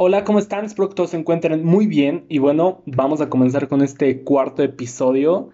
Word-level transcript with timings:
Hola, 0.00 0.22
¿cómo 0.22 0.38
están? 0.38 0.64
Espero 0.64 0.88
que 0.88 0.94
todos 0.94 1.10
se 1.10 1.16
encuentren 1.16 1.64
muy 1.64 1.88
bien 1.88 2.24
y 2.28 2.38
bueno, 2.38 2.82
vamos 2.86 3.20
a 3.20 3.28
comenzar 3.28 3.66
con 3.66 3.82
este 3.82 4.22
cuarto 4.22 4.62
episodio. 4.62 5.50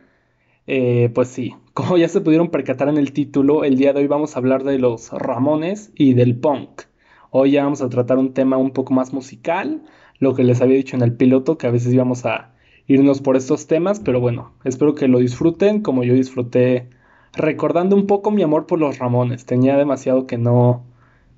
Eh, 0.67 1.11
pues 1.15 1.29
sí, 1.29 1.55
como 1.73 1.97
ya 1.97 2.09
se 2.09 2.21
pudieron 2.21 2.51
percatar 2.51 2.91
en 2.91 2.99
el 2.99 3.15
título, 3.15 3.65
el 3.65 3.79
día 3.79 3.95
de 3.95 4.01
hoy 4.01 4.07
vamos 4.07 4.37
a 4.37 4.41
hablar 4.41 4.63
de 4.63 4.79
los 4.79 5.11
Ramones 5.13 5.93
y 5.95 6.13
del 6.13 6.37
punk. 6.39 6.83
Hoy 7.31 7.53
ya 7.53 7.65
vamos 7.65 7.81
a 7.81 7.89
tratar 7.89 8.19
un 8.19 8.35
tema 8.35 8.59
un 8.59 8.73
poco 8.73 8.93
más 8.93 9.15
musical, 9.15 9.83
lo 10.19 10.35
que 10.35 10.45
les 10.45 10.61
había 10.61 10.77
dicho 10.77 10.95
en 10.95 11.03
el 11.03 11.17
piloto, 11.17 11.57
que 11.57 11.67
a 11.67 11.71
veces 11.71 11.95
íbamos 11.95 12.27
a 12.27 12.53
irnos 12.87 13.23
por 13.23 13.39
estos 13.39 13.67
temas, 13.67 13.99
pero 13.99 14.21
bueno, 14.21 14.53
espero 14.65 14.95
que 14.95 15.09
lo 15.09 15.21
disfruten 15.21 15.81
como 15.81 16.05
yo 16.05 16.13
disfruté 16.13 16.91
recordando 17.33 17.97
un 17.97 18.07
poco 18.07 18.31
mi 18.31 18.43
amor 18.43 18.67
por 18.67 18.79
los 18.79 18.99
Ramones. 18.99 19.47
Tenía 19.47 19.79
demasiado 19.79 20.27
que 20.27 20.37
no 20.37 20.85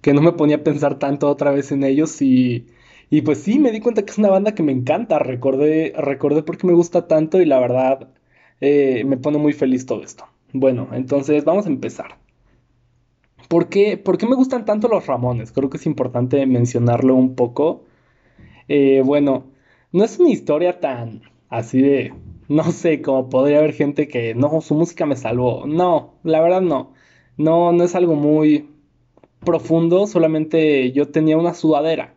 que 0.00 0.12
no 0.12 0.23
me 0.23 0.32
ponía 0.32 0.57
a 0.57 0.64
pensar 0.64 0.98
tanto 0.98 1.29
otra 1.30 1.52
vez 1.52 1.70
en 1.73 1.84
ellos 1.84 2.20
y, 2.20 2.66
y 3.11 3.23
pues 3.23 3.38
sí, 3.38 3.59
me 3.59 3.73
di 3.73 3.80
cuenta 3.80 4.04
que 4.04 4.11
es 4.11 4.18
una 4.18 4.30
banda 4.30 4.54
que 4.54 4.62
me 4.62 4.72
encanta. 4.72 5.18
Recordé, 5.18 5.93
recordé 5.96 6.43
por 6.43 6.58
qué 6.58 6.67
me 6.67 6.72
gusta 6.75 7.07
tanto 7.07 7.40
y 7.40 7.46
la 7.46 7.61
verdad 7.61 8.08
eh, 8.61 9.04
me 9.04 9.17
pone 9.17 9.39
muy 9.39 9.53
feliz 9.53 9.86
todo 9.86 10.03
esto. 10.03 10.26
Bueno, 10.53 10.89
entonces 10.93 11.44
vamos 11.44 11.66
a 11.66 11.71
empezar. 11.71 12.18
¿Por 13.49 13.68
qué, 13.68 13.96
¿Por 13.96 14.18
qué 14.18 14.27
me 14.27 14.35
gustan 14.35 14.64
tanto 14.64 14.89
los 14.89 15.07
Ramones? 15.07 15.53
Creo 15.53 15.71
que 15.71 15.77
es 15.77 15.86
importante 15.86 16.44
mencionarlo 16.46 17.14
un 17.14 17.35
poco. 17.36 17.85
Eh, 18.68 19.03
bueno, 19.04 19.46
no 19.93 20.04
es 20.04 20.18
una 20.18 20.30
historia 20.30 20.80
tan 20.80 21.22
así 21.49 21.80
de, 21.80 22.14
no 22.49 22.64
sé, 22.72 23.02
como 23.02 23.29
podría 23.30 23.58
haber 23.58 23.72
gente 23.72 24.08
que, 24.08 24.35
no, 24.35 24.61
su 24.61 24.75
música 24.75 25.07
me 25.07 25.16
salvó. 25.16 25.66
No, 25.66 26.14
la 26.25 26.41
verdad 26.41 26.61
no. 26.63 26.93
No, 27.36 27.72
no 27.72 27.85
es 27.85 27.94
algo 27.94 28.14
muy 28.16 28.68
profundo, 29.44 30.07
solamente 30.07 30.93
yo 30.93 31.11
tenía 31.11 31.38
una 31.38 31.54
sudadera. 31.54 32.16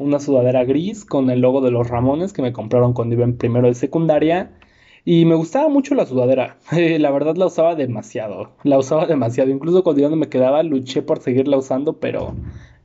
Una 0.00 0.18
sudadera 0.18 0.64
gris 0.64 1.04
con 1.04 1.28
el 1.28 1.40
logo 1.40 1.60
de 1.60 1.70
los 1.70 1.86
Ramones 1.86 2.32
que 2.32 2.40
me 2.40 2.54
compraron 2.54 2.94
cuando 2.94 3.16
iba 3.16 3.24
en 3.24 3.36
primero 3.36 3.68
de 3.68 3.74
secundaria. 3.74 4.50
Y 5.04 5.26
me 5.26 5.34
gustaba 5.34 5.68
mucho 5.68 5.94
la 5.94 6.06
sudadera. 6.06 6.56
la 6.72 7.10
verdad 7.10 7.36
la 7.36 7.44
usaba 7.44 7.74
demasiado. 7.74 8.52
La 8.62 8.78
usaba 8.78 9.04
demasiado. 9.04 9.50
Incluso 9.50 9.82
cuando 9.82 10.00
ya 10.00 10.08
no 10.08 10.16
me 10.16 10.30
quedaba, 10.30 10.62
luché 10.62 11.02
por 11.02 11.20
seguirla 11.20 11.58
usando, 11.58 12.00
pero, 12.00 12.34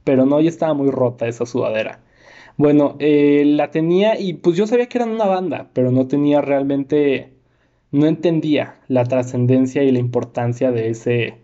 pero 0.04 0.26
no, 0.26 0.42
ya 0.42 0.50
estaba 0.50 0.74
muy 0.74 0.90
rota 0.92 1.26
esa 1.26 1.46
sudadera. 1.46 2.02
Bueno, 2.58 2.98
eh, 3.00 3.44
la 3.46 3.72
tenía 3.72 4.20
y 4.20 4.34
pues 4.34 4.58
yo 4.58 4.68
sabía 4.68 4.88
que 4.88 4.98
eran 4.98 5.12
una 5.12 5.26
banda, 5.26 5.70
pero 5.72 5.92
no 5.92 6.08
tenía 6.08 6.42
realmente, 6.42 7.32
no 7.92 8.08
entendía 8.08 8.76
la 8.90 9.06
trascendencia 9.06 9.84
y 9.84 9.92
la 9.92 10.00
importancia 10.00 10.74
de 10.74 10.90
ese, 10.90 11.38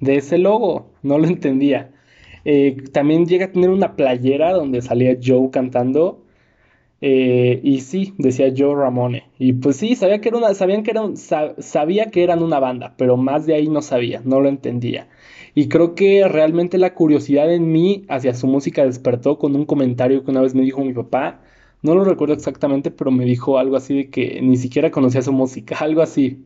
de 0.00 0.16
ese 0.16 0.36
logo, 0.36 0.90
no 1.02 1.18
lo 1.18 1.26
entendía. 1.28 1.93
Eh, 2.44 2.76
también 2.92 3.26
llega 3.26 3.46
a 3.46 3.52
tener 3.52 3.70
una 3.70 3.96
playera 3.96 4.52
donde 4.52 4.82
salía 4.82 5.16
Joe 5.22 5.50
cantando. 5.50 6.22
Eh, 7.00 7.60
y 7.62 7.80
sí, 7.80 8.14
decía 8.18 8.52
Joe 8.56 8.74
Ramone. 8.74 9.24
Y 9.38 9.52
pues 9.54 9.76
sí, 9.76 9.94
sabía 9.96 10.20
que 10.20 10.30
era 10.30 10.38
una, 10.38 10.54
sabían 10.54 10.82
que 10.82 10.94
sabía 11.58 12.10
que 12.10 12.24
eran 12.24 12.42
una 12.42 12.60
banda, 12.60 12.94
pero 12.96 13.16
más 13.18 13.46
de 13.46 13.54
ahí 13.54 13.68
no 13.68 13.82
sabía, 13.82 14.22
no 14.24 14.40
lo 14.40 14.48
entendía. 14.48 15.08
Y 15.54 15.68
creo 15.68 15.94
que 15.94 16.26
realmente 16.28 16.78
la 16.78 16.94
curiosidad 16.94 17.52
en 17.52 17.70
mí 17.72 18.04
hacia 18.08 18.34
su 18.34 18.46
música 18.46 18.84
despertó 18.86 19.38
con 19.38 19.54
un 19.54 19.66
comentario 19.66 20.24
que 20.24 20.30
una 20.30 20.40
vez 20.42 20.54
me 20.54 20.62
dijo 20.62 20.82
mi 20.84 20.94
papá. 20.94 21.42
No 21.82 21.94
lo 21.94 22.04
recuerdo 22.04 22.34
exactamente, 22.34 22.90
pero 22.90 23.10
me 23.10 23.24
dijo 23.26 23.58
algo 23.58 23.76
así 23.76 23.94
de 23.94 24.10
que 24.10 24.40
ni 24.42 24.56
siquiera 24.56 24.90
conocía 24.90 25.22
su 25.22 25.32
música, 25.32 25.76
algo 25.80 26.02
así. 26.02 26.44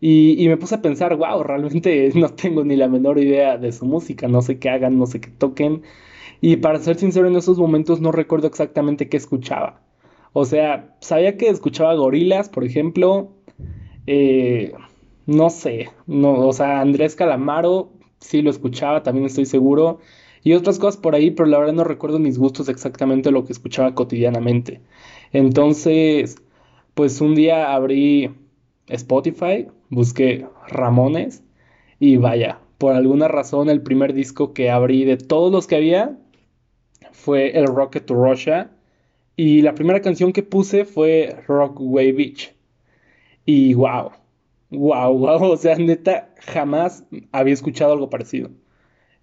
Y, 0.00 0.46
me 0.48 0.56
puse 0.56 0.74
a 0.76 0.82
pensar, 0.82 1.16
wow, 1.16 1.42
realmente 1.42 2.10
no 2.14 2.28
tengo 2.30 2.64
ni 2.64 2.76
la 2.76 2.88
menor 2.88 3.18
idea 3.18 3.56
de 3.56 3.72
su 3.72 3.86
música, 3.86 4.28
no 4.28 4.42
sé 4.42 4.58
qué 4.58 4.70
hagan, 4.70 4.98
no 4.98 5.06
sé 5.06 5.20
qué 5.20 5.30
toquen. 5.30 5.82
Y 6.40 6.56
para 6.56 6.78
ser 6.80 6.96
sincero, 6.96 7.28
en 7.28 7.36
esos 7.36 7.58
momentos 7.58 8.00
no 8.00 8.12
recuerdo 8.12 8.46
exactamente 8.46 9.08
qué 9.08 9.16
escuchaba. 9.16 9.80
O 10.32 10.44
sea, 10.44 10.96
sabía 11.00 11.36
que 11.38 11.48
escuchaba 11.48 11.94
gorilas, 11.94 12.48
por 12.50 12.64
ejemplo. 12.64 13.30
Eh, 14.06 14.74
no 15.26 15.50
sé, 15.50 15.90
no, 16.06 16.46
o 16.46 16.52
sea, 16.52 16.80
Andrés 16.80 17.16
Calamaro, 17.16 17.90
sí 18.20 18.42
lo 18.42 18.50
escuchaba, 18.50 19.02
también 19.02 19.26
estoy 19.26 19.46
seguro. 19.46 20.00
Y 20.44 20.52
otras 20.52 20.78
cosas 20.78 21.00
por 21.00 21.14
ahí, 21.14 21.32
pero 21.32 21.48
la 21.48 21.58
verdad 21.58 21.72
no 21.74 21.84
recuerdo 21.84 22.18
mis 22.20 22.38
gustos 22.38 22.68
exactamente 22.68 23.32
lo 23.32 23.44
que 23.44 23.52
escuchaba 23.52 23.94
cotidianamente. 23.94 24.80
Entonces, 25.32 26.36
pues 26.94 27.20
un 27.20 27.34
día 27.34 27.74
abrí 27.74 28.30
Spotify, 28.88 29.66
busqué 29.90 30.46
Ramones 30.68 31.42
y 31.98 32.16
vaya, 32.16 32.60
por 32.78 32.94
alguna 32.94 33.28
razón 33.28 33.70
el 33.70 33.82
primer 33.82 34.12
disco 34.12 34.52
que 34.52 34.70
abrí 34.70 35.04
de 35.04 35.16
todos 35.16 35.52
los 35.52 35.66
que 35.66 35.76
había 35.76 36.18
fue 37.12 37.58
el 37.58 37.66
Rocket 37.66 38.04
to 38.06 38.14
Russia 38.14 38.70
y 39.36 39.62
la 39.62 39.74
primera 39.74 40.00
canción 40.00 40.32
que 40.32 40.42
puse 40.42 40.84
fue 40.84 41.36
Rockway 41.46 42.12
Beach. 42.12 42.54
Y 43.44 43.74
wow, 43.74 44.12
Wow, 44.70 45.16
wow, 45.18 45.52
o 45.52 45.56
sea, 45.56 45.76
neta, 45.76 46.34
jamás 46.38 47.04
había 47.32 47.54
escuchado 47.54 47.92
algo 47.92 48.10
parecido. 48.10 48.50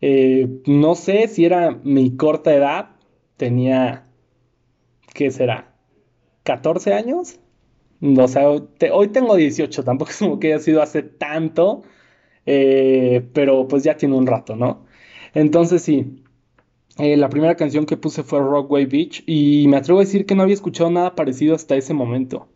Eh, 0.02 0.62
no 0.68 0.96
sé 0.96 1.28
si 1.28 1.46
era 1.46 1.72
mi 1.84 2.16
corta 2.16 2.54
edad, 2.54 2.96
tenía, 3.38 4.08
¿qué 5.14 5.32
será? 5.32 5.76
¿14 6.46 6.94
años? 6.94 7.40
O 8.04 8.28
sea, 8.28 8.50
hoy 8.50 9.08
tengo 9.10 9.36
18, 9.36 9.84
tampoco 9.84 10.12
es 10.12 10.18
como 10.18 10.40
que 10.40 10.54
haya 10.54 10.60
sido 10.64 10.82
hace 10.82 11.04
tanto, 11.04 11.84
eh, 12.46 13.28
pero 13.34 13.68
pues 13.68 13.84
ya 13.84 13.98
tiene 13.98 14.16
un 14.16 14.28
rato, 14.28 14.56
¿no? 14.56 14.86
Entonces 15.34 15.84
sí, 15.84 16.24
eh, 17.00 17.18
la 17.18 17.30
primera 17.30 17.56
canción 17.56 17.86
que 17.86 17.98
puse 17.98 18.24
fue 18.24 18.40
Rockway 18.40 18.86
Beach 18.86 19.24
y 19.28 19.68
me 19.70 19.78
atrevo 19.78 20.00
a 20.00 20.04
decir 20.04 20.26
que 20.26 20.36
no 20.36 20.44
había 20.44 20.56
escuchado 20.56 20.92
nada 20.92 21.16
parecido 21.16 21.56
hasta 21.56 21.76
ese 21.76 21.94
momento. 21.94 22.48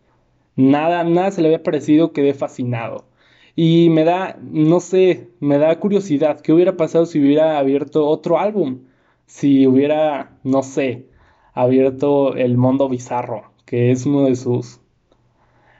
Nada, 0.55 1.03
nada 1.05 1.31
se 1.31 1.41
le 1.41 1.49
había 1.49 1.63
parecido, 1.63 2.13
quedé 2.13 2.33
fascinado. 2.33 3.07
Y 3.55 3.89
me 3.91 4.03
da, 4.05 4.37
no 4.41 4.79
sé, 4.81 5.29
me 5.39 5.57
da 5.59 5.79
curiosidad, 5.79 6.41
¿qué 6.41 6.53
hubiera 6.53 6.77
pasado 6.77 7.05
si 7.07 7.19
hubiera 7.19 7.59
abierto 7.59 8.07
otro 8.07 8.39
álbum? 8.39 8.81
Si 9.27 9.67
hubiera, 9.67 10.39
no 10.43 10.63
sé, 10.63 11.07
abierto 11.53 12.35
El 12.35 12.57
Mundo 12.57 12.89
Bizarro, 12.89 13.51
que 13.65 13.91
es 13.91 14.05
uno 14.05 14.25
de 14.25 14.35
sus 14.35 14.81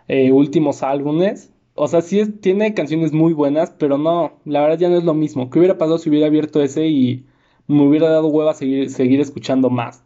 eh, 0.07 0.31
últimos 0.31 0.84
álbumes. 0.84 1.53
O 1.75 1.88
sea, 1.88 2.01
sí 2.01 2.25
tiene 2.31 2.73
canciones 2.73 3.13
muy 3.13 3.34
buenas, 3.34 3.72
pero 3.72 3.97
no, 3.97 4.34
la 4.45 4.62
verdad 4.62 4.79
ya 4.79 4.90
no 4.90 4.97
es 4.97 5.03
lo 5.03 5.13
mismo. 5.13 5.50
¿Qué 5.50 5.59
hubiera 5.59 5.78
pasado 5.78 5.97
si 6.00 6.09
hubiera 6.09 6.28
abierto 6.28 6.62
ese 6.62 6.88
y 6.88 7.25
me 7.68 7.84
hubiera 7.88 8.09
dado 8.09 8.28
hueva 8.28 8.53
seguir, 8.53 8.90
seguir 8.90 9.19
escuchando 9.22 9.69
más? 9.69 10.03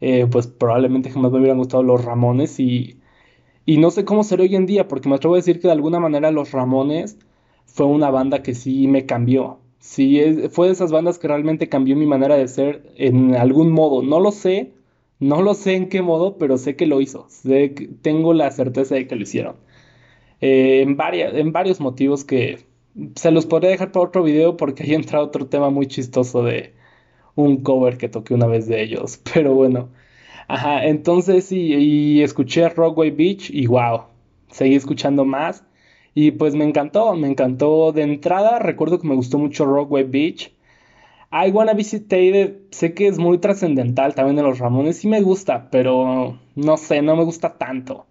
Eh, 0.00 0.26
pues 0.30 0.46
probablemente 0.48 1.10
jamás 1.10 1.32
me 1.32 1.38
hubieran 1.38 1.58
gustado 1.58 1.82
los 1.82 2.04
Ramones 2.04 2.60
y 2.60 3.00
y 3.66 3.78
no 3.78 3.90
sé 3.90 4.04
cómo 4.04 4.24
será 4.24 4.42
hoy 4.42 4.54
en 4.56 4.66
día, 4.66 4.88
porque 4.88 5.08
me 5.08 5.16
atrevo 5.16 5.34
a 5.34 5.38
decir 5.38 5.60
que 5.60 5.68
de 5.68 5.72
alguna 5.72 6.00
manera 6.00 6.30
Los 6.30 6.52
Ramones 6.52 7.18
fue 7.66 7.86
una 7.86 8.10
banda 8.10 8.42
que 8.42 8.54
sí 8.54 8.86
me 8.88 9.06
cambió. 9.06 9.60
Sí, 9.78 10.20
fue 10.50 10.66
de 10.68 10.72
esas 10.72 10.92
bandas 10.92 11.18
que 11.18 11.28
realmente 11.28 11.68
cambió 11.68 11.96
mi 11.96 12.06
manera 12.06 12.36
de 12.36 12.48
ser 12.48 12.92
en 12.96 13.34
algún 13.34 13.70
modo. 13.70 14.02
No 14.02 14.20
lo 14.20 14.32
sé, 14.32 14.72
no 15.20 15.42
lo 15.42 15.54
sé 15.54 15.74
en 15.74 15.88
qué 15.88 16.02
modo, 16.02 16.38
pero 16.38 16.58
sé 16.58 16.76
que 16.76 16.86
lo 16.86 17.00
hizo. 17.00 17.28
tengo 18.02 18.34
la 18.34 18.50
certeza 18.50 18.94
de 18.96 19.06
que 19.06 19.16
lo 19.16 19.22
hicieron. 19.22 19.56
Eh, 20.40 20.82
en, 20.82 20.96
varias, 20.96 21.34
en 21.34 21.52
varios 21.52 21.80
motivos 21.80 22.24
que 22.24 22.66
se 23.16 23.30
los 23.30 23.46
podría 23.46 23.70
dejar 23.70 23.92
para 23.92 24.06
otro 24.06 24.22
video 24.22 24.56
porque 24.56 24.84
ahí 24.84 24.94
entra 24.94 25.22
otro 25.22 25.46
tema 25.48 25.70
muy 25.70 25.86
chistoso 25.86 26.42
de 26.42 26.74
un 27.34 27.62
cover 27.62 27.98
que 27.98 28.08
toqué 28.08 28.34
una 28.34 28.46
vez 28.46 28.66
de 28.68 28.82
ellos. 28.82 29.20
Pero 29.34 29.54
bueno. 29.54 29.90
Ajá, 30.48 30.86
entonces 30.86 31.46
sí, 31.46 31.74
y 31.74 32.22
escuché 32.22 32.68
Rockway 32.68 33.10
Beach 33.10 33.50
y 33.50 33.66
wow, 33.66 34.02
seguí 34.50 34.74
escuchando 34.74 35.24
más 35.24 35.64
y 36.14 36.30
pues 36.32 36.54
me 36.54 36.64
encantó, 36.64 37.14
me 37.16 37.28
encantó 37.28 37.92
de 37.92 38.02
entrada, 38.02 38.58
recuerdo 38.60 39.00
que 39.00 39.08
me 39.08 39.16
gustó 39.16 39.38
mucho 39.38 39.66
Rockway 39.66 40.04
Beach. 40.04 40.53
I 41.36 41.50
Wanna 41.50 41.74
Visit 41.74 42.12
sé 42.70 42.94
que 42.94 43.08
es 43.08 43.18
muy 43.18 43.38
trascendental 43.38 44.14
también 44.14 44.36
de 44.36 44.44
los 44.44 44.60
Ramones, 44.60 44.98
sí 44.98 45.08
me 45.08 45.20
gusta, 45.20 45.68
pero 45.68 46.38
no 46.54 46.76
sé, 46.76 47.02
no 47.02 47.16
me 47.16 47.24
gusta 47.24 47.58
tanto. 47.58 48.06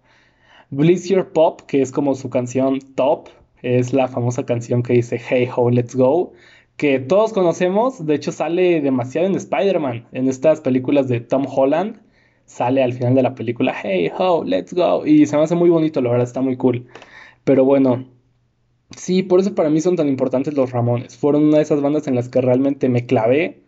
Bliss 0.68 1.08
Your 1.08 1.32
Pop, 1.32 1.62
que 1.62 1.80
es 1.80 1.90
como 1.90 2.14
su 2.14 2.28
canción 2.28 2.80
top, 2.94 3.28
es 3.62 3.94
la 3.94 4.08
famosa 4.08 4.44
canción 4.44 4.82
que 4.82 4.92
dice 4.92 5.18
Hey 5.18 5.48
Ho, 5.56 5.70
Let's 5.70 5.96
Go, 5.96 6.32
que 6.76 6.98
todos 6.98 7.32
conocemos, 7.32 8.04
de 8.04 8.14
hecho 8.14 8.30
sale 8.30 8.82
demasiado 8.82 9.26
en 9.26 9.36
Spider-Man, 9.36 10.06
en 10.12 10.28
estas 10.28 10.60
películas 10.60 11.08
de 11.08 11.20
Tom 11.20 11.46
Holland 11.48 12.02
sale 12.44 12.82
al 12.82 12.92
final 12.92 13.14
de 13.14 13.22
la 13.22 13.34
película, 13.34 13.74
hey, 13.82 14.10
ho, 14.18 14.44
let's 14.44 14.74
go. 14.74 15.06
Y 15.06 15.24
se 15.24 15.36
me 15.38 15.44
hace 15.44 15.54
muy 15.54 15.70
bonito, 15.70 16.02
la 16.02 16.10
verdad, 16.10 16.26
está 16.26 16.42
muy 16.42 16.58
cool. 16.58 16.86
Pero 17.44 17.64
bueno, 17.64 18.04
sí, 18.96 19.22
por 19.22 19.40
eso 19.40 19.54
para 19.54 19.70
mí 19.70 19.80
son 19.80 19.96
tan 19.96 20.08
importantes 20.08 20.54
los 20.54 20.70
Ramones. 20.72 21.16
Fueron 21.16 21.44
una 21.44 21.58
de 21.58 21.62
esas 21.62 21.80
bandas 21.80 22.06
en 22.06 22.14
las 22.14 22.28
que 22.28 22.40
realmente 22.40 22.88
me 22.88 23.06
clavé, 23.06 23.60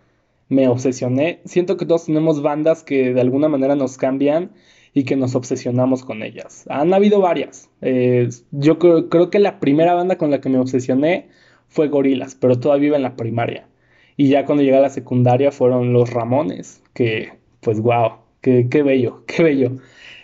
me 0.49 0.69
obsesioné. 0.69 1.41
Siento 1.45 1.77
que 1.77 1.87
todos 1.87 2.07
tenemos 2.07 2.43
bandas 2.43 2.83
que 2.83 3.13
de 3.13 3.21
alguna 3.21 3.49
manera 3.49 3.75
nos 3.77 3.97
cambian 3.97 4.53
y 4.97 5.05
que 5.05 5.17
nos 5.17 5.35
obsesionamos 5.35 6.05
con 6.05 6.23
ellas. 6.23 6.65
Han 6.71 6.95
habido 6.95 7.21
varias. 7.21 7.69
Eh, 7.83 8.31
yo 8.51 8.79
creo, 8.79 9.31
que 9.31 9.39
la 9.39 9.61
primera 9.61 9.95
banda 9.95 10.17
con 10.17 10.31
la 10.31 10.41
que 10.41 10.49
me 10.49 10.59
obsesioné 10.59 11.29
fue 11.69 11.89
Gorilas, 11.89 12.35
pero 12.35 12.59
todavía 12.59 12.89
iba 12.89 12.97
en 12.97 13.03
la 13.03 13.17
primaria. 13.17 13.69
Y 14.17 14.29
ya 14.29 14.47
cuando 14.47 14.65
llegué 14.65 14.79
a 14.79 14.81
la 14.81 14.89
secundaria 14.89 15.53
fueron 15.53 15.93
los 15.93 16.11
Ramones, 16.11 16.83
que 16.95 17.33
pues 17.61 17.81
wow, 17.81 18.13
qué, 18.41 18.69
qué 18.71 18.83
bello, 18.83 19.25
qué 19.27 19.43
bello. 19.43 19.73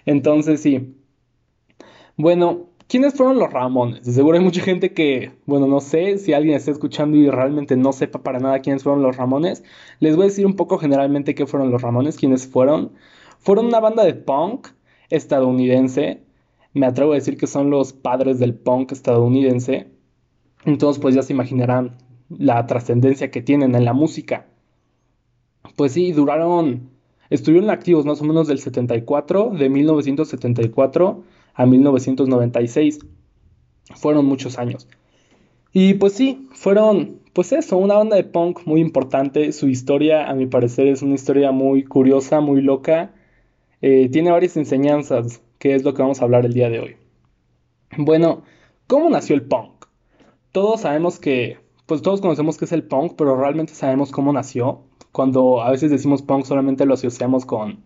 Entonces 0.06 0.62
sí. 0.62 0.95
Bueno, 2.17 2.71
¿quiénes 2.88 3.14
fueron 3.14 3.38
los 3.38 3.52
Ramones? 3.52 4.05
De 4.05 4.12
seguro 4.12 4.38
hay 4.38 4.44
mucha 4.44 4.62
gente 4.62 4.93
que, 4.93 5.32
bueno, 5.46 5.67
no 5.67 5.81
sé 5.81 6.19
si 6.19 6.32
alguien 6.32 6.56
está 6.56 6.70
escuchando 6.70 7.17
y 7.17 7.29
realmente 7.31 7.76
no 7.76 7.93
sepa 7.93 8.23
para 8.23 8.38
nada 8.38 8.61
quiénes 8.61 8.82
fueron 8.82 9.02
los 9.02 9.17
Ramones. 9.17 9.62
Les 10.00 10.17
voy 10.17 10.25
a 10.25 10.29
decir 10.29 10.46
un 10.46 10.56
poco 10.56 10.79
generalmente 10.79 11.34
qué 11.34 11.46
fueron 11.46 11.70
los 11.70 11.82
Ramones, 11.82 12.17
quiénes 12.17 12.46
fueron. 12.46 12.93
Fueron 13.38 13.67
una 13.67 13.81
banda 13.81 14.05
de 14.05 14.14
punk 14.14 14.69
estadounidense. 15.11 16.23
Me 16.75 16.87
atrevo 16.87 17.12
a 17.12 17.17
decir 17.17 17.37
que 17.37 17.46
son 17.46 17.70
los 17.70 17.93
padres 17.93 18.38
del 18.38 18.55
punk 18.55 18.93
estadounidense. 18.93 19.88
Entonces, 20.64 21.00
pues 21.00 21.14
ya 21.14 21.23
se 21.23 21.32
imaginarán 21.32 21.96
la 22.28 22.67
trascendencia 22.67 23.31
que 23.31 23.43
tienen 23.43 23.75
en 23.75 23.85
la 23.85 23.93
música. 23.93 24.46
Pues 25.76 25.93
sí, 25.93 26.12
duraron, 26.12 26.90
estuvieron 27.31 27.70
activos 27.70 28.05
más 28.05 28.20
o 28.20 28.25
menos 28.25 28.49
del 28.49 28.58
74, 28.58 29.50
de 29.50 29.69
1974 29.69 31.25
a 31.54 31.66
1996. 31.66 33.00
Fueron 33.94 34.26
muchos 34.26 34.58
años. 34.58 34.88
Y 35.72 35.94
pues 35.94 36.12
sí, 36.12 36.49
fueron, 36.52 37.20
pues 37.32 37.52
eso, 37.52 37.78
una 37.78 37.94
banda 37.94 38.16
de 38.16 38.25
punk 38.25 38.60
muy 38.66 38.81
importante. 38.81 39.52
Su 39.52 39.69
historia, 39.69 40.28
a 40.28 40.34
mi 40.34 40.46
parecer, 40.46 40.87
es 40.87 41.02
una 41.02 41.14
historia 41.14 41.50
muy 41.50 41.84
curiosa, 41.84 42.40
muy 42.40 42.60
loca. 42.60 43.14
Eh, 43.81 44.08
tiene 44.10 44.31
varias 44.31 44.56
enseñanzas, 44.56 45.43
que 45.58 45.75
es 45.75 45.82
lo 45.82 45.94
que 45.94 46.02
vamos 46.02 46.20
a 46.20 46.25
hablar 46.25 46.44
el 46.44 46.52
día 46.52 46.69
de 46.69 46.81
hoy. 46.81 46.96
Bueno, 47.96 48.43
¿cómo 48.87 49.10
nació 49.10 49.34
el 49.34 49.43
punk? 49.43 49.87
Todos 50.52 50.82
sabemos 50.82 51.19
que, 51.19 51.58
pues 51.87 52.02
todos 52.02 52.20
conocemos 52.20 52.58
qué 52.58 52.66
es 52.66 52.72
el 52.72 52.84
punk, 52.84 53.14
pero 53.16 53.37
realmente 53.37 53.75
sabemos 53.75 54.10
cómo 54.10 54.32
nació. 54.32 54.82
Cuando 55.12 55.62
a 55.62 55.70
veces 55.70 55.90
decimos 55.90 56.22
punk 56.22 56.44
solamente 56.44 56.87
lo 56.87 56.94
asociamos 56.94 57.44
con 57.46 57.82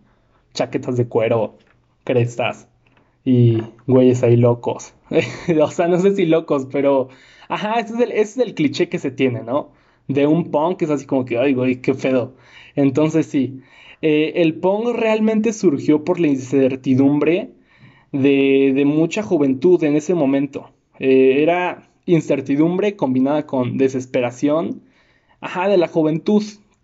chaquetas 0.53 0.97
de 0.97 1.07
cuero, 1.07 1.57
crestas, 2.03 2.67
y 3.27 3.61
güeyes 3.87 4.23
ahí 4.23 4.37
locos. 4.37 4.93
o 5.61 5.67
sea, 5.69 5.89
no 5.89 5.99
sé 5.99 6.15
si 6.15 6.25
locos, 6.25 6.65
pero... 6.71 7.09
Ajá, 7.49 7.77
ese 7.81 7.95
es, 7.95 7.99
el, 7.99 8.11
ese 8.13 8.21
es 8.21 8.37
el 8.37 8.55
cliché 8.55 8.87
que 8.87 8.99
se 8.99 9.11
tiene, 9.11 9.43
¿no? 9.43 9.73
De 10.07 10.25
un 10.27 10.49
punk 10.49 10.77
que 10.77 10.85
es 10.85 10.91
así 10.91 11.05
como 11.05 11.25
que, 11.25 11.37
ay, 11.37 11.53
güey, 11.53 11.81
qué 11.81 11.93
pedo. 11.93 12.35
Entonces 12.75 13.25
sí, 13.25 13.59
eh, 14.01 14.31
el 14.35 14.55
punk 14.55 14.95
realmente 14.95 15.51
surgió 15.51 16.05
por 16.05 16.21
la 16.21 16.27
incertidumbre 16.27 17.51
de, 18.13 18.71
de 18.73 18.85
mucha 18.85 19.23
juventud 19.23 19.83
en 19.83 19.97
ese 19.97 20.13
momento. 20.13 20.69
Eh, 20.97 21.43
era 21.43 21.89
incertidumbre 22.05 22.95
combinada 22.95 23.45
con 23.45 23.77
desesperación, 23.77 24.83
ajá, 25.41 25.67
de 25.67 25.75
la 25.75 25.89
juventud. 25.89 26.43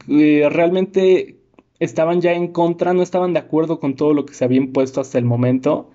Eh, 0.10 0.50
realmente 0.52 1.38
estaban 1.80 2.20
ya 2.20 2.34
en 2.34 2.50
contra, 2.50 2.94
no 2.94 3.02
estaban 3.02 3.32
de 3.32 3.40
acuerdo 3.40 3.80
con 3.80 3.96
todo 3.96 4.14
lo 4.14 4.26
que 4.26 4.34
se 4.34 4.44
había 4.44 4.58
impuesto 4.58 5.00
hasta 5.00 5.18
el 5.18 5.26
momento 5.26 5.90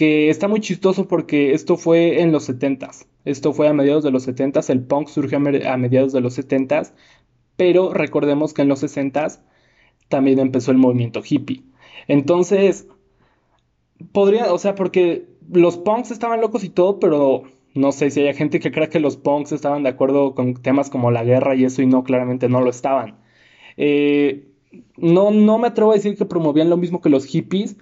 que 0.00 0.30
está 0.30 0.48
muy 0.48 0.60
chistoso 0.60 1.06
porque 1.06 1.52
esto 1.52 1.76
fue 1.76 2.22
en 2.22 2.32
los 2.32 2.48
70s. 2.48 3.06
Esto 3.26 3.52
fue 3.52 3.68
a 3.68 3.74
mediados 3.74 4.02
de 4.02 4.10
los 4.10 4.26
70s, 4.26 4.70
el 4.70 4.80
punk 4.80 5.08
surgió 5.08 5.36
a 5.36 5.76
mediados 5.76 6.14
de 6.14 6.22
los 6.22 6.38
70s, 6.38 6.94
pero 7.58 7.92
recordemos 7.92 8.54
que 8.54 8.62
en 8.62 8.68
los 8.68 8.82
60s 8.82 9.40
también 10.08 10.38
empezó 10.38 10.70
el 10.70 10.78
movimiento 10.78 11.20
hippie. 11.22 11.64
Entonces, 12.08 12.88
podría, 14.12 14.54
o 14.54 14.56
sea, 14.56 14.74
porque 14.74 15.26
los 15.52 15.76
punks 15.76 16.12
estaban 16.12 16.40
locos 16.40 16.64
y 16.64 16.70
todo, 16.70 16.98
pero 16.98 17.42
no 17.74 17.92
sé 17.92 18.10
si 18.10 18.22
hay 18.22 18.32
gente 18.32 18.58
que 18.58 18.72
cree 18.72 18.88
que 18.88 19.00
los 19.00 19.18
punks 19.18 19.52
estaban 19.52 19.82
de 19.82 19.90
acuerdo 19.90 20.34
con 20.34 20.54
temas 20.54 20.88
como 20.88 21.10
la 21.10 21.24
guerra 21.24 21.54
y 21.56 21.64
eso 21.66 21.82
y 21.82 21.86
no, 21.86 22.04
claramente 22.04 22.48
no 22.48 22.62
lo 22.62 22.70
estaban. 22.70 23.18
Eh, 23.76 24.48
no, 24.96 25.30
no 25.30 25.58
me 25.58 25.66
atrevo 25.66 25.90
a 25.90 25.96
decir 25.96 26.16
que 26.16 26.24
promovían 26.24 26.70
lo 26.70 26.78
mismo 26.78 27.02
que 27.02 27.10
los 27.10 27.26
hippies, 27.26 27.76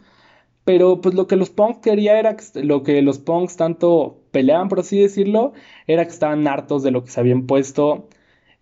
pero 0.68 1.00
pues 1.00 1.14
lo 1.14 1.26
que 1.26 1.36
los 1.36 1.48
punks 1.48 1.78
quería 1.78 2.18
era, 2.18 2.36
lo 2.56 2.82
que 2.82 3.00
los 3.00 3.18
punks 3.18 3.56
tanto 3.56 4.20
peleaban, 4.32 4.68
por 4.68 4.80
así 4.80 5.00
decirlo, 5.00 5.54
era 5.86 6.04
que 6.04 6.10
estaban 6.10 6.46
hartos 6.46 6.82
de 6.82 6.90
lo 6.90 7.04
que 7.04 7.10
se 7.10 7.20
habían 7.20 7.46
puesto 7.46 8.10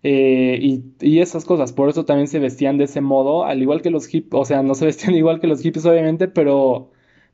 eh, 0.03 0.57
y, 1.01 1.19
esas 1.19 1.43
cosas. 1.43 1.73
Por 1.73 1.89
eso 1.89 2.05
también 2.05 2.29
se 2.29 2.39
vestían 2.39 2.77
de 2.77 2.85
ese 2.85 3.01
modo, 3.01 3.43
al 3.43 3.61
igual 3.61 3.81
que 3.81 3.89
los 3.89 4.07
hippies, 4.07 4.39
o 4.41 4.45
sea, 4.45 4.63
no 4.63 4.73
se 4.73 4.85
vestían 4.85 5.15
igual 5.15 5.41
que 5.41 5.47
los 5.47 5.61
hippies 5.61 5.85
obviamente, 5.85 6.29
pero 6.29 6.91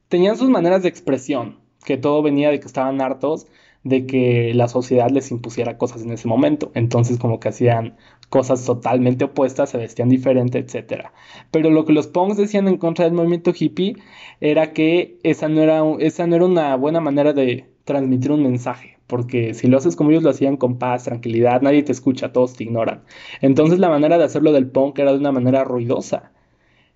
tenían 0.07 0.37
sus 0.37 0.49
maneras 0.49 0.81
de 0.81 0.89
expresión, 0.89 1.59
que 1.85 1.97
todo 1.97 2.23
venía 2.23 2.49
de 2.49 2.59
que 2.59 2.65
estaban 2.65 2.99
hartos 2.99 3.45
de 3.83 4.05
que 4.05 4.53
la 4.53 4.67
sociedad 4.67 5.09
les 5.09 5.31
impusiera 5.31 5.77
cosas 5.77 6.03
en 6.03 6.11
ese 6.11 6.27
momento. 6.27 6.71
Entonces 6.73 7.19
como 7.19 7.39
que 7.39 7.49
hacían 7.49 7.97
cosas 8.29 8.65
totalmente 8.65 9.25
opuestas, 9.25 9.69
se 9.69 9.77
vestían 9.77 10.09
diferente, 10.09 10.57
etc. 10.59 11.09
Pero 11.51 11.69
lo 11.69 11.85
que 11.85 11.93
los 11.93 12.07
punks 12.07 12.37
decían 12.37 12.67
en 12.67 12.77
contra 12.77 13.05
del 13.05 13.13
movimiento 13.13 13.53
hippie 13.57 13.97
era 14.41 14.73
que 14.73 15.19
esa 15.23 15.49
no 15.49 15.61
era, 15.61 15.83
esa 15.99 16.25
no 16.27 16.35
era 16.35 16.45
una 16.45 16.75
buena 16.75 16.99
manera 16.99 17.33
de 17.33 17.69
transmitir 17.83 18.31
un 18.31 18.43
mensaje, 18.43 18.97
porque 19.07 19.53
si 19.53 19.67
lo 19.67 19.77
haces 19.77 19.95
como 19.95 20.11
ellos 20.11 20.23
lo 20.23 20.29
hacían 20.29 20.57
con 20.57 20.79
paz, 20.79 21.03
tranquilidad, 21.03 21.61
nadie 21.61 21.83
te 21.83 21.91
escucha, 21.91 22.31
todos 22.31 22.55
te 22.55 22.63
ignoran. 22.63 23.03
Entonces 23.41 23.79
la 23.79 23.89
manera 23.89 24.17
de 24.17 24.23
hacerlo 24.23 24.51
del 24.53 24.67
punk 24.67 24.99
era 24.99 25.11
de 25.11 25.19
una 25.19 25.31
manera 25.31 25.63
ruidosa. 25.63 26.31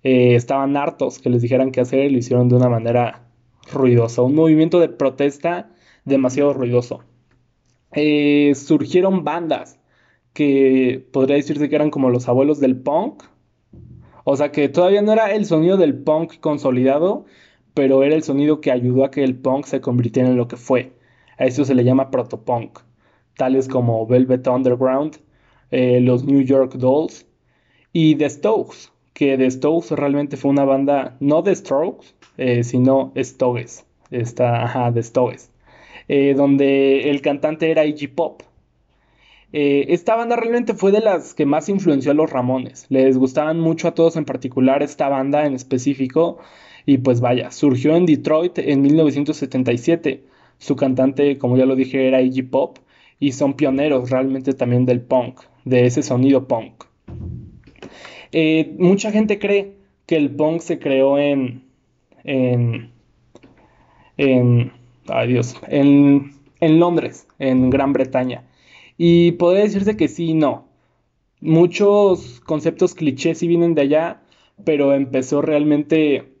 Eh, 0.02 0.34
estaban 0.34 0.76
hartos 0.76 1.18
que 1.18 1.30
les 1.30 1.42
dijeran 1.42 1.70
qué 1.70 1.80
hacer 1.80 2.06
y 2.06 2.10
lo 2.10 2.18
hicieron 2.18 2.48
de 2.48 2.56
una 2.56 2.68
manera 2.68 3.28
ruidosa, 3.72 4.22
un 4.22 4.34
movimiento 4.34 4.80
de 4.80 4.88
protesta 4.88 5.70
demasiado 6.08 6.52
ruidoso. 6.52 7.04
Eh, 7.92 8.52
surgieron 8.54 9.24
bandas 9.24 9.78
que 10.32 11.06
podría 11.12 11.36
decirse 11.36 11.68
que 11.68 11.76
eran 11.76 11.90
como 11.90 12.10
los 12.10 12.28
abuelos 12.28 12.60
del 12.60 12.76
punk. 12.80 13.24
O 14.24 14.36
sea 14.36 14.52
que 14.52 14.68
todavía 14.68 15.02
no 15.02 15.12
era 15.12 15.32
el 15.32 15.46
sonido 15.46 15.76
del 15.76 15.98
punk 15.98 16.38
consolidado, 16.40 17.24
pero 17.74 18.02
era 18.02 18.14
el 18.14 18.22
sonido 18.22 18.60
que 18.60 18.70
ayudó 18.70 19.04
a 19.04 19.10
que 19.10 19.24
el 19.24 19.36
punk 19.36 19.64
se 19.64 19.80
convirtiera 19.80 20.28
en 20.28 20.36
lo 20.36 20.48
que 20.48 20.56
fue. 20.56 20.92
A 21.38 21.46
eso 21.46 21.64
se 21.64 21.74
le 21.74 21.84
llama 21.84 22.10
protopunk, 22.10 22.80
tales 23.36 23.68
como 23.68 24.06
Velvet 24.06 24.46
Underground, 24.46 25.18
eh, 25.70 26.00
los 26.00 26.24
New 26.24 26.42
York 26.42 26.74
Dolls 26.74 27.26
y 27.92 28.16
The 28.16 28.30
Stokes, 28.30 28.90
que 29.12 29.36
The 29.38 29.50
Stokes 29.50 29.90
realmente 29.90 30.36
fue 30.36 30.50
una 30.50 30.64
banda, 30.64 31.16
no 31.20 31.42
de 31.42 31.54
Strokes, 31.54 32.14
eh, 32.36 32.64
sino 32.64 33.12
Stoges, 33.16 33.86
esta, 34.10 34.64
ajá, 34.64 34.92
The 34.92 35.02
Stoges. 35.02 35.50
Eh, 36.08 36.34
donde 36.34 37.10
el 37.10 37.20
cantante 37.20 37.70
era 37.70 37.84
Iggy 37.84 38.08
Pop. 38.08 38.42
Eh, 39.52 39.86
esta 39.88 40.14
banda 40.14 40.36
realmente 40.36 40.74
fue 40.74 40.90
de 40.92 41.00
las 41.00 41.34
que 41.34 41.46
más 41.46 41.68
influenció 41.68 42.12
a 42.12 42.14
los 42.14 42.30
Ramones. 42.30 42.86
Les 42.88 43.16
gustaban 43.18 43.60
mucho 43.60 43.88
a 43.88 43.94
todos 43.94 44.16
en 44.16 44.24
particular 44.24 44.82
esta 44.82 45.08
banda 45.08 45.44
en 45.44 45.54
específico. 45.54 46.38
Y 46.86 46.98
pues 46.98 47.20
vaya, 47.20 47.50
surgió 47.50 47.94
en 47.96 48.06
Detroit 48.06 48.58
en 48.58 48.80
1977. 48.82 50.24
Su 50.58 50.76
cantante, 50.76 51.36
como 51.38 51.56
ya 51.58 51.66
lo 51.66 51.76
dije, 51.76 52.08
era 52.08 52.22
Iggy 52.22 52.42
Pop. 52.42 52.78
Y 53.20 53.32
son 53.32 53.54
pioneros 53.54 54.10
realmente 54.10 54.54
también 54.54 54.86
del 54.86 55.00
punk, 55.00 55.40
de 55.64 55.86
ese 55.86 56.02
sonido 56.02 56.46
punk. 56.46 56.84
Eh, 58.32 58.74
mucha 58.78 59.10
gente 59.10 59.38
cree 59.38 59.74
que 60.06 60.16
el 60.16 60.30
punk 60.30 60.60
se 60.60 60.78
creó 60.78 61.18
en, 61.18 61.64
en, 62.22 62.92
en 64.16 64.72
ay 65.10 65.28
Dios, 65.28 65.56
en, 65.68 66.32
Londres, 66.60 67.26
en 67.38 67.70
Gran 67.70 67.92
Bretaña. 67.92 68.44
Y 68.96 69.32
podría 69.32 69.62
decirse 69.62 69.96
que 69.96 70.08
sí 70.08 70.30
y 70.30 70.34
no. 70.34 70.66
Muchos 71.40 72.40
conceptos 72.40 72.94
clichés 72.94 73.38
sí 73.38 73.46
vienen 73.46 73.74
de 73.74 73.82
allá, 73.82 74.22
pero 74.64 74.92
empezó 74.92 75.40
realmente 75.40 76.32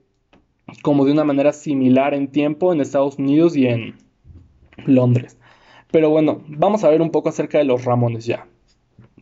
como 0.82 1.04
de 1.04 1.12
una 1.12 1.24
manera 1.24 1.52
similar 1.52 2.14
en 2.14 2.28
tiempo 2.28 2.72
en 2.72 2.80
Estados 2.80 3.18
Unidos 3.18 3.56
y 3.56 3.66
en 3.66 3.94
Londres. 4.86 5.38
Pero 5.90 6.10
bueno, 6.10 6.42
vamos 6.48 6.84
a 6.84 6.90
ver 6.90 7.00
un 7.00 7.10
poco 7.10 7.28
acerca 7.28 7.58
de 7.58 7.64
los 7.64 7.84
Ramones 7.84 8.26
ya. 8.26 8.46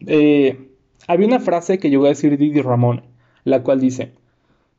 Eh, 0.07 0.69
había 1.07 1.26
una 1.26 1.41
frase 1.41 1.79
que 1.79 1.91
llegó 1.91 2.07
a 2.07 2.11
decir 2.11 2.37
Didi 2.37 2.62
Ramón, 2.62 3.03
la 3.45 3.62
cual 3.62 3.81
dice, 3.81 4.12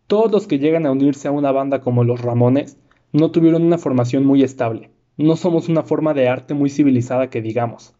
todos 0.07 0.31
los 0.31 0.47
que 0.47 0.59
llegan 0.59 0.85
a 0.85 0.91
unirse 0.91 1.27
a 1.27 1.31
una 1.31 1.51
banda 1.51 1.81
como 1.81 2.03
los 2.03 2.21
Ramones 2.21 2.77
no 3.17 3.31
tuvieron 3.31 3.63
una 3.63 3.77
formación 3.77 4.25
muy 4.25 4.43
estable. 4.43 4.91
No 5.17 5.35
somos 5.35 5.67
una 5.69 5.83
forma 5.83 6.13
de 6.13 6.27
arte 6.27 6.53
muy 6.53 6.69
civilizada 6.69 7.29
que 7.29 7.41
digamos. 7.41 7.95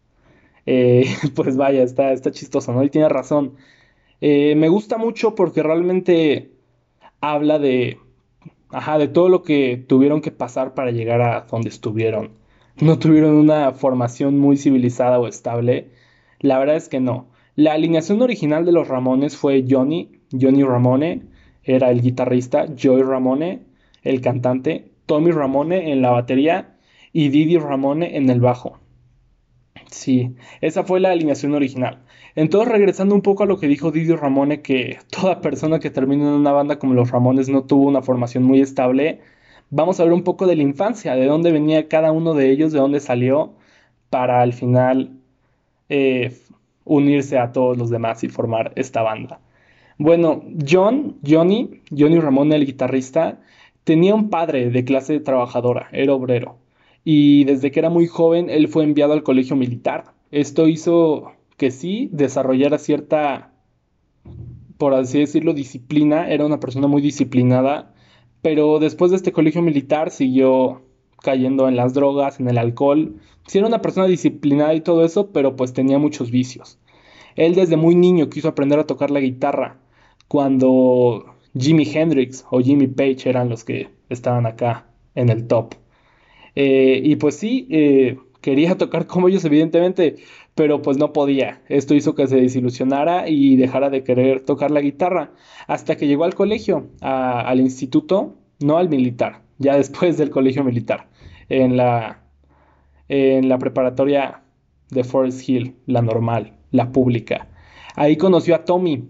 Eh, 0.66 1.06
pues 1.34 1.56
vaya, 1.56 1.82
está, 1.82 2.12
está 2.12 2.30
chistoso, 2.30 2.72
¿no? 2.72 2.84
Y 2.84 2.90
tiene 2.90 3.08
razón. 3.08 3.54
Eh, 4.20 4.54
me 4.56 4.68
gusta 4.68 4.98
mucho 4.98 5.34
porque 5.34 5.62
realmente 5.62 6.52
habla 7.20 7.58
de, 7.58 7.98
ajá, 8.70 8.98
de 8.98 9.08
todo 9.08 9.28
lo 9.28 9.42
que 9.42 9.84
tuvieron 9.88 10.20
que 10.20 10.32
pasar 10.32 10.74
para 10.74 10.90
llegar 10.90 11.20
a 11.22 11.46
donde 11.50 11.68
estuvieron. 11.68 12.32
No 12.80 12.98
tuvieron 12.98 13.34
una 13.34 13.72
formación 13.72 14.38
muy 14.38 14.56
civilizada 14.56 15.18
o 15.18 15.26
estable. 15.26 15.90
La 16.40 16.58
verdad 16.58 16.76
es 16.76 16.88
que 16.88 17.00
no. 17.00 17.28
La 17.56 17.72
alineación 17.72 18.22
original 18.22 18.64
de 18.64 18.72
los 18.72 18.86
Ramones 18.86 19.36
fue 19.36 19.64
Johnny, 19.68 20.20
Johnny 20.30 20.62
Ramone, 20.62 21.22
era 21.64 21.90
el 21.90 22.00
guitarrista, 22.02 22.66
Joey 22.80 23.02
Ramone, 23.02 23.64
el 24.02 24.20
cantante, 24.20 24.87
Tommy 25.08 25.32
Ramone 25.32 25.90
en 25.90 26.02
la 26.02 26.10
batería 26.10 26.76
y 27.12 27.30
Didi 27.30 27.58
Ramone 27.58 28.16
en 28.16 28.30
el 28.30 28.40
bajo. 28.40 28.78
Sí, 29.90 30.36
esa 30.60 30.84
fue 30.84 31.00
la 31.00 31.10
alineación 31.10 31.54
original. 31.54 32.02
Entonces, 32.36 32.70
regresando 32.70 33.14
un 33.14 33.22
poco 33.22 33.42
a 33.42 33.46
lo 33.46 33.58
que 33.58 33.66
dijo 33.66 33.90
Didio 33.90 34.16
Ramone, 34.16 34.60
que 34.60 34.98
toda 35.10 35.40
persona 35.40 35.80
que 35.80 35.90
termina 35.90 36.24
en 36.24 36.34
una 36.34 36.52
banda 36.52 36.78
como 36.78 36.94
los 36.94 37.10
Ramones 37.10 37.48
no 37.48 37.64
tuvo 37.64 37.88
una 37.88 38.02
formación 38.02 38.44
muy 38.44 38.60
estable, 38.60 39.20
vamos 39.70 39.98
a 39.98 40.04
ver 40.04 40.12
un 40.12 40.24
poco 40.24 40.46
de 40.46 40.56
la 40.56 40.62
infancia, 40.62 41.16
de 41.16 41.26
dónde 41.26 41.52
venía 41.52 41.88
cada 41.88 42.12
uno 42.12 42.34
de 42.34 42.50
ellos, 42.50 42.72
de 42.72 42.78
dónde 42.78 43.00
salió, 43.00 43.54
para 44.10 44.42
al 44.42 44.52
final 44.52 45.12
eh, 45.88 46.36
unirse 46.84 47.38
a 47.38 47.52
todos 47.52 47.78
los 47.78 47.90
demás 47.90 48.22
y 48.24 48.28
formar 48.28 48.72
esta 48.76 49.02
banda. 49.02 49.40
Bueno, 49.98 50.44
John, 50.68 51.16
Johnny, 51.26 51.80
Johnny 51.90 52.20
Ramone, 52.20 52.56
el 52.56 52.66
guitarrista, 52.66 53.40
tenía 53.88 54.14
un 54.14 54.28
padre 54.28 54.68
de 54.68 54.84
clase 54.84 55.18
trabajadora, 55.18 55.88
era 55.92 56.12
obrero, 56.12 56.58
y 57.04 57.44
desde 57.44 57.70
que 57.70 57.80
era 57.80 57.88
muy 57.88 58.06
joven 58.06 58.50
él 58.50 58.68
fue 58.68 58.84
enviado 58.84 59.14
al 59.14 59.22
colegio 59.22 59.56
militar. 59.56 60.12
Esto 60.30 60.68
hizo 60.68 61.32
que 61.56 61.70
sí 61.70 62.10
desarrollara 62.12 62.76
cierta, 62.76 63.50
por 64.76 64.92
así 64.92 65.20
decirlo, 65.20 65.54
disciplina, 65.54 66.28
era 66.28 66.44
una 66.44 66.60
persona 66.60 66.86
muy 66.86 67.00
disciplinada, 67.00 67.94
pero 68.42 68.78
después 68.78 69.10
de 69.10 69.16
este 69.16 69.32
colegio 69.32 69.62
militar 69.62 70.10
siguió 70.10 70.82
cayendo 71.22 71.66
en 71.66 71.76
las 71.76 71.94
drogas, 71.94 72.40
en 72.40 72.48
el 72.50 72.58
alcohol. 72.58 73.16
Sí 73.46 73.56
era 73.56 73.68
una 73.68 73.80
persona 73.80 74.06
disciplinada 74.06 74.74
y 74.74 74.82
todo 74.82 75.02
eso, 75.02 75.30
pero 75.32 75.56
pues 75.56 75.72
tenía 75.72 75.96
muchos 75.98 76.30
vicios. 76.30 76.78
Él 77.36 77.54
desde 77.54 77.78
muy 77.78 77.94
niño 77.94 78.28
quiso 78.28 78.48
aprender 78.48 78.78
a 78.80 78.86
tocar 78.86 79.10
la 79.10 79.20
guitarra, 79.20 79.78
cuando 80.28 81.37
Jimi 81.58 81.84
Hendrix 81.84 82.44
o 82.50 82.60
Jimmy 82.60 82.86
Page 82.86 83.28
eran 83.28 83.48
los 83.48 83.64
que 83.64 83.88
estaban 84.08 84.46
acá 84.46 84.86
en 85.14 85.28
el 85.28 85.46
top. 85.46 85.74
Eh, 86.54 87.00
y 87.04 87.16
pues 87.16 87.36
sí, 87.36 87.66
eh, 87.70 88.18
quería 88.40 88.76
tocar 88.78 89.06
como 89.06 89.28
ellos, 89.28 89.44
evidentemente, 89.44 90.16
pero 90.54 90.82
pues 90.82 90.98
no 90.98 91.12
podía. 91.12 91.62
Esto 91.68 91.94
hizo 91.94 92.14
que 92.14 92.26
se 92.26 92.36
desilusionara 92.36 93.28
y 93.28 93.56
dejara 93.56 93.90
de 93.90 94.02
querer 94.02 94.40
tocar 94.40 94.70
la 94.70 94.80
guitarra, 94.80 95.32
hasta 95.66 95.96
que 95.96 96.06
llegó 96.06 96.24
al 96.24 96.34
colegio, 96.34 96.88
al 97.00 97.60
instituto, 97.60 98.36
no 98.60 98.78
al 98.78 98.88
militar, 98.88 99.42
ya 99.58 99.76
después 99.76 100.18
del 100.18 100.30
colegio 100.30 100.64
militar, 100.64 101.08
en 101.48 101.76
la, 101.76 102.22
en 103.08 103.48
la 103.48 103.58
preparatoria 103.58 104.42
de 104.90 105.04
Forest 105.04 105.48
Hill, 105.48 105.76
la 105.86 106.02
normal, 106.02 106.54
la 106.70 106.90
pública. 106.90 107.48
Ahí 107.94 108.16
conoció 108.16 108.54
a 108.54 108.64
Tommy, 108.64 109.08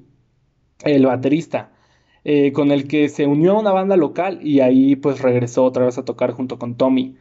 el 0.85 1.07
baterista, 1.07 1.73
eh, 2.25 2.53
con 2.53 2.71
el 2.73 2.89
que 2.89 3.09
se 3.09 3.27
unió 3.27 3.53
a 3.53 3.61
una 3.61 3.73
banda 3.73 3.97
local 3.97 4.41
y 4.43 4.61
ahí 4.61 4.97
pues 4.97 5.21
regresó 5.23 5.65
otra 5.65 5.85
vez 5.85 5.99
a 5.99 6.05
tocar 6.05 6.33
junto 6.33 6.59
con 6.59 6.77
Tommy. 6.77 7.17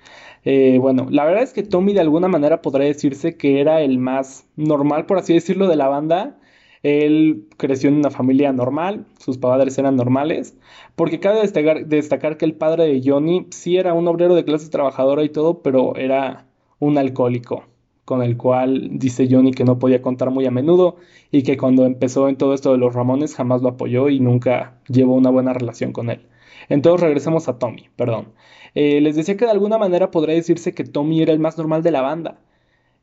Eh, 0.45 0.77
bueno, 0.79 1.07
la 1.09 1.25
verdad 1.25 1.43
es 1.43 1.53
que 1.53 1.63
Tommy 1.63 1.93
de 1.93 2.01
alguna 2.01 2.27
manera 2.27 2.61
podría 2.61 2.87
decirse 2.87 3.37
que 3.37 3.59
era 3.61 3.81
el 3.81 3.97
más 3.99 4.47
normal, 4.55 5.05
por 5.05 5.17
así 5.17 5.33
decirlo, 5.33 5.67
de 5.67 5.75
la 5.75 5.87
banda. 5.87 6.37
Él 6.83 7.47
creció 7.57 7.89
en 7.89 7.97
una 7.97 8.11
familia 8.11 8.53
normal, 8.53 9.05
sus 9.19 9.37
padres 9.37 9.77
eran 9.77 9.95
normales, 9.95 10.57
porque 10.95 11.19
cabe 11.19 11.41
destacar, 11.41 11.87
destacar 11.87 12.37
que 12.37 12.45
el 12.45 12.53
padre 12.55 12.85
de 12.85 13.01
Johnny 13.03 13.47
sí 13.51 13.77
era 13.77 13.93
un 13.93 14.07
obrero 14.07 14.35
de 14.35 14.45
clase 14.45 14.69
trabajadora 14.69 15.23
y 15.23 15.29
todo, 15.29 15.61
pero 15.61 15.95
era 15.95 16.47
un 16.79 16.97
alcohólico 16.97 17.65
con 18.07 18.23
el 18.23 18.37
cual 18.37 18.87
dice 18.93 19.27
Johnny 19.29 19.51
que 19.51 19.65
no 19.65 19.79
podía 19.79 20.01
contar 20.01 20.31
muy 20.31 20.45
a 20.45 20.51
menudo 20.51 20.95
y 21.29 21.43
que 21.43 21.57
cuando 21.57 21.85
empezó 21.85 22.29
en 22.29 22.37
todo 22.37 22.53
esto 22.53 22.71
de 22.71 22.77
los 22.77 22.95
Ramones 22.95 23.35
jamás 23.35 23.61
lo 23.61 23.67
apoyó 23.67 24.07
y 24.07 24.21
nunca 24.21 24.79
llevó 24.87 25.13
una 25.15 25.29
buena 25.29 25.51
relación 25.51 25.91
con 25.91 26.09
él. 26.09 26.21
Entonces 26.69 27.01
regresemos 27.01 27.49
a 27.49 27.59
Tommy, 27.59 27.89
perdón. 27.97 28.29
Eh, 28.75 29.01
les 29.01 29.17
decía 29.17 29.35
que 29.35 29.43
de 29.43 29.51
alguna 29.51 29.77
manera 29.77 30.09
podría 30.09 30.35
decirse 30.35 30.73
que 30.73 30.85
Tommy 30.85 31.21
era 31.21 31.33
el 31.33 31.39
más 31.39 31.57
normal 31.57 31.83
de 31.83 31.91
la 31.91 32.01
banda. 32.01 32.39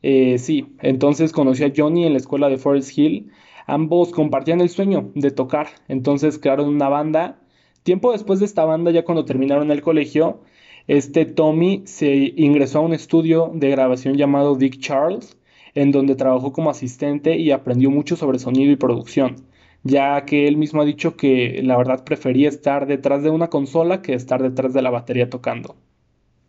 Eh, 0.03 0.39
sí, 0.39 0.75
entonces 0.81 1.33
conoció 1.33 1.67
a 1.67 1.73
Johnny 1.77 2.07
en 2.07 2.13
la 2.13 2.19
escuela 2.19 2.49
de 2.49 2.57
Forest 2.57 2.97
Hill. 2.97 3.31
Ambos 3.67 4.11
compartían 4.11 4.63
el 4.63 4.71
sueño 4.71 5.11
de 5.15 5.31
tocar, 5.31 5.67
entonces 5.87 6.39
crearon 6.39 6.71
una 6.71 6.89
banda. 6.89 7.41
Tiempo 7.83 8.13
después 8.13 8.41
de 8.41 8.47
esta 8.47 8.65
banda, 8.65 8.91
ya 8.91 9.05
cuando 9.05 9.27
terminaron 9.27 9.71
el 9.71 9.83
colegio, 9.83 10.41
este 10.87 11.25
Tommy 11.25 11.83
se 11.87 12.35
ingresó 12.37 12.81
a 12.81 12.83
un 12.83 12.93
estudio 12.93 13.51
de 13.55 13.71
grabación 13.71 14.17
llamado 14.17 14.55
Dick 14.55 14.79
Charles, 14.81 15.39
en 15.75 15.93
donde 15.93 16.15
trabajó 16.15 16.53
como 16.53 16.71
asistente 16.71 17.37
y 17.39 17.53
aprendió 17.53 17.91
mucho 17.91 18.17
sobre 18.17 18.39
sonido 18.39 18.71
y 18.71 18.77
producción, 18.77 19.37
ya 19.83 20.25
que 20.27 20.47
él 20.47 20.57
mismo 20.59 20.83
ha 20.83 20.85
dicho 20.85 21.17
que 21.17 21.63
la 21.63 21.77
verdad 21.79 22.05
prefería 22.05 22.49
estar 22.51 22.87
detrás 22.87 23.23
de 23.23 23.31
una 23.31 23.49
consola 23.49 24.03
que 24.03 24.15
estar 24.15 24.43
detrás 24.43 24.75
de 24.75 24.83
la 24.83 24.91
batería 24.91 25.31
tocando. 25.31 25.77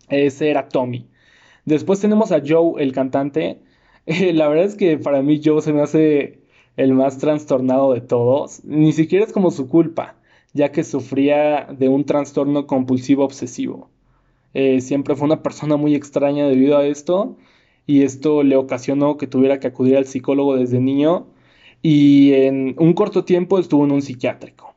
Ese 0.10 0.50
era 0.50 0.68
Tommy. 0.68 1.08
Después 1.66 2.02
tenemos 2.02 2.32
a 2.32 2.42
Joe, 2.46 2.84
el 2.84 2.92
cantante. 2.92 3.60
la 4.06 4.48
verdad 4.50 4.66
es 4.66 4.76
que 4.76 4.98
para 4.98 5.22
mí 5.22 5.42
Joe 5.44 5.62
se 5.62 5.74
me 5.74 5.82
hace 5.82 6.42
el 6.78 6.94
más 6.94 7.18
trastornado 7.20 7.94
de 7.94 8.02
todos. 8.02 8.64
Ni 8.66 8.92
siquiera 8.92 9.26
es 9.26 9.34
como 9.34 9.52
su 9.52 9.70
culpa, 9.70 10.16
ya 10.54 10.72
que 10.72 10.84
sufría 10.84 11.68
de 11.72 11.90
un 11.90 12.06
trastorno 12.06 12.68
compulsivo 12.68 13.24
obsesivo. 13.26 13.90
Eh, 14.56 14.80
siempre 14.80 15.16
fue 15.16 15.26
una 15.26 15.44
persona 15.44 15.76
muy 15.76 15.96
extraña 15.96 16.48
debido 16.48 16.78
a 16.78 16.86
esto 16.88 17.36
y 17.86 18.04
esto 18.04 18.42
le 18.42 18.56
ocasionó 18.56 19.18
que 19.18 19.28
tuviera 19.28 19.60
que 19.60 19.68
acudir 19.68 19.98
al 19.98 20.06
psicólogo 20.06 20.56
desde 20.56 20.80
niño 20.80 21.28
y 21.82 22.32
en 22.34 22.74
un 22.80 22.94
corto 22.94 23.26
tiempo 23.26 23.60
estuvo 23.60 23.84
en 23.84 23.92
un 23.92 24.02
psiquiátrico. 24.02 24.74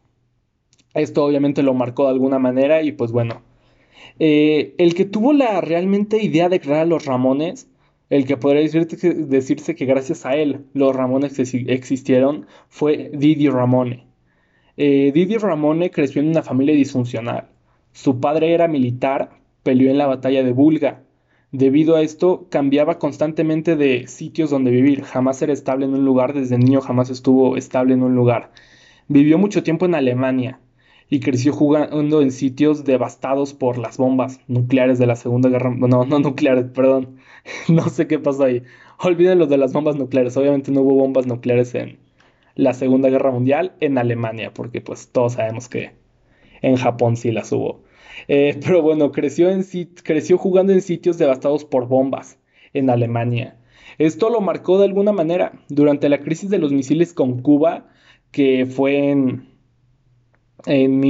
Esto 0.95 1.25
obviamente 1.25 1.63
lo 1.63 1.75
marcó 1.75 2.05
de 2.05 2.11
alguna 2.11 2.41
manera 2.41 2.83
y 2.83 2.91
pues 2.91 3.13
bueno, 3.13 3.43
eh, 4.19 4.75
el 4.79 4.95
que 4.95 5.05
tuvo 5.05 5.33
la 5.33 5.61
realmente 5.61 6.21
idea 6.21 6.49
de 6.49 6.59
crear 6.61 6.81
a 6.81 6.85
los 6.85 7.05
Ramones, 7.07 7.69
el 8.11 8.27
que 8.27 8.37
podría 8.37 8.63
decirse, 8.63 9.77
que 9.77 9.85
gracias 9.85 10.27
a 10.27 10.35
él 10.35 10.65
los 10.75 10.97
Ramones 10.97 11.39
existieron, 11.39 12.47
fue 12.69 13.13
Didi 13.15 13.49
Ramone. 13.49 14.07
Eh, 14.77 15.13
Didi 15.15 15.37
Ramone 15.37 15.93
creció 15.93 16.21
en 16.21 16.31
una 16.31 16.43
familia 16.43 16.75
disfuncional. 16.75 17.49
Su 17.93 18.19
padre 18.19 18.53
era 18.53 18.67
militar, 18.67 19.38
peleó 19.63 19.91
en 19.91 19.99
la 19.99 20.07
batalla 20.07 20.43
de 20.43 20.53
Bulga. 20.53 21.03
Debido 21.53 21.97
a 21.97 22.03
esto, 22.03 22.47
cambiaba 22.51 22.99
constantemente 22.99 23.77
de 23.77 24.07
sitios 24.07 24.51
donde 24.51 24.71
vivir. 24.71 25.03
Jamás 25.03 25.41
era 25.43 25.53
estable 25.53 25.87
en 25.87 25.95
un 25.95 26.05
lugar, 26.05 26.35
desde 26.35 26.59
niño 26.59 26.81
jamás 26.81 27.11
estuvo 27.11 27.57
estable 27.57 27.95
en 27.95 28.03
un 28.03 28.15
lugar. 28.15 28.53
Vivió 29.09 29.39
mucho 29.39 29.63
tiempo 29.63 29.87
en 29.87 29.95
Alemania 29.95 30.61
y 31.09 31.21
creció 31.21 31.53
jugando 31.53 32.21
en 32.21 32.33
sitios 32.33 32.85
devastados 32.85 33.55
por 33.55 33.79
las 33.79 33.97
bombas 33.97 34.41
nucleares 34.47 34.99
de 34.99 35.07
la 35.07 35.17
Segunda 35.17 35.49
Guerra 35.49 35.71
No, 35.71 36.05
no 36.05 36.19
nucleares, 36.19 36.67
perdón. 36.67 37.17
no 37.69 37.89
sé 37.89 38.07
qué 38.07 38.19
pasó 38.19 38.45
ahí. 38.45 38.63
Olviden 38.99 39.39
lo 39.39 39.47
de 39.47 39.57
las 39.57 39.73
bombas 39.73 39.97
nucleares. 39.97 40.37
Obviamente 40.37 40.71
no 40.71 40.83
hubo 40.83 40.97
bombas 40.97 41.27
nucleares 41.27 41.75
en 41.75 41.99
la 42.55 42.75
Segunda 42.75 43.09
Guerra 43.09 43.31
Mundial 43.31 43.73
en 43.81 43.99
Alemania, 43.99 44.53
porque 44.53 44.81
pues 44.81 45.11
todos 45.11 45.35
sabemos 45.35 45.69
que 45.69 45.93
en 46.61 46.77
Japón 46.77 47.17
sí 47.17 47.31
las 47.31 47.53
hubo. 47.53 47.83
Eh, 48.27 48.59
pero 48.65 48.83
bueno, 48.83 49.13
creció, 49.13 49.49
en, 49.51 49.65
creció 50.03 50.39
jugando 50.39 50.73
en 50.73 50.83
sitios 50.83 51.19
devastados 51.19 51.65
por 51.65 51.87
bombas 51.87 52.41
en 52.73 52.91
Alemania. 52.91 53.57
Esto 53.99 54.31
lo 54.31 54.41
marcó 54.41 54.79
de 54.79 54.87
alguna 54.87 55.13
manera 55.13 55.53
durante 55.69 56.09
la 56.09 56.21
crisis 56.21 56.51
de 56.51 56.59
los 56.59 56.73
misiles 56.73 57.13
con 57.13 57.43
Cuba, 57.43 57.89
que 58.31 58.67
fue 58.67 59.11
en, 59.11 59.49
en 60.67 61.01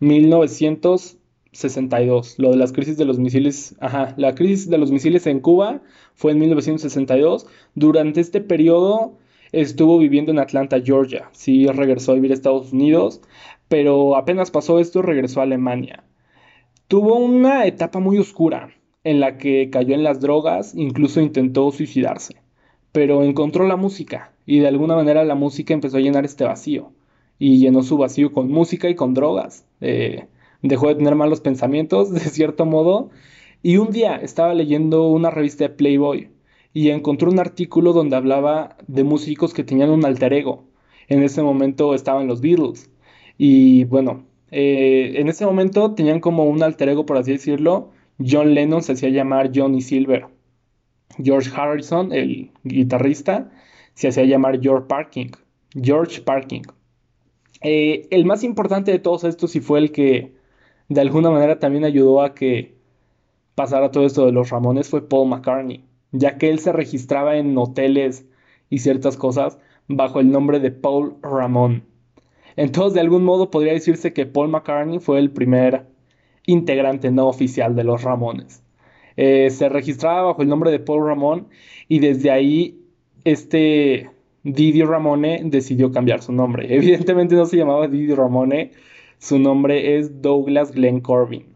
1962. 0.00 2.38
Lo 2.38 2.50
de 2.50 2.56
las 2.56 2.72
crisis 2.72 2.96
de 2.96 3.04
los 3.04 3.18
misiles, 3.18 3.76
ajá, 3.80 4.14
la 4.18 4.34
crisis 4.34 4.68
de 4.68 4.78
los 4.78 4.90
misiles 4.90 5.26
en 5.26 5.38
Cuba 5.40 5.82
fue 6.14 6.32
en 6.32 6.40
1962. 6.40 7.46
Durante 7.74 8.20
este 8.20 8.40
periodo 8.40 9.18
estuvo 9.60 9.98
viviendo 9.98 10.32
en 10.32 10.38
Atlanta, 10.38 10.80
Georgia. 10.82 11.28
Sí 11.32 11.66
regresó 11.66 12.12
a 12.12 12.14
vivir 12.14 12.30
a 12.30 12.34
Estados 12.34 12.72
Unidos, 12.72 13.20
pero 13.68 14.16
apenas 14.16 14.50
pasó 14.50 14.78
esto 14.78 15.02
regresó 15.02 15.40
a 15.40 15.44
Alemania. 15.44 16.04
Tuvo 16.88 17.16
una 17.16 17.66
etapa 17.66 17.98
muy 18.00 18.18
oscura 18.18 18.70
en 19.04 19.20
la 19.20 19.38
que 19.38 19.70
cayó 19.70 19.94
en 19.94 20.04
las 20.04 20.20
drogas, 20.20 20.74
incluso 20.74 21.20
intentó 21.20 21.70
suicidarse, 21.70 22.36
pero 22.92 23.22
encontró 23.22 23.66
la 23.66 23.76
música 23.76 24.32
y 24.46 24.60
de 24.60 24.68
alguna 24.68 24.96
manera 24.96 25.24
la 25.24 25.34
música 25.34 25.74
empezó 25.74 25.98
a 25.98 26.00
llenar 26.00 26.24
este 26.24 26.44
vacío 26.44 26.92
y 27.38 27.58
llenó 27.58 27.82
su 27.82 27.96
vacío 27.96 28.32
con 28.32 28.50
música 28.50 28.88
y 28.88 28.94
con 28.94 29.14
drogas. 29.14 29.66
Eh, 29.80 30.26
dejó 30.62 30.88
de 30.88 30.96
tener 30.96 31.14
malos 31.14 31.40
pensamientos 31.40 32.10
de 32.12 32.20
cierto 32.20 32.66
modo 32.66 33.10
y 33.62 33.78
un 33.78 33.90
día 33.90 34.16
estaba 34.16 34.54
leyendo 34.54 35.08
una 35.08 35.30
revista 35.30 35.64
de 35.64 35.70
Playboy 35.70 36.28
y 36.74 36.90
encontró 36.90 37.30
un 37.30 37.38
artículo 37.38 37.94
donde 37.94 38.16
hablaba 38.16 38.76
de 38.88 39.04
músicos 39.04 39.54
que 39.54 39.64
tenían 39.64 39.90
un 39.90 40.04
alter 40.04 40.34
ego. 40.34 40.64
En 41.08 41.22
ese 41.22 41.42
momento 41.42 41.94
estaban 41.94 42.26
los 42.26 42.40
Beatles 42.42 42.90
y 43.38 43.84
bueno, 43.84 44.26
eh, 44.50 45.14
en 45.16 45.28
ese 45.28 45.46
momento 45.46 45.94
tenían 45.94 46.20
como 46.20 46.44
un 46.44 46.62
alter 46.62 46.90
ego, 46.90 47.06
por 47.06 47.16
así 47.16 47.32
decirlo. 47.32 47.90
John 48.18 48.54
Lennon 48.54 48.82
se 48.82 48.92
hacía 48.92 49.08
llamar 49.08 49.50
Johnny 49.54 49.80
Silver. 49.80 50.26
George 51.22 51.50
Harrison, 51.54 52.12
el 52.12 52.50
guitarrista, 52.64 53.50
se 53.94 54.08
hacía 54.08 54.24
llamar 54.24 54.60
George 54.60 54.86
Parking. 54.88 55.30
George 55.80 56.22
Parking. 56.22 56.62
Eh, 57.62 58.08
el 58.10 58.24
más 58.24 58.44
importante 58.44 58.92
de 58.92 58.98
todos 58.98 59.24
estos 59.24 59.56
y 59.56 59.60
fue 59.60 59.78
el 59.78 59.92
que 59.92 60.34
de 60.88 61.00
alguna 61.00 61.30
manera 61.30 61.58
también 61.58 61.84
ayudó 61.84 62.22
a 62.22 62.34
que 62.34 62.74
pasara 63.54 63.90
todo 63.90 64.04
esto 64.06 64.26
de 64.26 64.32
los 64.32 64.50
Ramones 64.50 64.88
fue 64.88 65.08
Paul 65.08 65.28
McCartney, 65.28 65.84
ya 66.14 66.38
que 66.38 66.48
él 66.48 66.60
se 66.60 66.72
registraba 66.72 67.36
en 67.36 67.58
hoteles 67.58 68.24
y 68.70 68.78
ciertas 68.78 69.16
cosas 69.16 69.58
bajo 69.88 70.20
el 70.20 70.30
nombre 70.30 70.60
de 70.60 70.70
Paul 70.70 71.16
Ramón. 71.22 71.82
Entonces, 72.56 72.94
de 72.94 73.00
algún 73.00 73.24
modo 73.24 73.50
podría 73.50 73.72
decirse 73.72 74.12
que 74.12 74.24
Paul 74.24 74.48
McCartney 74.48 75.00
fue 75.00 75.18
el 75.18 75.32
primer 75.32 75.86
integrante 76.46 77.10
no 77.10 77.26
oficial 77.26 77.74
de 77.74 77.82
los 77.82 78.02
Ramones. 78.02 78.62
Eh, 79.16 79.50
se 79.50 79.68
registraba 79.68 80.22
bajo 80.22 80.42
el 80.42 80.48
nombre 80.48 80.70
de 80.70 80.78
Paul 80.78 81.06
Ramón 81.06 81.48
y 81.88 81.98
desde 81.98 82.30
ahí 82.30 82.80
este 83.24 84.10
Didi 84.44 84.82
Ramone 84.82 85.40
decidió 85.44 85.90
cambiar 85.90 86.22
su 86.22 86.32
nombre. 86.32 86.66
Evidentemente 86.74 87.34
no 87.34 87.46
se 87.46 87.56
llamaba 87.56 87.88
Didi 87.88 88.14
Ramone, 88.14 88.70
su 89.18 89.40
nombre 89.40 89.98
es 89.98 90.22
Douglas 90.22 90.70
Glenn 90.72 91.00
Corbin. 91.00 91.53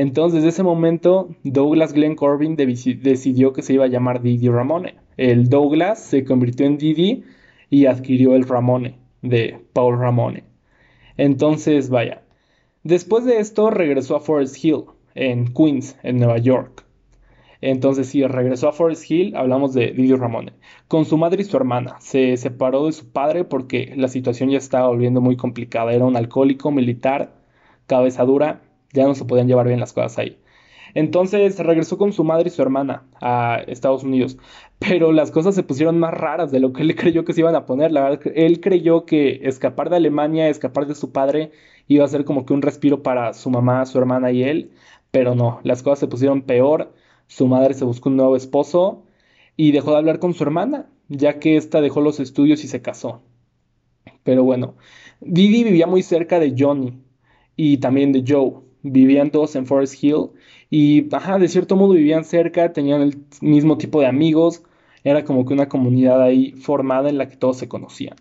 Entonces, 0.00 0.44
desde 0.44 0.50
ese 0.50 0.62
momento, 0.62 1.34
Douglas 1.42 1.92
Glenn 1.92 2.14
Corbin 2.14 2.54
decidió 2.54 3.52
que 3.52 3.62
se 3.62 3.72
iba 3.72 3.86
a 3.86 3.88
llamar 3.88 4.22
Didi 4.22 4.48
Ramone. 4.48 4.94
El 5.16 5.48
Douglas 5.48 5.98
se 6.00 6.24
convirtió 6.24 6.66
en 6.66 6.78
Didi 6.78 7.24
y 7.68 7.86
adquirió 7.86 8.36
el 8.36 8.46
Ramone 8.46 8.94
de 9.22 9.58
Paul 9.72 9.98
Ramone. 9.98 10.44
Entonces, 11.16 11.90
vaya. 11.90 12.22
Después 12.84 13.24
de 13.24 13.40
esto, 13.40 13.70
regresó 13.70 14.14
a 14.14 14.20
Forest 14.20 14.64
Hill, 14.64 14.84
en 15.16 15.52
Queens, 15.52 15.98
en 16.04 16.18
Nueva 16.18 16.38
York. 16.38 16.84
Entonces, 17.60 18.06
sí, 18.06 18.24
regresó 18.24 18.68
a 18.68 18.72
Forest 18.72 19.10
Hill, 19.10 19.34
hablamos 19.34 19.74
de 19.74 19.90
Didi 19.90 20.14
Ramone, 20.14 20.52
con 20.86 21.06
su 21.06 21.18
madre 21.18 21.42
y 21.42 21.44
su 21.44 21.56
hermana. 21.56 21.96
Se 21.98 22.36
separó 22.36 22.86
de 22.86 22.92
su 22.92 23.10
padre 23.10 23.42
porque 23.42 23.94
la 23.96 24.06
situación 24.06 24.50
ya 24.50 24.58
estaba 24.58 24.86
volviendo 24.86 25.20
muy 25.20 25.36
complicada. 25.36 25.92
Era 25.92 26.04
un 26.04 26.16
alcohólico 26.16 26.70
militar, 26.70 27.34
cabeza 27.88 28.24
dura, 28.24 28.62
ya 28.98 29.06
no 29.06 29.14
se 29.14 29.24
podían 29.24 29.48
llevar 29.48 29.66
bien 29.66 29.80
las 29.80 29.92
cosas 29.92 30.18
ahí. 30.18 30.38
Entonces 30.94 31.58
regresó 31.58 31.98
con 31.98 32.12
su 32.12 32.24
madre 32.24 32.48
y 32.48 32.50
su 32.50 32.62
hermana 32.62 33.04
a 33.20 33.62
Estados 33.66 34.02
Unidos, 34.04 34.38
pero 34.78 35.12
las 35.12 35.30
cosas 35.30 35.54
se 35.54 35.62
pusieron 35.62 35.98
más 35.98 36.14
raras 36.14 36.50
de 36.50 36.60
lo 36.60 36.72
que 36.72 36.82
él 36.82 36.94
creyó 36.96 37.24
que 37.24 37.32
se 37.32 37.40
iban 37.40 37.54
a 37.54 37.66
poner. 37.66 37.92
La 37.92 38.02
verdad, 38.02 38.20
él 38.34 38.60
creyó 38.60 39.04
que 39.06 39.40
escapar 39.42 39.90
de 39.90 39.96
Alemania, 39.96 40.48
escapar 40.48 40.86
de 40.86 40.94
su 40.94 41.12
padre, 41.12 41.52
iba 41.88 42.04
a 42.04 42.08
ser 42.08 42.24
como 42.24 42.44
que 42.46 42.52
un 42.54 42.62
respiro 42.62 43.02
para 43.02 43.32
su 43.34 43.50
mamá, 43.50 43.86
su 43.86 43.98
hermana 43.98 44.32
y 44.32 44.42
él, 44.42 44.72
pero 45.10 45.34
no, 45.34 45.60
las 45.64 45.82
cosas 45.82 46.00
se 46.00 46.08
pusieron 46.08 46.42
peor. 46.42 46.92
Su 47.26 47.46
madre 47.46 47.74
se 47.74 47.84
buscó 47.84 48.08
un 48.08 48.16
nuevo 48.16 48.36
esposo 48.36 49.04
y 49.56 49.72
dejó 49.72 49.92
de 49.92 49.98
hablar 49.98 50.18
con 50.18 50.34
su 50.34 50.42
hermana, 50.44 50.90
ya 51.08 51.38
que 51.38 51.56
ésta 51.56 51.80
dejó 51.80 52.00
los 52.00 52.20
estudios 52.20 52.64
y 52.64 52.68
se 52.68 52.82
casó. 52.82 53.22
Pero 54.24 54.44
bueno, 54.44 54.76
Didi 55.20 55.64
vivía 55.64 55.86
muy 55.86 56.02
cerca 56.02 56.38
de 56.40 56.54
Johnny 56.58 57.02
y 57.56 57.78
también 57.78 58.12
de 58.12 58.24
Joe. 58.26 58.67
Vivían 58.82 59.30
todos 59.30 59.56
en 59.56 59.66
Forest 59.66 60.02
Hill 60.02 60.30
y, 60.70 61.14
ajá, 61.14 61.38
de 61.38 61.48
cierto 61.48 61.76
modo 61.76 61.94
vivían 61.94 62.24
cerca, 62.24 62.72
tenían 62.72 63.02
el 63.02 63.18
mismo 63.40 63.78
tipo 63.78 64.00
de 64.00 64.06
amigos, 64.06 64.62
era 65.04 65.24
como 65.24 65.44
que 65.46 65.54
una 65.54 65.68
comunidad 65.68 66.22
ahí 66.22 66.52
formada 66.52 67.08
en 67.08 67.18
la 67.18 67.28
que 67.28 67.36
todos 67.36 67.56
se 67.58 67.68
conocían. 67.68 68.16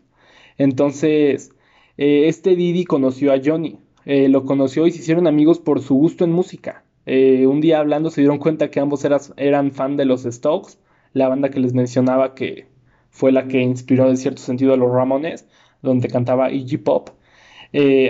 Entonces, 0.57 1.51
eh, 1.97 2.27
este 2.27 2.55
Didi 2.55 2.85
conoció 2.85 3.33
a 3.33 3.41
Johnny, 3.43 3.79
eh, 4.05 4.29
lo 4.29 4.45
conoció 4.45 4.87
y 4.87 4.91
se 4.91 4.99
hicieron 4.99 5.27
amigos 5.27 5.59
por 5.59 5.81
su 5.81 5.95
gusto 5.95 6.23
en 6.23 6.31
música. 6.31 6.83
Eh, 7.05 7.47
un 7.47 7.61
día 7.61 7.79
hablando 7.79 8.09
se 8.09 8.21
dieron 8.21 8.37
cuenta 8.39 8.69
que 8.69 8.79
ambos 8.79 9.05
eran 9.37 9.71
fan 9.71 9.97
de 9.97 10.05
los 10.05 10.23
Stokes, 10.23 10.77
la 11.13 11.29
banda 11.29 11.49
que 11.49 11.59
les 11.59 11.73
mencionaba 11.73 12.35
que 12.35 12.67
fue 13.09 13.31
la 13.31 13.47
que 13.47 13.61
inspiró 13.61 14.09
en 14.09 14.17
cierto 14.17 14.41
sentido 14.41 14.73
a 14.73 14.77
los 14.77 14.91
Ramones, 14.91 15.47
donde 15.81 16.07
cantaba 16.09 16.51
Iggy 16.51 16.77
Pop. 16.77 17.09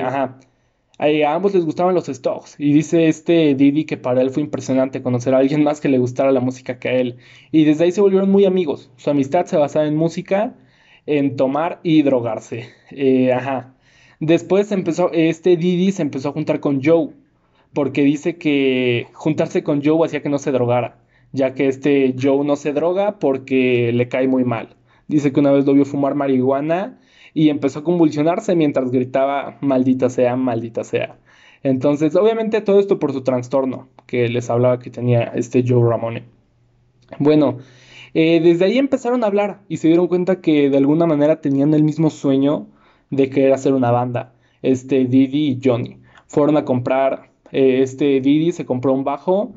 Ajá. 0.02 0.40
A 1.00 1.34
ambos 1.34 1.54
les 1.54 1.64
gustaban 1.64 1.94
los 1.94 2.08
Stokes 2.08 2.56
y 2.58 2.74
dice 2.74 3.08
este 3.08 3.54
Didi 3.54 3.86
que 3.86 3.98
para 3.98 4.22
él 4.22 4.32
fue 4.32 4.42
impresionante 4.42 5.04
conocer 5.04 5.36
a 5.36 5.38
alguien 5.38 5.64
más 5.64 5.80
que 5.80 5.90
le 5.90 6.00
gustara 6.00 6.32
la 6.32 6.40
música 6.40 6.80
que 6.80 6.90
a 6.90 6.94
él. 6.94 7.18
Y 7.52 7.66
desde 7.66 7.84
ahí 7.84 7.92
se 7.92 8.02
volvieron 8.02 8.32
muy 8.32 8.46
amigos. 8.46 8.90
Su 8.98 9.12
amistad 9.12 9.46
se 9.46 9.58
basaba 9.58 9.86
en 9.86 9.96
música, 9.96 10.56
en 11.06 11.36
tomar 11.36 11.80
y 11.84 12.02
drogarse. 12.02 12.70
Eh, 12.90 13.32
ajá. 13.32 13.76
Después 14.20 14.72
empezó, 14.72 15.12
este 15.14 15.56
Didi 15.56 15.92
se 15.92 16.02
empezó 16.02 16.30
a 16.30 16.34
juntar 16.34 16.60
con 16.60 16.84
Joe, 16.84 17.10
porque 17.74 18.02
dice 18.02 18.38
que 18.38 19.08
juntarse 19.14 19.64
con 19.64 19.84
Joe 19.84 20.04
hacía 20.04 20.24
que 20.24 20.30
no 20.30 20.40
se 20.40 20.52
drogara, 20.52 20.98
ya 21.32 21.54
que 21.54 21.68
este 21.68 22.16
Joe 22.20 22.44
no 22.44 22.56
se 22.56 22.74
droga 22.74 23.20
porque 23.20 23.92
le 23.94 24.08
cae 24.08 24.28
muy 24.28 24.44
mal. 24.44 24.76
Dice 25.08 25.32
que 25.32 25.40
una 25.40 25.52
vez 25.52 25.66
lo 25.66 25.74
vio 25.74 25.86
fumar 25.86 26.16
marihuana 26.16 26.98
y 27.38 27.52
empezó 27.52 27.80
a 27.80 27.84
convulsionarse 27.84 28.56
mientras 28.56 28.90
gritaba 28.90 29.60
maldita 29.62 30.10
sea, 30.10 30.36
maldita 30.36 30.84
sea. 30.84 31.20
Entonces, 31.62 32.16
obviamente 32.16 32.62
todo 32.62 32.80
esto 32.80 32.98
por 32.98 33.14
su 33.14 33.22
trastorno 33.22 33.90
que 34.08 34.28
les 34.28 34.50
hablaba 34.50 34.80
que 34.80 34.90
tenía 34.90 35.22
este 35.36 35.64
Joe 35.64 35.88
Ramone. 35.88 36.24
Bueno, 37.20 37.60
eh, 38.16 38.40
desde 38.42 38.66
ahí 38.66 38.80
empezaron 38.80 39.24
a 39.24 39.28
hablar 39.28 39.60
y 39.70 39.78
se 39.78 39.88
dieron 39.88 40.08
cuenta 40.08 40.42
que 40.42 40.72
de 40.72 40.78
alguna 40.78 41.06
manera 41.06 41.40
tenían 41.40 41.76
el 41.76 41.84
mismo 41.84 42.10
sueño 42.10 42.66
de 43.12 43.30
querer 43.30 43.54
hacer 43.54 43.74
una 43.74 43.92
banda, 43.92 44.34
este 44.64 45.06
Didi 45.06 45.50
y 45.50 45.60
Johnny. 45.64 46.00
Fueron 46.26 46.58
a 46.58 46.66
comprar 46.66 47.30
eh, 47.52 47.84
este 47.84 48.20
Didi 48.20 48.52
se 48.52 48.66
compró 48.66 48.94
un 48.94 49.04
bajo, 49.04 49.54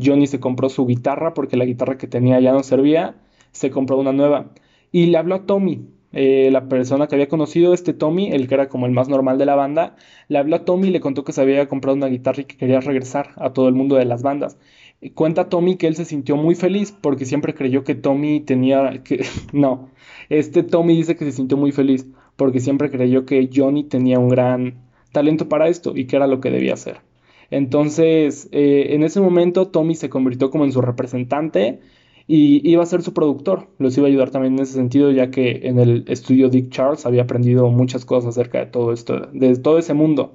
Johnny 0.00 0.28
se 0.28 0.38
compró 0.38 0.68
su 0.68 0.86
guitarra 0.86 1.34
porque 1.34 1.56
la 1.56 1.64
guitarra 1.64 1.98
que 1.98 2.06
tenía 2.06 2.38
ya 2.38 2.52
no 2.52 2.62
servía, 2.62 3.16
se 3.50 3.70
compró 3.70 3.98
una 3.98 4.12
nueva. 4.12 4.52
Y 4.92 5.06
le 5.06 5.18
habló 5.18 5.34
a 5.34 5.46
Tommy, 5.46 5.88
eh, 6.18 6.48
la 6.50 6.66
persona 6.66 7.06
que 7.06 7.14
había 7.14 7.28
conocido, 7.28 7.74
este 7.74 7.92
Tommy, 7.92 8.32
el 8.32 8.48
que 8.48 8.54
era 8.54 8.70
como 8.70 8.86
el 8.86 8.92
más 8.92 9.06
normal 9.08 9.36
de 9.36 9.44
la 9.44 9.54
banda, 9.54 9.96
le 10.28 10.38
habló 10.38 10.56
a 10.56 10.64
Tommy 10.64 10.88
y 10.88 10.90
le 10.90 11.00
contó 11.00 11.24
que 11.24 11.32
se 11.32 11.42
había 11.42 11.68
comprado 11.68 11.94
una 11.94 12.06
guitarra 12.06 12.40
y 12.40 12.44
que 12.46 12.56
quería 12.56 12.80
regresar 12.80 13.34
a 13.36 13.52
todo 13.52 13.68
el 13.68 13.74
mundo 13.74 13.96
de 13.96 14.06
las 14.06 14.22
bandas. 14.22 14.56
cuenta 15.14 15.50
Tommy 15.50 15.76
que 15.76 15.86
él 15.88 15.94
se 15.94 16.06
sintió 16.06 16.36
muy 16.36 16.54
feliz 16.54 16.90
porque 16.90 17.26
siempre 17.26 17.54
creyó 17.54 17.84
que 17.84 17.94
Tommy 17.94 18.40
tenía 18.40 19.02
que 19.04 19.26
no, 19.52 19.90
este 20.30 20.62
Tommy 20.62 20.96
dice 20.96 21.16
que 21.16 21.26
se 21.26 21.32
sintió 21.32 21.58
muy 21.58 21.72
feliz 21.72 22.06
porque 22.36 22.60
siempre 22.60 22.90
creyó 22.90 23.26
que 23.26 23.50
Johnny 23.54 23.84
tenía 23.84 24.18
un 24.18 24.30
gran 24.30 24.74
talento 25.12 25.48
para 25.50 25.68
esto 25.68 25.92
y 25.96 26.06
que 26.06 26.16
era 26.16 26.26
lo 26.26 26.40
que 26.40 26.50
debía 26.50 26.74
hacer. 26.74 27.00
Entonces, 27.50 28.48
eh, 28.52 28.88
en 28.90 29.02
ese 29.02 29.20
momento, 29.20 29.68
Tommy 29.68 29.94
se 29.94 30.10
convirtió 30.10 30.50
como 30.50 30.64
en 30.64 30.72
su 30.72 30.80
representante 30.80 31.80
y 32.26 32.68
iba 32.68 32.82
a 32.82 32.86
ser 32.86 33.02
su 33.02 33.12
productor. 33.12 33.68
Los 33.78 33.96
iba 33.98 34.06
a 34.06 34.10
ayudar 34.10 34.30
también 34.30 34.54
en 34.54 34.60
ese 34.60 34.74
sentido, 34.74 35.10
ya 35.10 35.30
que 35.30 35.60
en 35.64 35.78
el 35.78 36.04
estudio 36.08 36.48
Dick 36.48 36.70
Charles 36.70 37.06
había 37.06 37.22
aprendido 37.22 37.68
muchas 37.70 38.04
cosas 38.04 38.36
acerca 38.36 38.58
de 38.58 38.66
todo 38.66 38.92
esto, 38.92 39.28
de 39.32 39.56
todo 39.56 39.78
ese 39.78 39.94
mundo. 39.94 40.34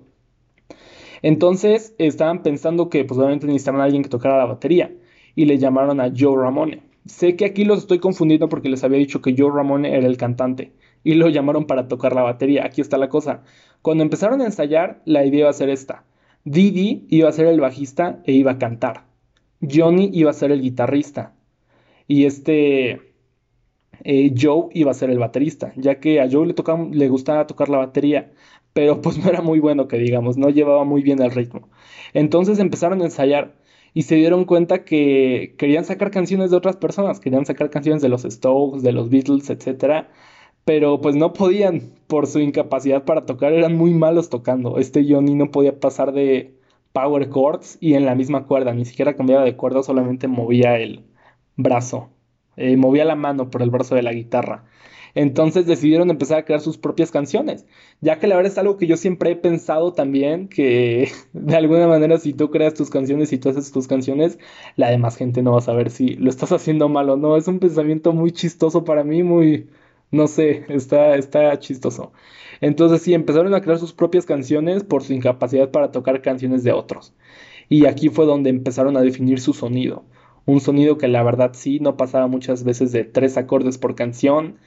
Entonces, 1.21 1.93
estaban 1.97 2.43
pensando 2.43 2.89
que 2.89 3.05
pues, 3.05 3.19
obviamente 3.19 3.47
necesitaban 3.47 3.81
a 3.81 3.85
alguien 3.85 4.03
que 4.03 4.09
tocara 4.09 4.37
la 4.37 4.45
batería 4.45 4.91
y 5.35 5.45
le 5.45 5.57
llamaron 5.57 5.99
a 5.99 6.11
Joe 6.15 6.35
Ramone. 6.35 6.81
Sé 7.05 7.35
que 7.35 7.45
aquí 7.45 7.65
los 7.65 7.79
estoy 7.79 7.99
confundiendo 7.99 8.49
porque 8.49 8.69
les 8.69 8.83
había 8.83 8.97
dicho 8.99 9.21
que 9.21 9.35
Joe 9.37 9.51
Ramone 9.53 9.95
era 9.95 10.07
el 10.07 10.17
cantante 10.17 10.71
y 11.03 11.15
lo 11.15 11.29
llamaron 11.29 11.65
para 11.65 11.87
tocar 11.87 12.13
la 12.13 12.23
batería. 12.23 12.65
Aquí 12.65 12.81
está 12.81 12.97
la 12.97 13.09
cosa. 13.09 13.43
Cuando 13.81 14.03
empezaron 14.03 14.41
a 14.41 14.45
ensayar, 14.45 15.01
la 15.05 15.25
idea 15.25 15.41
iba 15.41 15.49
a 15.49 15.53
ser 15.53 15.69
esta 15.69 16.03
Didi 16.43 17.05
iba 17.09 17.29
a 17.29 17.31
ser 17.31 17.45
el 17.45 17.59
bajista 17.59 18.19
e 18.25 18.31
iba 18.31 18.53
a 18.53 18.57
cantar. 18.57 19.05
Johnny 19.61 20.09
iba 20.11 20.31
a 20.31 20.33
ser 20.33 20.51
el 20.51 20.61
guitarrista. 20.61 21.35
Y 22.11 22.25
este 22.25 23.13
eh, 24.03 24.33
Joe 24.37 24.67
iba 24.73 24.91
a 24.91 24.93
ser 24.93 25.09
el 25.11 25.19
baterista, 25.19 25.71
ya 25.77 26.01
que 26.01 26.19
a 26.19 26.29
Joe 26.29 26.45
le, 26.45 26.53
tocaba, 26.53 26.85
le 26.91 27.07
gustaba 27.07 27.47
tocar 27.47 27.69
la 27.69 27.77
batería, 27.77 28.33
pero 28.73 29.01
pues 29.01 29.17
no 29.17 29.29
era 29.29 29.41
muy 29.41 29.61
bueno 29.61 29.87
que 29.87 29.97
digamos, 29.97 30.37
no 30.37 30.49
llevaba 30.49 30.83
muy 30.83 31.03
bien 31.03 31.21
el 31.21 31.31
ritmo. 31.31 31.69
Entonces 32.13 32.59
empezaron 32.59 33.01
a 33.01 33.05
ensayar 33.05 33.55
y 33.93 34.01
se 34.03 34.15
dieron 34.15 34.43
cuenta 34.43 34.83
que 34.83 35.55
querían 35.57 35.85
sacar 35.85 36.11
canciones 36.11 36.51
de 36.51 36.57
otras 36.57 36.75
personas, 36.75 37.21
querían 37.21 37.45
sacar 37.45 37.69
canciones 37.69 38.01
de 38.01 38.09
los 38.09 38.23
Stokes, 38.23 38.83
de 38.83 38.91
los 38.91 39.09
Beatles, 39.09 39.49
etcétera, 39.49 40.09
pero 40.65 40.99
pues 40.99 41.15
no 41.15 41.31
podían 41.31 41.93
por 42.07 42.27
su 42.27 42.39
incapacidad 42.39 43.05
para 43.05 43.25
tocar, 43.25 43.53
eran 43.53 43.77
muy 43.77 43.91
malos 43.93 44.29
tocando. 44.29 44.79
Este 44.79 45.05
Johnny 45.07 45.35
no 45.35 45.49
podía 45.51 45.79
pasar 45.79 46.11
de 46.11 46.55
power 46.93 47.29
chords 47.29 47.77
y 47.79 47.93
en 47.93 48.05
la 48.05 48.15
misma 48.15 48.45
cuerda, 48.47 48.73
ni 48.73 48.83
siquiera 48.85 49.15
cambiaba 49.15 49.45
de 49.45 49.55
cuerda, 49.55 49.81
solamente 49.83 50.27
movía 50.27 50.77
el 50.77 51.05
brazo, 51.55 52.09
eh, 52.57 52.77
movía 52.77 53.05
la 53.05 53.15
mano 53.15 53.49
por 53.49 53.61
el 53.61 53.69
brazo 53.69 53.95
de 53.95 54.03
la 54.03 54.13
guitarra. 54.13 54.65
Entonces 55.13 55.65
decidieron 55.65 56.09
empezar 56.09 56.39
a 56.39 56.45
crear 56.45 56.61
sus 56.61 56.77
propias 56.77 57.11
canciones, 57.11 57.65
ya 57.99 58.19
que 58.19 58.27
la 58.27 58.35
verdad 58.35 58.51
es 58.51 58.57
algo 58.57 58.77
que 58.77 58.87
yo 58.87 58.97
siempre 58.97 59.31
he 59.31 59.35
pensado 59.35 59.93
también, 59.93 60.47
que 60.47 61.11
de 61.33 61.55
alguna 61.55 61.87
manera 61.87 62.17
si 62.17 62.33
tú 62.33 62.49
creas 62.49 62.73
tus 62.73 62.89
canciones 62.89 63.33
y 63.33 63.37
tú 63.37 63.49
haces 63.49 63.71
tus 63.71 63.87
canciones, 63.87 64.39
la 64.75 64.89
demás 64.89 65.17
gente 65.17 65.41
no 65.41 65.51
va 65.51 65.57
a 65.59 65.61
saber 65.61 65.89
si 65.89 66.15
lo 66.15 66.29
estás 66.29 66.51
haciendo 66.51 66.89
mal 66.89 67.09
o 67.09 67.17
no. 67.17 67.35
Es 67.37 67.47
un 67.47 67.59
pensamiento 67.59 68.13
muy 68.13 68.31
chistoso 68.31 68.83
para 68.85 69.03
mí, 69.03 69.23
muy, 69.23 69.69
no 70.11 70.27
sé, 70.27 70.65
está, 70.69 71.15
está 71.15 71.57
chistoso. 71.59 72.13
Entonces 72.61 73.01
sí, 73.01 73.13
empezaron 73.13 73.53
a 73.53 73.61
crear 73.61 73.79
sus 73.79 73.93
propias 73.93 74.25
canciones 74.25 74.83
por 74.83 75.03
su 75.03 75.13
incapacidad 75.13 75.71
para 75.71 75.91
tocar 75.91 76.21
canciones 76.21 76.63
de 76.63 76.71
otros. 76.71 77.13
Y 77.69 77.85
aquí 77.85 78.09
fue 78.09 78.25
donde 78.25 78.49
empezaron 78.49 78.97
a 78.97 79.01
definir 79.01 79.39
su 79.39 79.53
sonido. 79.53 80.03
Un 80.45 80.59
sonido 80.61 80.97
que 80.97 81.07
la 81.07 81.23
verdad 81.23 81.51
sí 81.53 81.79
no 81.79 81.97
pasaba 81.97 82.27
muchas 82.27 82.63
veces 82.63 82.91
de 82.91 83.03
tres 83.03 83.37
acordes 83.37 83.77
por 83.77 83.95
canción. 83.95 84.57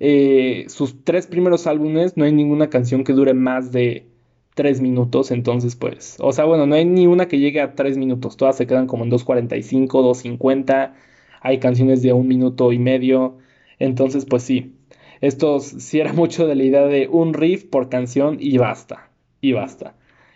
Eh, 0.00 0.64
sus 0.68 1.04
tres 1.04 1.26
primeros 1.26 1.66
álbumes 1.66 2.16
no 2.16 2.24
hay 2.24 2.32
ninguna 2.32 2.70
canción 2.70 3.04
que 3.04 3.12
dure 3.12 3.34
más 3.34 3.72
de 3.72 4.06
tres 4.54 4.80
minutos, 4.80 5.30
entonces 5.30 5.76
pues, 5.76 6.16
o 6.20 6.32
sea, 6.32 6.44
bueno, 6.44 6.66
no 6.66 6.74
hay 6.74 6.84
ni 6.84 7.06
una 7.06 7.28
que 7.28 7.38
llegue 7.38 7.60
a 7.60 7.74
tres 7.74 7.96
minutos, 7.96 8.36
todas 8.36 8.56
se 8.56 8.66
quedan 8.66 8.86
como 8.86 9.04
en 9.04 9.10
2.45, 9.10 9.88
2.50, 10.02 10.94
hay 11.40 11.58
canciones 11.58 12.02
de 12.02 12.12
un 12.12 12.28
minuto 12.28 12.72
y 12.72 12.78
medio, 12.78 13.38
Entonces, 13.78 14.26
pues 14.26 14.42
sí, 14.44 14.74
estos 15.20 15.64
sí 15.66 16.00
era 16.00 16.12
mucho 16.14 16.46
de 16.46 16.54
la 16.56 16.64
idea 16.64 16.86
de 16.86 17.08
un 17.08 17.34
riff 17.34 17.64
por 17.64 17.88
canción 17.88 18.36
y 18.40 18.58
basta, 18.58 19.10
y 19.40 19.52
basta. 19.52 19.94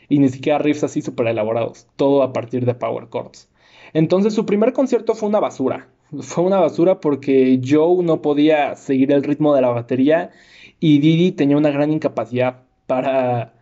Y 0.09 0.18
ni 0.20 0.29
siquiera 0.29 0.59
riffs 0.59 0.85
así 0.85 1.03
súper 1.03 1.29
elaborados, 1.29 1.88
todo 1.96 2.22
a 2.22 2.33
partir 2.33 2.64
de 2.66 2.75
power 2.75 3.09
chords. 3.11 3.49
Entonces 3.97 4.35
su 4.35 4.45
primer 4.45 4.75
concierto 4.75 5.15
fue 5.15 5.31
una 5.31 5.41
basura. 5.41 5.89
Fue 6.21 6.45
una 6.45 6.61
basura 6.61 7.01
porque 7.01 7.59
Joe 7.67 8.05
no 8.05 8.21
podía 8.21 8.77
seguir 8.77 9.11
el 9.11 9.23
ritmo 9.23 9.55
de 9.55 9.63
la 9.63 9.71
batería 9.71 10.33
y 10.79 10.99
Didi 10.99 11.33
tenía 11.33 11.57
una 11.57 11.71
gran 11.71 11.91
incapacidad 11.91 12.65
para, 12.87 13.55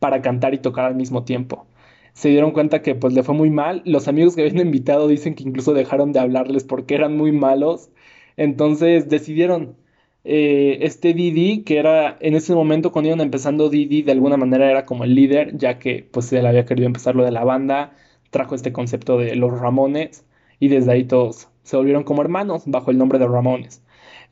para 0.00 0.22
cantar 0.22 0.54
y 0.54 0.58
tocar 0.58 0.86
al 0.86 0.96
mismo 0.96 1.22
tiempo. 1.22 1.68
Se 2.14 2.30
dieron 2.30 2.50
cuenta 2.50 2.82
que 2.82 2.96
pues 2.96 3.14
le 3.14 3.22
fue 3.22 3.36
muy 3.36 3.50
mal. 3.50 3.82
Los 3.84 4.08
amigos 4.08 4.34
que 4.34 4.42
habían 4.42 4.58
invitado 4.58 5.06
dicen 5.06 5.36
que 5.36 5.44
incluso 5.44 5.72
dejaron 5.72 6.12
de 6.12 6.18
hablarles 6.18 6.64
porque 6.64 6.96
eran 6.96 7.16
muy 7.16 7.30
malos. 7.30 7.90
Entonces 8.36 9.08
decidieron 9.08 9.76
eh, 10.24 10.78
este 10.80 11.14
Didi, 11.14 11.62
que 11.62 11.78
era 11.78 12.16
en 12.20 12.34
ese 12.34 12.56
momento 12.56 12.90
cuando 12.90 13.10
iban 13.10 13.20
empezando 13.20 13.70
Didi, 13.70 14.02
de 14.02 14.10
alguna 14.12 14.36
manera 14.36 14.68
era 14.68 14.84
como 14.84 15.04
el 15.04 15.14
líder, 15.14 15.56
ya 15.56 15.78
que 15.78 16.08
pues 16.10 16.32
él 16.32 16.44
había 16.46 16.66
querido 16.66 16.86
empezar 16.88 17.14
lo 17.14 17.24
de 17.24 17.30
la 17.30 17.44
banda, 17.44 17.92
trajo 18.30 18.54
este 18.54 18.72
concepto 18.72 19.18
de 19.18 19.36
los 19.36 19.58
Ramones 19.58 20.24
y 20.60 20.68
desde 20.68 20.92
ahí 20.92 21.04
todos 21.04 21.48
se 21.66 21.76
volvieron 21.76 22.04
como 22.04 22.22
hermanos 22.22 22.62
bajo 22.66 22.90
el 22.90 22.98
nombre 22.98 23.18
de 23.18 23.26
Ramones. 23.26 23.82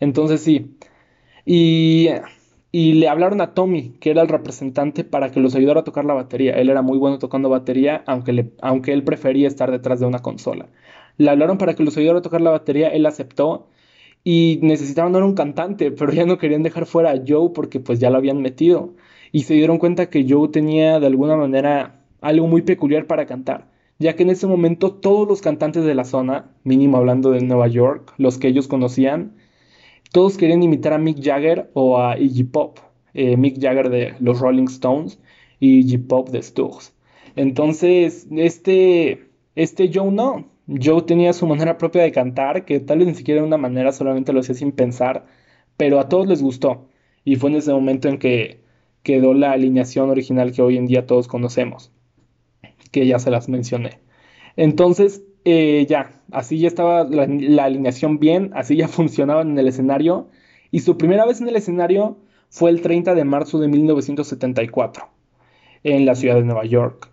Entonces 0.00 0.40
sí, 0.40 0.76
y, 1.44 2.08
y 2.70 2.94
le 2.94 3.08
hablaron 3.08 3.40
a 3.40 3.54
Tommy, 3.54 3.90
que 4.00 4.10
era 4.10 4.22
el 4.22 4.28
representante, 4.28 5.04
para 5.04 5.30
que 5.30 5.40
los 5.40 5.54
ayudara 5.54 5.80
a 5.80 5.84
tocar 5.84 6.04
la 6.04 6.14
batería. 6.14 6.54
Él 6.54 6.70
era 6.70 6.82
muy 6.82 6.98
bueno 6.98 7.18
tocando 7.18 7.48
batería, 7.48 8.04
aunque, 8.06 8.32
le, 8.32 8.50
aunque 8.62 8.92
él 8.92 9.04
prefería 9.04 9.48
estar 9.48 9.70
detrás 9.70 10.00
de 10.00 10.06
una 10.06 10.20
consola. 10.20 10.68
Le 11.16 11.30
hablaron 11.30 11.58
para 11.58 11.74
que 11.74 11.82
los 11.84 11.96
ayudara 11.96 12.20
a 12.20 12.22
tocar 12.22 12.40
la 12.40 12.50
batería, 12.50 12.88
él 12.88 13.06
aceptó 13.06 13.68
y 14.24 14.60
necesitaban 14.62 15.14
ahora 15.14 15.26
un 15.26 15.34
cantante, 15.34 15.90
pero 15.90 16.12
ya 16.12 16.24
no 16.26 16.38
querían 16.38 16.62
dejar 16.62 16.86
fuera 16.86 17.10
a 17.12 17.22
Joe 17.26 17.50
porque 17.54 17.80
pues 17.80 18.00
ya 18.00 18.10
lo 18.10 18.18
habían 18.18 18.42
metido. 18.42 18.94
Y 19.32 19.42
se 19.44 19.54
dieron 19.54 19.78
cuenta 19.78 20.08
que 20.10 20.26
Joe 20.28 20.48
tenía 20.48 21.00
de 21.00 21.06
alguna 21.06 21.36
manera 21.36 22.00
algo 22.20 22.46
muy 22.46 22.62
peculiar 22.62 23.06
para 23.06 23.26
cantar, 23.26 23.68
ya 24.04 24.16
que 24.16 24.22
en 24.22 24.28
ese 24.28 24.46
momento 24.46 24.92
todos 24.92 25.26
los 25.26 25.40
cantantes 25.40 25.82
de 25.82 25.94
la 25.94 26.04
zona, 26.04 26.50
mínimo 26.62 26.98
hablando 26.98 27.30
de 27.30 27.40
Nueva 27.40 27.68
York, 27.68 28.12
los 28.18 28.36
que 28.36 28.48
ellos 28.48 28.68
conocían, 28.68 29.34
todos 30.12 30.36
querían 30.36 30.62
imitar 30.62 30.92
a 30.92 30.98
Mick 30.98 31.24
Jagger 31.24 31.70
o 31.72 31.98
a 31.98 32.18
Iggy 32.18 32.44
Pop. 32.44 32.80
Eh, 33.14 33.38
Mick 33.38 33.58
Jagger 33.58 33.88
de 33.88 34.14
los 34.20 34.40
Rolling 34.40 34.66
Stones 34.66 35.18
y 35.58 35.78
Iggy 35.78 35.96
Pop 35.96 36.28
de 36.28 36.42
Stooges. 36.42 36.94
Entonces, 37.34 38.26
este, 38.30 39.30
este 39.54 39.90
Joe 39.90 40.10
no. 40.10 40.50
Joe 40.68 41.00
tenía 41.00 41.32
su 41.32 41.46
manera 41.46 41.78
propia 41.78 42.02
de 42.02 42.12
cantar, 42.12 42.66
que 42.66 42.80
tal 42.80 42.98
vez 42.98 43.08
ni 43.08 43.14
siquiera 43.14 43.40
de 43.40 43.46
una 43.46 43.56
manera, 43.56 43.90
solamente 43.92 44.34
lo 44.34 44.40
hacía 44.40 44.54
sin 44.54 44.72
pensar, 44.72 45.24
pero 45.78 45.98
a 45.98 46.10
todos 46.10 46.26
les 46.26 46.42
gustó. 46.42 46.88
Y 47.24 47.36
fue 47.36 47.48
en 47.48 47.56
ese 47.56 47.72
momento 47.72 48.08
en 48.08 48.18
que 48.18 48.60
quedó 49.02 49.32
la 49.32 49.52
alineación 49.52 50.10
original 50.10 50.52
que 50.52 50.60
hoy 50.60 50.76
en 50.76 50.84
día 50.84 51.06
todos 51.06 51.26
conocemos, 51.26 51.90
que 52.94 53.06
ya 53.06 53.18
se 53.18 53.30
las 53.30 53.48
mencioné. 53.48 53.98
Entonces, 54.56 55.22
eh, 55.44 55.84
ya, 55.88 56.22
así 56.30 56.58
ya 56.58 56.68
estaba 56.68 57.04
la, 57.04 57.24
alineación 57.64 58.18
bien, 58.20 58.52
así 58.54 58.76
ya 58.76 58.88
funcionaban 58.98 59.50
en 59.50 59.58
el 59.58 59.68
escenario. 59.68 60.28
Y 60.70 60.80
su 60.80 60.96
primera 60.96 61.26
vez 61.26 61.40
en 61.40 61.48
el 61.48 61.56
escenario 61.56 62.18
fue 62.48 62.70
el 62.70 62.80
30 62.80 63.14
de 63.14 63.24
marzo 63.24 63.58
de 63.58 63.68
1974, 63.68 65.08
en 65.82 66.06
la 66.06 66.14
ciudad 66.14 66.36
de 66.36 66.44
Nueva 66.44 66.64
York, 66.64 67.10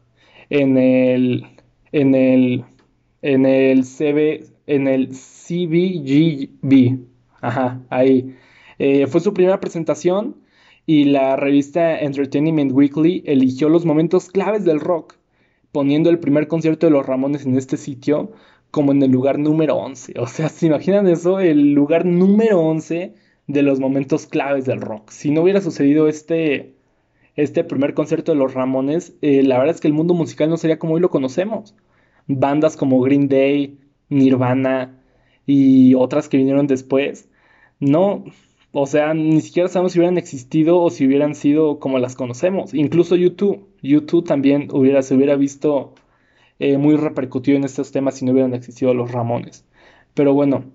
en 0.50 0.78
el, 0.78 1.48
en 1.92 2.16
el 2.16 2.66
en 3.22 3.46
el 3.46 3.84
CB, 3.84 4.46
en 4.68 4.88
el 4.88 5.10
CBGB. 5.10 7.00
Ajá, 7.42 7.82
ahí. 7.90 8.36
Eh, 8.80 9.08
fue 9.08 9.22
su 9.22 9.34
primera 9.34 9.60
presentación 9.60 10.38
y 10.86 11.06
la 11.06 11.36
revista 11.36 12.00
Entertainment 12.00 12.72
Weekly 12.72 13.24
eligió 13.26 13.70
los 13.70 13.86
momentos 13.86 14.30
claves 14.30 14.66
del 14.66 14.80
rock, 14.80 15.16
poniendo 15.72 16.10
el 16.10 16.20
primer 16.20 16.48
concierto 16.48 16.88
de 16.88 16.92
los 16.92 17.06
Ramones 17.06 17.46
en 17.46 17.58
este 17.58 17.78
sitio 17.78 18.32
como 18.72 18.92
en 18.92 19.02
el 19.04 19.12
lugar 19.12 19.40
número 19.40 19.76
11. 19.78 20.14
O 20.20 20.28
sea, 20.28 20.50
¿se 20.50 20.68
imaginan 20.68 21.08
eso? 21.08 21.40
El 21.40 21.74
lugar 21.74 22.06
número 22.06 22.60
11 22.60 23.16
de 23.48 23.62
los 23.64 23.80
momentos 23.80 24.28
claves 24.28 24.66
del 24.66 24.82
rock. 24.82 25.10
Si 25.12 25.32
no 25.32 25.42
hubiera 25.42 25.62
sucedido 25.62 26.08
este, 26.08 26.76
este 27.36 27.64
primer 27.64 27.94
concierto 27.94 28.32
de 28.32 28.38
los 28.38 28.54
Ramones, 28.54 29.16
eh, 29.22 29.44
la 29.44 29.58
verdad 29.58 29.76
es 29.76 29.82
que 29.82 29.88
el 29.88 29.94
mundo 29.94 30.14
musical 30.14 30.50
no 30.50 30.58
sería 30.58 30.80
como 30.80 30.94
hoy 30.96 31.02
lo 31.02 31.10
conocemos 31.10 31.76
bandas 32.28 32.78
como 32.78 33.02
Green 33.02 33.28
Day, 33.28 33.80
Nirvana 34.10 35.00
y 35.46 35.94
otras 35.96 36.30
que 36.30 36.38
vinieron 36.38 36.68
después, 36.68 37.30
no, 37.80 38.26
o 38.72 38.86
sea, 38.86 39.14
ni 39.14 39.42
siquiera 39.42 39.70
sabemos 39.70 39.94
si 39.94 40.00
hubieran 40.00 40.18
existido 40.18 40.80
o 40.80 40.90
si 40.90 41.08
hubieran 41.08 41.36
sido 41.36 41.80
como 41.80 42.00
las 42.00 42.16
conocemos. 42.16 42.74
Incluso 42.74 43.16
YouTube, 43.16 43.68
YouTube 43.82 44.26
también 44.26 44.70
hubiera, 44.72 45.02
se 45.02 45.16
hubiera 45.16 45.36
visto 45.36 45.94
eh, 46.60 46.78
muy 46.78 46.96
repercutido 46.96 47.58
en 47.58 47.64
estos 47.64 47.92
temas 47.92 48.16
si 48.16 48.26
no 48.26 48.32
hubieran 48.32 48.54
existido 48.54 48.94
los 48.94 49.12
Ramones. 49.12 49.66
Pero 50.14 50.34
bueno, 50.34 50.66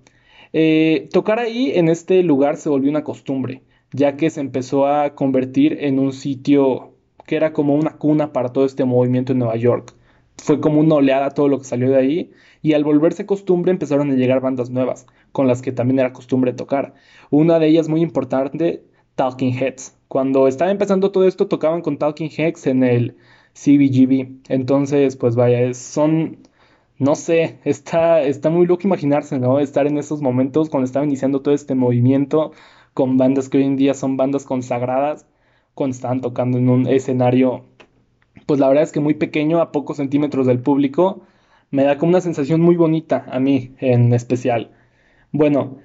eh, 0.52 1.08
tocar 1.12 1.38
ahí 1.38 1.72
en 1.74 1.88
este 1.88 2.22
lugar 2.22 2.56
se 2.56 2.68
volvió 2.68 2.90
una 2.90 3.04
costumbre, 3.04 3.62
ya 3.92 4.16
que 4.16 4.30
se 4.30 4.40
empezó 4.40 4.86
a 4.86 5.14
convertir 5.14 5.78
en 5.80 5.98
un 5.98 6.12
sitio 6.12 6.94
que 7.26 7.36
era 7.36 7.52
como 7.52 7.74
una 7.74 7.98
cuna 7.98 8.32
para 8.32 8.50
todo 8.50 8.64
este 8.64 8.84
movimiento 8.84 9.32
en 9.32 9.40
Nueva 9.40 9.56
York 9.56 9.96
fue 10.38 10.60
como 10.60 10.80
una 10.80 10.96
oleada 10.96 11.30
todo 11.30 11.48
lo 11.48 11.58
que 11.58 11.64
salió 11.64 11.90
de 11.90 11.96
ahí 11.96 12.30
y 12.62 12.74
al 12.74 12.84
volverse 12.84 13.26
costumbre 13.26 13.72
empezaron 13.72 14.10
a 14.10 14.14
llegar 14.14 14.40
bandas 14.40 14.70
nuevas 14.70 15.06
con 15.32 15.46
las 15.46 15.62
que 15.62 15.72
también 15.72 15.98
era 16.00 16.12
costumbre 16.12 16.52
tocar. 16.52 16.94
Una 17.30 17.58
de 17.58 17.68
ellas 17.68 17.88
muy 17.88 18.02
importante, 18.02 18.84
Talking 19.14 19.54
Heads. 19.54 19.95
Cuando 20.08 20.48
estaba 20.48 20.70
empezando 20.70 21.12
todo 21.12 21.26
esto 21.26 21.48
tocaban 21.48 21.82
con 21.82 21.98
Talking 21.98 22.30
Heads 22.30 22.66
en 22.66 22.84
el 22.84 23.16
CBGB. 23.54 24.42
Entonces, 24.48 25.16
pues 25.16 25.36
vaya, 25.36 25.72
son 25.74 26.38
no 26.98 27.14
sé, 27.14 27.58
está, 27.64 28.22
está 28.22 28.50
muy 28.50 28.66
loco 28.66 28.82
imaginarse, 28.86 29.38
¿no? 29.38 29.58
Estar 29.60 29.86
en 29.86 29.98
esos 29.98 30.22
momentos 30.22 30.70
cuando 30.70 30.86
estaba 30.86 31.04
iniciando 31.04 31.42
todo 31.42 31.54
este 31.54 31.74
movimiento 31.74 32.52
con 32.94 33.18
bandas 33.18 33.48
que 33.48 33.58
hoy 33.58 33.64
en 33.64 33.76
día 33.76 33.94
son 33.94 34.16
bandas 34.16 34.44
consagradas, 34.44 35.26
cuando 35.74 35.94
estaban 35.94 36.22
tocando 36.22 36.58
en 36.58 36.70
un 36.70 36.86
escenario 36.86 37.64
pues 38.46 38.60
la 38.60 38.68
verdad 38.68 38.84
es 38.84 38.92
que 38.92 39.00
muy 39.00 39.14
pequeño, 39.14 39.60
a 39.60 39.72
pocos 39.72 39.96
centímetros 39.96 40.46
del 40.46 40.60
público, 40.60 41.22
me 41.70 41.84
da 41.84 41.98
como 41.98 42.10
una 42.10 42.20
sensación 42.20 42.60
muy 42.60 42.76
bonita 42.76 43.24
a 43.30 43.40
mí 43.40 43.74
en 43.78 44.12
especial. 44.12 44.70
Bueno, 45.32 45.78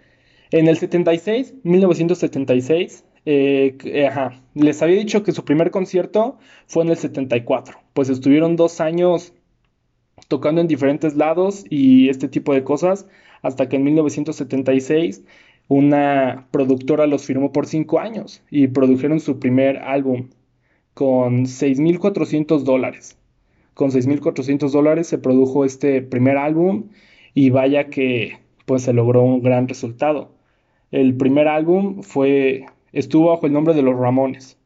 en 0.51 0.67
el 0.67 0.77
76, 0.77 1.55
1976, 1.63 3.05
eh, 3.25 3.77
eh, 3.83 4.07
ajá, 4.07 4.41
les 4.55 4.81
había 4.81 4.97
dicho 4.97 5.23
que 5.23 5.31
su 5.31 5.45
primer 5.45 5.71
concierto 5.71 6.37
fue 6.67 6.83
en 6.83 6.89
el 6.89 6.97
74, 6.97 7.77
pues 7.93 8.09
estuvieron 8.09 8.55
dos 8.55 8.81
años 8.81 9.33
tocando 10.27 10.61
en 10.61 10.67
diferentes 10.67 11.15
lados 11.15 11.65
y 11.69 12.09
este 12.09 12.27
tipo 12.27 12.53
de 12.53 12.63
cosas, 12.63 13.07
hasta 13.41 13.69
que 13.69 13.75
en 13.77 13.83
1976 13.83 15.23
una 15.67 16.47
productora 16.51 17.07
los 17.07 17.25
firmó 17.25 17.51
por 17.51 17.65
cinco 17.65 17.99
años 17.99 18.43
y 18.49 18.67
produjeron 18.67 19.19
su 19.19 19.39
primer 19.39 19.77
álbum 19.77 20.29
con 20.93 21.45
6.400 21.45 22.63
dólares. 22.63 23.17
Con 23.73 23.91
6.400 23.91 24.71
dólares 24.71 25.07
se 25.07 25.17
produjo 25.17 25.63
este 25.63 26.01
primer 26.01 26.37
álbum 26.37 26.89
y 27.33 27.51
vaya 27.51 27.85
que 27.85 28.39
pues 28.65 28.83
se 28.83 28.93
logró 28.93 29.23
un 29.23 29.41
gran 29.41 29.67
resultado. 29.67 30.31
El 30.91 31.15
primer 31.15 31.47
álbum 31.47 32.03
fue 32.03 32.65
estuvo 32.93 33.29
bajo 33.29 33.45
el 33.45 33.53
nombre 33.53 33.73
de 33.73 33.81
Los 33.81 33.97
Ramones. 33.97 34.57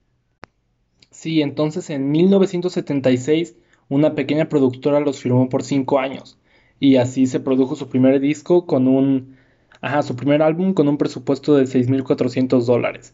Sí, 1.12 1.42
entonces 1.42 1.90
en 1.90 2.12
1976 2.12 3.56
una 3.88 4.16
pequeña 4.16 4.50
productora 4.50 5.00
los 5.00 5.20
firmó 5.20 5.48
por 5.50 5.64
5 5.64 6.00
años 6.00 6.38
y 6.80 6.98
así 6.98 7.28
se 7.28 7.40
produjo 7.40 7.76
su 7.76 7.88
primer 7.88 8.20
disco 8.20 8.66
con 8.66 8.88
un 8.88 9.36
ajá, 9.82 10.02
su 10.02 10.16
primer 10.16 10.42
álbum 10.42 10.74
con 10.74 10.88
un 10.88 10.98
presupuesto 10.98 11.56
de 11.56 11.66
6.400 11.66 12.66
dólares. 12.66 13.14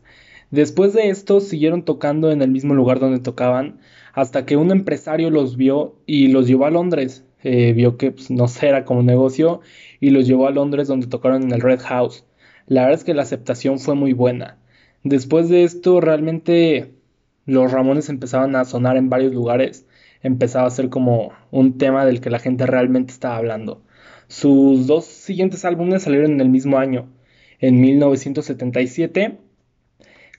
Después 0.52 0.94
de 0.94 1.10
esto 1.10 1.40
siguieron 1.40 1.84
tocando 1.86 2.32
en 2.32 2.42
el 2.42 2.52
mismo 2.52 2.74
lugar 2.74 3.00
donde 3.00 3.20
tocaban 3.20 3.80
hasta 4.14 4.46
que 4.46 4.58
un 4.58 4.72
empresario 4.72 5.30
los 5.30 5.56
vio 5.58 5.96
y 6.06 6.28
los 6.28 6.48
llevó 6.48 6.66
a 6.66 6.72
Londres. 6.72 7.26
Eh, 7.44 7.74
vio 7.74 7.98
que 7.98 8.12
pues, 8.12 8.30
no 8.30 8.46
era 8.62 8.86
como 8.86 9.02
negocio 9.02 9.62
y 10.00 10.12
los 10.12 10.28
llevó 10.28 10.48
a 10.48 10.52
Londres 10.52 10.88
donde 10.88 11.08
tocaron 11.08 11.44
en 11.44 11.52
el 11.52 11.62
Red 11.62 11.80
House. 11.82 12.26
La 12.68 12.82
verdad 12.82 13.00
es 13.00 13.04
que 13.04 13.14
la 13.14 13.24
aceptación 13.24 13.80
fue 13.80 13.96
muy 13.96 14.14
buena. 14.14 14.58
Después 15.04 15.50
de 15.50 15.64
esto 15.64 16.02
realmente 16.02 16.92
los 17.46 17.72
Ramones 17.72 18.10
empezaban 18.10 18.56
a 18.56 18.66
sonar 18.66 18.98
en 18.98 19.10
varios 19.10 19.34
lugares. 19.34 19.86
Empezaba 20.22 20.68
a 20.68 20.72
ser 20.72 20.90
como 20.90 21.32
un 21.52 21.78
tema 21.78 22.06
del 22.06 22.22
que 22.22 22.30
la 22.30 22.40
gente 22.40 22.66
realmente 22.66 23.12
estaba 23.12 23.38
hablando. 23.38 23.82
Sus 24.28 24.88
dos 24.88 25.06
siguientes 25.06 25.66
álbumes 25.66 26.04
salieron 26.04 26.32
en 26.32 26.42
el 26.42 26.50
mismo 26.50 26.78
año. 26.78 27.10
En 27.60 27.82
1977 27.82 29.38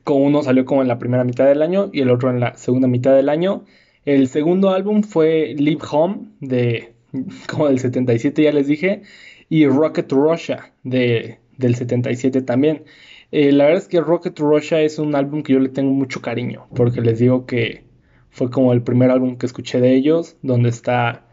con 0.05 0.23
uno 0.23 0.43
salió 0.43 0.65
como 0.65 0.83
en 0.83 0.89
la 0.89 0.99
primera 0.99 1.25
mitad 1.25 1.47
del 1.47 1.63
año 1.63 1.91
y 1.93 2.01
el 2.01 2.11
otro 2.11 2.31
en 2.31 2.41
la 2.41 2.57
segunda 2.57 2.89
mitad 2.89 3.15
del 3.15 3.29
año. 3.29 3.65
El 4.05 4.29
segundo 4.29 4.71
álbum 4.71 5.03
fue 5.03 5.55
Live 5.57 5.83
Home, 5.91 6.31
de 6.41 6.95
como 7.49 7.69
del 7.69 7.79
77 7.79 8.43
ya 8.43 8.53
les 8.53 8.67
dije, 8.67 9.03
y 9.49 9.67
Rocket 9.67 10.11
Russia, 10.11 10.73
de, 10.83 11.39
del 11.57 11.75
77 11.75 12.43
también. 12.43 12.85
Eh, 13.33 13.51
la 13.51 13.65
verdad 13.65 13.83
es 13.83 13.89
que 13.89 14.01
Rocket 14.01 14.35
to 14.35 14.45
Russia 14.45 14.81
es 14.83 14.99
un 14.99 15.15
álbum 15.15 15.43
que 15.43 15.55
yo 15.55 15.59
le 15.59 15.71
tengo 15.71 15.91
mucho 15.93 16.21
cariño, 16.21 16.67
porque 16.75 17.01
les 17.01 17.19
digo 17.19 17.47
que 17.47 17.85
fue 18.31 18.51
como 18.51 18.75
el 18.75 18.83
primer 18.83 19.11
álbum 19.11 19.37
que 19.39 19.47
escuché 19.47 19.81
de 19.81 19.95
ellos, 19.95 20.37
donde 20.43 20.69
está 20.69 21.27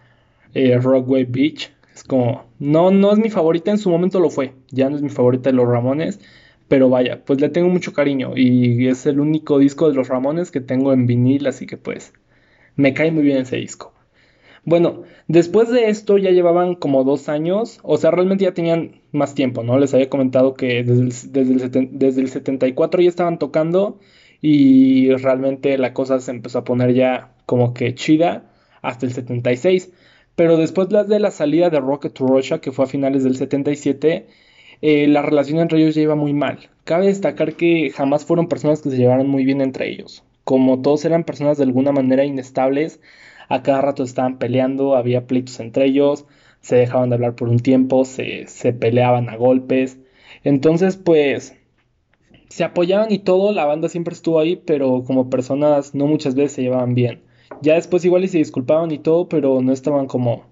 eh, 0.54 0.78
Rockway 0.78 1.26
Beach. 1.26 1.74
Es 1.94 2.06
como, 2.06 2.46
no, 2.58 2.90
no 2.92 3.12
es 3.12 3.20
mi 3.20 3.30
favorita, 3.30 3.72
en 3.72 3.78
su 3.78 3.90
momento 3.90 4.22
lo 4.22 4.30
fue, 4.30 4.54
ya 4.72 4.90
no 4.90 4.96
es 4.96 5.02
mi 5.02 5.10
favorita 5.10 5.50
de 5.50 5.58
los 5.58 5.68
Ramones, 5.68 6.22
pero 6.70 6.90
vaya, 6.90 7.26
pues 7.26 7.42
le 7.42 7.50
tengo 7.50 7.68
mucho 7.68 7.92
cariño 7.92 8.32
y 8.38 8.88
es 8.88 9.06
el 9.06 9.20
único 9.20 9.60
disco 9.60 9.90
de 9.90 9.96
los 9.96 10.08
Ramones 10.08 10.52
que 10.52 10.62
tengo 10.62 10.94
en 10.94 11.06
vinil, 11.06 11.48
así 11.48 11.68
que 11.68 11.76
pues 11.76 12.14
me 12.78 12.94
cae 12.94 13.12
muy 13.12 13.24
bien 13.24 13.40
ese 13.40 13.58
disco. 13.58 13.94
Bueno, 14.66 15.04
después 15.28 15.70
de 15.70 15.90
esto 15.90 16.18
ya 16.18 16.32
llevaban 16.32 16.76
como 16.76 17.04
dos 17.04 17.30
años, 17.30 17.80
o 17.84 17.98
sea, 17.98 18.12
realmente 18.12 18.46
ya 18.46 18.54
tenían 18.54 19.02
más 19.12 19.36
tiempo, 19.36 19.64
¿no? 19.64 19.80
Les 19.80 19.94
había 19.94 20.10
comentado 20.10 20.54
que 20.54 20.84
desde 20.84 21.02
el, 21.02 21.90
desde 21.98 22.22
el, 22.22 22.30
74 22.30 23.02
ya 23.02 23.10
estaban 23.10 23.40
tocando 23.40 24.00
y 24.42 25.12
realmente 25.16 25.78
la 25.78 25.94
cosa 25.94 26.20
se 26.20 26.32
empezó 26.32 26.60
a 26.60 26.64
poner 26.64 26.94
ya 26.94 27.34
como 27.46 27.74
que 27.74 27.96
chida 27.96 28.52
hasta 28.82 29.06
el 29.06 29.14
76. 29.14 29.92
Pero 30.36 30.58
después 30.58 30.88
de 30.90 31.20
la 31.20 31.32
salida 31.32 31.70
de 31.70 31.80
Rocket 31.80 32.14
to 32.14 32.28
Russia, 32.28 32.60
que 32.60 32.72
fue 32.72 32.86
a 32.86 32.88
finales 32.88 33.24
del 33.24 33.36
77, 33.36 34.28
eh, 34.82 35.08
la 35.08 35.22
relación 35.22 35.60
entre 35.60 35.82
ellos 35.82 35.96
ya 35.96 36.02
iba 36.02 36.16
muy 36.16 36.34
mal. 36.34 36.70
Cabe 36.86 37.08
destacar 37.08 37.56
que 37.56 37.92
jamás 37.94 38.26
fueron 38.26 38.48
personas 38.48 38.82
que 38.82 38.90
se 38.90 38.98
llevaran 38.98 39.28
muy 39.28 39.44
bien 39.46 39.62
entre 39.62 39.90
ellos. 39.90 40.24
Como 40.46 40.82
todos 40.82 41.04
eran 41.06 41.26
personas 41.26 41.58
de 41.58 41.66
alguna 41.66 41.92
manera 41.92 42.24
inestables, 42.24 43.02
a 43.50 43.64
cada 43.64 43.82
rato 43.82 44.04
estaban 44.04 44.38
peleando, 44.38 44.96
había 44.96 45.28
pleitos 45.28 45.60
entre 45.60 45.86
ellos, 45.86 46.26
se 46.62 46.76
dejaban 46.76 47.10
de 47.10 47.16
hablar 47.16 47.36
por 47.36 47.50
un 47.50 47.60
tiempo, 47.60 48.06
se, 48.06 48.48
se 48.48 48.74
peleaban 48.74 49.30
a 49.30 49.36
golpes. 49.36 50.00
Entonces, 50.44 50.98
pues, 50.98 51.58
se 52.50 52.64
apoyaban 52.64 53.12
y 53.12 53.20
todo, 53.20 53.52
la 53.52 53.66
banda 53.66 53.90
siempre 53.90 54.14
estuvo 54.14 54.40
ahí, 54.40 54.56
pero 54.56 55.04
como 55.06 55.30
personas 55.30 55.96
no 55.96 56.08
muchas 56.08 56.36
veces 56.36 56.54
se 56.54 56.62
llevaban 56.64 56.96
bien. 56.96 57.22
Ya 57.62 57.76
después 57.76 58.06
igual 58.06 58.24
y 58.24 58.28
se 58.28 58.38
disculpaban 58.38 58.92
y 58.92 59.00
todo, 59.00 59.30
pero 59.30 59.62
no 59.62 59.74
estaban 59.74 60.08
como 60.08 60.46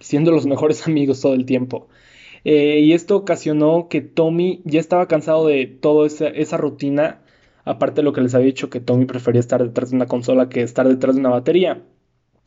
siendo 0.00 0.30
los 0.32 0.46
mejores 0.46 0.86
amigos 0.86 1.20
todo 1.20 1.34
el 1.34 1.46
tiempo. 1.46 1.88
Eh, 2.44 2.80
y 2.80 2.92
esto 2.92 3.16
ocasionó 3.16 3.88
que 3.88 4.00
Tommy 4.00 4.62
ya 4.64 4.80
estaba 4.80 5.08
cansado 5.08 5.46
de 5.48 5.66
toda 5.66 6.06
esa, 6.06 6.28
esa, 6.28 6.56
rutina. 6.56 7.22
Aparte 7.64 7.96
de 7.96 8.04
lo 8.04 8.12
que 8.12 8.22
les 8.22 8.34
había 8.34 8.46
dicho, 8.46 8.70
que 8.70 8.80
Tommy 8.80 9.04
prefería 9.04 9.40
estar 9.40 9.62
detrás 9.62 9.90
de 9.90 9.96
una 9.96 10.06
consola 10.06 10.48
que 10.48 10.62
estar 10.62 10.88
detrás 10.88 11.16
de 11.16 11.20
una 11.20 11.30
batería 11.30 11.82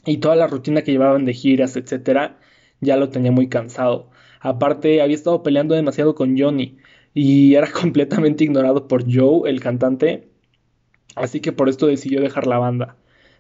y 0.06 0.18
toda 0.18 0.36
la 0.36 0.48
rutina 0.48 0.82
que 0.84 0.92
llevaban 0.92 1.26
de 1.26 1.34
giras, 1.34 1.76
etcétera, 1.76 2.40
ya 2.80 2.98
lo 2.98 3.10
tenía 3.10 3.32
muy 3.32 3.50
cansado. 3.50 4.10
Aparte, 4.40 5.02
había 5.02 5.16
estado 5.16 5.44
peleando 5.44 5.76
demasiado 5.76 6.16
con 6.16 6.38
Johnny 6.38 6.78
y 7.14 7.56
era 7.56 7.72
completamente 7.72 8.44
ignorado 8.44 8.88
por 8.88 9.04
Joe, 9.12 9.50
el 9.50 9.62
cantante, 9.62 10.30
así 11.16 11.40
que 11.42 11.52
por 11.52 11.70
esto 11.70 11.88
decidió 11.88 12.22
dejar 12.22 12.48
la 12.48 12.58
banda. 12.58 12.98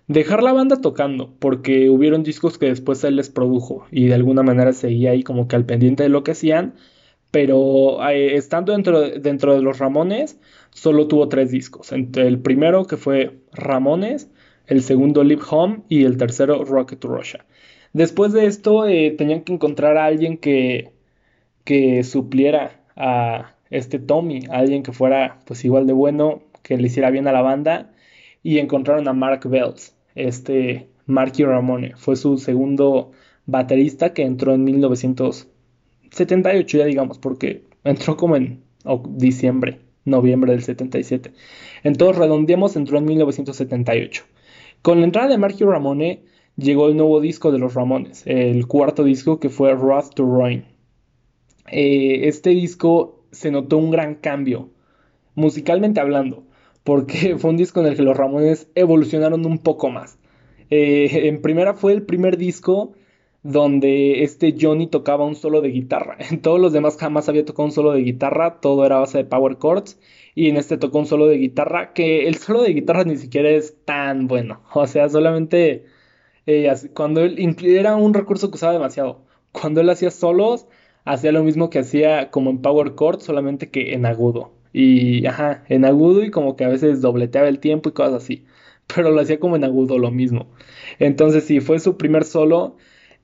Dejar 0.07 0.43
la 0.43 0.53
banda 0.53 0.81
tocando, 0.81 1.33
porque 1.39 1.89
hubieron 1.89 2.23
discos 2.23 2.57
que 2.57 2.65
después 2.67 3.03
él 3.03 3.15
les 3.15 3.29
produjo 3.29 3.85
y 3.91 4.07
de 4.07 4.15
alguna 4.15 4.43
manera 4.43 4.73
seguía 4.73 5.11
ahí 5.11 5.23
como 5.23 5.47
que 5.47 5.55
al 5.55 5.65
pendiente 5.65 6.03
de 6.03 6.09
lo 6.09 6.23
que 6.23 6.31
hacían, 6.31 6.75
pero 7.31 8.05
eh, 8.09 8.35
estando 8.35 8.73
dentro, 8.73 8.99
dentro 9.01 9.53
de 9.55 9.61
los 9.61 9.79
Ramones, 9.79 10.39
solo 10.71 11.07
tuvo 11.07 11.29
tres 11.29 11.51
discos. 11.51 11.91
El 11.93 12.39
primero 12.41 12.85
que 12.87 12.97
fue 12.97 13.39
Ramones, 13.53 14.30
el 14.67 14.83
segundo 14.83 15.23
Live 15.23 15.43
Home 15.49 15.81
y 15.89 16.03
el 16.05 16.17
tercero 16.17 16.63
Rocket 16.65 16.99
to 16.99 17.07
Russia. 17.07 17.45
Después 17.93 18.33
de 18.33 18.45
esto 18.45 18.87
eh, 18.87 19.11
tenían 19.17 19.41
que 19.41 19.53
encontrar 19.53 19.97
a 19.97 20.05
alguien 20.05 20.37
que, 20.37 20.91
que 21.63 22.03
supliera 22.03 22.81
a 22.95 23.55
este 23.69 23.99
Tommy, 23.99 24.41
alguien 24.49 24.83
que 24.83 24.93
fuera 24.93 25.39
pues 25.45 25.63
igual 25.65 25.87
de 25.87 25.93
bueno, 25.93 26.43
que 26.63 26.77
le 26.77 26.87
hiciera 26.87 27.09
bien 27.09 27.27
a 27.27 27.31
la 27.31 27.41
banda 27.41 27.91
y 28.43 28.59
encontraron 28.59 29.07
a 29.07 29.13
Mark 29.13 29.47
Bells, 29.47 29.95
este 30.15 30.89
Marky 31.05 31.43
Ramone, 31.43 31.93
fue 31.95 32.15
su 32.15 32.37
segundo 32.37 33.11
baterista 33.45 34.13
que 34.13 34.23
entró 34.23 34.53
en 34.53 34.63
1978 34.63 36.77
ya 36.77 36.85
digamos, 36.85 37.17
porque 37.17 37.63
entró 37.83 38.17
como 38.17 38.35
en 38.35 38.63
diciembre, 39.09 39.79
noviembre 40.05 40.53
del 40.53 40.63
77. 40.63 41.31
Entonces 41.83 42.17
redondeamos, 42.17 42.75
entró 42.75 42.97
en 42.97 43.05
1978. 43.05 44.23
Con 44.81 44.99
la 44.99 45.05
entrada 45.05 45.29
de 45.29 45.37
Marky 45.37 45.63
Ramone 45.63 46.23
llegó 46.57 46.87
el 46.87 46.97
nuevo 46.97 47.21
disco 47.21 47.51
de 47.51 47.59
los 47.59 47.75
Ramones, 47.75 48.23
el 48.25 48.65
cuarto 48.65 49.03
disco 49.03 49.39
que 49.39 49.49
fue 49.49 49.73
Wrath 49.75 50.15
to 50.15 50.23
Ruin. 50.23 50.65
Eh, 51.71 52.27
este 52.27 52.49
disco 52.49 53.23
se 53.31 53.51
notó 53.51 53.77
un 53.77 53.91
gran 53.91 54.15
cambio, 54.15 54.71
musicalmente 55.35 55.99
hablando, 55.99 56.43
porque 56.83 57.35
fue 57.37 57.51
un 57.51 57.57
disco 57.57 57.81
en 57.81 57.87
el 57.87 57.95
que 57.95 58.01
los 58.01 58.17
Ramones 58.17 58.69
evolucionaron 58.73 59.45
un 59.45 59.59
poco 59.59 59.89
más. 59.89 60.17
Eh, 60.71 61.27
en 61.27 61.41
primera 61.41 61.75
fue 61.75 61.93
el 61.93 62.01
primer 62.01 62.37
disco 62.37 62.93
donde 63.43 64.23
este 64.23 64.55
Johnny 64.59 64.87
tocaba 64.87 65.25
un 65.25 65.35
solo 65.35 65.61
de 65.61 65.69
guitarra. 65.69 66.17
En 66.31 66.41
todos 66.41 66.59
los 66.59 66.73
demás 66.73 66.97
jamás 66.97 67.29
había 67.29 67.45
tocado 67.45 67.65
un 67.65 67.71
solo 67.71 67.91
de 67.91 68.01
guitarra, 68.01 68.59
todo 68.61 68.85
era 68.85 68.99
base 68.99 69.19
de 69.19 69.25
power 69.25 69.57
chords 69.59 69.99
y 70.35 70.49
en 70.49 70.57
este 70.57 70.77
tocó 70.77 70.99
un 70.99 71.05
solo 71.05 71.27
de 71.27 71.37
guitarra, 71.37 71.93
que 71.93 72.27
el 72.27 72.35
solo 72.35 72.63
de 72.63 72.73
guitarra 72.73 73.03
ni 73.03 73.17
siquiera 73.17 73.49
es 73.49 73.75
tan 73.85 74.27
bueno. 74.27 74.61
O 74.73 74.87
sea, 74.87 75.09
solamente 75.09 75.85
eh, 76.45 76.71
cuando 76.93 77.21
él 77.21 77.55
era 77.63 77.95
un 77.95 78.13
recurso 78.13 78.49
que 78.49 78.55
usaba 78.55 78.73
demasiado. 78.73 79.25
Cuando 79.51 79.81
él 79.81 79.89
hacía 79.89 80.11
solos, 80.11 80.67
hacía 81.05 81.31
lo 81.31 81.43
mismo 81.43 81.69
que 81.69 81.79
hacía 81.79 82.31
como 82.31 82.49
en 82.49 82.61
Power 82.61 82.95
Chord, 82.95 83.21
solamente 83.21 83.69
que 83.69 83.93
en 83.93 84.05
agudo. 84.05 84.53
Y, 84.73 85.25
ajá, 85.25 85.63
en 85.69 85.85
agudo 85.85 86.23
y 86.23 86.31
como 86.31 86.55
que 86.55 86.63
a 86.63 86.69
veces 86.69 87.01
dobleteaba 87.01 87.47
el 87.49 87.59
tiempo 87.59 87.89
y 87.89 87.93
cosas 87.93 88.23
así. 88.23 88.45
Pero 88.93 89.11
lo 89.11 89.21
hacía 89.21 89.39
como 89.39 89.55
en 89.55 89.63
agudo, 89.63 89.97
lo 89.97 90.11
mismo. 90.11 90.47
Entonces, 90.99 91.45
sí, 91.45 91.59
fue 91.61 91.79
su 91.79 91.97
primer 91.97 92.23
solo. 92.25 92.77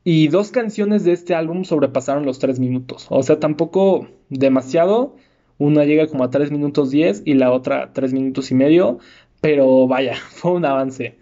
Y 0.09 0.29
dos 0.29 0.51
canciones 0.51 1.03
de 1.03 1.11
este 1.11 1.35
álbum 1.35 1.65
sobrepasaron 1.65 2.25
los 2.25 2.39
tres 2.39 2.61
minutos. 2.61 3.07
O 3.09 3.23
sea, 3.23 3.41
tampoco 3.41 4.07
demasiado 4.29 5.15
una 5.57 5.83
llega 5.83 6.07
como 6.07 6.23
a 6.23 6.29
3 6.29 6.49
minutos 6.49 6.91
10 6.91 7.23
y 7.25 7.33
la 7.33 7.51
otra 7.51 7.91
3 7.91 8.13
minutos 8.13 8.49
y 8.51 8.55
medio. 8.55 8.99
Pero 9.41 9.85
vaya, 9.85 10.15
fue 10.29 10.53
un 10.53 10.63
avance. 10.63 11.17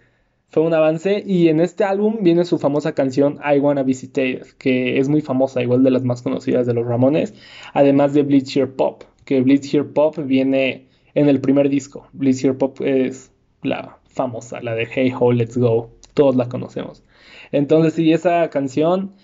Fue 0.50 0.62
un 0.62 0.72
avance 0.72 1.20
y 1.26 1.48
en 1.48 1.58
este 1.58 1.82
álbum 1.82 2.18
viene 2.20 2.44
su 2.44 2.58
famosa 2.58 2.94
canción 2.94 3.40
I 3.44 3.58
Wanna 3.58 3.82
Visit 3.82 4.16
que 4.56 5.00
es 5.00 5.08
muy 5.08 5.20
famosa, 5.20 5.60
igual 5.64 5.82
de 5.82 5.90
las 5.90 6.04
más 6.04 6.22
conocidas 6.22 6.64
de 6.68 6.74
los 6.74 6.86
Ramones, 6.86 7.34
además 7.74 8.14
de 8.14 8.22
Bleach 8.22 8.56
Here 8.56 8.68
Pop, 8.68 9.02
que 9.24 9.40
Bleach 9.40 9.74
Here 9.74 9.82
Pop 9.82 10.16
viene 10.16 10.86
en 11.14 11.28
el 11.28 11.40
primer 11.40 11.68
disco. 11.70 12.06
Bleach 12.12 12.44
Here 12.44 12.54
Pop 12.54 12.80
es 12.82 13.32
la 13.64 13.98
famosa, 14.04 14.60
la 14.60 14.76
de 14.76 14.86
Hey 14.86 15.12
Ho, 15.18 15.32
Let's 15.32 15.58
Go, 15.58 15.90
todos 16.14 16.36
la 16.36 16.48
conocemos. 16.48 17.02
Entonces, 17.52 17.94
sí, 17.94 18.12
esa 18.12 18.48
canción, 18.50 19.14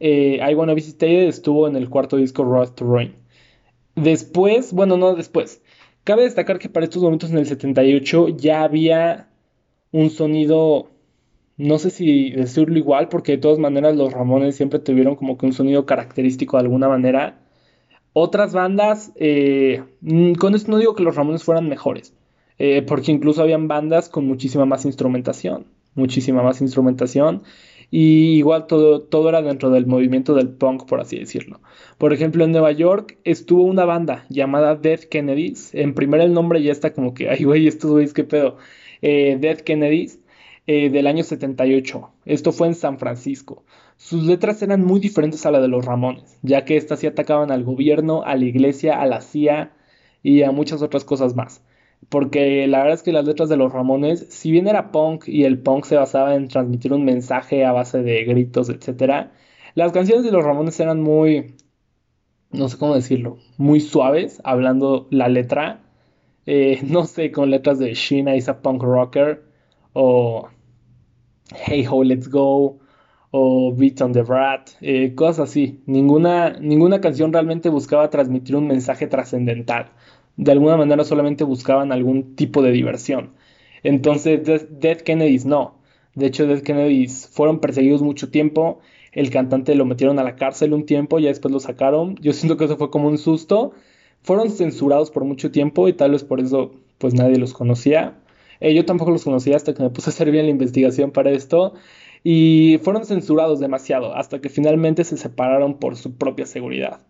eh, 0.00 0.40
I 0.48 0.54
Wanna 0.54 0.74
Visit 0.74 1.02
estuvo 1.02 1.68
en 1.68 1.76
el 1.76 1.88
cuarto 1.88 2.16
disco 2.16 2.44
Road 2.44 2.70
to. 2.70 2.86
Después, 3.96 4.72
bueno, 4.72 4.96
no 4.96 5.14
después. 5.14 5.62
Cabe 6.04 6.22
destacar 6.22 6.58
que 6.58 6.68
para 6.68 6.84
estos 6.84 7.02
momentos 7.02 7.30
en 7.30 7.38
el 7.38 7.46
78 7.46 8.28
ya 8.28 8.62
había 8.62 9.28
un 9.90 10.10
sonido, 10.10 10.90
no 11.56 11.78
sé 11.78 11.90
si 11.90 12.30
decirlo 12.30 12.78
igual, 12.78 13.08
porque 13.08 13.32
de 13.32 13.38
todas 13.38 13.58
maneras 13.58 13.96
los 13.96 14.12
Ramones 14.12 14.56
siempre 14.56 14.78
tuvieron 14.78 15.16
como 15.16 15.38
que 15.38 15.46
un 15.46 15.52
sonido 15.52 15.86
característico 15.86 16.56
de 16.56 16.64
alguna 16.64 16.88
manera. 16.88 17.40
Otras 18.12 18.52
bandas, 18.52 19.12
eh, 19.16 19.82
mm, 20.00 20.34
con 20.34 20.54
esto 20.54 20.70
no 20.70 20.78
digo 20.78 20.94
que 20.94 21.02
los 21.02 21.16
Ramones 21.16 21.44
fueran 21.44 21.68
mejores, 21.68 22.14
eh, 22.58 22.82
porque 22.82 23.12
incluso 23.12 23.42
habían 23.42 23.68
bandas 23.68 24.08
con 24.08 24.26
muchísima 24.26 24.66
más 24.66 24.84
instrumentación, 24.84 25.66
muchísima 25.96 26.42
más 26.42 26.60
instrumentación. 26.60 27.42
Y 27.90 28.36
igual 28.38 28.66
todo, 28.66 29.02
todo 29.02 29.28
era 29.28 29.42
dentro 29.42 29.70
del 29.70 29.86
movimiento 29.86 30.34
del 30.34 30.48
punk, 30.48 30.86
por 30.86 31.00
así 31.00 31.18
decirlo. 31.18 31.60
Por 31.98 32.12
ejemplo, 32.12 32.44
en 32.44 32.52
Nueva 32.52 32.72
York 32.72 33.18
estuvo 33.24 33.64
una 33.64 33.84
banda 33.84 34.26
llamada 34.28 34.74
Dead 34.76 35.00
Kennedys. 35.00 35.74
En 35.74 35.94
primer 35.94 36.20
el 36.20 36.32
nombre 36.32 36.62
ya 36.62 36.72
está 36.72 36.92
como 36.92 37.14
que, 37.14 37.30
ay, 37.30 37.44
güey, 37.44 37.66
estos 37.66 37.90
güeyes, 37.92 38.12
qué 38.12 38.24
pedo. 38.24 38.56
Eh, 39.02 39.38
Dead 39.40 39.58
Kennedys 39.58 40.20
eh, 40.66 40.90
del 40.90 41.06
año 41.06 41.22
78. 41.22 42.10
Esto 42.24 42.52
fue 42.52 42.66
en 42.68 42.74
San 42.74 42.98
Francisco. 42.98 43.64
Sus 43.96 44.24
letras 44.24 44.62
eran 44.62 44.84
muy 44.84 45.00
diferentes 45.00 45.46
a 45.46 45.50
la 45.50 45.60
de 45.60 45.68
los 45.68 45.84
Ramones, 45.84 46.38
ya 46.42 46.64
que 46.64 46.76
estas 46.76 47.00
sí 47.00 47.06
atacaban 47.06 47.50
al 47.50 47.64
gobierno, 47.64 48.22
a 48.24 48.34
la 48.36 48.44
iglesia, 48.44 49.00
a 49.00 49.06
la 49.06 49.20
CIA 49.20 49.72
y 50.22 50.42
a 50.42 50.50
muchas 50.50 50.82
otras 50.82 51.04
cosas 51.04 51.34
más 51.36 51.62
porque 52.08 52.66
la 52.66 52.78
verdad 52.78 52.94
es 52.94 53.02
que 53.02 53.12
las 53.12 53.26
letras 53.26 53.48
de 53.48 53.56
los 53.56 53.72
Ramones, 53.72 54.26
si 54.30 54.50
bien 54.50 54.68
era 54.68 54.92
punk 54.92 55.28
y 55.28 55.44
el 55.44 55.58
punk 55.60 55.84
se 55.84 55.96
basaba 55.96 56.34
en 56.34 56.48
transmitir 56.48 56.92
un 56.92 57.04
mensaje 57.04 57.64
a 57.64 57.72
base 57.72 58.02
de 58.02 58.24
gritos, 58.24 58.68
etc., 58.68 59.30
las 59.74 59.92
canciones 59.92 60.24
de 60.24 60.32
los 60.32 60.44
Ramones 60.44 60.78
eran 60.80 61.02
muy, 61.02 61.56
no 62.50 62.68
sé 62.68 62.78
cómo 62.78 62.94
decirlo, 62.94 63.38
muy 63.58 63.80
suaves, 63.80 64.40
hablando 64.44 65.08
la 65.10 65.28
letra, 65.28 65.82
eh, 66.46 66.80
no 66.86 67.04
sé, 67.04 67.30
con 67.32 67.50
letras 67.50 67.78
de 67.78 67.94
Sheena 67.94 68.36
is 68.36 68.48
a 68.48 68.62
punk 68.62 68.82
rocker, 68.82 69.44
o 69.92 70.48
Hey 71.54 71.86
Ho, 71.88 72.02
let's 72.04 72.28
go, 72.28 72.78
o 73.30 73.72
Beat 73.74 74.00
on 74.00 74.12
the 74.12 74.22
Brat, 74.22 74.70
eh, 74.80 75.14
cosas 75.14 75.50
así. 75.50 75.82
Ninguna, 75.86 76.50
ninguna 76.60 77.00
canción 77.00 77.32
realmente 77.32 77.68
buscaba 77.68 78.10
transmitir 78.10 78.56
un 78.56 78.66
mensaje 78.66 79.06
trascendental. 79.06 79.92
De 80.36 80.52
alguna 80.52 80.76
manera 80.76 81.04
solamente 81.04 81.44
buscaban 81.44 81.92
algún 81.92 82.36
tipo 82.36 82.62
de 82.62 82.72
diversión. 82.72 83.32
Entonces, 83.82 84.42
Dead 84.70 84.98
Kennedys 84.98 85.46
no. 85.46 85.78
De 86.14 86.26
hecho, 86.26 86.46
Dead 86.46 86.62
Kennedys 86.62 87.28
fueron 87.32 87.60
perseguidos 87.60 88.02
mucho 88.02 88.30
tiempo. 88.30 88.80
El 89.12 89.30
cantante 89.30 89.74
lo 89.74 89.86
metieron 89.86 90.18
a 90.18 90.24
la 90.24 90.36
cárcel 90.36 90.74
un 90.74 90.84
tiempo, 90.84 91.18
ya 91.18 91.28
después 91.28 91.52
lo 91.52 91.60
sacaron. 91.60 92.16
Yo 92.16 92.32
siento 92.32 92.56
que 92.56 92.64
eso 92.64 92.76
fue 92.76 92.90
como 92.90 93.08
un 93.08 93.18
susto. 93.18 93.72
Fueron 94.22 94.50
censurados 94.50 95.10
por 95.10 95.24
mucho 95.24 95.50
tiempo 95.50 95.88
y 95.88 95.92
tal 95.92 96.10
vez 96.12 96.24
por 96.24 96.40
eso 96.40 96.72
pues 96.98 97.14
nadie 97.14 97.38
los 97.38 97.54
conocía. 97.54 98.18
Eh, 98.60 98.74
yo 98.74 98.84
tampoco 98.84 99.10
los 99.10 99.24
conocía 99.24 99.56
hasta 99.56 99.74
que 99.74 99.82
me 99.82 99.90
puse 99.90 100.10
a 100.10 100.12
hacer 100.12 100.30
bien 100.30 100.46
la 100.46 100.50
investigación 100.50 101.12
para 101.12 101.30
esto. 101.30 101.74
Y 102.24 102.78
fueron 102.82 103.06
censurados 103.06 103.60
demasiado 103.60 104.14
hasta 104.14 104.40
que 104.40 104.48
finalmente 104.48 105.04
se 105.04 105.16
separaron 105.16 105.78
por 105.78 105.96
su 105.96 106.16
propia 106.16 106.44
seguridad. 106.44 107.00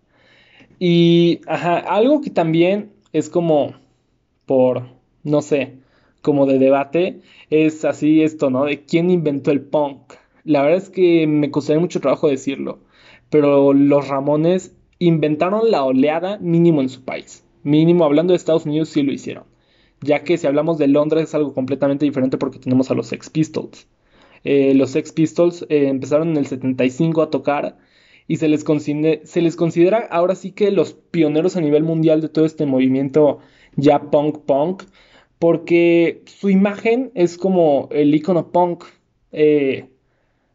Y 0.79 1.41
ajá, 1.47 1.79
algo 1.79 2.21
que 2.21 2.31
también 2.31 2.93
es 3.17 3.31
como 3.31 3.75
por, 4.45 4.83
no 5.25 5.41
sé, 5.41 5.79
como 6.21 6.45
de 6.45 6.59
debate, 6.59 7.23
es 7.51 7.85
así 7.85 8.23
esto, 8.23 8.51
¿no? 8.51 8.65
De 8.65 8.85
quién 8.85 9.11
inventó 9.11 9.51
el 9.51 9.63
punk. 9.63 10.13
La 10.45 10.63
verdad 10.63 10.79
es 10.79 10.91
que 10.91 11.27
me 11.27 11.51
costaría 11.51 11.81
mucho 11.81 12.01
trabajo 12.01 12.29
decirlo, 12.29 12.81
pero 13.31 13.73
los 13.73 14.09
Ramones 14.09 14.75
inventaron 14.99 15.71
la 15.71 15.85
oleada 15.85 16.39
mínimo 16.39 16.83
en 16.83 16.91
su 16.91 17.05
país. 17.05 17.45
Mínimo, 17.63 18.05
hablando 18.05 18.33
de 18.33 18.37
Estados 18.37 18.67
Unidos, 18.67 18.91
sí 18.91 19.03
lo 19.03 19.13
hicieron. 19.13 19.45
Ya 20.03 20.23
que 20.23 20.37
si 20.37 20.47
hablamos 20.47 20.77
de 20.77 20.89
Londres 20.89 21.25
es 21.25 21.35
algo 21.35 21.55
completamente 21.55 22.05
diferente 22.05 22.37
porque 22.37 22.59
tenemos 22.59 22.91
a 22.91 22.95
los 22.95 23.07
Sex 23.07 23.31
Pistols. 23.31 23.89
Eh, 24.45 24.75
los 24.75 24.91
Sex 24.91 25.13
Pistols 25.13 25.63
eh, 25.71 25.89
empezaron 25.89 26.31
en 26.31 26.37
el 26.37 26.47
75 26.47 27.23
a 27.23 27.31
tocar 27.31 27.79
y 28.29 28.37
se 28.37 28.49
les, 28.49 28.65
se 28.65 29.43
les 29.43 29.57
considera 29.57 29.99
ahora 30.11 30.35
sí 30.35 30.53
que 30.53 30.71
los 30.71 30.95
pioneros 30.95 31.57
a 31.57 31.61
nivel 31.61 31.85
mundial 31.85 32.21
de 32.21 32.29
todo 32.29 32.45
este 32.45 32.67
movimiento 32.67 33.39
ya 33.77 34.11
punk 34.11 34.39
punk 34.47 34.85
porque 35.39 36.23
su 36.27 36.49
imagen 36.51 37.11
es 37.15 37.37
como 37.37 37.89
el 37.93 38.15
icono 38.15 38.51
punk 38.51 38.85
eh, 39.33 39.89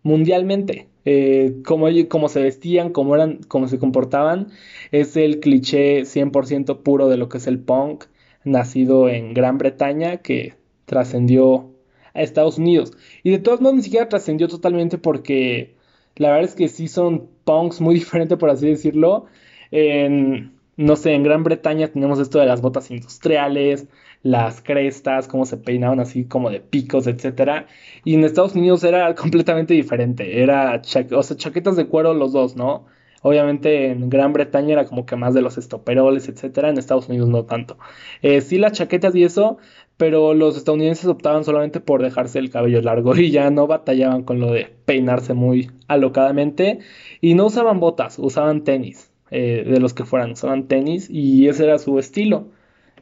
mundialmente. 0.04 0.88
Eh, 1.04 1.62
como, 1.66 1.88
como, 2.10 2.30
se 2.30 2.44
vestían, 2.44 2.92
cómo, 2.92 3.16
eran, 3.16 3.40
cómo 3.48 3.68
se 3.68 3.80
comportaban, 3.80 4.50
es 4.92 5.18
el 5.18 5.40
cliché 5.40 6.02
100% 6.02 6.84
puro 6.84 7.10
de 7.10 7.18
lo 7.18 7.28
que 7.28 7.40
es 7.40 7.48
el 7.48 7.60
punk, 7.60 8.06
nacido 8.44 9.10
en 9.10 9.34
Gran 9.34 9.58
Bretaña, 9.58 10.18
que 10.18 10.54
trascendió 10.86 11.72
a 12.14 12.22
Estados 12.22 12.60
Unidos. 12.60 12.94
Y 13.24 13.32
de 13.32 13.40
todos 13.40 13.62
modos 13.62 13.78
ni 13.78 13.84
siquiera 13.84 14.10
trascendió 14.10 14.48
totalmente 14.48 15.00
porque 15.00 15.76
la 16.22 16.30
verdad 16.30 16.50
es 16.50 16.56
que 16.56 16.68
sí 16.68 16.88
son 16.88 17.28
punks 17.46 17.82
muy 17.82 17.96
diferentes, 18.00 18.38
por 18.38 18.50
así 18.50 18.68
decirlo. 18.68 19.26
En, 19.72 20.54
no 20.78 20.96
sé, 20.96 21.14
en 21.14 21.24
Gran 21.24 21.44
Bretaña 21.44 21.88
tenemos 21.88 22.20
esto 22.20 22.40
de 22.40 22.46
las 22.46 22.62
botas 22.62 22.92
industriales, 22.92 23.88
las 24.22 24.62
crestas, 24.62 25.28
cómo 25.28 25.46
se 25.46 25.58
peinaban 25.58 26.00
así 26.00 26.26
como 26.26 26.52
de 26.52 26.60
picos, 26.60 27.08
etcétera. 27.08 27.66
Y 28.06 28.14
en 28.16 28.24
Estados 28.24 28.56
Unidos 28.56 28.84
era 28.84 29.16
completamente 29.24 29.74
diferente. 29.74 30.44
Era, 30.44 30.82
o 31.12 31.24
sea, 31.24 31.38
chaquetas 31.38 31.76
de 31.76 31.88
cuero 31.88 32.14
los 32.14 32.34
dos, 32.34 32.56
¿no? 32.56 32.86
Obviamente 33.24 33.88
en 33.92 34.10
Gran 34.10 34.34
Bretaña 34.34 34.74
era 34.74 34.86
como 34.86 35.06
que 35.06 35.16
más 35.16 35.34
de 35.34 35.42
los 35.42 35.58
estoperoles, 35.58 36.28
etcétera. 36.30 36.70
En 36.70 36.78
Estados 36.78 37.10
Unidos 37.10 37.30
no 37.30 37.46
tanto. 37.46 37.78
Eh, 38.22 38.42
sí, 38.42 38.58
las 38.60 38.74
chaquetas 38.74 39.16
y 39.16 39.24
eso, 39.24 39.58
pero 40.02 40.34
los 40.34 40.58
estadounidenses 40.58 41.06
optaban 41.06 41.44
solamente 41.44 41.80
por 41.80 42.02
dejarse 42.02 42.40
el 42.40 42.50
cabello 42.50 42.82
largo 42.82 43.16
y 43.20 43.30
ya 43.30 43.52
no 43.52 43.68
batallaban 43.68 44.24
con 44.24 44.40
lo 44.40 44.52
de 44.52 44.74
peinarse 44.86 45.36
muy 45.36 45.70
alocadamente. 45.88 46.80
Y 47.22 47.36
no 47.36 47.46
usaban 47.46 47.80
botas, 47.80 48.18
usaban 48.18 48.64
tenis, 48.64 49.12
eh, 49.30 49.64
de 49.64 49.80
los 49.80 49.94
que 49.94 50.04
fueran, 50.04 50.32
usaban 50.32 50.68
tenis 50.68 51.08
y 51.08 51.48
ese 51.50 51.66
era 51.66 51.78
su 51.78 52.00
estilo 52.00 52.48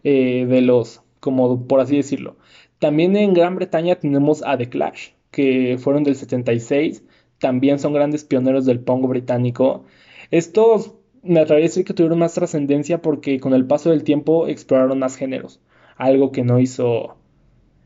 eh, 0.03 0.45
de 0.45 0.59
los 0.59 1.01
como 1.21 1.67
por 1.67 1.79
así 1.79 1.95
decirlo. 1.95 2.35
También 2.79 3.15
en 3.15 3.33
Gran 3.33 3.55
Bretaña 3.55 3.95
tenemos 3.95 4.43
a 4.45 4.57
The 4.57 4.67
Clash, 4.67 5.11
que 5.31 5.77
fueron 5.79 6.03
del 6.03 6.17
76, 6.17 7.05
también 7.37 7.79
son 7.79 7.93
grandes 7.93 8.25
pioneros 8.25 8.65
del 8.65 8.81
punk 8.81 9.07
británico. 9.07 9.85
Estos 10.31 10.95
me 11.23 11.39
atrevería 11.39 11.67
a 11.67 11.69
decir 11.69 11.85
que 11.85 11.93
tuvieron 11.93 12.19
más 12.19 12.33
trascendencia 12.33 13.01
porque 13.01 13.39
con 13.39 13.53
el 13.53 13.65
paso 13.65 13.89
del 13.89 14.03
tiempo 14.03 14.49
exploraron 14.49 14.99
más 14.99 15.15
géneros, 15.15 15.61
algo 15.99 16.31
que 16.31 16.43
no 16.43 16.59
hizo 16.59 17.17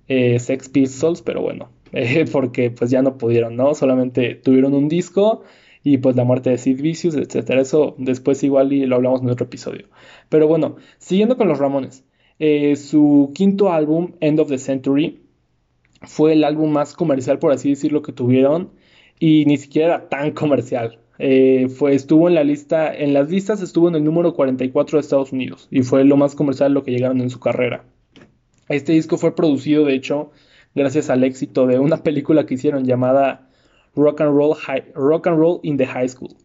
eh, 0.08 0.40
Sex 0.40 0.70
Pistols, 0.70 1.22
pero 1.22 1.42
bueno, 1.42 1.70
eh, 1.92 2.26
porque 2.32 2.72
pues 2.72 2.90
ya 2.90 3.02
no 3.02 3.18
pudieron, 3.18 3.58
¿no? 3.58 3.74
Solamente 3.76 4.36
tuvieron 4.36 4.74
un 4.74 4.88
disco 4.88 5.44
y 5.84 5.98
pues 5.98 6.16
la 6.16 6.24
muerte 6.24 6.52
de 6.52 6.58
Sid 6.58 6.82
Vicious, 6.82 7.16
etcétera. 7.16 7.62
Eso 7.62 7.96
después 7.98 8.42
igual 8.44 8.72
y 8.72 8.86
lo 8.86 8.96
hablamos 8.96 9.22
en 9.22 9.30
otro 9.30 9.46
episodio. 9.46 9.88
Pero 10.30 10.48
bueno, 10.48 10.78
siguiendo 11.00 11.36
con 11.36 11.50
los 11.50 11.60
Ramones. 11.60 12.06
Eh, 12.40 12.76
su 12.76 13.32
quinto 13.36 13.72
álbum, 13.72 14.14
End 14.20 14.40
of 14.40 14.50
the 14.50 14.58
Century, 14.58 15.22
fue 16.02 16.34
el 16.34 16.44
álbum 16.44 16.72
más 16.72 16.94
comercial, 16.94 17.40
por 17.40 17.52
así 17.52 17.70
decirlo, 17.70 18.02
que 18.02 18.14
tuvieron. 18.14 18.72
Y 19.20 19.46
ni 19.46 19.58
siquiera 19.58 19.88
era 19.88 20.10
tan 20.10 20.32
comercial. 20.32 21.00
Fue, 21.78 21.94
estuvo 21.96 22.28
en 22.28 22.36
la 22.36 22.44
lista, 22.44 22.94
en 22.94 23.14
las 23.14 23.30
listas 23.30 23.62
estuvo 23.62 23.88
en 23.88 23.96
el 23.96 24.04
número 24.04 24.34
44 24.34 24.98
de 24.98 25.02
Estados 25.02 25.32
Unidos. 25.32 25.68
Y 25.72 25.84
fue 25.84 26.04
lo 26.04 26.18
más 26.18 26.36
comercial 26.36 26.74
lo 26.74 26.84
que 26.84 26.92
llegaron 26.92 27.22
en 27.22 27.30
su 27.30 27.40
carrera. 27.40 27.86
Este 28.70 28.94
disco 28.94 29.18
fue 29.18 29.36
producido, 29.36 29.86
de 29.86 29.96
hecho, 29.96 30.32
gracias 30.76 31.10
al 31.10 31.24
éxito 31.24 31.68
de 31.68 31.80
una 31.80 31.98
película 31.98 32.46
que 32.46 32.54
hicieron 32.56 32.86
llamada 32.86 33.50
Rock 33.96 34.22
and 34.22 34.36
Roll, 34.36 34.58
Rock 34.96 35.28
and 35.28 35.38
Roll 35.38 35.60
in 35.64 35.78
the 35.78 35.86
High 35.86 36.10
School. 36.10 36.36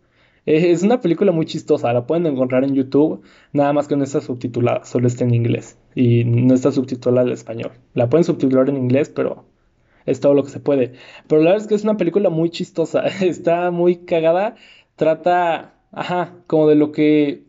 Es 0.46 0.82
una 0.82 1.00
película 1.02 1.30
muy 1.30 1.44
chistosa, 1.44 1.92
la 1.92 2.06
pueden 2.06 2.24
encontrar 2.26 2.64
en 2.64 2.74
YouTube, 2.74 3.20
nada 3.52 3.74
más 3.74 3.86
que 3.86 3.96
no 3.96 4.04
está 4.04 4.22
subtitulada, 4.22 4.84
solo 4.84 5.06
está 5.06 5.24
en 5.24 5.34
inglés 5.34 5.76
y 5.94 6.24
no 6.24 6.54
está 6.54 6.72
subtitulada 6.72 7.26
en 7.26 7.34
español. 7.34 7.72
La 7.92 8.08
pueden 8.08 8.24
subtitular 8.24 8.68
en 8.70 8.78
inglés, 8.78 9.10
pero 9.10 9.44
es 10.06 10.20
todo 10.20 10.32
lo 10.32 10.44
que 10.44 10.50
se 10.50 10.58
puede. 10.58 10.94
Pero 11.26 11.42
la 11.42 11.50
verdad 11.50 11.64
es 11.64 11.68
que 11.68 11.74
es 11.74 11.84
una 11.84 11.98
película 11.98 12.30
muy 12.30 12.48
chistosa, 12.48 13.00
está 13.20 13.70
muy 13.70 13.96
cagada, 13.96 14.54
trata, 14.96 15.74
ajá, 15.92 16.34
como 16.46 16.66
de 16.66 16.76
lo 16.76 16.92
que 16.92 17.44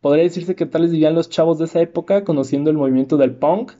podría 0.00 0.24
decirse 0.24 0.56
que 0.56 0.66
tal 0.66 0.82
vez 0.82 0.90
vivían 0.90 1.14
los 1.14 1.30
chavos 1.30 1.58
de 1.58 1.66
esa 1.66 1.80
época, 1.80 2.24
conociendo 2.24 2.70
el 2.70 2.76
movimiento 2.76 3.16
del 3.16 3.32
punk, 3.32 3.72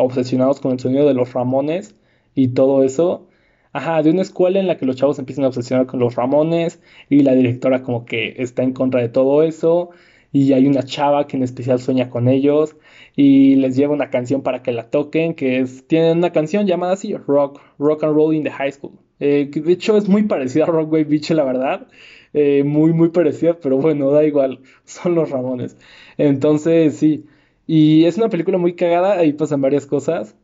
obsesionados 0.00 0.60
con 0.60 0.72
el 0.72 0.80
sonido 0.80 1.06
de 1.06 1.14
los 1.14 1.32
Ramones 1.32 1.94
y 2.34 2.48
todo 2.48 2.84
eso. 2.84 3.26
Ajá, 3.72 4.02
de 4.02 4.10
una 4.10 4.22
escuela 4.22 4.58
en 4.58 4.66
la 4.66 4.76
que 4.76 4.86
los 4.86 4.96
chavos 4.96 5.18
empiezan 5.18 5.44
a 5.44 5.48
obsesionar 5.48 5.86
con 5.86 6.00
los 6.00 6.16
Ramones 6.16 6.80
y 7.08 7.20
la 7.22 7.34
directora 7.34 7.82
como 7.82 8.04
que 8.04 8.34
está 8.38 8.62
en 8.62 8.72
contra 8.72 9.00
de 9.00 9.08
todo 9.08 9.42
eso 9.42 9.90
y 10.32 10.52
hay 10.52 10.66
una 10.66 10.82
chava 10.82 11.26
que 11.26 11.36
en 11.36 11.42
especial 11.42 11.80
sueña 11.80 12.10
con 12.10 12.28
ellos 12.28 12.76
y 13.16 13.56
les 13.56 13.76
lleva 13.76 13.94
una 13.94 14.10
canción 14.10 14.42
para 14.42 14.62
que 14.62 14.72
la 14.72 14.90
toquen 14.90 15.34
que 15.34 15.60
es 15.60 15.86
tienen 15.86 16.18
una 16.18 16.32
canción 16.32 16.66
llamada 16.66 16.94
así 16.94 17.14
Rock 17.14 17.60
Rock 17.78 18.04
and 18.04 18.14
Roll 18.14 18.34
in 18.34 18.44
the 18.44 18.50
High 18.50 18.72
School. 18.72 18.92
Eh, 19.20 19.50
que 19.52 19.60
de 19.60 19.72
hecho 19.72 19.96
es 19.96 20.08
muy 20.08 20.22
parecida 20.24 20.64
a 20.64 20.66
Rockway 20.68 21.04
Beach 21.04 21.30
la 21.30 21.44
verdad. 21.44 21.88
Eh, 22.32 22.62
muy 22.64 22.92
muy 22.92 23.08
parecida 23.08 23.58
pero 23.60 23.78
bueno 23.78 24.10
da 24.10 24.24
igual 24.24 24.60
son 24.84 25.14
los 25.14 25.30
Ramones. 25.30 25.76
Entonces 26.16 26.96
sí 26.96 27.24
y 27.72 28.04
es 28.06 28.16
una 28.16 28.28
película 28.28 28.58
muy 28.58 28.74
cagada 28.74 29.12
ahí 29.12 29.32
pasan 29.32 29.60
varias 29.60 29.86
cosas 29.86 30.34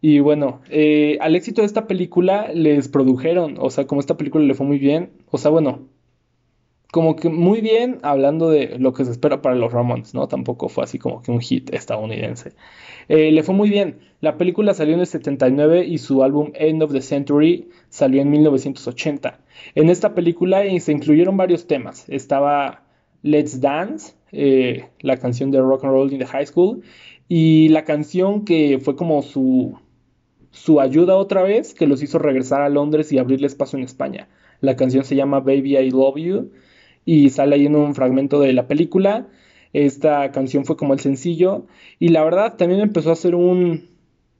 y 0.00 0.20
bueno, 0.20 0.62
eh, 0.70 1.18
al 1.20 1.36
éxito 1.36 1.60
de 1.60 1.66
esta 1.66 1.86
película 1.86 2.48
les 2.54 2.88
produjeron, 2.88 3.56
o 3.58 3.68
sea, 3.68 3.86
como 3.86 4.00
esta 4.00 4.16
película 4.16 4.42
le 4.46 4.54
fue 4.54 4.64
muy 4.64 4.78
bien, 4.78 5.10
o 5.30 5.36
sea, 5.36 5.50
bueno, 5.50 5.88
como 6.90 7.16
que 7.16 7.28
muy 7.28 7.60
bien 7.60 7.98
hablando 8.02 8.48
de 8.48 8.78
lo 8.78 8.94
que 8.94 9.04
se 9.04 9.10
espera 9.10 9.42
para 9.42 9.56
los 9.56 9.74
Ramones, 9.74 10.14
¿no? 10.14 10.26
Tampoco 10.26 10.70
fue 10.70 10.84
así 10.84 10.98
como 10.98 11.20
que 11.20 11.30
un 11.30 11.40
hit 11.40 11.72
estadounidense. 11.74 12.52
Eh, 13.08 13.30
le 13.30 13.42
fue 13.42 13.54
muy 13.54 13.68
bien. 13.68 14.00
La 14.22 14.38
película 14.38 14.72
salió 14.72 14.94
en 14.94 15.00
el 15.00 15.06
79 15.06 15.84
y 15.84 15.98
su 15.98 16.24
álbum 16.24 16.50
End 16.54 16.82
of 16.82 16.92
the 16.92 17.02
Century 17.02 17.68
salió 17.90 18.22
en 18.22 18.30
1980. 18.30 19.38
En 19.74 19.90
esta 19.90 20.14
película 20.14 20.62
se 20.80 20.92
incluyeron 20.92 21.36
varios 21.36 21.66
temas. 21.66 22.08
Estaba 22.08 22.84
Let's 23.22 23.60
Dance, 23.60 24.14
eh, 24.32 24.88
la 25.00 25.16
canción 25.18 25.50
de 25.50 25.60
Rock 25.60 25.84
and 25.84 25.92
Roll 25.92 26.12
in 26.12 26.18
the 26.18 26.26
High 26.26 26.46
School, 26.46 26.82
y 27.28 27.68
la 27.68 27.84
canción 27.84 28.44
que 28.44 28.78
fue 28.80 28.96
como 28.96 29.22
su 29.22 29.78
su 30.50 30.80
ayuda 30.80 31.16
otra 31.16 31.42
vez 31.42 31.74
que 31.74 31.86
los 31.86 32.02
hizo 32.02 32.18
regresar 32.18 32.60
a 32.62 32.68
Londres 32.68 33.12
y 33.12 33.18
abrirles 33.18 33.54
paso 33.54 33.76
en 33.76 33.84
España. 33.84 34.28
La 34.60 34.76
canción 34.76 35.04
se 35.04 35.16
llama 35.16 35.40
Baby 35.40 35.76
I 35.76 35.90
Love 35.90 36.16
You 36.16 36.50
y 37.04 37.30
sale 37.30 37.56
ahí 37.56 37.66
en 37.66 37.76
un 37.76 37.94
fragmento 37.94 38.40
de 38.40 38.52
la 38.52 38.66
película. 38.66 39.28
Esta 39.72 40.32
canción 40.32 40.64
fue 40.64 40.76
como 40.76 40.92
el 40.92 41.00
sencillo 41.00 41.66
y 41.98 42.08
la 42.08 42.24
verdad 42.24 42.56
también 42.56 42.80
empezó 42.80 43.12
a 43.12 43.16
ser 43.16 43.34
un 43.34 43.88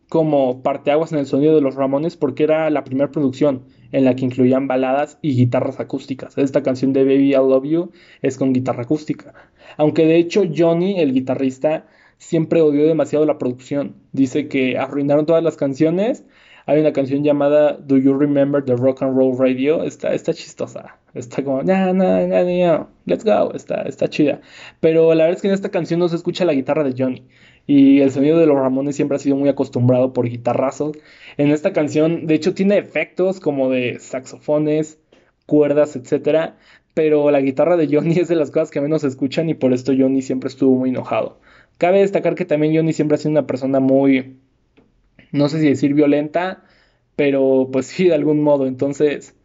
como 0.09 0.62
parteaguas 0.62 1.12
en 1.12 1.20
el 1.20 1.26
sonido 1.26 1.55
de 1.55 1.61
los 1.61 1.76
Ramones 1.76 2.16
porque 2.16 2.42
era 2.42 2.68
la 2.70 2.82
primera 2.82 3.12
producción 3.12 3.62
en 3.93 4.05
la 4.05 4.14
que 4.14 4.24
incluían 4.24 4.68
baladas 4.68 5.18
y 5.22 5.34
guitarras 5.36 5.80
acústicas. 5.80 6.36
Esta 6.38 6.62
canción 6.62 6.93
de 6.93 7.05
Baby 7.05 7.34
I 7.34 7.36
Love 7.36 7.64
You 7.64 7.93
es 8.22 8.38
con 8.38 8.53
guitarra 8.53 8.82
acústica. 8.82 9.34
Aunque 9.76 10.07
de 10.07 10.16
hecho 10.16 10.45
Johnny, 10.55 11.01
el 11.01 11.12
guitarrista, 11.12 11.86
siempre 12.18 12.61
odió 12.61 12.86
demasiado 12.86 13.24
la 13.26 13.38
producción. 13.38 13.97
Dice 14.12 14.49
que 14.49 14.78
arruinaron 14.78 15.26
todas 15.26 15.43
las 15.43 15.57
canciones, 15.57 16.24
Hay 16.66 16.78
una 16.78 16.93
canción 16.93 17.24
llamada 17.24 17.72
Do 17.78 17.97
You 17.97 18.16
Remember 18.16 18.64
the 18.64 18.76
Rock 18.76 19.03
and 19.03 19.16
Roll 19.16 19.36
Radio? 19.36 19.82
Está, 19.82 20.14
está 20.14 20.32
chistosa. 20.32 20.97
Está 21.14 21.43
como, 21.43 21.62
na, 21.62 21.93
na, 21.93 22.26
na, 22.26 22.88
let's 23.07 23.24
go. 23.24 23.53
Está, 23.55 23.82
está 23.82 24.09
chida. 24.09 24.41
Pero 24.78 25.12
la 25.14 25.24
verdad 25.24 25.36
es 25.36 25.43
que 25.43 25.49
en 25.49 25.55
esta 25.55 25.70
canción 25.70 25.99
no 25.99 26.09
se 26.09 26.16
escucha 26.16 26.45
la 26.45 26.53
guitarra 26.53 26.84
de 26.84 26.95
Johnny. 26.97 27.26
Y 27.72 28.00
el 28.00 28.10
sonido 28.10 28.36
de 28.36 28.46
los 28.46 28.56
Ramones 28.56 28.96
siempre 28.96 29.14
ha 29.14 29.20
sido 29.20 29.36
muy 29.36 29.48
acostumbrado 29.48 30.12
por 30.12 30.28
guitarrazos. 30.28 30.96
En 31.36 31.52
esta 31.52 31.72
canción, 31.72 32.26
de 32.26 32.34
hecho, 32.34 32.52
tiene 32.52 32.76
efectos 32.78 33.38
como 33.38 33.70
de 33.70 34.00
saxofones, 34.00 34.98
cuerdas, 35.46 35.94
etcétera. 35.94 36.56
Pero 36.94 37.30
la 37.30 37.40
guitarra 37.40 37.76
de 37.76 37.86
Johnny 37.86 38.14
es 38.18 38.26
de 38.26 38.34
las 38.34 38.50
cosas 38.50 38.72
que 38.72 38.80
menos 38.80 39.02
se 39.02 39.06
escuchan 39.06 39.48
y 39.50 39.54
por 39.54 39.72
esto 39.72 39.92
Johnny 39.96 40.20
siempre 40.20 40.48
estuvo 40.48 40.76
muy 40.76 40.90
enojado. 40.90 41.38
Cabe 41.78 42.00
destacar 42.00 42.34
que 42.34 42.44
también 42.44 42.74
Johnny 42.74 42.92
siempre 42.92 43.14
ha 43.14 43.18
sido 43.18 43.30
una 43.30 43.46
persona 43.46 43.78
muy, 43.78 44.40
no 45.30 45.48
sé 45.48 45.60
si 45.60 45.68
decir 45.68 45.94
violenta, 45.94 46.64
pero 47.14 47.68
pues 47.72 47.86
sí, 47.86 48.08
de 48.08 48.14
algún 48.14 48.42
modo. 48.42 48.66
Entonces, 48.66 49.36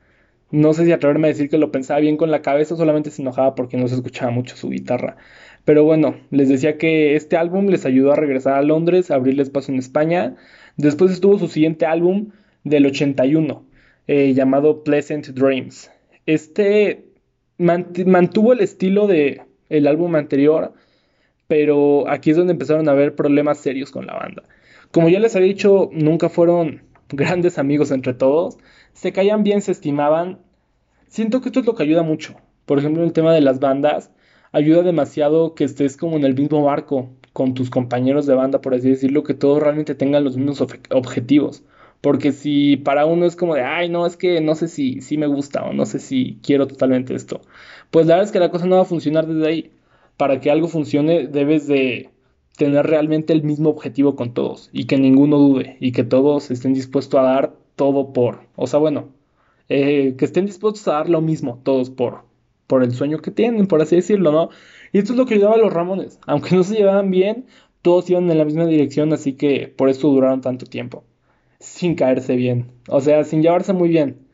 no 0.52 0.74
sé 0.74 0.86
si 0.86 0.92
atreverme 0.92 1.28
a 1.28 1.32
decir 1.32 1.50
que 1.50 1.60
lo 1.60 1.72
pensaba 1.72 2.00
bien 2.00 2.18
con 2.18 2.32
la 2.32 2.42
cabeza, 2.42 2.76
solamente 2.76 3.12
se 3.12 3.22
enojaba 3.22 3.56
porque 3.56 3.78
no 3.78 3.88
se 3.88 3.96
escuchaba 3.96 4.32
mucho 4.32 4.56
su 4.56 4.70
guitarra. 4.70 5.18
Pero 5.66 5.84
bueno, 5.84 6.16
les 6.30 6.48
decía 6.48 6.78
que 6.78 7.16
este 7.16 7.38
álbum 7.38 7.68
les 7.68 7.86
ayudó 7.86 8.14
a 8.14 8.16
regresar 8.16 8.54
a 8.54 8.62
Londres, 8.62 9.10
a 9.10 9.16
abrirles 9.16 9.50
paso 9.50 9.72
en 9.72 9.80
España. 9.80 10.36
Después 10.78 11.12
estuvo 11.12 11.40
su 11.40 11.48
siguiente 11.48 11.88
álbum 11.88 12.30
del 12.64 12.86
81, 12.86 13.66
eh, 14.08 14.34
llamado 14.34 14.84
Pleasant 14.84 15.28
Dreams. 15.30 15.92
Este 16.28 17.06
mantuvo 17.58 18.54
el 18.54 18.60
estilo 18.60 19.08
de 19.08 19.42
el 19.70 19.88
álbum 19.88 20.16
anterior, 20.16 20.74
pero 21.48 22.08
aquí 22.10 22.32
es 22.32 22.38
donde 22.38 22.54
empezaron 22.54 22.88
a 22.88 22.92
haber 22.92 23.16
problemas 23.16 23.60
serios 23.60 23.92
con 23.92 24.06
la 24.06 24.14
banda. 24.14 24.44
Como 24.92 25.10
ya 25.10 25.20
les 25.20 25.36
había 25.36 25.48
dicho, 25.48 25.90
nunca 25.94 26.30
fueron 26.30 26.84
grandes 27.10 27.58
amigos 27.58 27.92
entre 27.92 28.14
todos, 28.14 28.58
se 28.94 29.12
caían 29.12 29.44
bien, 29.44 29.62
se 29.62 29.72
estimaban. 29.72 30.40
Siento 31.08 31.42
que 31.42 31.50
esto 31.50 31.62
es 31.62 31.66
lo 31.66 31.76
que 31.76 31.84
ayuda 31.84 32.04
mucho. 32.04 32.36
Por 32.66 32.80
ejemplo, 32.80 33.02
en 33.02 33.08
el 33.08 33.14
tema 33.14 33.34
de 33.34 33.42
las 33.42 33.60
bandas, 33.60 34.12
ayuda 34.56 34.84
demasiado 34.84 35.54
que 35.54 35.66
estés 35.66 35.98
como 35.98 36.16
en 36.16 36.24
el 36.24 36.34
mismo 36.34 36.64
barco 36.64 37.10
con 37.34 37.54
tus 37.54 37.70
compañeros 37.70 38.26
de 38.26 38.36
banda, 38.36 38.62
por 38.62 38.74
así 38.74 38.90
decirlo, 38.90 39.24
que 39.24 39.34
todos 39.34 39.62
realmente 39.62 39.96
tengan 39.96 40.24
los 40.24 40.38
mismos 40.38 40.62
objetivos. 40.92 41.64
Porque 42.00 42.32
si 42.32 42.78
para 42.78 43.06
uno 43.06 43.26
es 43.26 43.36
como 43.36 43.56
de, 43.56 43.64
ay, 43.64 43.90
no, 43.90 44.06
es 44.06 44.16
que 44.16 44.40
no 44.40 44.56
sé 44.56 44.70
si, 44.70 45.02
me 45.18 45.28
gusta 45.28 45.66
o 45.66 45.74
no 45.74 45.86
sé 45.86 46.00
si 46.00 46.40
quiero 46.42 46.68
totalmente 46.68 47.14
esto, 47.16 47.42
pues 47.92 48.06
la 48.06 48.16
verdad 48.16 48.28
es 48.28 48.32
que 48.32 48.40
la 48.40 48.52
cosa 48.52 48.66
no 48.66 48.78
va 48.78 48.84
a 48.84 48.86
funcionar 48.86 49.28
desde 49.28 49.48
ahí. 49.48 49.72
Para 50.16 50.40
que 50.40 50.50
algo 50.50 50.70
funcione 50.70 51.28
debes 51.28 51.68
de 51.68 52.10
tener 52.58 52.88
realmente 52.88 53.34
el 53.34 53.44
mismo 53.44 53.70
objetivo 53.70 54.16
con 54.16 54.34
todos 54.34 54.70
y 54.72 54.86
que 54.86 54.98
ninguno 54.98 55.38
dude 55.38 55.76
y 55.82 55.92
que 55.92 56.06
todos 56.06 56.52
estén 56.52 56.74
dispuestos 56.74 57.20
a 57.20 57.24
dar 57.24 57.54
todo 57.76 58.14
por, 58.14 58.40
o 58.56 58.68
sea, 58.68 58.80
bueno, 58.80 59.10
eh, 59.68 60.16
que 60.18 60.24
estén 60.24 60.46
dispuestos 60.46 60.88
a 60.88 60.94
dar 60.94 61.10
lo 61.10 61.20
mismo 61.20 61.60
todos 61.64 61.90
por, 61.90 62.24
por 62.68 62.84
el 62.84 62.94
sueño 62.94 63.20
que 63.20 63.32
tienen, 63.32 63.68
por 63.68 63.82
así 63.82 63.96
decirlo, 63.96 64.32
¿no? 64.32 64.50
Y 64.92 65.00
esto 65.00 65.14
es 65.14 65.18
lo 65.18 65.26
que 65.26 65.36
ayudaba 65.36 65.56
a 65.56 65.60
los 65.60 65.74
Ramones, 65.74 66.20
aunque 66.28 66.56
no 66.56 66.64
se 66.64 66.76
llevaban 66.76 67.12
bien, 67.12 67.46
todos 67.82 68.10
iban 68.10 68.30
en 68.30 68.38
la 68.38 68.46
misma 68.46 68.66
dirección, 68.66 69.14
así 69.14 69.34
que 69.34 69.68
por 69.68 69.90
eso 69.90 70.10
duraron 70.10 70.42
tanto 70.42 70.66
tiempo, 70.66 71.04
sin 71.60 71.96
caerse 71.96 72.36
bien, 72.36 72.72
o 72.90 73.02
sea, 73.02 73.24
sin 73.24 73.42
llevarse 73.42 73.74
muy 73.74 73.90
bien. 73.90 74.26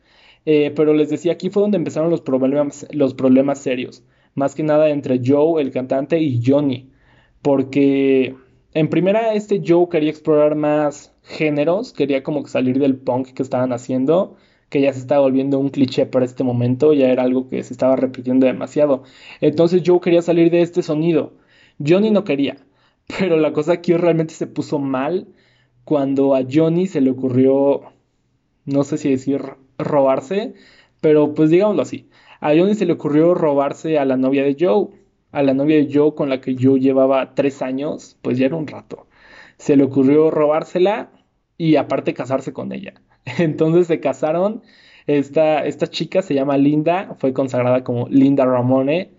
Eh, 0.44 0.72
pero 0.74 0.92
les 0.94 1.08
decía, 1.08 1.32
aquí 1.32 1.50
fue 1.50 1.62
donde 1.62 1.76
empezaron 1.76 2.10
los 2.10 2.20
problemas, 2.20 2.86
los 2.90 3.14
problemas 3.14 3.60
serios, 3.60 4.02
más 4.34 4.54
que 4.54 4.62
nada 4.62 4.88
entre 4.90 5.20
Joe, 5.24 5.62
el 5.62 5.70
cantante, 5.70 6.18
y 6.18 6.42
Johnny. 6.44 6.90
Porque 7.42 8.34
en 8.74 8.88
primera 8.88 9.34
este 9.34 9.62
Joe 9.64 9.88
quería 9.90 10.10
explorar 10.10 10.54
más 10.56 11.12
géneros, 11.22 11.92
quería 11.92 12.22
como 12.22 12.46
salir 12.46 12.78
del 12.78 12.96
punk 12.96 13.28
que 13.28 13.42
estaban 13.42 13.72
haciendo, 13.72 14.36
que 14.72 14.80
ya 14.80 14.92
se 14.94 15.00
estaba 15.00 15.20
volviendo 15.20 15.58
un 15.58 15.68
cliché 15.68 16.06
para 16.06 16.24
este 16.24 16.44
momento, 16.44 16.94
ya 16.94 17.08
era 17.10 17.24
algo 17.24 17.46
que 17.48 17.62
se 17.62 17.74
estaba 17.74 17.94
repitiendo 17.94 18.46
demasiado. 18.46 19.04
Entonces 19.42 19.82
Joe 19.84 20.00
quería 20.00 20.22
salir 20.22 20.50
de 20.50 20.62
este 20.62 20.82
sonido. 20.82 21.34
Johnny 21.78 22.10
no 22.10 22.24
quería, 22.24 22.56
pero 23.18 23.36
la 23.36 23.52
cosa 23.52 23.74
aquí 23.74 23.92
realmente 23.94 24.34
se 24.34 24.46
puso 24.46 24.78
mal 24.78 25.28
cuando 25.84 26.34
a 26.34 26.42
Johnny 26.50 26.86
se 26.86 27.02
le 27.02 27.10
ocurrió, 27.10 27.82
no 28.64 28.84
sé 28.84 28.96
si 28.98 29.10
decir 29.10 29.42
robarse, 29.78 30.54
pero 31.02 31.34
pues 31.34 31.50
digámoslo 31.50 31.82
así, 31.82 32.08
a 32.40 32.50
Johnny 32.56 32.74
se 32.74 32.86
le 32.86 32.94
ocurrió 32.94 33.34
robarse 33.34 33.98
a 33.98 34.06
la 34.06 34.16
novia 34.16 34.42
de 34.42 34.56
Joe 34.58 34.88
a 35.32 35.42
la 35.42 35.54
novia 35.54 35.76
de 35.76 35.88
Joe 35.92 36.14
con 36.14 36.28
la 36.30 36.40
que 36.40 36.54
yo 36.54 36.76
llevaba 36.76 37.34
tres 37.34 37.62
años, 37.62 38.18
pues 38.22 38.38
ya 38.38 38.46
era 38.46 38.56
un 38.56 38.66
rato. 38.66 39.06
Se 39.58 39.76
le 39.76 39.84
ocurrió 39.84 40.30
robársela 40.30 41.10
y 41.58 41.76
aparte 41.76 42.14
casarse 42.14 42.52
con 42.52 42.72
ella. 42.72 42.94
Entonces 43.38 43.86
se 43.86 44.00
casaron. 44.00 44.62
Esta, 45.06 45.64
esta 45.66 45.88
chica 45.88 46.22
se 46.22 46.34
llama 46.34 46.56
Linda, 46.56 47.16
fue 47.18 47.32
consagrada 47.32 47.82
como 47.84 48.08
Linda 48.08 48.44
Ramone. 48.44 49.10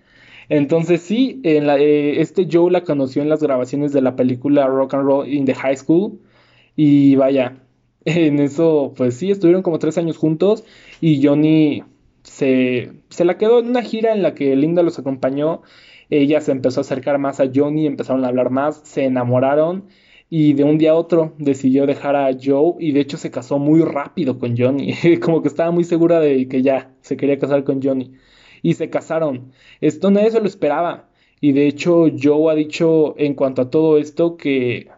Entonces 0.50 1.02
sí, 1.02 1.42
en 1.44 1.70
eh, 1.70 2.22
este 2.22 2.48
Joe 2.52 2.72
la 2.72 2.84
conoció 2.84 3.22
en 3.22 3.30
las 3.30 3.42
grabaciones 3.42 3.94
de 3.94 4.02
la 4.02 4.16
película 4.16 4.68
Rock 4.68 4.94
and 4.94 5.04
Roll 5.06 5.28
in 5.30 5.46
the 5.46 5.56
High 5.56 5.78
School. 5.78 6.20
Y 6.76 7.16
vaya, 7.16 7.58
en 8.06 8.40
eso, 8.40 8.94
pues 8.96 9.16
sí, 9.16 9.32
estuvieron 9.32 9.62
como 9.64 9.80
tres 9.80 9.98
años 9.98 10.18
juntos 10.18 10.64
y 11.02 11.26
Johnny 11.26 11.84
se, 12.24 12.94
se 13.10 13.26
la 13.26 13.38
quedó 13.38 13.60
en 13.60 13.70
una 13.70 13.82
gira 13.84 14.14
en 14.14 14.24
la 14.24 14.34
que 14.36 14.56
Linda 14.56 14.84
los 14.84 15.00
acompañó 15.00 15.62
ella 16.10 16.42
se 16.42 16.52
empezó 16.52 16.80
a 16.80 16.82
acercar 16.82 17.18
más 17.18 17.40
a 17.40 17.50
Johnny, 17.54 17.88
empezaron 17.88 18.24
a 18.24 18.28
hablar 18.28 18.50
más, 18.50 18.82
se 18.84 19.06
enamoraron 19.06 19.86
y 20.36 20.54
de 20.54 20.64
un 20.64 20.80
día 20.80 20.94
a 20.94 20.96
otro 20.96 21.34
decidió 21.38 21.86
dejar 21.86 22.16
a 22.16 22.32
Joe 22.34 22.74
y 22.80 22.92
de 22.92 23.02
hecho 23.02 23.18
se 23.18 23.30
casó 23.30 23.60
muy 23.60 23.82
rápido 23.82 24.40
con 24.40 24.58
Johnny, 24.58 24.96
como 25.22 25.44
que 25.44 25.48
estaba 25.48 25.70
muy 25.70 25.84
segura 25.84 26.20
de 26.20 26.48
que 26.48 26.64
ya 26.64 26.92
se 27.02 27.18
quería 27.18 27.38
casar 27.38 27.64
con 27.64 27.84
Johnny 27.84 28.14
y 28.64 28.74
se 28.74 28.90
casaron. 28.90 29.52
Esto 29.80 30.10
nadie 30.10 30.32
se 30.32 30.40
lo 30.40 30.48
esperaba 30.48 31.08
y 31.40 31.52
de 31.52 31.68
hecho 31.68 32.08
Joe 32.20 32.52
ha 32.52 32.56
dicho 32.56 33.14
en 33.20 33.36
cuanto 33.36 33.62
a 33.62 33.70
todo 33.70 34.00
esto 34.00 34.36
que, 34.36 34.90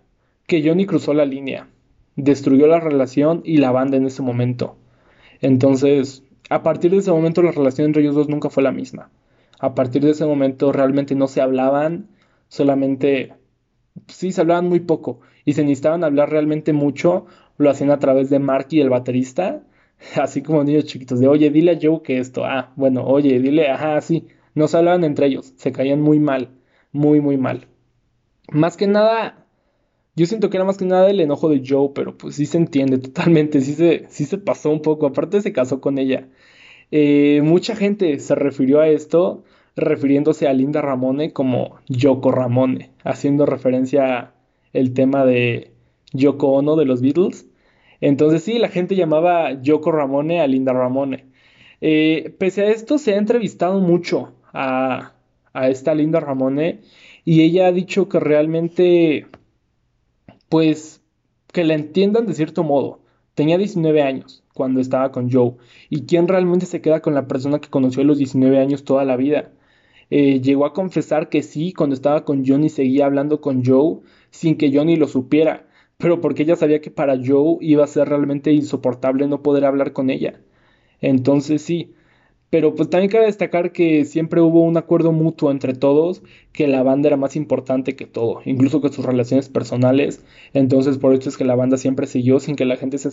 que 0.47 0.65
Johnny 0.65 0.85
cruzó 0.85 1.13
la 1.13 1.25
línea, 1.25 1.67
destruyó 2.15 2.67
la 2.67 2.79
relación 2.79 3.41
y 3.43 3.57
la 3.57 3.71
banda 3.71 3.97
en 3.97 4.05
ese 4.05 4.21
momento. 4.21 4.77
Entonces, 5.41 6.23
a 6.49 6.63
partir 6.63 6.91
de 6.91 6.99
ese 6.99 7.11
momento 7.11 7.41
la 7.41 7.51
relación 7.51 7.87
entre 7.87 8.03
ellos 8.03 8.15
dos 8.15 8.29
nunca 8.29 8.49
fue 8.49 8.63
la 8.63 8.71
misma. 8.71 9.11
A 9.59 9.75
partir 9.75 10.01
de 10.01 10.11
ese 10.11 10.25
momento 10.25 10.71
realmente 10.71 11.13
no 11.13 11.27
se 11.27 11.41
hablaban, 11.41 12.07
solamente 12.47 13.33
sí 14.07 14.31
se 14.31 14.41
hablaban 14.41 14.67
muy 14.67 14.79
poco 14.81 15.21
y 15.45 15.53
se 15.53 15.63
necesitaban 15.63 16.03
hablar 16.03 16.29
realmente 16.29 16.73
mucho, 16.73 17.25
lo 17.57 17.69
hacían 17.69 17.91
a 17.91 17.99
través 17.99 18.29
de 18.29 18.39
Mark 18.39 18.67
y 18.71 18.81
el 18.81 18.89
baterista, 18.89 19.63
así 20.15 20.41
como 20.41 20.63
niños 20.63 20.85
chiquitos, 20.85 21.19
de 21.19 21.27
oye, 21.27 21.49
dile 21.49 21.71
a 21.71 21.79
Joe 21.81 22.01
que 22.01 22.19
esto, 22.19 22.45
ah, 22.45 22.73
bueno, 22.75 23.05
oye, 23.05 23.39
dile, 23.39 23.69
ajá, 23.69 24.01
sí, 24.01 24.27
no 24.53 24.67
se 24.67 24.77
hablaban 24.77 25.03
entre 25.03 25.27
ellos, 25.27 25.53
se 25.57 25.71
caían 25.71 26.01
muy 26.01 26.19
mal, 26.19 26.49
muy, 26.91 27.21
muy 27.21 27.37
mal. 27.37 27.67
Más 28.51 28.77
que 28.77 28.87
nada, 28.87 29.45
yo 30.15 30.25
siento 30.25 30.49
que 30.49 30.57
era 30.57 30.65
más 30.65 30.77
que 30.77 30.85
nada 30.85 31.09
el 31.09 31.19
enojo 31.19 31.49
de 31.49 31.63
Joe, 31.67 31.91
pero 31.93 32.17
pues 32.17 32.35
sí 32.35 32.45
se 32.45 32.57
entiende 32.57 32.97
totalmente, 32.99 33.61
sí 33.61 33.73
se, 33.73 34.05
sí 34.09 34.25
se 34.25 34.37
pasó 34.37 34.69
un 34.69 34.81
poco, 34.81 35.07
aparte 35.07 35.41
se 35.41 35.53
casó 35.53 35.81
con 35.81 35.97
ella. 35.97 36.29
Eh, 36.91 37.41
mucha 37.43 37.75
gente 37.75 38.19
se 38.19 38.35
refirió 38.35 38.79
a 38.79 38.87
esto 38.87 39.43
refiriéndose 39.75 40.47
a 40.47 40.53
Linda 40.53 40.81
Ramone 40.81 41.33
como 41.33 41.77
Yoko 41.87 42.31
Ramone, 42.31 42.91
haciendo 43.03 43.45
referencia 43.45 44.33
al 44.73 44.93
tema 44.93 45.25
de 45.25 45.71
Yoko 46.13 46.47
Ono 46.53 46.75
de 46.75 46.85
los 46.85 47.01
Beatles. 47.01 47.47
Entonces 48.01 48.43
sí, 48.43 48.59
la 48.59 48.69
gente 48.69 48.95
llamaba 48.95 49.61
Yoko 49.61 49.91
Ramone 49.91 50.41
a 50.41 50.47
Linda 50.47 50.73
Ramone. 50.73 51.25
Eh, 51.81 52.35
pese 52.39 52.63
a 52.63 52.69
esto, 52.69 52.97
se 52.97 53.13
ha 53.13 53.17
entrevistado 53.17 53.79
mucho 53.81 54.33
a, 54.53 55.13
a 55.53 55.69
esta 55.69 55.93
Linda 55.93 56.19
Ramone 56.19 56.81
y 57.25 57.41
ella 57.41 57.67
ha 57.67 57.71
dicho 57.71 58.07
que 58.07 58.19
realmente, 58.19 59.27
pues, 60.49 61.01
que 61.51 61.63
la 61.63 61.73
entiendan 61.73 62.27
de 62.27 62.33
cierto 62.33 62.63
modo. 62.63 63.01
Tenía 63.33 63.57
19 63.57 64.01
años 64.01 64.43
cuando 64.53 64.79
estaba 64.79 65.11
con 65.11 65.31
Joe. 65.31 65.55
¿Y 65.89 66.05
quién 66.05 66.27
realmente 66.27 66.65
se 66.65 66.81
queda 66.81 67.01
con 67.01 67.13
la 67.13 67.27
persona 67.27 67.59
que 67.59 67.69
conoció 67.69 68.01
a 68.01 68.05
los 68.05 68.17
19 68.17 68.59
años 68.59 68.85
toda 68.85 69.03
la 69.03 69.17
vida? 69.17 69.51
Eh, 70.09 70.41
llegó 70.41 70.65
a 70.65 70.73
confesar 70.73 71.29
que 71.29 71.41
sí, 71.43 71.73
cuando 71.73 71.95
estaba 71.95 72.25
con 72.25 72.45
Johnny 72.45 72.69
seguía 72.69 73.05
hablando 73.05 73.41
con 73.41 73.63
Joe 73.65 73.99
sin 74.29 74.57
que 74.57 74.71
Johnny 74.73 74.95
lo 74.97 75.07
supiera, 75.07 75.67
pero 75.97 76.21
porque 76.21 76.43
ella 76.43 76.55
sabía 76.55 76.81
que 76.81 76.91
para 76.91 77.17
Joe 77.23 77.57
iba 77.61 77.83
a 77.83 77.87
ser 77.87 78.09
realmente 78.09 78.51
insoportable 78.53 79.27
no 79.27 79.41
poder 79.41 79.65
hablar 79.65 79.93
con 79.93 80.09
ella. 80.09 80.39
Entonces 81.01 81.61
sí, 81.61 81.93
pero 82.49 82.75
pues 82.75 82.89
también 82.89 83.11
cabe 83.11 83.25
destacar 83.25 83.71
que 83.73 84.05
siempre 84.05 84.41
hubo 84.41 84.61
un 84.61 84.77
acuerdo 84.77 85.11
mutuo 85.11 85.51
entre 85.51 85.73
todos, 85.73 86.23
que 86.53 86.67
la 86.67 86.83
banda 86.83 87.07
era 87.09 87.17
más 87.17 87.35
importante 87.35 87.95
que 87.95 88.05
todo, 88.05 88.41
incluso 88.45 88.81
que 88.81 88.89
sus 88.89 89.05
relaciones 89.05 89.49
personales. 89.49 90.23
Entonces 90.53 90.97
por 90.97 91.13
eso 91.13 91.29
es 91.29 91.37
que 91.37 91.45
la 91.45 91.55
banda 91.55 91.77
siempre 91.77 92.07
siguió 92.07 92.39
sin 92.39 92.55
que 92.55 92.65
la 92.65 92.77
gente 92.77 92.97
se, 92.97 93.11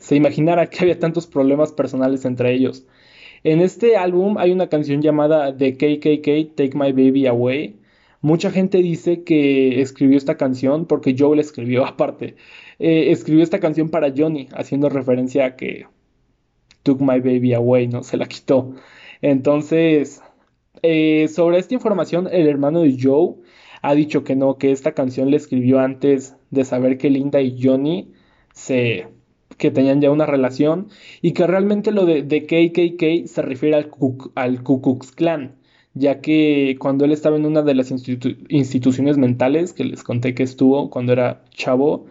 se 0.00 0.16
imaginara 0.16 0.68
que 0.68 0.78
había 0.82 0.98
tantos 0.98 1.26
problemas 1.26 1.72
personales 1.72 2.24
entre 2.24 2.52
ellos. 2.54 2.86
En 3.44 3.60
este 3.60 3.96
álbum 3.96 4.38
hay 4.38 4.52
una 4.52 4.68
canción 4.68 5.02
llamada 5.02 5.56
The 5.56 5.74
KKK 5.74 6.56
Take 6.56 6.72
My 6.74 6.92
Baby 6.92 7.26
Away. 7.26 7.78
Mucha 8.22 8.50
gente 8.50 8.78
dice 8.78 9.22
que 9.22 9.82
escribió 9.82 10.16
esta 10.16 10.36
canción 10.36 10.86
porque 10.86 11.14
Joe 11.18 11.36
la 11.36 11.42
escribió 11.42 11.86
aparte. 11.86 12.36
eh, 12.78 13.10
escribió 13.12 13.44
esta 13.44 13.60
canción 13.60 13.90
para 13.90 14.12
Johnny, 14.16 14.48
haciendo 14.54 14.88
referencia 14.88 15.44
a 15.46 15.56
que 15.56 15.86
took 16.82 17.00
my 17.00 17.20
baby 17.20 17.54
away, 17.54 17.88
¿no? 17.88 18.02
Se 18.02 18.16
la 18.16 18.26
quitó. 18.26 18.74
Entonces, 19.22 20.22
eh, 20.82 21.28
sobre 21.28 21.58
esta 21.58 21.74
información, 21.74 22.28
el 22.32 22.48
hermano 22.48 22.80
de 22.82 22.96
Joe 23.00 23.36
ha 23.82 23.94
dicho 23.94 24.24
que 24.24 24.36
no, 24.36 24.58
que 24.58 24.72
esta 24.72 24.92
canción 24.94 25.30
le 25.30 25.36
escribió 25.36 25.80
antes 25.80 26.36
de 26.50 26.64
saber 26.64 26.98
que 26.98 27.10
Linda 27.10 27.40
y 27.42 27.62
Johnny 27.62 28.12
se 28.52 29.08
que 29.58 29.70
tenían 29.70 30.00
ya 30.00 30.10
una 30.10 30.26
relación 30.26 30.88
y 31.22 31.32
que 31.32 31.46
realmente 31.46 31.92
lo 31.92 32.06
de, 32.06 32.22
de 32.22 32.42
KKK 32.46 33.28
se 33.28 33.42
refiere 33.42 33.76
al, 33.76 33.90
al 34.34 34.62
Ku 34.62 34.82
Klux 34.82 35.12
Klan, 35.12 35.56
ya 35.94 36.20
que 36.20 36.76
cuando 36.78 37.04
él 37.04 37.12
estaba 37.12 37.36
en 37.36 37.46
una 37.46 37.62
de 37.62 37.74
las 37.74 37.90
instituciones 37.90 39.18
mentales 39.18 39.72
que 39.72 39.84
les 39.84 40.02
conté 40.02 40.34
que 40.34 40.42
estuvo 40.42 40.90
cuando 40.90 41.12
era 41.12 41.44
chavo, 41.50 42.06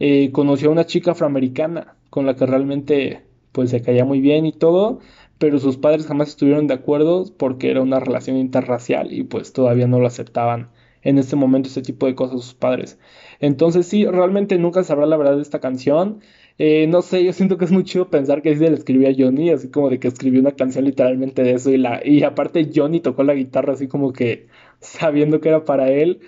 eh, 0.00 0.30
conoció 0.32 0.68
a 0.68 0.72
una 0.72 0.86
chica 0.86 1.12
afroamericana 1.12 1.96
con 2.10 2.26
la 2.26 2.36
que 2.36 2.46
realmente 2.46 3.22
pues 3.52 3.70
se 3.70 3.82
caía 3.82 4.04
muy 4.04 4.20
bien 4.20 4.46
y 4.46 4.52
todo, 4.52 5.00
pero 5.38 5.58
sus 5.58 5.76
padres 5.76 6.06
jamás 6.06 6.28
estuvieron 6.28 6.66
de 6.66 6.74
acuerdo 6.74 7.24
porque 7.36 7.70
era 7.70 7.82
una 7.82 8.00
relación 8.00 8.36
interracial 8.36 9.12
y 9.12 9.24
pues 9.24 9.52
todavía 9.52 9.86
no 9.86 10.00
lo 10.00 10.06
aceptaban 10.06 10.70
en 11.02 11.18
este 11.18 11.36
momento 11.36 11.68
ese 11.68 11.82
tipo 11.82 12.06
de 12.06 12.14
cosas 12.14 12.40
sus 12.40 12.54
padres. 12.54 12.98
Entonces 13.40 13.86
sí, 13.86 14.06
realmente 14.06 14.58
nunca 14.58 14.84
sabrá 14.84 15.06
la 15.06 15.16
verdad 15.16 15.36
de 15.36 15.42
esta 15.42 15.60
canción. 15.60 16.20
Eh, 16.58 16.86
no 16.86 17.02
sé, 17.02 17.24
yo 17.24 17.32
siento 17.32 17.58
que 17.58 17.64
es 17.64 17.72
muy 17.72 17.82
chido 17.84 18.10
pensar 18.10 18.40
que 18.40 18.56
se 18.56 18.70
le 18.70 18.76
escribió 18.76 19.08
a 19.08 19.12
Johnny, 19.16 19.50
así 19.50 19.70
como 19.70 19.90
de 19.90 19.98
que 19.98 20.06
escribió 20.08 20.40
una 20.40 20.52
canción 20.52 20.84
literalmente 20.84 21.42
de 21.42 21.52
eso 21.54 21.70
y, 21.72 21.78
la, 21.78 22.00
y 22.06 22.22
aparte 22.22 22.70
Johnny 22.72 23.00
tocó 23.00 23.24
la 23.24 23.34
guitarra 23.34 23.72
así 23.72 23.88
como 23.88 24.12
que 24.12 24.46
sabiendo 24.80 25.40
que 25.40 25.48
era 25.48 25.64
para 25.64 25.90
él. 25.90 26.20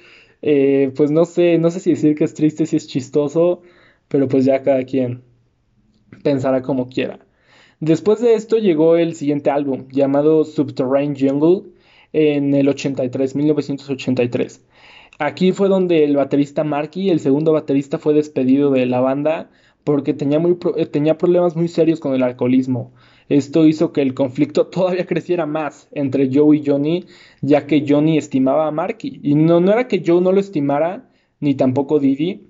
Eh, 0.43 0.93
pues 0.97 1.11
no 1.11 1.25
sé, 1.25 1.59
no 1.59 1.71
sé 1.71 1.81
si 1.81 1.91
decir 1.91 2.15
que 2.15 2.25
es 2.25 2.35
triste, 2.35 2.67
si 2.67 2.77
es 2.77 2.87
chistoso, 2.89 3.63
pero 4.09 4.29
pues 4.29 4.45
ya 4.45 4.63
cada 4.63 4.85
quien 4.85 5.23
pensará 6.23 6.63
como 6.63 6.89
quiera. 6.89 7.21
Después 7.81 8.21
de 8.21 8.35
esto 8.35 8.59
llegó 8.59 8.97
el 8.97 9.15
siguiente 9.15 9.51
álbum 9.51 9.89
llamado 9.91 10.45
Subterranean 10.45 11.17
Jungle 11.19 11.71
en 12.13 12.55
el 12.55 12.69
83, 12.69 13.37
1983. 13.37 14.65
Aquí 15.19 15.53
fue 15.53 15.69
donde 15.69 16.05
el 16.05 16.17
baterista 16.17 16.65
Marky, 16.65 17.11
el 17.11 17.21
segundo 17.21 17.53
baterista, 17.53 17.99
fue 17.99 18.15
despedido 18.15 18.71
de 18.71 18.87
la 18.87 19.01
banda 19.01 19.51
porque 19.87 20.15
tenía, 20.15 20.41
muy, 20.41 20.59
eh, 20.77 20.87
tenía 20.87 21.17
problemas 21.17 21.55
muy 21.55 21.69
serios 21.69 22.01
con 22.01 22.13
el 22.13 22.25
alcoholismo. 22.25 22.93
Esto 23.29 23.65
hizo 23.67 23.93
que 23.93 24.03
el 24.03 24.15
conflicto 24.15 24.67
todavía 24.77 25.07
creciera 25.07 25.47
más 25.47 25.89
entre 25.93 26.29
Joe 26.33 26.57
y 26.57 26.67
Johnny, 26.67 27.05
ya 27.41 27.69
que 27.69 27.85
Johnny 27.89 28.19
estimaba 28.19 28.67
a 28.67 28.73
Marky. 28.73 29.21
Y 29.23 29.37
no, 29.37 29.61
no 29.61 29.71
era 29.71 29.87
que 29.87 30.03
Joe 30.05 30.21
no 30.21 30.33
lo 30.33 30.41
estimara, 30.41 31.09
ni 31.39 31.55
tampoco 31.55 32.01
Didi, 32.01 32.49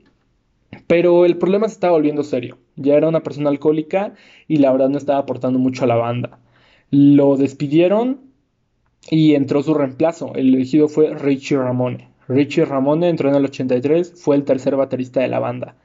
pero 0.86 1.26
el 1.26 1.36
problema 1.36 1.68
se 1.68 1.74
estaba 1.74 1.92
volviendo 1.92 2.22
serio. 2.22 2.56
Ya 2.76 2.94
era 2.94 3.06
una 3.06 3.22
persona 3.22 3.50
alcohólica 3.50 4.14
y 4.48 4.56
la 4.56 4.72
verdad 4.72 4.88
no 4.88 4.96
estaba 4.96 5.18
aportando 5.18 5.58
mucho 5.58 5.84
a 5.84 5.88
la 5.88 5.96
banda. 5.96 6.38
Lo 6.90 7.36
despidieron 7.36 8.22
y 9.10 9.34
entró 9.34 9.62
su 9.62 9.74
reemplazo. 9.74 10.32
El 10.36 10.54
elegido 10.54 10.88
fue 10.88 11.12
Richie 11.12 11.58
Ramone. 11.58 12.08
Richie 12.28 12.64
Ramone 12.64 13.10
entró 13.10 13.28
en 13.28 13.34
el 13.34 13.44
83, 13.44 14.14
fue 14.16 14.36
el 14.36 14.44
tercer 14.44 14.74
baterista 14.74 15.20
de 15.20 15.28
la 15.28 15.38
banda. 15.38 15.76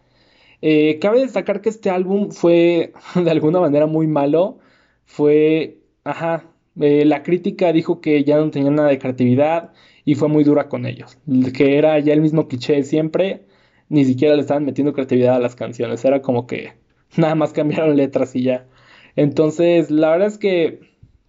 Eh, 0.61 0.99
cabe 0.99 1.21
destacar 1.21 1.61
que 1.61 1.69
este 1.69 1.89
álbum 1.89 2.31
fue 2.31 2.93
de 3.15 3.31
alguna 3.31 3.59
manera 3.59 3.87
muy 3.87 4.07
malo. 4.07 4.59
Fue, 5.05 5.79
ajá, 6.03 6.45
eh, 6.79 7.05
la 7.05 7.23
crítica 7.23 7.73
dijo 7.73 8.01
que 8.01 8.23
ya 8.23 8.37
no 8.37 8.51
tenía 8.51 8.71
nada 8.71 8.89
de 8.89 8.99
creatividad 8.99 9.73
y 10.05 10.15
fue 10.15 10.29
muy 10.29 10.43
dura 10.43 10.69
con 10.69 10.85
ellos. 10.85 11.17
Que 11.55 11.77
era 11.77 11.99
ya 11.99 12.13
el 12.13 12.21
mismo 12.21 12.47
cliché 12.47 12.73
de 12.73 12.83
siempre, 12.83 13.45
ni 13.89 14.05
siquiera 14.05 14.35
le 14.35 14.41
estaban 14.41 14.65
metiendo 14.65 14.93
creatividad 14.93 15.35
a 15.35 15.39
las 15.39 15.55
canciones. 15.55 16.03
Era 16.05 16.21
como 16.21 16.47
que 16.47 16.73
nada 17.17 17.35
más 17.35 17.53
cambiaron 17.53 17.97
letras 17.97 18.35
y 18.35 18.43
ya. 18.43 18.67
Entonces, 19.15 19.91
la 19.91 20.11
verdad 20.11 20.27
es 20.27 20.37
que 20.37 20.79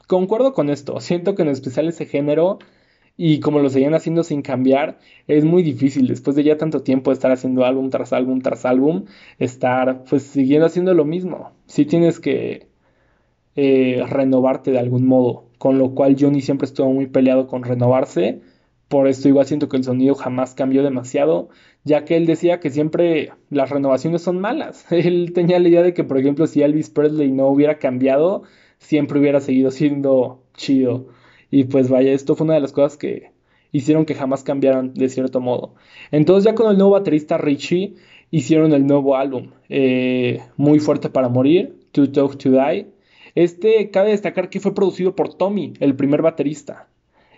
concuerdo 0.07 0.53
con 0.53 0.71
esto. 0.71 1.01
Siento 1.01 1.35
que 1.35 1.43
en 1.43 1.49
especial 1.49 1.89
ese 1.89 2.07
género 2.07 2.59
y 3.17 3.41
como 3.41 3.61
lo 3.61 3.69
seguían 3.71 3.95
haciendo 3.95 4.23
sin 4.25 4.43
cambiar, 4.43 4.99
es 5.27 5.45
muy 5.45 5.63
difícil 5.63 6.09
después 6.09 6.37
de 6.37 6.45
ya 6.45 6.57
tanto 6.57 6.83
tiempo 6.83 7.11
de 7.11 7.15
estar 7.15 7.31
haciendo 7.31 7.65
álbum 7.65 7.91
tras 7.91 8.13
álbum 8.13 8.41
tras 8.41 8.65
álbum, 8.65 9.05
estar 9.39 10.05
pues 10.05 10.23
siguiendo 10.23 10.67
haciendo 10.67 10.95
lo 10.95 11.05
mismo. 11.05 11.53
Sí 11.67 11.85
tienes 11.85 12.21
que 12.21 12.69
eh, 13.55 14.03
renovarte 14.09 14.71
de 14.71 14.79
algún 14.79 15.07
modo, 15.07 15.45
con 15.59 15.79
lo 15.79 15.95
cual 15.95 16.17
Johnny 16.19 16.41
siempre 16.41 16.67
estuvo 16.67 16.91
muy 16.93 17.07
peleado 17.07 17.47
con 17.47 17.65
renovarse. 17.65 18.41
Por 18.89 19.09
esto 19.09 19.29
igual 19.29 19.47
siento 19.47 19.69
que 19.69 19.77
el 19.79 19.85
sonido 19.85 20.15
jamás 20.15 20.55
cambió 20.55 20.83
demasiado, 20.83 21.49
ya 21.85 22.05
que 22.05 22.17
él 22.17 22.27
decía 22.27 22.61
que 22.61 22.71
siempre 22.71 23.33
las 23.51 23.71
renovaciones 23.71 24.23
son 24.23 24.41
malas. 24.41 24.87
Él 24.93 25.33
tenía 25.35 25.59
la 25.59 25.69
idea 25.69 25.83
de 25.83 25.95
que, 25.95 26.05
por 26.05 26.19
ejemplo, 26.19 26.47
si 26.47 26.63
Elvis 26.63 26.91
Presley 26.91 27.31
no 27.33 27.49
hubiera 27.49 27.79
cambiado, 27.79 28.43
siempre 28.79 29.19
hubiera 29.19 29.41
seguido 29.41 29.71
siendo 29.71 30.43
chido. 30.55 31.07
Y 31.53 31.65
pues 31.65 31.91
vaya, 31.91 32.13
esto 32.13 32.35
fue 32.35 32.47
una 32.47 32.55
de 32.55 32.61
las 32.61 32.73
cosas 32.73 32.97
que 32.97 33.31
hicieron 33.73 34.07
que 34.07 34.15
jamás 34.15 34.43
cambiaran 34.43 34.95
de 34.95 35.11
cierto 35.11 35.39
modo. 35.39 35.75
Entonces 36.11 36.45
ya 36.45 36.55
con 36.55 36.71
el 36.71 36.79
nuevo 36.79 36.93
baterista 36.93 37.37
Richie 37.37 37.95
hicieron 38.31 38.73
el 38.73 38.87
nuevo 38.87 39.17
álbum, 39.17 39.51
eh, 39.69 40.41
Muy 40.57 40.81
fuerte 40.81 41.11
para 41.11 41.29
morir, 41.29 41.77
To 41.93 42.11
Talk 42.11 42.39
to 42.39 42.51
Die. 42.51 42.87
Este 43.35 43.91
cabe 43.91 44.13
destacar 44.13 44.49
que 44.49 44.61
fue 44.61 44.75
producido 44.75 45.15
por 45.15 45.35
Tommy, 45.35 45.75
el 45.79 45.95
primer 45.95 46.23
baterista. 46.23 46.89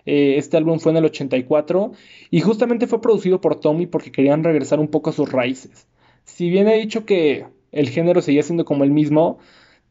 Eh, 0.06 0.36
este 0.38 0.56
álbum 0.56 0.78
fue 0.78 0.92
en 0.92 0.98
el 0.98 1.06
84 1.06 1.90
y 2.30 2.40
justamente 2.40 2.86
fue 2.86 3.00
producido 3.00 3.40
por 3.40 3.58
Tommy 3.58 3.86
porque 3.86 4.12
querían 4.12 4.44
regresar 4.44 4.78
un 4.78 4.88
poco 4.88 5.10
a 5.10 5.12
sus 5.12 5.32
raíces. 5.32 5.88
Si 6.22 6.50
bien 6.50 6.68
he 6.68 6.78
dicho 6.78 7.04
que 7.04 7.46
el 7.72 7.88
género 7.88 8.22
seguía 8.22 8.44
siendo 8.44 8.64
como 8.64 8.84
el 8.84 8.92
mismo, 8.92 9.38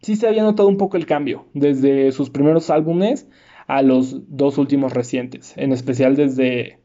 sí 0.01 0.15
se 0.15 0.27
había 0.29 0.43
notado 0.43 0.69
un 0.69 0.77
poco 0.77 0.95
el 0.95 1.05
cambio 1.05 1.45
desde 1.53 2.13
sus 2.13 2.29
primeros 2.29 2.69
álbumes 2.69 3.27
a 3.73 3.81
los 3.81 4.21
dos 4.27 4.59
últimos 4.59 4.93
recientes, 4.93 5.53
en 5.57 5.71
especial 5.71 6.15
desde, 6.15 6.77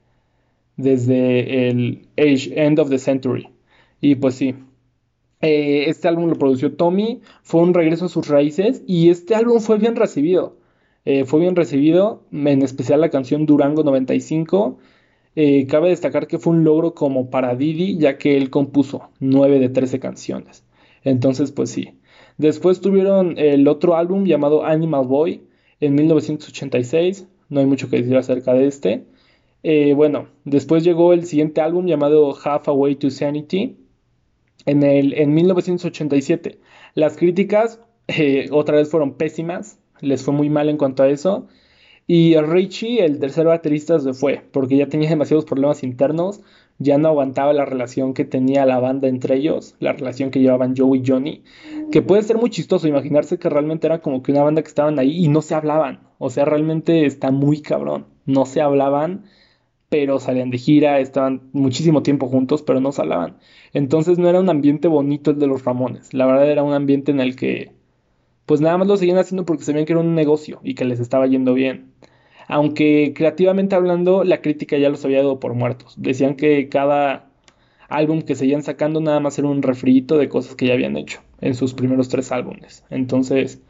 desde 0.78 1.68
el 1.68 2.08
Age 2.16 2.50
End 2.56 2.78
of 2.78 2.88
the 2.88 2.98
Century. 2.98 3.50
Y 4.00 4.14
pues 4.14 4.36
sí, 4.36 4.54
eh, 5.42 5.84
este 5.88 6.08
álbum 6.08 6.30
lo 6.30 6.36
produció 6.36 6.76
Tommy, 6.76 7.20
fue 7.42 7.60
un 7.60 7.74
regreso 7.74 8.06
a 8.06 8.08
sus 8.08 8.28
raíces 8.28 8.82
y 8.86 9.10
este 9.10 9.34
álbum 9.34 9.60
fue 9.60 9.76
bien 9.78 9.96
recibido. 9.96 10.56
Eh, 11.04 11.26
fue 11.26 11.40
bien 11.40 11.56
recibido, 11.56 12.22
en 12.32 12.62
especial 12.62 13.02
la 13.02 13.10
canción 13.10 13.44
Durango 13.44 13.82
95. 13.82 14.78
Eh, 15.36 15.66
cabe 15.66 15.90
destacar 15.90 16.26
que 16.26 16.38
fue 16.38 16.54
un 16.54 16.64
logro 16.64 16.94
como 16.94 17.28
para 17.28 17.54
Didi, 17.54 17.98
ya 17.98 18.16
que 18.16 18.38
él 18.38 18.48
compuso 18.48 19.10
9 19.20 19.58
de 19.58 19.68
13 19.68 20.00
canciones. 20.00 20.64
Entonces, 21.04 21.52
pues 21.52 21.70
sí. 21.70 21.98
Después 22.38 22.80
tuvieron 22.80 23.36
el 23.36 23.68
otro 23.68 23.96
álbum 23.96 24.24
llamado 24.24 24.64
Animal 24.64 25.06
Boy 25.06 25.47
en 25.80 25.94
1986. 25.94 27.26
No 27.48 27.60
hay 27.60 27.66
mucho 27.66 27.88
que 27.88 27.98
decir 27.98 28.16
acerca 28.16 28.52
de 28.54 28.66
este. 28.66 29.04
Eh, 29.62 29.94
bueno, 29.94 30.28
después 30.44 30.84
llegó 30.84 31.12
el 31.12 31.24
siguiente 31.26 31.60
álbum 31.60 31.86
llamado 31.86 32.36
Half 32.36 32.68
Away 32.68 32.96
to 32.96 33.10
Sanity 33.10 33.76
en, 34.66 34.82
el, 34.82 35.14
en 35.14 35.34
1987. 35.34 36.58
Las 36.94 37.16
críticas 37.16 37.80
eh, 38.06 38.48
otra 38.52 38.76
vez 38.76 38.90
fueron 38.90 39.14
pésimas, 39.14 39.78
les 40.00 40.22
fue 40.22 40.34
muy 40.34 40.48
mal 40.50 40.68
en 40.68 40.76
cuanto 40.76 41.02
a 41.02 41.08
eso. 41.08 41.48
Y 42.06 42.36
Richie, 42.38 43.04
el 43.04 43.18
tercer 43.20 43.46
baterista, 43.46 43.98
se 44.00 44.14
fue 44.14 44.42
porque 44.52 44.76
ya 44.76 44.88
tenía 44.88 45.10
demasiados 45.10 45.44
problemas 45.44 45.82
internos 45.82 46.40
ya 46.78 46.96
no 46.96 47.08
aguantaba 47.08 47.52
la 47.52 47.64
relación 47.64 48.14
que 48.14 48.24
tenía 48.24 48.64
la 48.64 48.78
banda 48.78 49.08
entre 49.08 49.36
ellos, 49.36 49.74
la 49.80 49.92
relación 49.92 50.30
que 50.30 50.40
llevaban 50.40 50.74
Joe 50.76 50.98
y 50.98 51.02
Johnny, 51.04 51.42
que 51.90 52.02
puede 52.02 52.22
ser 52.22 52.38
muy 52.38 52.50
chistoso 52.50 52.86
imaginarse 52.86 53.38
que 53.38 53.48
realmente 53.48 53.86
era 53.86 54.00
como 54.00 54.22
que 54.22 54.32
una 54.32 54.44
banda 54.44 54.62
que 54.62 54.68
estaban 54.68 54.98
ahí 54.98 55.24
y 55.24 55.28
no 55.28 55.42
se 55.42 55.54
hablaban, 55.54 56.00
o 56.18 56.30
sea, 56.30 56.44
realmente 56.44 57.04
está 57.04 57.30
muy 57.30 57.60
cabrón, 57.60 58.06
no 58.26 58.46
se 58.46 58.60
hablaban, 58.60 59.24
pero 59.88 60.20
salían 60.20 60.50
de 60.50 60.58
gira, 60.58 61.00
estaban 61.00 61.48
muchísimo 61.52 62.02
tiempo 62.02 62.28
juntos, 62.28 62.62
pero 62.62 62.80
no 62.80 62.92
se 62.92 63.00
hablaban. 63.00 63.38
Entonces 63.72 64.18
no 64.18 64.28
era 64.28 64.40
un 64.40 64.50
ambiente 64.50 64.86
bonito 64.86 65.30
el 65.30 65.38
de 65.38 65.46
los 65.46 65.64
Ramones, 65.64 66.14
la 66.14 66.26
verdad 66.26 66.50
era 66.50 66.62
un 66.62 66.74
ambiente 66.74 67.10
en 67.10 67.20
el 67.20 67.36
que 67.36 67.72
pues 68.46 68.62
nada 68.62 68.78
más 68.78 68.88
lo 68.88 68.96
seguían 68.96 69.18
haciendo 69.18 69.44
porque 69.44 69.64
sabían 69.64 69.84
que 69.84 69.92
era 69.92 70.00
un 70.00 70.14
negocio 70.14 70.60
y 70.62 70.74
que 70.74 70.86
les 70.86 71.00
estaba 71.00 71.26
yendo 71.26 71.52
bien 71.52 71.92
aunque 72.48 73.12
creativamente 73.14 73.76
hablando 73.76 74.24
la 74.24 74.40
crítica 74.40 74.76
ya 74.78 74.88
los 74.88 75.04
había 75.04 75.18
dado 75.18 75.38
por 75.38 75.54
muertos. 75.54 75.94
Decían 75.96 76.34
que 76.34 76.68
cada 76.68 77.26
álbum 77.88 78.22
que 78.22 78.34
seguían 78.34 78.62
sacando 78.62 79.00
nada 79.00 79.20
más 79.20 79.38
era 79.38 79.48
un 79.48 79.62
refrito 79.62 80.18
de 80.18 80.28
cosas 80.28 80.54
que 80.56 80.66
ya 80.66 80.74
habían 80.74 80.96
hecho 80.96 81.20
en 81.40 81.54
sus 81.54 81.74
primeros 81.74 82.08
tres 82.08 82.32
álbumes. 82.32 82.84
Entonces, 82.90 83.60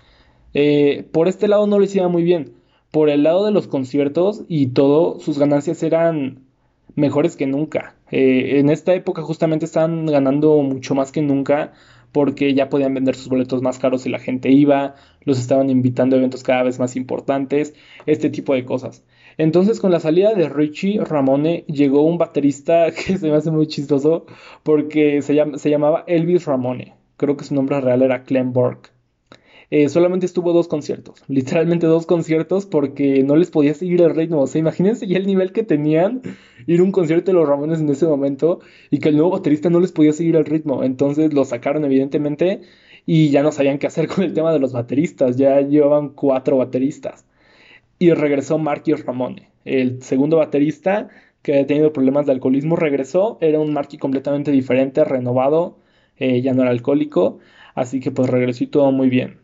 eh, 0.54 1.06
por 1.12 1.28
este 1.28 1.48
lado 1.48 1.66
no 1.66 1.78
lo 1.78 1.84
hicieron 1.84 2.12
muy 2.12 2.22
bien. 2.22 2.54
Por 2.90 3.10
el 3.10 3.24
lado 3.24 3.44
de 3.44 3.52
los 3.52 3.66
conciertos 3.66 4.44
y 4.48 4.68
todo, 4.68 5.20
sus 5.20 5.38
ganancias 5.38 5.82
eran 5.82 6.44
mejores 6.94 7.36
que 7.36 7.46
nunca. 7.46 7.96
Eh, 8.10 8.58
en 8.58 8.70
esta 8.70 8.94
época 8.94 9.22
justamente 9.22 9.66
estaban 9.66 10.06
ganando 10.06 10.56
mucho 10.62 10.94
más 10.94 11.12
que 11.12 11.20
nunca 11.20 11.72
porque 12.12 12.54
ya 12.54 12.68
podían 12.68 12.94
vender 12.94 13.14
sus 13.14 13.28
boletos 13.28 13.62
más 13.62 13.78
caros 13.78 14.06
y 14.06 14.10
la 14.10 14.18
gente 14.18 14.50
iba, 14.50 14.94
los 15.22 15.38
estaban 15.38 15.70
invitando 15.70 16.16
a 16.16 16.18
eventos 16.18 16.42
cada 16.42 16.62
vez 16.62 16.78
más 16.78 16.96
importantes, 16.96 17.74
este 18.06 18.30
tipo 18.30 18.54
de 18.54 18.64
cosas. 18.64 19.04
Entonces 19.36 19.80
con 19.80 19.92
la 19.92 20.00
salida 20.00 20.34
de 20.34 20.48
Richie 20.48 21.00
Ramone 21.04 21.64
llegó 21.68 22.02
un 22.02 22.18
baterista 22.18 22.90
que 22.92 23.18
se 23.18 23.30
me 23.30 23.36
hace 23.36 23.50
muy 23.50 23.66
chistoso 23.66 24.26
porque 24.62 25.22
se, 25.22 25.40
se 25.58 25.70
llamaba 25.70 26.04
Elvis 26.06 26.44
Ramone. 26.46 26.94
Creo 27.16 27.36
que 27.36 27.44
su 27.44 27.54
nombre 27.54 27.80
real 27.80 28.02
era 28.02 28.22
Clem 28.24 28.52
Burke. 28.52 28.90
Eh, 29.70 29.90
solamente 29.90 30.24
estuvo 30.24 30.54
dos 30.54 30.66
conciertos, 30.66 31.22
literalmente 31.28 31.86
dos 31.86 32.06
conciertos 32.06 32.64
porque 32.64 33.22
no 33.22 33.36
les 33.36 33.50
podía 33.50 33.74
seguir 33.74 34.00
el 34.02 34.14
ritmo. 34.14 34.40
O 34.40 34.46
sea, 34.46 34.60
imagínense 34.60 35.06
ya 35.06 35.18
el 35.18 35.26
nivel 35.26 35.52
que 35.52 35.62
tenían 35.62 36.22
ir 36.66 36.80
a 36.80 36.82
un 36.82 36.92
concierto 36.92 37.30
de 37.30 37.38
los 37.38 37.48
Ramones 37.48 37.80
en 37.80 37.88
ese 37.90 38.06
momento 38.06 38.60
y 38.90 38.98
que 38.98 39.10
el 39.10 39.16
nuevo 39.16 39.30
baterista 39.30 39.70
no 39.70 39.80
les 39.80 39.92
podía 39.92 40.12
seguir 40.12 40.36
el 40.36 40.46
ritmo. 40.46 40.84
Entonces 40.84 41.34
lo 41.34 41.44
sacaron 41.44 41.84
evidentemente 41.84 42.62
y 43.06 43.30
ya 43.30 43.42
no 43.42 43.52
sabían 43.52 43.78
qué 43.78 43.86
hacer 43.86 44.08
con 44.14 44.24
el 44.24 44.34
tema 44.34 44.52
de 44.52 44.58
los 44.58 44.72
bateristas, 44.72 45.36
ya 45.36 45.60
llevaban 45.60 46.10
cuatro 46.10 46.58
bateristas. 46.58 47.26
Y 47.98 48.12
regresó 48.12 48.58
Marky 48.58 48.94
Ramone, 48.94 49.50
el 49.64 50.02
segundo 50.02 50.36
baterista 50.38 51.08
que 51.42 51.52
había 51.52 51.66
tenido 51.66 51.92
problemas 51.92 52.26
de 52.26 52.32
alcoholismo, 52.32 52.76
regresó, 52.76 53.38
era 53.40 53.60
un 53.60 53.72
Marky 53.72 53.98
completamente 53.98 54.50
diferente, 54.50 55.04
renovado, 55.04 55.78
eh, 56.18 56.42
ya 56.42 56.52
no 56.54 56.62
era 56.62 56.70
alcohólico, 56.70 57.38
así 57.74 58.00
que 58.00 58.10
pues 58.10 58.28
regresó 58.30 58.64
y 58.64 58.66
todo 58.68 58.92
muy 58.92 59.08
bien. 59.08 59.38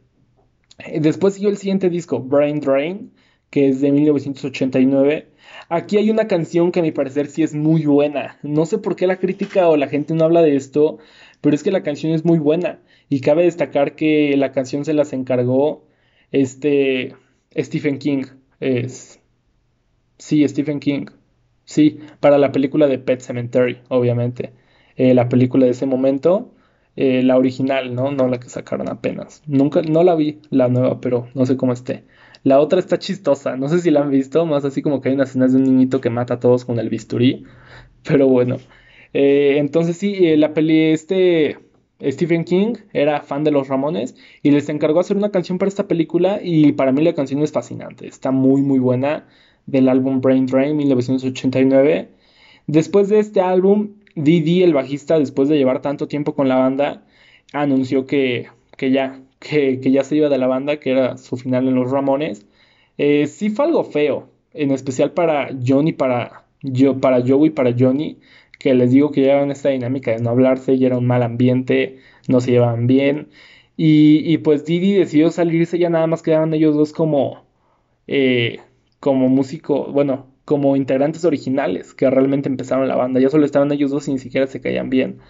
Eh, 0.78 1.00
después 1.00 1.34
siguió 1.34 1.50
el 1.50 1.56
siguiente 1.56 1.90
disco, 1.90 2.20
Brain 2.20 2.60
Drain, 2.60 3.12
que 3.50 3.68
es 3.68 3.80
de 3.80 3.92
1989. 3.92 5.28
Aquí 5.68 5.96
hay 5.96 6.10
una 6.10 6.26
canción 6.26 6.72
que 6.72 6.80
a 6.80 6.82
mi 6.82 6.92
parecer 6.92 7.28
sí 7.28 7.42
es 7.42 7.54
muy 7.54 7.86
buena. 7.86 8.38
No 8.42 8.66
sé 8.66 8.78
por 8.78 8.96
qué 8.96 9.06
la 9.06 9.18
crítica 9.18 9.68
o 9.68 9.76
la 9.76 9.88
gente 9.88 10.14
no 10.14 10.24
habla 10.24 10.42
de 10.42 10.56
esto, 10.56 10.98
pero 11.40 11.54
es 11.54 11.62
que 11.62 11.70
la 11.70 11.82
canción 11.82 12.12
es 12.12 12.24
muy 12.24 12.38
buena. 12.38 12.80
Y 13.08 13.20
cabe 13.20 13.44
destacar 13.44 13.94
que 13.96 14.36
la 14.36 14.52
canción 14.52 14.84
se 14.84 14.94
las 14.94 15.12
encargó 15.12 15.86
este 16.32 17.14
Stephen 17.56 17.98
King. 17.98 18.24
Es, 18.60 19.20
sí, 20.18 20.46
Stephen 20.48 20.80
King. 20.80 21.06
Sí, 21.64 22.00
para 22.20 22.38
la 22.38 22.52
película 22.52 22.86
de 22.88 22.98
Pet 22.98 23.20
Cemetery, 23.20 23.80
obviamente. 23.88 24.52
Eh, 24.96 25.14
la 25.14 25.28
película 25.28 25.64
de 25.66 25.72
ese 25.72 25.86
momento. 25.86 26.53
Eh, 26.96 27.22
la 27.22 27.36
original, 27.36 27.94
¿no? 27.94 28.12
No 28.12 28.28
la 28.28 28.38
que 28.38 28.48
sacaron 28.48 28.88
apenas. 28.88 29.42
Nunca, 29.46 29.82
no 29.82 30.04
la 30.04 30.14
vi, 30.14 30.40
la 30.50 30.68
nueva, 30.68 31.00
pero 31.00 31.28
no 31.34 31.46
sé 31.46 31.56
cómo 31.56 31.72
esté. 31.72 32.04
La 32.44 32.60
otra 32.60 32.78
está 32.78 32.98
chistosa, 32.98 33.56
no 33.56 33.68
sé 33.68 33.80
si 33.80 33.90
la 33.90 34.00
han 34.00 34.10
visto, 34.10 34.46
más 34.46 34.64
así 34.64 34.82
como 34.82 35.00
que 35.00 35.08
hay 35.08 35.14
unas 35.14 35.30
escenas 35.30 35.52
de 35.52 35.58
un 35.58 35.64
niñito 35.64 36.00
que 36.00 36.10
mata 36.10 36.34
a 36.34 36.40
todos 36.40 36.64
con 36.64 36.78
el 36.78 36.90
bisturí. 36.90 37.44
Pero 38.04 38.28
bueno. 38.28 38.58
Eh, 39.12 39.56
entonces 39.58 39.96
sí, 39.96 40.26
eh, 40.26 40.36
la 40.36 40.54
peli, 40.54 40.92
este 40.92 41.58
Stephen 42.02 42.44
King 42.44 42.74
era 42.92 43.22
fan 43.22 43.44
de 43.44 43.50
los 43.50 43.68
Ramones 43.68 44.16
y 44.42 44.50
les 44.50 44.68
encargó 44.68 45.00
hacer 45.00 45.16
una 45.16 45.30
canción 45.30 45.58
para 45.58 45.68
esta 45.68 45.86
película 45.88 46.40
y 46.42 46.72
para 46.72 46.92
mí 46.92 47.02
la 47.02 47.14
canción 47.14 47.42
es 47.42 47.52
fascinante, 47.52 48.06
está 48.06 48.30
muy 48.32 48.62
muy 48.62 48.78
buena 48.78 49.26
del 49.66 49.88
álbum 49.88 50.20
Brain 50.20 50.46
Drain 50.46 50.76
1989. 50.76 52.08
Después 52.66 53.08
de 53.08 53.18
este 53.20 53.40
álbum 53.40 53.94
Didi, 54.14 54.62
el 54.62 54.72
bajista, 54.74 55.18
después 55.18 55.48
de 55.48 55.56
llevar 55.56 55.82
tanto 55.82 56.08
tiempo 56.08 56.34
con 56.34 56.48
la 56.48 56.56
banda, 56.56 57.04
anunció 57.52 58.06
que, 58.06 58.48
que 58.76 58.90
ya, 58.90 59.20
que, 59.40 59.78
ya 59.80 60.04
se 60.04 60.16
iba 60.16 60.28
de 60.28 60.38
la 60.38 60.46
banda, 60.46 60.78
que 60.78 60.90
era 60.92 61.16
su 61.18 61.36
final 61.36 61.68
en 61.68 61.74
los 61.74 61.90
Ramones. 61.90 62.46
Eh, 62.98 63.26
sí 63.26 63.50
fue 63.50 63.66
algo 63.66 63.84
feo, 63.84 64.28
en 64.52 64.70
especial 64.70 65.12
para 65.12 65.50
Johnny, 65.66 65.92
para, 65.92 66.46
yo, 66.62 67.00
para 67.00 67.20
Joey 67.26 67.48
y 67.48 67.50
para 67.50 67.74
Johnny, 67.78 68.18
que 68.58 68.74
les 68.74 68.92
digo 68.92 69.10
que 69.10 69.22
llevaban 69.22 69.50
esta 69.50 69.70
dinámica 69.70 70.12
de 70.12 70.20
no 70.20 70.30
hablarse 70.30 70.74
y 70.74 70.84
era 70.84 70.98
un 70.98 71.06
mal 71.06 71.22
ambiente, 71.22 71.98
no 72.28 72.40
se 72.40 72.52
llevaban 72.52 72.86
bien. 72.86 73.28
Y, 73.76 74.22
y 74.32 74.38
pues 74.38 74.64
Didi 74.64 74.94
decidió 74.94 75.30
salirse, 75.30 75.78
ya 75.78 75.90
nada 75.90 76.06
más 76.06 76.22
quedaban 76.22 76.54
ellos 76.54 76.76
dos 76.76 76.92
como, 76.92 77.44
eh, 78.06 78.60
como 79.00 79.28
músico, 79.28 79.86
bueno, 79.92 80.33
como 80.44 80.76
integrantes 80.76 81.24
originales 81.24 81.94
que 81.94 82.10
realmente 82.10 82.48
empezaron 82.48 82.88
la 82.88 82.96
banda. 82.96 83.20
Ya 83.20 83.30
solo 83.30 83.46
estaban 83.46 83.72
ellos 83.72 83.90
dos 83.90 84.08
y 84.08 84.12
ni 84.12 84.18
siquiera 84.18 84.46
se 84.46 84.60
caían 84.60 84.90
bien. 84.90 85.20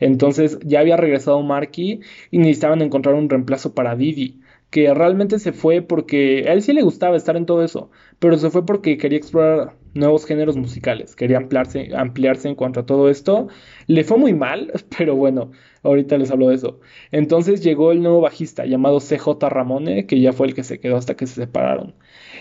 Entonces 0.00 0.58
ya 0.64 0.80
había 0.80 0.96
regresado 0.96 1.42
Marky 1.42 2.00
y 2.30 2.38
necesitaban 2.38 2.82
encontrar 2.82 3.14
un 3.14 3.28
reemplazo 3.28 3.74
para 3.74 3.96
Didi, 3.96 4.40
que 4.70 4.92
realmente 4.94 5.38
se 5.38 5.52
fue 5.52 5.82
porque 5.82 6.46
a 6.48 6.52
él 6.52 6.62
sí 6.62 6.72
le 6.72 6.82
gustaba 6.82 7.16
estar 7.16 7.36
en 7.36 7.46
todo 7.46 7.62
eso, 7.64 7.90
pero 8.18 8.38
se 8.38 8.50
fue 8.50 8.64
porque 8.64 8.96
quería 8.98 9.18
explorar 9.18 9.76
nuevos 9.94 10.24
géneros 10.24 10.56
musicales, 10.56 11.16
quería 11.16 11.38
ampliarse, 11.38 11.90
ampliarse 11.94 12.48
en 12.48 12.54
cuanto 12.54 12.80
a 12.80 12.86
todo 12.86 13.10
esto. 13.10 13.48
Le 13.86 14.04
fue 14.04 14.16
muy 14.18 14.32
mal, 14.34 14.72
pero 14.98 15.16
bueno, 15.16 15.50
ahorita 15.82 16.16
les 16.18 16.30
hablo 16.30 16.48
de 16.48 16.54
eso. 16.56 16.80
Entonces 17.10 17.62
llegó 17.62 17.92
el 17.92 18.02
nuevo 18.02 18.20
bajista 18.20 18.64
llamado 18.66 19.00
CJ 19.00 19.48
Ramone, 19.48 20.06
que 20.06 20.20
ya 20.20 20.32
fue 20.32 20.46
el 20.46 20.54
que 20.54 20.62
se 20.64 20.80
quedó 20.80 20.96
hasta 20.96 21.16
que 21.16 21.26
se 21.26 21.34
separaron. 21.34 21.94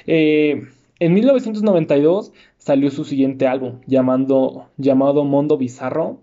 Eh, 0.07 0.67
en 0.99 1.13
1992 1.13 2.33
salió 2.57 2.91
su 2.91 3.05
siguiente 3.05 3.47
álbum 3.47 3.79
llamado 3.87 4.69
Mondo 5.23 5.57
Bizarro. 5.57 6.21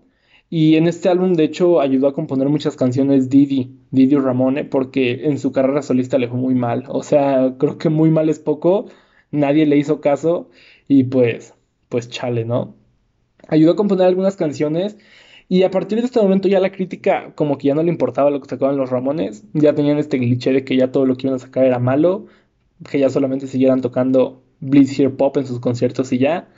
Y 0.49 0.75
en 0.77 0.87
este 0.87 1.09
álbum, 1.09 1.33
de 1.33 1.43
hecho, 1.43 1.81
ayudó 1.81 2.07
a 2.07 2.13
componer 2.13 2.47
muchas 2.47 2.77
canciones 2.77 3.29
Didi, 3.29 3.75
Didi 3.91 4.15
Ramone, 4.15 4.63
porque 4.63 5.25
en 5.25 5.39
su 5.39 5.51
carrera 5.51 5.81
solista 5.81 6.17
le 6.17 6.29
fue 6.29 6.37
muy 6.37 6.55
mal. 6.55 6.85
O 6.87 7.03
sea, 7.03 7.55
creo 7.57 7.77
que 7.77 7.89
muy 7.89 8.11
mal 8.11 8.29
es 8.29 8.39
poco, 8.39 8.85
nadie 9.31 9.65
le 9.65 9.75
hizo 9.75 9.99
caso 9.99 10.49
y 10.87 11.03
pues, 11.03 11.53
pues 11.89 12.09
chale, 12.09 12.45
¿no? 12.45 12.75
Ayudó 13.49 13.73
a 13.73 13.75
componer 13.75 14.07
algunas 14.07 14.37
canciones 14.37 14.97
y 15.49 15.63
a 15.63 15.71
partir 15.71 15.99
de 15.99 16.05
este 16.05 16.21
momento 16.21 16.47
ya 16.47 16.59
la 16.59 16.71
crítica 16.71 17.33
como 17.35 17.57
que 17.57 17.67
ya 17.67 17.75
no 17.75 17.83
le 17.83 17.91
importaba 17.91 18.29
lo 18.31 18.41
que 18.41 18.49
sacaban 18.49 18.77
los 18.77 18.89
Ramones, 18.89 19.43
ya 19.53 19.73
tenían 19.75 19.97
este 19.97 20.17
cliché 20.17 20.53
de 20.53 20.63
que 20.63 20.77
ya 20.77 20.91
todo 20.91 21.05
lo 21.05 21.15
que 21.15 21.27
iban 21.27 21.35
a 21.35 21.39
sacar 21.39 21.65
era 21.65 21.79
malo, 21.79 22.27
que 22.89 22.99
ya 22.99 23.09
solamente 23.09 23.47
siguieran 23.47 23.81
tocando 23.81 24.43
Blitz 24.59 24.97
Here 24.97 25.09
Pop 25.09 25.37
en 25.37 25.45
sus 25.45 25.59
conciertos 25.59 26.11
y 26.13 26.19
ya. 26.19 26.49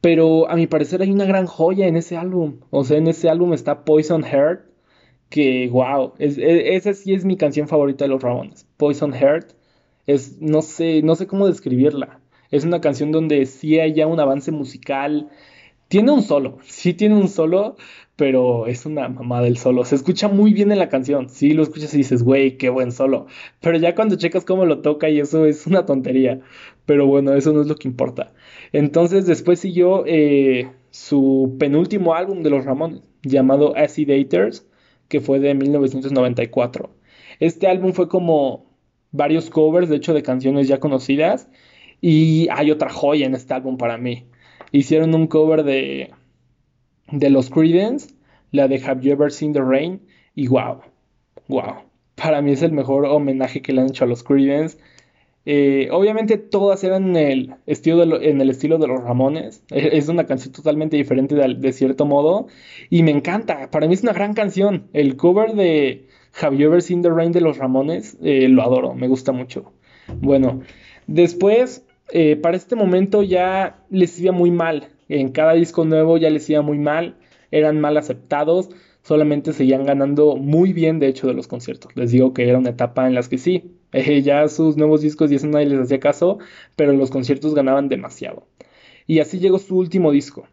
Pero 0.00 0.50
a 0.50 0.56
mi 0.56 0.66
parecer 0.66 1.00
hay 1.02 1.10
una 1.10 1.24
gran 1.24 1.46
joya 1.46 1.86
en 1.86 1.96
ese 1.96 2.16
álbum. 2.16 2.60
O 2.70 2.84
sea, 2.84 2.98
en 2.98 3.08
ese 3.08 3.28
álbum 3.30 3.52
está 3.54 3.84
Poison 3.84 4.22
Heart. 4.22 4.66
Que 5.30 5.68
wow, 5.72 6.12
es, 6.18 6.38
esa 6.38 6.94
sí 6.94 7.14
es 7.14 7.24
mi 7.24 7.36
canción 7.36 7.66
favorita 7.68 8.04
de 8.04 8.10
los 8.10 8.22
Ramones. 8.22 8.66
Poison 8.76 9.12
Heart. 9.12 9.52
Es, 10.06 10.40
no 10.40 10.62
sé, 10.62 11.02
no 11.02 11.14
sé 11.14 11.26
cómo 11.26 11.46
describirla. 11.46 12.20
Es 12.50 12.64
una 12.64 12.80
canción 12.80 13.12
donde 13.12 13.46
sí 13.46 13.80
hay 13.80 13.94
ya 13.94 14.06
un 14.06 14.20
avance 14.20 14.52
musical. 14.52 15.30
Tiene 15.88 16.12
un 16.12 16.22
solo, 16.22 16.58
sí 16.64 16.94
tiene 16.94 17.14
un 17.14 17.28
solo, 17.28 17.76
pero 18.16 18.66
es 18.66 18.86
una 18.86 19.08
mamá 19.08 19.42
del 19.42 19.56
solo. 19.58 19.84
Se 19.84 19.94
escucha 19.96 20.28
muy 20.28 20.52
bien 20.52 20.70
en 20.72 20.78
la 20.78 20.88
canción. 20.88 21.28
Sí, 21.28 21.52
lo 21.52 21.62
escuchas 21.62 21.94
y 21.94 21.98
dices, 21.98 22.22
güey, 22.22 22.56
qué 22.56 22.68
buen 22.68 22.92
solo. 22.92 23.26
Pero 23.60 23.78
ya 23.78 23.94
cuando 23.94 24.16
checas 24.16 24.44
cómo 24.44 24.64
lo 24.66 24.80
toca 24.80 25.08
y 25.08 25.20
eso 25.20 25.46
es 25.46 25.66
una 25.66 25.86
tontería. 25.86 26.40
Pero 26.86 27.06
bueno, 27.06 27.34
eso 27.34 27.52
no 27.52 27.60
es 27.62 27.66
lo 27.66 27.76
que 27.76 27.88
importa. 27.88 28.32
Entonces 28.72 29.26
después 29.26 29.60
siguió 29.60 30.04
eh, 30.06 30.70
su 30.90 31.56
penúltimo 31.58 32.14
álbum 32.14 32.42
de 32.42 32.50
los 32.50 32.64
Ramones, 32.64 33.02
llamado 33.22 33.76
Acidators, 33.76 34.66
que 35.08 35.20
fue 35.20 35.40
de 35.40 35.54
1994. 35.54 36.90
Este 37.40 37.66
álbum 37.66 37.92
fue 37.92 38.08
como 38.08 38.66
varios 39.10 39.50
covers, 39.50 39.88
de 39.88 39.96
hecho, 39.96 40.14
de 40.14 40.22
canciones 40.22 40.68
ya 40.68 40.78
conocidas. 40.80 41.48
Y 42.00 42.48
hay 42.50 42.70
otra 42.70 42.90
joya 42.90 43.26
en 43.26 43.34
este 43.34 43.54
álbum 43.54 43.76
para 43.76 43.98
mí. 43.98 44.26
Hicieron 44.76 45.14
un 45.14 45.28
cover 45.28 45.62
de 45.62 46.10
de 47.12 47.30
los 47.30 47.48
Creedence, 47.48 48.12
la 48.50 48.66
de 48.66 48.82
Have 48.84 49.02
You 49.02 49.12
Ever 49.12 49.30
Seen 49.30 49.52
the 49.52 49.60
Rain, 49.60 50.00
y 50.34 50.48
wow, 50.48 50.80
wow, 51.46 51.84
para 52.16 52.42
mí 52.42 52.50
es 52.50 52.62
el 52.62 52.72
mejor 52.72 53.04
homenaje 53.04 53.62
que 53.62 53.72
le 53.72 53.82
han 53.82 53.88
hecho 53.90 54.02
a 54.02 54.08
los 54.08 54.24
Creedence. 54.24 54.78
Eh, 55.46 55.90
obviamente 55.92 56.38
todas 56.38 56.82
eran 56.82 57.10
en 57.10 57.16
el, 57.16 57.54
estilo 57.66 58.04
de 58.04 58.30
en 58.30 58.40
el 58.40 58.50
estilo 58.50 58.78
de 58.78 58.88
los 58.88 59.00
Ramones. 59.00 59.62
E, 59.70 59.96
es 59.96 60.08
una 60.08 60.26
canción 60.26 60.52
totalmente 60.52 60.96
diferente 60.96 61.36
de, 61.36 61.72
cierto 61.72 62.04
modo. 62.04 62.48
Y 62.90 63.04
me 63.04 63.12
encanta. 63.12 63.70
Para 63.70 63.86
mí 63.86 63.94
es 63.94 64.02
una 64.02 64.12
gran 64.12 64.34
canción. 64.34 64.88
El 64.92 65.16
cover 65.16 65.52
de 65.52 66.08
Have 66.40 66.56
You 66.56 66.66
Ever 66.66 66.82
Seen 66.82 67.02
the 67.02 67.10
Rain 67.10 67.30
de 67.30 67.42
los 67.42 67.58
Ramones 67.58 68.16
eh, 68.22 68.48
lo 68.48 68.62
adoro. 68.62 68.94
Me 68.94 69.06
gusta 69.06 69.30
mucho. 69.30 69.72
Bueno, 70.20 70.62
después, 71.06 71.84
eh, 72.10 72.36
para 72.36 72.56
este 72.56 72.76
momento 72.76 73.22
ya 73.22 73.84
les 73.90 74.18
iba 74.20 74.32
muy 74.32 74.50
mal 74.50 74.88
en 75.08 75.30
cada 75.30 75.54
disco 75.54 75.84
nuevo 75.84 76.16
ya 76.16 76.30
les 76.30 76.48
iba 76.50 76.62
muy 76.62 76.78
mal, 76.78 77.16
eran 77.50 77.80
mal 77.80 77.96
aceptados, 77.96 78.70
solamente 79.02 79.52
seguían 79.52 79.84
ganando 79.84 80.36
muy 80.36 80.72
bien 80.72 80.98
de 80.98 81.08
hecho 81.08 81.26
de 81.26 81.34
los 81.34 81.46
conciertos. 81.46 81.94
Les 81.96 82.10
digo 82.10 82.32
que 82.32 82.48
era 82.48 82.58
una 82.58 82.70
etapa 82.70 83.06
en 83.06 83.14
las 83.14 83.28
que 83.28 83.38
sí, 83.38 83.76
eh, 83.92 84.22
ya 84.22 84.48
sus 84.48 84.76
nuevos 84.76 85.02
discos 85.02 85.30
y 85.30 85.36
eso 85.36 85.46
nadie 85.46 85.66
les 85.66 85.80
hacía 85.80 86.00
caso, 86.00 86.38
pero 86.76 86.92
los 86.92 87.10
conciertos 87.10 87.54
ganaban 87.54 87.88
demasiado. 87.88 88.46
Y 89.06 89.18
así 89.18 89.38
llegó 89.38 89.58
su 89.58 89.76
último 89.76 90.10
disco, 90.12 90.46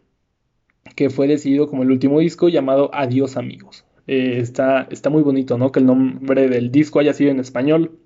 que 0.94 1.08
fue 1.10 1.26
decidido 1.26 1.68
como 1.68 1.82
el 1.82 1.90
último 1.90 2.20
disco 2.20 2.48
llamado 2.48 2.90
Adiós 2.92 3.36
amigos. 3.36 3.86
Eh, 4.06 4.38
está, 4.40 4.88
está 4.90 5.10
muy 5.10 5.22
bonito, 5.22 5.56
¿no? 5.56 5.72
Que 5.72 5.80
el 5.80 5.86
nombre 5.86 6.48
del 6.48 6.70
disco 6.70 6.98
haya 6.98 7.14
sido 7.14 7.30
en 7.30 7.40
español. 7.40 7.98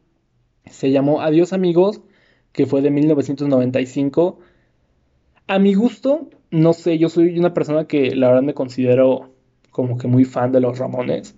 Se 0.66 0.90
llamó 0.92 1.20
Adiós 1.20 1.52
amigos, 1.52 2.02
que 2.56 2.66
fue 2.66 2.80
de 2.80 2.90
1995 2.90 4.38
a 5.46 5.58
mi 5.58 5.74
gusto, 5.74 6.30
no 6.50 6.72
sé, 6.72 6.98
yo 6.98 7.08
soy 7.08 7.38
una 7.38 7.54
persona 7.54 7.86
que 7.86 8.16
la 8.16 8.28
verdad 8.28 8.42
me 8.42 8.54
considero 8.54 9.30
como 9.70 9.98
que 9.98 10.08
muy 10.08 10.24
fan 10.24 10.52
de 10.52 10.60
los 10.60 10.78
Ramones. 10.78 11.36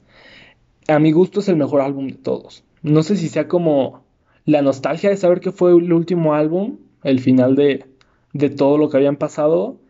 A 0.87 0.99
mi 0.99 1.12
gusto 1.12 1.41
es 1.41 1.49
el 1.49 1.57
mejor 1.57 1.81
álbum 1.83 2.07
de 2.07 2.14
todos. 2.14 2.64
No 2.83 3.03
sé 3.03 3.16
si 3.16 3.29
sea 3.29 3.49
como 3.49 4.05
la 4.47 4.62
nostalgia 4.62 5.11
de 5.11 5.16
saber 5.16 5.41
que 5.41 5.53
fue 5.53 5.73
el 5.73 5.93
último 5.93 6.35
álbum, 6.35 6.79
el 7.03 7.19
final 7.19 7.57
de, 7.57 7.85
de 8.33 8.49
todo 8.49 8.79
lo 8.79 8.89
que 8.89 8.97
habían 8.97 9.16
pasado, 9.16 9.81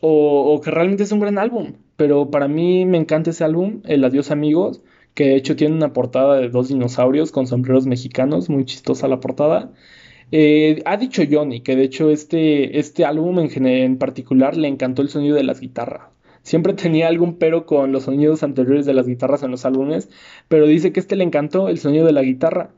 o, 0.00 0.54
o 0.54 0.60
que 0.60 0.70
realmente 0.70 1.02
es 1.02 1.12
un 1.12 1.20
gran 1.20 1.38
álbum. 1.38 1.74
Pero 1.96 2.30
para 2.30 2.48
mí 2.48 2.86
me 2.86 2.98
encanta 2.98 3.30
ese 3.30 3.44
álbum, 3.44 3.82
El 3.84 4.04
Adiós 4.04 4.30
Amigos, 4.30 4.82
que 5.14 5.24
de 5.24 5.36
hecho 5.36 5.56
tiene 5.56 5.74
una 5.74 5.92
portada 5.92 6.36
de 6.36 6.48
dos 6.48 6.68
dinosaurios 6.68 7.32
con 7.32 7.46
sombreros 7.46 7.86
mexicanos, 7.86 8.48
muy 8.48 8.64
chistosa 8.64 9.08
la 9.08 9.20
portada. 9.20 9.72
Eh, 10.30 10.82
ha 10.86 10.96
dicho 10.96 11.22
Johnny 11.30 11.60
que 11.62 11.76
de 11.76 11.84
hecho 11.84 12.10
este, 12.10 12.78
este 12.78 13.04
álbum 13.04 13.38
en, 13.40 13.66
en 13.66 13.98
particular 13.98 14.56
le 14.56 14.68
encantó 14.68 15.02
el 15.02 15.08
sonido 15.08 15.36
de 15.36 15.44
las 15.44 15.60
guitarras. 15.60 16.08
Siempre 16.42 16.74
tenía 16.74 17.08
algún 17.08 17.38
pero 17.38 17.66
con 17.66 17.92
los 17.92 18.04
sonidos 18.04 18.42
anteriores 18.42 18.86
de 18.86 18.94
las 18.94 19.06
guitarras 19.06 19.42
en 19.42 19.50
los 19.50 19.64
álbumes, 19.64 20.08
pero 20.48 20.66
dice 20.66 20.92
que 20.92 21.00
este 21.00 21.16
le 21.16 21.24
encantó 21.24 21.68
el 21.68 21.78
sonido 21.78 22.06
de 22.06 22.12
la 22.12 22.22
guitarra. 22.22 22.70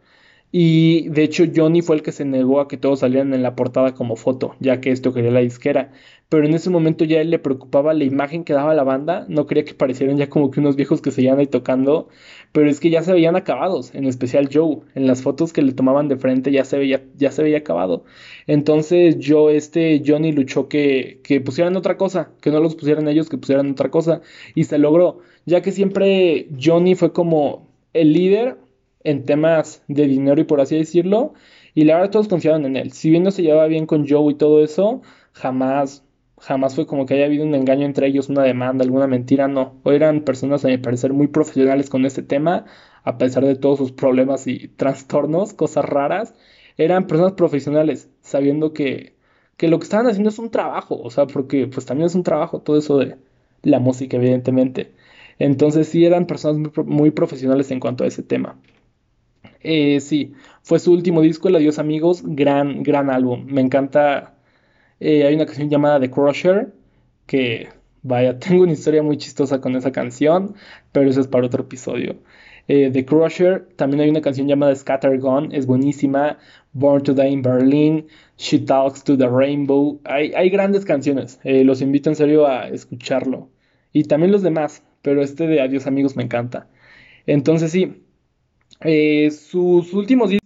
Y 0.57 1.09
de 1.09 1.25
hecho 1.25 1.47
Johnny 1.53 1.83
fue 1.83 1.97
el 1.97 2.03
que 2.03 2.13
se 2.13 2.25
negó 2.25 2.61
a 2.61 2.69
que 2.69 2.77
todos 2.77 3.01
salieran 3.01 3.35
en 3.35 3.43
la 3.43 3.57
portada 3.57 3.93
como 3.93 4.15
foto, 4.15 4.55
ya 4.61 4.81
que 4.81 4.93
esto 4.93 5.13
quería 5.13 5.33
la 5.33 5.41
disquera. 5.41 5.91
Pero 6.29 6.47
en 6.47 6.55
ese 6.55 6.71
momento 6.71 7.05
ya 7.05 7.21
él 7.21 7.31
le 7.31 7.41
preocupaba 7.41 7.93
la 7.93 8.05
imagen 8.05 8.45
que 8.45 8.53
daba 8.53 8.73
la 8.73 8.85
banda, 8.85 9.27
no 9.29 9.47
quería 9.49 9.65
que 9.65 9.75
parecieran 9.75 10.17
ya 10.17 10.29
como 10.29 10.53
que 10.53 10.61
unos 10.61 10.77
viejos 10.77 11.03
que 11.03 11.11
seguían 11.11 11.41
ahí 11.41 11.49
tocando, 11.49 12.09
pero 12.53 12.71
es 12.71 12.79
que 12.79 12.91
ya 12.91 13.03
se 13.03 13.13
veían 13.13 13.35
acabados, 13.35 13.93
en 13.97 14.05
especial 14.05 14.49
Joe, 14.53 14.79
en 14.95 15.09
las 15.09 15.23
fotos 15.23 15.53
que 15.53 15.61
le 15.61 15.73
tomaban 15.73 16.07
de 16.07 16.19
frente 16.19 16.53
ya 16.53 16.65
se 16.65 16.79
veía, 16.79 17.03
ya 17.17 17.33
se 17.33 17.43
veía 17.43 17.59
acabado. 17.59 18.05
Entonces 18.47 19.19
yo, 19.19 19.51
este 19.51 20.05
Johnny 20.07 20.31
luchó 20.31 20.69
que, 20.69 21.21
que 21.25 21.41
pusieran 21.41 21.75
otra 21.77 21.97
cosa, 21.97 22.31
que 22.41 22.53
no 22.53 22.61
los 22.61 22.77
pusieran 22.77 23.09
ellos, 23.09 23.29
que 23.29 23.39
pusieran 23.39 23.73
otra 23.73 23.91
cosa, 23.91 24.21
y 24.55 24.63
se 24.65 24.79
logró, 24.79 25.19
ya 25.47 25.63
que 25.63 25.73
siempre 25.73 26.47
Johnny 26.63 26.95
fue 26.95 27.13
como 27.13 27.67
el 27.93 28.13
líder 28.13 28.57
en 29.05 29.25
temas 29.25 29.83
de 29.89 30.07
dinero 30.07 30.41
y 30.41 30.45
por 30.45 30.61
así 30.61 30.77
decirlo, 30.77 31.35
y 31.75 31.85
la 31.85 31.97
verdad 31.97 32.11
todos 32.11 32.29
confiaban 32.29 32.65
en 32.65 32.77
él. 32.77 32.93
Si 32.93 33.11
bien 33.11 33.23
no 33.23 33.31
se 33.31 33.43
llevaba 33.43 33.67
bien 33.67 33.87
con 33.87 34.09
Joe 34.09 34.33
y 34.33 34.37
todo 34.37 34.63
eso, 34.65 35.03
jamás, 35.33 36.05
jamás 36.39 36.75
fue 36.75 36.87
como 36.87 37.07
que 37.07 37.15
haya 37.15 37.27
habido 37.27 37.45
un 37.45 37.55
engaño 37.55 37.85
entre 37.87 38.07
ellos, 38.07 38.29
una 38.29 38.43
demanda, 38.45 38.85
alguna 38.85 39.07
mentira, 39.07 39.49
no. 39.49 39.81
O 39.83 39.93
eran 39.93 40.23
personas, 40.23 40.65
a 40.65 40.69
mi 40.69 40.79
parecer, 40.79 41.13
muy 41.13 41.29
profesionales 41.29 41.91
con 41.91 42.07
este 42.07 42.23
tema, 42.23 42.65
a 43.05 43.19
pesar 43.19 43.45
de 43.45 43.57
todos 43.57 43.79
sus 43.79 43.93
problemas 43.93 44.47
y 44.47 44.69
trastornos, 44.77 45.53
cosas 45.55 45.85
raras. 45.85 46.35
Eran 46.77 47.07
personas 47.07 47.33
profesionales, 47.35 48.11
sabiendo 48.21 48.73
que, 48.73 49.15
que 49.57 49.69
lo 49.69 49.79
que 49.79 49.85
estaban 49.85 50.07
haciendo 50.07 50.31
es 50.31 50.39
un 50.39 50.51
trabajo, 50.51 51.01
o 51.01 51.11
sea, 51.11 51.27
porque 51.27 51.67
pues 51.69 51.87
también 51.87 52.07
es 52.07 52.15
un 52.15 52.25
trabajo 52.25 52.61
todo 52.61 52.79
eso 52.79 52.99
de 52.99 53.17
la 53.63 53.81
música, 53.81 54.17
evidentemente. 54.17 54.93
Entonces 55.39 55.89
sí 55.89 56.05
eran 56.05 56.27
personas 56.27 56.59
muy, 56.59 56.85
muy 56.87 57.11
profesionales 57.11 57.71
en 57.71 57.81
cuanto 57.81 58.05
a 58.05 58.07
ese 58.07 58.23
tema. 58.23 58.59
Eh, 59.61 60.01
sí, 60.01 60.35
fue 60.63 60.79
su 60.79 60.93
último 60.93 61.23
disco, 61.23 61.49
El 61.49 61.57
Adiós 61.57 61.79
Amigos, 61.79 62.23
gran, 62.25 62.83
gran 62.83 63.11
álbum. 63.11 63.47
Me 63.47 63.61
encanta. 63.61 64.35
Eh, 65.01 65.25
hay 65.25 65.35
una 65.35 65.47
canción 65.47 65.71
llamada 65.71 66.01
The 66.01 66.11
Crusher, 66.11 66.73
que, 67.27 67.69
vaya, 68.03 68.39
tengo 68.39 68.63
una 68.63 68.73
historia 68.73 69.03
muy 69.03 69.17
chistosa 69.17 69.61
con 69.61 69.77
esa 69.77 69.93
canción, 69.93 70.55
pero 70.93 71.11
eso 71.11 71.21
es 71.21 71.29
para 71.29 71.47
otro 71.47 71.63
episodio. 71.65 72.17
Eh, 72.69 72.91
The 72.93 73.05
Crusher, 73.05 73.67
también 73.77 74.03
hay 74.03 74.11
una 74.11 74.21
canción 74.21 74.49
llamada 74.49 74.75
Scattergun, 74.75 75.53
es 75.53 75.67
buenísima. 75.67 76.39
Born 76.73 77.05
to 77.05 77.15
Die 77.15 77.29
in 77.29 77.43
Berlin, 77.43 78.09
She 78.37 78.59
Talks 78.59 79.05
to 79.05 79.17
the 79.17 79.29
Rainbow. 79.29 80.01
Hay, 80.05 80.33
hay 80.35 80.51
grandes 80.51 80.85
canciones, 80.85 81.39
los 81.45 81.81
invito 81.81 82.11
en 82.11 82.17
serio 82.17 82.47
a 82.49 82.69
escucharlo. 82.69 83.49
Y 83.93 84.05
también 84.05 84.33
los 84.33 84.43
demás, 84.43 84.83
pero 85.03 85.23
este 85.23 85.47
de 85.47 85.61
Adiós 85.61 85.87
Amigos 85.87 86.17
me 86.17 86.25
encanta. 86.25 86.67
Entonces 87.27 87.71
sí, 87.71 88.04
eh, 88.85 89.31
sus 89.31 89.93
últimos 89.95 90.31
discos 90.31 90.45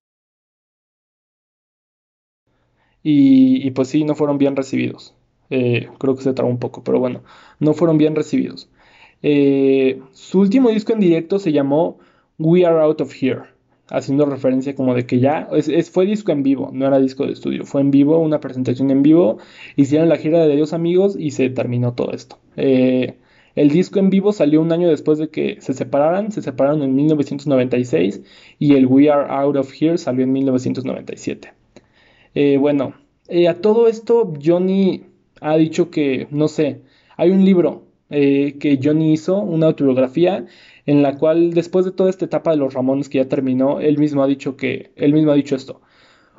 y, 3.02 3.70
pues 3.72 3.88
sí, 3.88 4.04
no 4.04 4.14
fueron 4.14 4.38
bien 4.38 4.56
recibidos. 4.56 5.14
Eh, 5.50 5.88
creo 5.98 6.14
que 6.16 6.22
se 6.22 6.34
trabó 6.34 6.50
un 6.50 6.58
poco, 6.58 6.84
pero 6.84 6.98
bueno, 6.98 7.22
no 7.58 7.74
fueron 7.74 7.98
bien 7.98 8.14
recibidos. 8.14 8.68
Eh, 9.22 10.00
su 10.12 10.40
último 10.40 10.70
disco 10.70 10.92
en 10.92 11.00
directo 11.00 11.38
se 11.38 11.52
llamó 11.52 11.98
We 12.38 12.66
Are 12.66 12.80
Out 12.82 13.00
of 13.00 13.14
Here, 13.20 13.42
haciendo 13.88 14.26
referencia 14.26 14.74
como 14.74 14.94
de 14.94 15.06
que 15.06 15.20
ya 15.20 15.48
es, 15.52 15.90
fue 15.90 16.06
disco 16.06 16.32
en 16.32 16.42
vivo, 16.42 16.70
no 16.72 16.86
era 16.86 16.98
disco 16.98 17.26
de 17.26 17.32
estudio, 17.32 17.64
fue 17.64 17.80
en 17.80 17.90
vivo, 17.90 18.18
una 18.18 18.40
presentación 18.40 18.90
en 18.90 19.02
vivo, 19.02 19.38
hicieron 19.76 20.08
la 20.08 20.16
gira 20.16 20.46
de 20.46 20.54
Dios 20.54 20.72
amigos 20.72 21.16
y 21.18 21.30
se 21.32 21.50
terminó 21.50 21.94
todo 21.94 22.12
esto. 22.12 22.38
El 23.58 23.70
disco 23.70 23.98
en 23.98 24.08
vivo 24.08 24.32
salió 24.32 24.62
un 24.62 24.70
año 24.70 24.88
después 24.88 25.18
de 25.18 25.30
que 25.30 25.60
se 25.60 25.74
separaran, 25.74 26.30
se 26.30 26.42
separaron 26.42 26.80
en 26.84 26.94
1996 26.94 28.22
y 28.60 28.74
el 28.74 28.86
We 28.86 29.10
Are 29.10 29.26
Out 29.28 29.56
of 29.56 29.72
Here 29.76 29.98
salió 29.98 30.22
en 30.22 30.30
1997. 30.30 31.52
Eh, 32.36 32.56
bueno, 32.56 32.94
eh, 33.26 33.48
a 33.48 33.60
todo 33.60 33.88
esto 33.88 34.32
Johnny 34.40 35.06
ha 35.40 35.56
dicho 35.56 35.90
que, 35.90 36.28
no 36.30 36.46
sé, 36.46 36.82
hay 37.16 37.30
un 37.30 37.44
libro 37.44 37.82
eh, 38.10 38.58
que 38.60 38.78
Johnny 38.80 39.12
hizo, 39.12 39.42
una 39.42 39.66
autobiografía, 39.66 40.46
en 40.86 41.02
la 41.02 41.16
cual 41.16 41.52
después 41.52 41.84
de 41.84 41.90
toda 41.90 42.10
esta 42.10 42.26
etapa 42.26 42.52
de 42.52 42.58
los 42.58 42.74
Ramones 42.74 43.08
que 43.08 43.18
ya 43.18 43.28
terminó, 43.28 43.80
él 43.80 43.98
mismo 43.98 44.22
ha 44.22 44.28
dicho 44.28 44.56
que, 44.56 44.92
él 44.94 45.12
mismo 45.12 45.32
ha 45.32 45.34
dicho 45.34 45.56
esto, 45.56 45.80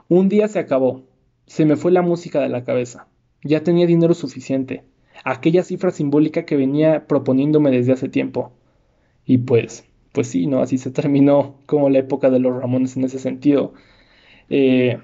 un 0.07 0.29
día 0.29 0.47
se 0.47 0.59
acabó, 0.59 1.03
se 1.47 1.65
me 1.65 1.75
fue 1.75 1.91
la 1.91 2.01
música 2.01 2.39
de 2.39 2.47
la 2.47 2.63
cabeza, 2.63 3.09
ya 3.43 3.61
tenía 3.61 3.87
dinero 3.87 4.13
suficiente, 4.13 4.85
aquella 5.25 5.63
cifra 5.63 5.91
simbólica 5.91 6.45
que 6.45 6.55
venía 6.57 7.07
proponiéndome 7.07 7.71
desde 7.71 7.93
hace 7.93 8.09
tiempo. 8.09 8.51
Y 9.25 9.39
pues, 9.39 9.85
pues 10.13 10.27
sí, 10.29 10.47
¿no? 10.47 10.61
Así 10.61 10.77
se 10.77 10.91
terminó 10.91 11.55
como 11.65 11.89
la 11.89 11.99
época 11.99 12.29
de 12.29 12.39
los 12.39 12.55
Ramones 12.59 12.97
en 12.97 13.05
ese 13.05 13.19
sentido. 13.19 13.73
Eh, 14.49 14.99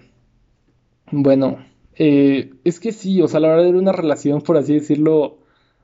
bueno, 1.12 1.66
eh, 1.96 2.52
es 2.64 2.80
que 2.80 2.92
sí, 2.92 3.22
o 3.22 3.28
sea, 3.28 3.40
la 3.40 3.50
verdad 3.50 3.68
era 3.68 3.78
una 3.78 3.92
relación, 3.92 4.42
por 4.42 4.58
así 4.58 4.74
decirlo, 4.74 5.40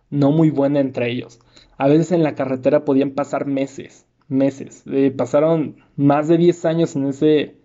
no 0.10 0.32
muy 0.32 0.50
buena 0.50 0.80
entre 0.80 1.12
ellos. 1.12 1.40
A 1.78 1.88
veces 1.88 2.12
en 2.12 2.24
la 2.24 2.36
carretera 2.36 2.86
podían 2.86 3.12
pasar 3.12 3.46
meses, 3.46 4.06
meses. 4.28 4.84
Eh, 4.88 5.12
pasaron 5.16 5.78
más 5.96 6.28
de 6.28 6.38
10 6.38 6.66
años 6.66 6.96
en 6.96 7.08
ese, 7.08 7.56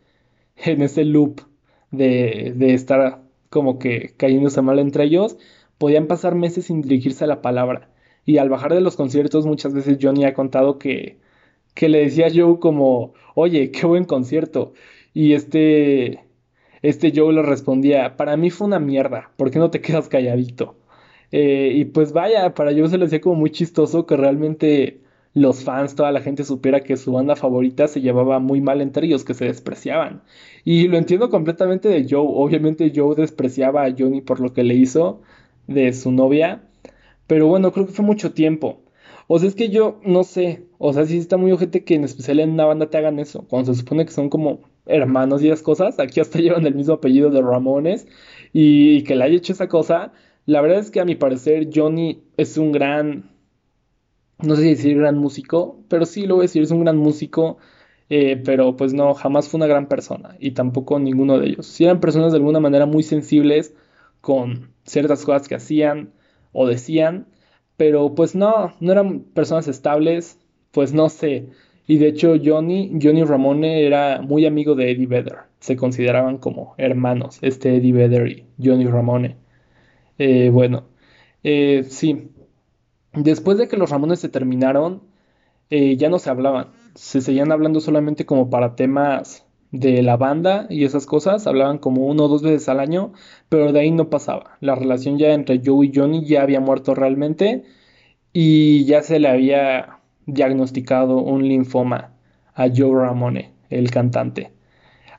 en 0.57 0.83
ese 0.83 1.05
loop 1.05 1.41
de, 1.91 2.53
de 2.57 2.75
estar 2.75 3.23
como 3.51 3.79
que 3.79 4.15
cayéndose 4.17 4.63
mal 4.63 4.79
entre 4.79 5.05
ellos 5.05 5.37
podían 5.79 6.07
pasar 6.07 6.35
meses 6.35 6.67
sin 6.67 6.83
dirigirse 6.83 7.25
a 7.25 7.29
la 7.29 7.43
palabra. 7.43 7.91
Y 8.25 8.39
al 8.39 8.49
bajar 8.49 8.75
de 8.75 8.81
los 8.81 8.97
conciertos 8.97 9.47
muchas 9.47 9.73
veces 9.75 9.99
Johnny 10.01 10.25
ha 10.25 10.35
contado 10.35 10.79
que, 10.79 11.19
que 11.75 11.89
le 11.89 12.01
decía 12.01 12.27
a 12.27 12.31
Joe 12.35 12.59
como, 12.59 13.15
oye, 13.35 13.71
qué 13.71 13.87
buen 13.87 14.05
concierto. 14.05 14.73
Y 15.15 15.35
este, 15.35 16.25
este 16.83 17.13
Joe 17.15 17.33
le 17.33 17.43
respondía, 17.43 18.17
para 18.17 18.37
mí 18.37 18.51
fue 18.51 18.67
una 18.67 18.81
mierda, 18.81 19.31
¿por 19.37 19.51
qué 19.51 19.59
no 19.59 19.71
te 19.71 19.81
quedas 19.81 20.09
calladito? 20.09 20.77
Eh, 21.33 21.73
y 21.75 21.85
pues 21.87 22.13
vaya, 22.13 22.55
para 22.55 22.73
Joe 22.73 22.89
se 22.89 22.99
le 22.99 23.07
hacía 23.07 23.21
como 23.21 23.37
muy 23.37 23.51
chistoso 23.51 24.07
que 24.07 24.17
realmente 24.17 25.01
los 25.37 25.65
fans, 25.65 25.95
toda 25.95 26.13
la 26.13 26.23
gente 26.23 26.45
supiera 26.45 26.81
que 26.81 26.97
su 26.97 27.13
banda 27.13 27.37
favorita 27.37 27.89
se 27.89 28.01
llevaba 28.01 28.39
muy 28.39 28.63
mal 28.63 28.81
entre 28.81 29.07
ellos, 29.07 29.23
que 29.25 29.35
se 29.35 29.45
despreciaban. 29.45 30.23
Y 30.65 30.89
lo 30.89 30.97
entiendo 30.97 31.29
completamente 31.29 31.91
de 31.91 32.07
Joe. 32.09 32.27
Obviamente 32.27 32.91
Joe 32.95 33.15
despreciaba 33.15 33.85
a 33.85 33.95
Johnny 33.97 34.23
por 34.23 34.41
lo 34.41 34.55
que 34.55 34.65
le 34.65 34.75
hizo, 34.75 35.21
de 35.67 35.93
su 35.93 36.13
novia. 36.13 36.63
Pero 37.27 37.47
bueno, 37.49 37.73
creo 37.73 37.87
que 37.87 37.93
fue 37.93 38.05
mucho 38.05 38.33
tiempo. 38.33 38.83
O 39.29 39.39
sea, 39.39 39.49
es 39.49 39.55
que 39.55 39.69
yo 39.71 40.01
no 40.05 40.25
sé. 40.25 40.67
O 40.79 40.93
sea, 40.93 41.05
sí 41.07 41.19
está 41.19 41.37
muy 41.37 41.53
ojete 41.53 41.85
que 41.85 41.95
en 41.95 42.05
especial 42.05 42.41
en 42.41 42.51
una 42.51 42.67
banda 42.67 42.91
te 42.91 42.99
hagan 42.99 43.19
eso. 43.19 43.45
Cuando 43.49 43.73
se 43.73 43.81
supone 43.81 44.07
que 44.07 44.13
son 44.13 44.29
como 44.29 44.61
hermanos 44.87 45.43
y 45.43 45.49
esas 45.49 45.63
cosas. 45.63 45.99
Aquí 45.99 46.21
hasta 46.21 46.39
llevan 46.41 46.67
el 46.67 46.75
mismo 46.75 46.95
apellido 46.95 47.31
de 47.31 47.43
Ramones. 47.43 48.07
Y, 48.53 49.03
que 49.05 49.17
le 49.17 49.25
haya 49.25 49.37
hecho 49.37 49.53
esa 49.53 49.69
cosa. 49.69 50.13
La 50.47 50.61
verdad 50.61 50.79
es 50.79 50.91
que 50.91 51.01
a 51.01 51.05
mi 51.05 51.17
parecer 51.17 51.71
Johnny 51.75 52.23
es 52.37 52.57
un 52.59 52.73
gran... 52.73 53.31
No 54.39 54.55
sé 54.55 54.63
si 54.63 54.69
decir 54.69 54.99
gran 54.99 55.19
músico. 55.19 55.81
Pero 55.89 56.07
sí 56.07 56.27
lo 56.27 56.37
voy 56.37 56.43
a 56.43 56.49
decir, 56.49 56.63
es 56.63 56.71
un 56.71 56.85
gran 56.85 56.97
músico. 56.97 57.59
Eh, 58.09 58.41
pero 58.45 58.77
pues 58.77 58.95
no, 58.95 59.15
jamás 59.15 59.49
fue 59.49 59.59
una 59.59 59.67
gran 59.67 59.89
persona. 59.89 60.37
Y 60.39 60.53
tampoco 60.53 60.99
ninguno 61.01 61.39
de 61.39 61.49
ellos. 61.49 61.67
Si 61.67 61.85
eran 61.85 62.01
personas 62.01 62.33
de 62.33 62.39
alguna 62.39 62.61
manera 62.61 62.87
muy 62.87 63.03
sensibles 63.03 63.75
con 64.21 64.76
ciertas 64.87 65.25
cosas 65.25 65.49
que 65.49 65.57
hacían 65.57 66.13
o 66.53 66.67
decían, 66.67 67.27
pero 67.77 68.15
pues 68.15 68.35
no, 68.35 68.75
no 68.81 68.93
eran 68.93 69.21
personas 69.21 69.69
estables, 69.69 70.39
pues 70.73 70.93
no 70.93 71.09
sé. 71.09 71.51
Y 71.87 71.99
de 71.99 72.09
hecho 72.09 72.35
Johnny, 72.43 72.99
Johnny 73.01 73.25
Ramone 73.25 73.87
era 73.87 74.21
muy 74.23 74.47
amigo 74.47 74.75
de 74.75 74.91
Eddie 74.91 75.07
Vedder, 75.07 75.37
se 75.61 75.77
consideraban 75.77 76.39
como 76.39 76.75
hermanos, 76.79 77.39
este 77.43 77.77
Eddie 77.77 77.93
Vedder 77.93 78.29
y 78.29 78.47
Johnny 78.63 78.87
Ramone. 78.87 79.37
Eh, 80.19 80.51
bueno, 80.51 80.85
eh, 81.43 81.85
sí, 81.89 82.31
después 83.13 83.59
de 83.59 83.69
que 83.69 83.77
los 83.77 83.91
Ramones 83.91 84.21
se 84.21 84.29
terminaron, 84.29 85.03
eh, 85.71 85.97
ya 85.97 86.09
no 86.09 86.19
se 86.19 86.31
hablaban, 86.31 86.69
se 86.95 87.21
seguían 87.21 87.53
hablando 87.53 87.81
solamente 87.81 88.27
como 88.27 88.51
para 88.51 88.77
temas 88.77 89.46
de 89.79 90.03
la 90.03 90.17
banda 90.17 90.67
y 90.71 90.85
esas 90.85 91.07
cosas, 91.07 91.47
hablaban 91.47 91.79
como 91.79 92.07
uno 92.07 92.25
o 92.25 92.29
dos 92.29 92.43
veces 92.43 92.69
al 92.69 92.81
año, 92.81 93.13
pero 93.49 93.73
de 93.73 93.81
ahí 93.81 93.91
no 93.91 94.11
pasaba. 94.11 94.57
La 94.61 94.75
relación 94.75 95.19
ya 95.19 95.33
entre 95.33 95.61
Joe 95.65 95.87
y 95.87 95.93
Johnny 95.95 96.25
ya 96.25 96.43
había 96.43 96.61
muerto 96.61 96.95
realmente 96.95 97.65
y 98.33 98.85
ya 98.85 99.03
se 99.03 99.19
le 99.19 99.29
había 99.29 100.01
diagnosticado 100.27 101.19
un 101.19 101.49
linfoma 101.49 102.13
a 102.55 102.69
Joe 102.75 103.01
Ramone, 103.01 103.53
el 103.71 103.91
cantante. 103.91 104.53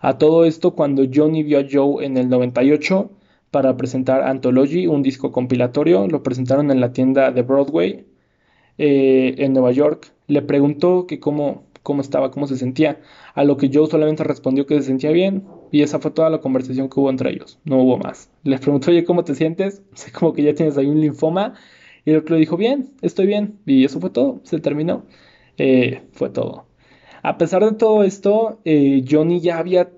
A 0.01 0.17
todo 0.17 0.45
esto, 0.45 0.75
cuando 0.75 1.03
Johnny 1.11 1.43
vio 1.43 1.59
a 1.59 1.65
Joe 1.69 2.05
en 2.05 2.17
el 2.17 2.29
98, 2.29 3.11
para 3.51 3.77
presentar 3.77 4.23
Anthology, 4.23 4.87
un 4.87 5.01
disco 5.01 5.31
compilatorio. 5.31 6.07
Lo 6.07 6.23
presentaron 6.23 6.71
en 6.71 6.79
la 6.79 6.91
tienda 6.93 7.31
de 7.31 7.41
Broadway 7.41 8.05
eh, 8.77 9.35
en 9.37 9.53
Nueva 9.53 9.71
York. 9.71 10.13
Le 10.27 10.41
preguntó 10.41 11.07
que 11.07 11.19
cómo, 11.19 11.63
cómo 11.87 12.01
estaba, 12.01 12.31
cómo 12.31 12.47
se 12.47 12.57
sentía. 12.57 12.99
A 13.33 13.45
lo 13.45 13.55
que 13.55 13.71
Joe 13.73 13.87
solamente 13.87 14.25
respondió 14.25 14.65
que 14.65 14.75
se 14.75 14.87
sentía 14.87 15.11
bien. 15.11 15.45
Y 15.71 15.83
esa 15.83 15.99
fue 15.99 16.11
toda 16.11 16.29
la 16.29 16.39
conversación 16.39 16.89
que 16.89 16.99
hubo 16.99 17.09
entre 17.09 17.31
ellos. 17.31 17.59
No 17.63 17.77
hubo 17.77 17.97
más. 17.97 18.29
Le 18.43 18.59
preguntó, 18.59 18.91
oye, 18.91 19.05
¿cómo 19.05 19.23
te 19.23 19.35
sientes? 19.35 19.81
Sé 19.93 20.11
como 20.11 20.33
que 20.33 20.43
ya 20.43 20.53
tienes 20.53 20.77
ahí 20.77 20.87
un 20.87 20.99
linfoma. 20.99 21.53
Y 22.03 22.11
el 22.11 22.17
otro 22.17 22.35
le 22.35 22.41
dijo, 22.41 22.57
bien, 22.57 22.89
estoy 23.01 23.25
bien. 23.27 23.59
Y 23.65 23.85
eso 23.85 24.01
fue 24.01 24.09
todo. 24.09 24.41
Se 24.43 24.59
terminó. 24.59 25.05
Eh, 25.57 26.01
fue 26.11 26.29
todo. 26.29 26.65
A 27.23 27.37
pesar 27.37 27.63
de 27.63 27.71
todo 27.71 28.03
esto, 28.03 28.59
eh, 28.65 29.05
Johnny 29.09 29.39
ya 29.39 29.57
había, 29.57 29.89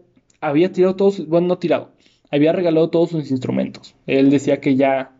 había 0.42 0.72
tirado 0.72 0.96
todos, 0.96 1.28
bueno, 1.28 1.48
no 1.48 1.58
tirado, 1.58 1.90
había 2.32 2.54
regalado 2.54 2.92
todos 2.92 3.10
sus 3.10 3.32
instrumentos. 3.32 3.96
Él 4.06 4.30
decía 4.30 4.62
que 4.62 4.76
ya 4.76 5.12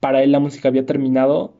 para 0.00 0.22
él 0.22 0.30
la 0.32 0.40
música 0.40 0.68
había 0.68 0.84
terminado. 0.84 1.54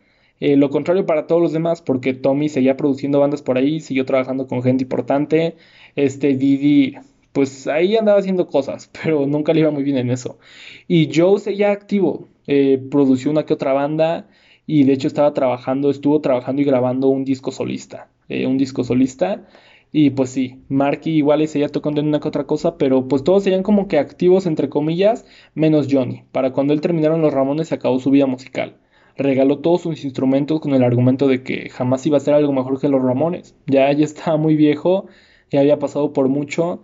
Eh, 0.45 0.57
lo 0.57 0.71
contrario 0.71 1.07
para 1.07 1.29
todos 1.29 1.41
los 1.41 1.53
demás, 1.53 1.83
porque 1.83 2.15
Tommy 2.15 2.49
seguía 2.49 2.77
produciendo 2.77 3.21
bandas 3.21 3.43
por 3.43 3.59
ahí, 3.59 3.79
siguió 3.79 4.05
trabajando 4.05 4.49
con 4.49 4.61
gente 4.65 4.83
importante. 4.83 5.55
Este 5.95 6.35
Didi, 6.37 6.97
pues 7.33 7.69
ahí 7.69 7.97
andaba 7.97 8.19
haciendo 8.19 8.49
cosas, 8.49 8.91
pero 9.05 9.25
nunca 9.29 9.53
le 9.53 9.61
iba 9.61 9.71
muy 9.71 9.85
bien 9.85 9.99
en 9.99 10.11
eso. 10.11 10.41
Y 10.89 11.11
Joe 11.15 11.39
seguía 11.39 11.71
activo, 11.71 12.27
eh, 12.49 12.83
produció 12.91 13.31
una 13.31 13.47
que 13.47 13.55
otra 13.55 13.73
banda 13.73 14.27
y 14.67 14.83
de 14.83 14.95
hecho 14.95 15.07
estaba 15.07 15.33
trabajando, 15.33 15.91
estuvo 15.91 16.21
trabajando 16.21 16.61
y 16.63 16.65
grabando 16.65 17.07
un 17.07 17.25
disco 17.25 17.53
solista, 17.53 18.09
eh, 18.29 18.45
un 18.49 18.59
disco 18.59 18.83
solista. 18.83 19.47
Y 19.93 20.11
pues 20.11 20.31
sí, 20.31 20.65
Marky 20.69 21.11
igual 21.19 21.47
seguía 21.47 21.69
tocando 21.69 22.01
en 22.01 22.09
una 22.09 22.19
que 22.19 22.27
otra 22.27 22.47
cosa, 22.49 22.79
pero 22.79 23.07
pues 23.07 23.23
todos 23.23 23.45
serían 23.45 23.63
como 23.63 23.87
que 23.87 23.99
activos 23.99 24.47
entre 24.47 24.69
comillas, 24.69 25.25
menos 25.55 25.87
Johnny. 25.89 26.25
Para 26.33 26.51
cuando 26.53 26.73
él 26.75 26.81
terminaron 26.81 27.23
los 27.23 27.33
Ramones 27.33 27.69
se 27.69 27.77
acabó 27.77 28.01
su 28.01 28.11
vida 28.11 28.27
musical. 28.27 28.82
Regaló 29.17 29.59
todos 29.59 29.83
sus 29.83 30.05
instrumentos 30.05 30.61
con 30.61 30.75
el 30.75 30.83
argumento 30.83 31.29
de 31.29 31.43
que 31.43 31.69
jamás 31.71 32.07
iba 32.07 32.17
a 32.17 32.21
ser 32.21 32.35
algo 32.35 32.53
mejor 32.53 32.81
que 32.81 32.89
los 32.89 33.03
Ramones. 33.03 33.55
Ya, 33.67 33.93
ya 33.93 34.05
estaba 34.05 34.37
muy 34.37 34.57
viejo, 34.57 35.07
ya 35.51 35.61
había 35.61 35.79
pasado 35.79 36.13
por 36.13 36.29
mucho 36.29 36.83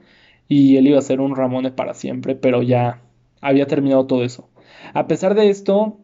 y 0.48 0.76
él 0.76 0.86
iba 0.88 0.98
a 0.98 1.02
ser 1.02 1.20
un 1.20 1.36
Ramones 1.36 1.72
para 1.72 1.94
siempre, 1.94 2.34
pero 2.34 2.62
ya 2.62 3.02
había 3.40 3.66
terminado 3.66 4.06
todo 4.06 4.24
eso. 4.24 4.48
A 4.94 5.06
pesar 5.06 5.34
de 5.34 5.50
esto, 5.50 5.98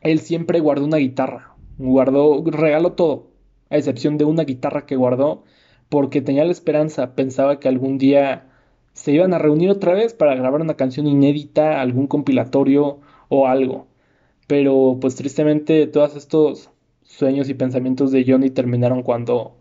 él 0.00 0.20
siempre 0.20 0.60
guardó 0.60 0.84
una 0.84 0.98
guitarra, 0.98 1.54
guardó, 1.78 2.42
regaló 2.44 2.92
todo, 2.92 3.30
a 3.70 3.76
excepción 3.76 4.18
de 4.18 4.24
una 4.24 4.44
guitarra 4.44 4.86
que 4.86 4.96
guardó 4.96 5.44
porque 5.88 6.20
tenía 6.20 6.44
la 6.44 6.52
esperanza, 6.52 7.14
pensaba 7.14 7.60
que 7.60 7.68
algún 7.68 7.98
día 7.98 8.46
se 8.92 9.12
iban 9.12 9.34
a 9.34 9.38
reunir 9.38 9.70
otra 9.70 9.94
vez 9.94 10.14
para 10.14 10.34
grabar 10.34 10.60
una 10.60 10.74
canción 10.74 11.06
inédita, 11.06 11.80
algún 11.80 12.06
compilatorio 12.06 13.00
o 13.28 13.46
algo. 13.46 13.85
Pero 14.46 14.98
pues 15.00 15.16
tristemente 15.16 15.86
todos 15.86 16.16
estos 16.16 16.70
sueños 17.02 17.48
y 17.48 17.54
pensamientos 17.54 18.12
de 18.12 18.24
Johnny 18.26 18.50
terminaron 18.50 19.02
cuando 19.02 19.56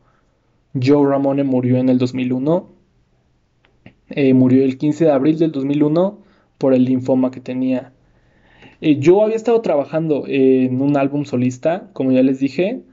Joe 0.74 1.10
Ramone 1.10 1.44
murió 1.44 1.78
en 1.78 1.90
el 1.90 1.98
2001. 1.98 2.70
Eh, 4.10 4.34
murió 4.34 4.64
el 4.64 4.78
15 4.78 5.06
de 5.06 5.12
abril 5.12 5.40
del 5.40 5.52
2001 5.52 6.20
por 6.58 6.74
el 6.74 6.86
linfoma 6.86 7.32
que 7.32 7.40
tenía. 7.40 7.94
Eh, 8.82 9.00
yo 9.00 9.24
había 9.24 9.36
estado 9.36 9.62
trabajando 9.62 10.26
en 10.28 10.82
un 10.82 10.98
álbum 10.98 11.26
solista, 11.26 11.90
como 11.94 12.12
ya 12.12 12.22
les 12.22 12.40
dije, 12.40 12.84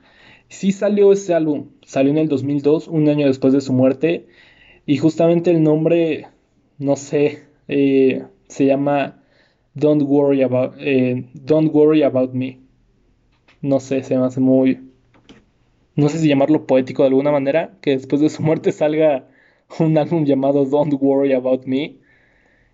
Sí 0.52 0.70
salió 0.72 1.12
ese 1.12 1.32
álbum, 1.32 1.70
salió 1.82 2.12
en 2.12 2.18
el 2.18 2.28
2002, 2.28 2.86
un 2.88 3.08
año 3.08 3.26
después 3.26 3.54
de 3.54 3.62
su 3.62 3.72
muerte, 3.72 4.26
y 4.84 4.98
justamente 4.98 5.50
el 5.50 5.62
nombre, 5.62 6.28
no 6.78 6.96
sé, 6.96 7.44
eh, 7.68 8.26
se 8.48 8.66
llama 8.66 9.21
Don't 9.74 10.02
Worry 10.02 10.42
About, 10.42 10.74
eh, 10.78 11.28
Don't 11.34 11.72
Worry 11.72 12.02
About 12.02 12.32
Me. 12.34 12.60
No 13.60 13.80
sé, 13.80 14.02
se 14.02 14.16
me 14.16 14.24
hace 14.24 14.40
muy, 14.40 14.80
no 15.96 16.08
sé 16.08 16.18
si 16.18 16.28
llamarlo 16.28 16.66
poético 16.66 17.02
de 17.02 17.08
alguna 17.08 17.30
manera, 17.30 17.76
que 17.80 17.92
después 17.92 18.20
de 18.20 18.28
su 18.28 18.42
muerte 18.42 18.72
salga 18.72 19.28
un 19.78 19.96
álbum 19.98 20.24
llamado 20.24 20.64
Don't 20.64 20.94
Worry 21.00 21.32
About 21.32 21.64
Me. 21.66 21.96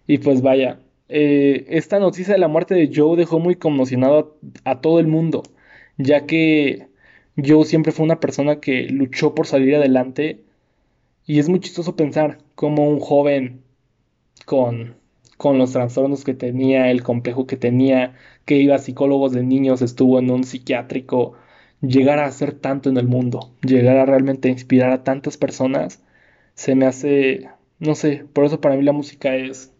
Y 0.07 0.19
pues 0.19 0.43
vaya, 0.43 0.81
eh, 1.09 1.67
esta 1.69 1.99
noticia 1.99 2.35
de 2.35 2.41
la 2.41 2.49
muerte 2.49 2.75
de 2.75 2.91
Joe 2.95 3.17
dejó 3.17 3.39
muy 3.39 3.57
conmocionado 3.57 4.39
a 4.65 4.81
todo 4.81 5.01
el 5.01 5.07
mundo, 5.07 5.43
ya 5.99 6.27
que 6.27 6.89
yo 7.37 7.65
siempre 7.65 7.93
fui 7.93 8.05
una 8.05 8.21
persona 8.21 8.61
que 8.61 8.85
luchó 8.89 9.35
por 9.35 9.47
salir 9.47 9.77
adelante 9.77 10.43
y 11.27 11.39
es 11.39 11.49
muy 11.49 11.61
chistoso 11.61 11.97
pensar 11.97 12.39
cómo 12.55 12.89
un 12.89 13.01
joven 13.01 13.63
con, 14.47 14.97
con 15.39 15.57
los 15.57 15.73
trastornos 15.73 16.25
que 16.25 16.35
tenía, 16.35 16.91
el 16.91 17.03
complejo 17.03 17.47
que 17.47 17.57
tenía, 17.57 18.15
que 18.45 18.57
iba 18.57 18.75
a 18.75 18.79
psicólogos 18.79 19.33
de 19.33 19.43
niños, 19.45 19.81
estuvo 19.83 20.19
en 20.19 20.31
un 20.31 20.45
psiquiátrico, 20.45 21.35
llegar 21.81 22.19
a 22.19 22.27
hacer 22.27 22.53
tanto 22.53 22.91
en 22.91 22.99
el 22.99 23.07
mundo, 23.07 23.53
llegar 23.63 23.97
a 23.97 24.05
realmente 24.05 24.51
inspirar 24.51 24.91
a 24.91 25.05
tantas 25.05 25.37
personas, 25.39 26.03
se 26.55 26.75
me 26.75 26.87
hace, 26.87 27.49
no 27.79 27.95
sé, 27.95 28.27
por 28.33 28.45
eso 28.45 28.61
para 28.61 28.77
mí 28.77 28.83
la 28.83 28.93
música 28.93 29.37
es, 29.37 29.73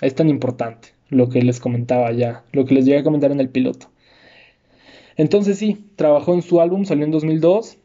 es 0.00 0.14
tan 0.14 0.28
importante, 0.28 0.90
lo 1.08 1.28
que 1.28 1.42
les 1.42 1.60
comentaba 1.60 2.12
ya, 2.12 2.44
lo 2.52 2.64
que 2.64 2.76
les 2.76 2.86
llegué 2.86 3.00
a 3.00 3.04
comentar 3.04 3.32
en 3.32 3.40
el 3.40 3.50
piloto. 3.50 3.90
Entonces 5.16 5.58
sí, 5.58 5.84
trabajó 5.96 6.32
en 6.32 6.42
su 6.42 6.60
álbum, 6.60 6.84
salió 6.84 7.04
en 7.04 7.10
2002. 7.10 7.76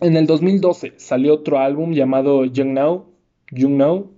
En 0.00 0.16
el 0.16 0.26
2012 0.26 0.94
salió 0.96 1.34
otro 1.34 1.60
álbum 1.60 1.92
llamado 1.92 2.44
Young 2.44 2.72
Now, 2.72 3.06
Young 3.52 3.76
Now, 3.76 4.10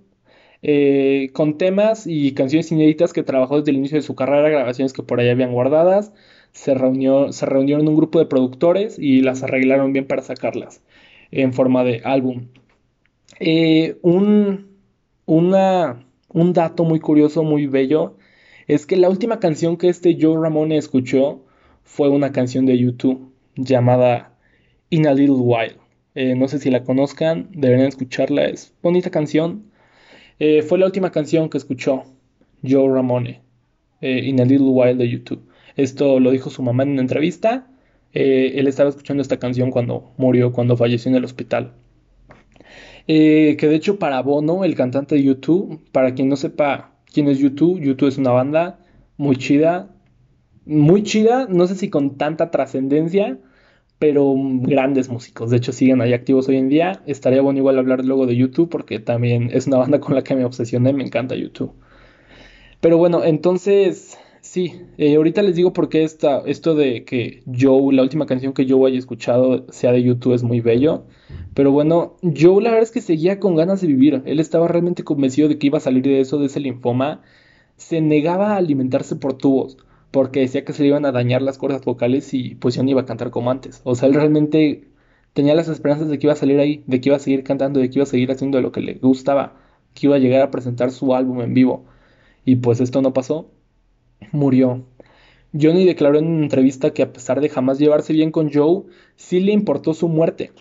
eh, 0.63 1.29
con 1.33 1.57
temas 1.57 2.05
y 2.07 2.33
canciones 2.33 2.71
inéditas 2.71 3.13
que 3.13 3.23
trabajó 3.23 3.57
desde 3.57 3.71
el 3.71 3.77
inicio 3.77 3.97
de 3.97 4.03
su 4.03 4.15
carrera, 4.15 4.49
grabaciones 4.49 4.93
que 4.93 5.03
por 5.03 5.19
ahí 5.19 5.29
habían 5.29 5.53
guardadas. 5.53 6.13
Se, 6.51 6.73
reunió, 6.73 7.31
se 7.31 7.45
reunieron 7.45 7.87
un 7.87 7.95
grupo 7.95 8.19
de 8.19 8.25
productores 8.25 8.99
y 8.99 9.21
las 9.21 9.43
arreglaron 9.43 9.93
bien 9.93 10.05
para 10.07 10.21
sacarlas 10.21 10.83
en 11.31 11.53
forma 11.53 11.83
de 11.83 12.01
álbum. 12.03 12.47
Eh, 13.39 13.97
un, 14.01 14.67
un 15.25 16.53
dato 16.53 16.83
muy 16.83 16.99
curioso, 16.99 17.43
muy 17.43 17.67
bello, 17.67 18.17
es 18.67 18.85
que 18.85 18.97
la 18.97 19.09
última 19.09 19.39
canción 19.39 19.77
que 19.77 19.89
este 19.89 20.17
Joe 20.19 20.37
Ramone 20.41 20.77
escuchó 20.77 21.43
fue 21.83 22.09
una 22.09 22.31
canción 22.31 22.65
de 22.65 22.77
YouTube 22.77 23.31
llamada 23.55 24.37
In 24.89 25.07
a 25.07 25.13
Little 25.13 25.37
While. 25.39 25.77
Eh, 26.15 26.35
no 26.35 26.47
sé 26.47 26.59
si 26.59 26.69
la 26.69 26.83
conozcan, 26.83 27.49
deberían 27.51 27.87
escucharla, 27.87 28.45
es 28.45 28.73
bonita 28.81 29.09
canción. 29.09 29.70
Eh, 30.43 30.63
fue 30.63 30.79
la 30.79 30.87
última 30.87 31.11
canción 31.11 31.49
que 31.51 31.59
escuchó 31.59 32.01
Joe 32.67 32.91
Ramone, 32.91 33.41
eh, 34.01 34.21
In 34.25 34.41
a 34.41 34.45
Little 34.45 34.69
While 34.69 34.95
de 34.95 35.07
YouTube. 35.07 35.47
Esto 35.75 36.19
lo 36.19 36.31
dijo 36.31 36.49
su 36.49 36.63
mamá 36.63 36.81
en 36.81 36.93
una 36.93 37.01
entrevista. 37.01 37.67
él 38.11 38.65
estaba 38.65 38.89
escuchando 38.89 39.21
esta 39.21 39.37
canción 39.37 39.69
cuando 39.69 40.13
murió, 40.17 40.51
cuando 40.51 40.75
falleció 40.75 41.09
en 41.11 41.17
el 41.17 41.25
hospital. 41.25 41.73
que 43.05 43.55
de 43.55 43.75
hecho 43.75 43.99
para 43.99 44.19
Bono, 44.23 44.63
el 44.63 44.73
cantante 44.73 45.13
de 45.13 45.21
YouTube, 45.21 45.79
para 45.91 46.15
quien 46.15 46.27
no 46.27 46.35
sepa 46.35 46.95
quién 47.13 47.27
es 47.27 47.37
YouTube, 47.37 47.79
YouTube 47.79 48.09
es 48.09 48.17
una 48.17 48.31
banda 48.31 48.79
muy 49.17 49.35
chida, 49.35 49.89
muy 50.65 51.03
chida, 51.03 51.45
no 51.49 51.67
sé 51.67 51.75
si 51.75 51.91
con 51.91 52.17
tanta 52.17 52.49
trascendencia, 52.49 53.37
pero 54.01 54.33
grandes 54.35 55.09
músicos. 55.09 55.51
De 55.51 55.57
hecho, 55.57 55.71
siguen 55.71 56.01
ahí 56.01 56.13
activos 56.13 56.49
hoy 56.49 56.57
en 56.57 56.69
día. 56.69 57.03
Estaría 57.05 57.43
bueno 57.43 57.59
igual 57.59 57.77
hablar 57.77 58.03
luego 58.03 58.25
de 58.25 58.35
YouTube, 58.35 58.67
porque 58.67 58.97
también 58.97 59.51
es 59.53 59.67
una 59.67 59.77
banda 59.77 59.99
con 59.99 60.15
la 60.15 60.23
que 60.23 60.33
me 60.33 60.43
obsesioné, 60.43 60.91
me 60.91 61.03
encanta 61.03 61.35
YouTube. 61.35 61.71
Pero 62.79 62.97
bueno, 62.97 63.23
entonces, 63.23 64.17
sí, 64.41 64.73
eh, 64.97 65.17
ahorita 65.17 65.43
les 65.43 65.55
digo 65.55 65.71
por 65.71 65.87
qué 65.87 66.03
esta, 66.03 66.39
esto 66.47 66.73
de 66.73 67.05
que 67.05 67.43
Joe, 67.45 67.93
la 67.93 68.01
última 68.01 68.25
canción 68.25 68.53
que 68.53 68.65
yo 68.65 68.83
haya 68.87 68.97
escuchado 68.97 69.67
sea 69.71 69.91
de 69.91 70.01
YouTube 70.01 70.33
es 70.33 70.41
muy 70.41 70.61
bello. 70.61 71.03
Pero 71.53 71.71
bueno, 71.71 72.15
Joe 72.23 72.59
la 72.63 72.71
verdad 72.71 72.81
es 72.81 72.91
que 72.91 73.01
seguía 73.01 73.39
con 73.39 73.55
ganas 73.55 73.81
de 73.81 73.87
vivir. 73.87 74.23
Él 74.25 74.39
estaba 74.39 74.67
realmente 74.67 75.03
convencido 75.03 75.47
de 75.47 75.59
que 75.59 75.67
iba 75.67 75.77
a 75.77 75.81
salir 75.81 76.01
de 76.01 76.21
eso, 76.21 76.39
de 76.39 76.47
ese 76.47 76.59
linfoma. 76.59 77.21
Se 77.77 78.01
negaba 78.01 78.53
a 78.53 78.57
alimentarse 78.57 79.15
por 79.15 79.33
tubos 79.37 79.77
porque 80.11 80.41
decía 80.41 80.65
que 80.65 80.73
se 80.73 80.83
le 80.83 80.89
iban 80.89 81.05
a 81.05 81.11
dañar 81.11 81.41
las 81.41 81.57
cuerdas 81.57 81.83
vocales 81.85 82.33
y 82.33 82.55
pues 82.55 82.75
ya 82.75 82.83
no 82.83 82.89
iba 82.89 83.01
a 83.01 83.05
cantar 83.05 83.31
como 83.31 83.51
antes. 83.51 83.81
O 83.85 83.95
sea, 83.95 84.09
él 84.09 84.13
realmente 84.15 84.89
tenía 85.33 85.55
las 85.55 85.69
esperanzas 85.69 86.09
de 86.09 86.19
que 86.19 86.27
iba 86.27 86.33
a 86.33 86.37
salir 86.37 86.59
ahí, 86.59 86.83
de 86.87 87.01
que 87.01 87.09
iba 87.09 87.15
a 87.15 87.19
seguir 87.19 87.43
cantando, 87.43 87.79
de 87.79 87.89
que 87.89 87.99
iba 87.99 88.03
a 88.03 88.07
seguir 88.07 88.31
haciendo 88.31 88.61
lo 88.61 88.71
que 88.71 88.81
le 88.81 88.95
gustaba, 88.95 89.55
que 89.93 90.07
iba 90.07 90.15
a 90.17 90.19
llegar 90.19 90.41
a 90.41 90.51
presentar 90.51 90.91
su 90.91 91.15
álbum 91.15 91.41
en 91.41 91.53
vivo. 91.53 91.85
Y 92.45 92.57
pues 92.57 92.81
esto 92.81 93.01
no 93.01 93.13
pasó, 93.13 93.51
murió. 94.31 94.85
Johnny 95.59 95.85
declaró 95.85 96.19
en 96.19 96.27
una 96.27 96.43
entrevista 96.43 96.93
que 96.93 97.03
a 97.03 97.13
pesar 97.13 97.41
de 97.41 97.49
jamás 97.49 97.79
llevarse 97.79 98.13
bien 98.13 98.31
con 98.31 98.51
Joe, 98.51 98.83
sí 99.15 99.39
le 99.41 99.51
importó 99.53 99.93
su 99.93 100.07
muerte. 100.07 100.51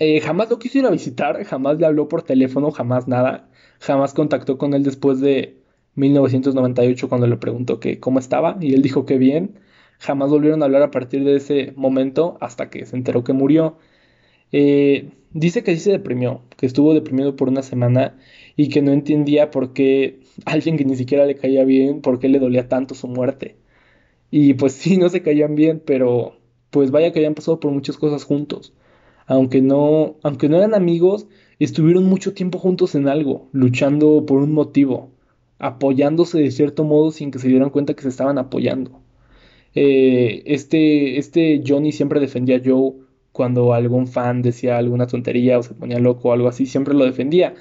Eh, 0.00 0.20
jamás 0.20 0.50
lo 0.50 0.58
quiso 0.58 0.78
ir 0.78 0.86
a 0.86 0.90
visitar, 0.90 1.42
jamás 1.44 1.78
le 1.78 1.86
habló 1.86 2.08
por 2.08 2.22
teléfono, 2.22 2.70
jamás 2.70 3.08
nada, 3.08 3.48
jamás 3.80 4.14
contactó 4.14 4.58
con 4.58 4.74
él 4.74 4.84
después 4.84 5.20
de, 5.20 5.57
1998 5.98 7.08
cuando 7.08 7.26
le 7.26 7.36
preguntó 7.36 7.80
que 7.80 8.00
cómo 8.00 8.18
estaba 8.18 8.56
y 8.60 8.74
él 8.74 8.82
dijo 8.82 9.06
que 9.06 9.18
bien. 9.18 9.58
Jamás 9.98 10.30
volvieron 10.30 10.62
a 10.62 10.66
hablar 10.66 10.82
a 10.82 10.90
partir 10.90 11.24
de 11.24 11.36
ese 11.36 11.72
momento 11.76 12.38
hasta 12.40 12.70
que 12.70 12.86
se 12.86 12.96
enteró 12.96 13.24
que 13.24 13.32
murió. 13.32 13.78
Eh, 14.52 15.10
dice 15.32 15.62
que 15.62 15.74
sí 15.74 15.80
se 15.80 15.90
deprimió, 15.92 16.42
que 16.56 16.66
estuvo 16.66 16.94
deprimido 16.94 17.36
por 17.36 17.48
una 17.48 17.62
semana 17.62 18.16
y 18.56 18.68
que 18.70 18.82
no 18.82 18.92
entendía 18.92 19.50
por 19.50 19.72
qué 19.72 20.20
alguien 20.46 20.76
que 20.76 20.84
ni 20.84 20.96
siquiera 20.96 21.26
le 21.26 21.34
caía 21.36 21.64
bien, 21.64 22.00
por 22.00 22.18
qué 22.20 22.28
le 22.28 22.38
dolía 22.38 22.68
tanto 22.68 22.94
su 22.94 23.08
muerte. 23.08 23.56
Y 24.30 24.54
pues 24.54 24.74
sí, 24.74 24.98
no 24.98 25.08
se 25.08 25.22
caían 25.22 25.54
bien, 25.54 25.82
pero 25.84 26.38
pues 26.70 26.90
vaya 26.90 27.12
que 27.12 27.20
habían 27.20 27.34
pasado 27.34 27.60
por 27.60 27.72
muchas 27.72 27.96
cosas 27.96 28.24
juntos. 28.24 28.74
Aunque 29.26 29.60
no, 29.62 30.16
aunque 30.22 30.48
no 30.48 30.56
eran 30.58 30.74
amigos, 30.74 31.28
estuvieron 31.58 32.04
mucho 32.04 32.34
tiempo 32.34 32.58
juntos 32.58 32.94
en 32.94 33.08
algo, 33.08 33.48
luchando 33.52 34.24
por 34.26 34.38
un 34.42 34.52
motivo, 34.52 35.10
apoyándose 35.58 36.38
de 36.38 36.50
cierto 36.50 36.84
modo 36.84 37.10
sin 37.12 37.30
que 37.30 37.38
se 37.38 37.48
dieran 37.48 37.70
cuenta 37.70 37.94
que 37.94 38.02
se 38.02 38.08
estaban 38.08 38.38
apoyando. 38.38 39.00
Eh, 39.74 40.42
este, 40.46 41.18
este 41.18 41.62
Johnny 41.66 41.92
siempre 41.92 42.20
defendía 42.20 42.56
a 42.56 42.62
Joe 42.64 42.94
cuando 43.32 43.74
algún 43.74 44.08
fan 44.08 44.42
decía 44.42 44.78
alguna 44.78 45.06
tontería 45.06 45.58
o 45.58 45.62
se 45.62 45.74
ponía 45.74 45.98
loco 45.98 46.30
o 46.30 46.32
algo 46.32 46.48
así, 46.48 46.66
siempre 46.66 46.94
lo 46.94 47.04
defendía. 47.04 47.54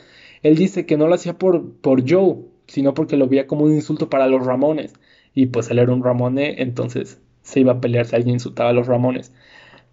Él 0.43 0.55
dice 0.55 0.85
que 0.85 0.97
no 0.97 1.07
lo 1.07 1.15
hacía 1.15 1.37
por, 1.37 1.73
por 1.81 2.09
Joe, 2.09 2.37
sino 2.67 2.93
porque 2.93 3.17
lo 3.17 3.27
veía 3.27 3.47
como 3.47 3.65
un 3.65 3.73
insulto 3.73 4.09
para 4.09 4.27
los 4.27 4.45
Ramones. 4.45 4.93
Y 5.33 5.47
pues 5.47 5.69
él 5.69 5.79
era 5.79 5.93
un 5.93 6.03
Ramone, 6.03 6.61
entonces 6.61 7.21
se 7.43 7.59
iba 7.61 7.73
a 7.73 7.81
pelear 7.81 8.05
si 8.05 8.15
alguien 8.15 8.35
insultaba 8.35 8.71
a 8.71 8.73
los 8.73 8.87
Ramones. 8.87 9.33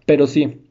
Pero 0.05 0.27
sí, 0.27 0.61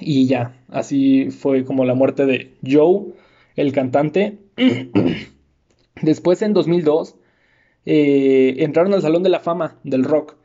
y 0.00 0.26
ya, 0.26 0.56
así 0.68 1.30
fue 1.30 1.64
como 1.64 1.84
la 1.84 1.94
muerte 1.94 2.26
de 2.26 2.54
Joe, 2.66 3.14
el 3.56 3.72
cantante. 3.72 4.38
Después 6.02 6.42
en 6.42 6.52
2002 6.52 7.16
eh, 7.86 8.56
entraron 8.58 8.92
al 8.94 9.02
Salón 9.02 9.22
de 9.22 9.30
la 9.30 9.40
Fama 9.40 9.78
del 9.84 10.04
Rock. 10.04 10.36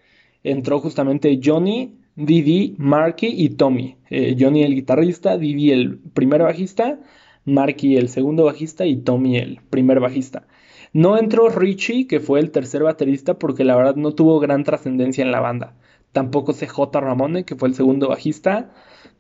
Entró 0.44 0.80
justamente 0.80 1.40
Johnny, 1.44 1.98
Didi, 2.16 2.76
Marky 2.78 3.28
y 3.28 3.50
Tommy. 3.50 3.98
Eh, 4.10 4.36
Johnny 4.40 4.64
el 4.64 4.76
guitarrista, 4.76 5.38
Didi 5.38 5.72
el 5.72 6.00
primer 6.00 6.44
bajista, 6.44 7.00
Marky 7.46 7.98
el 7.98 8.10
segundo 8.10 8.46
bajista 8.46 8.86
y 8.86 8.98
Tommy 8.98 9.38
el 9.38 9.60
primer 9.70 10.00
bajista. 10.00 10.48
No 10.94 11.18
entró 11.18 11.50
Richie, 11.50 12.08
que 12.08 12.20
fue 12.20 12.40
el 12.40 12.52
tercer 12.52 12.84
baterista, 12.84 13.40
porque 13.40 13.64
la 13.64 13.76
verdad 13.76 13.96
no 13.96 14.14
tuvo 14.14 14.40
gran 14.40 14.64
trascendencia 14.64 15.24
en 15.24 15.32
la 15.32 15.40
banda. 15.40 15.76
Tampoco 16.12 16.54
CJ 16.54 16.78
Ramone, 16.94 17.46
que 17.46 17.56
fue 17.56 17.68
el 17.68 17.74
segundo 17.74 18.10
bajista. 18.10 18.72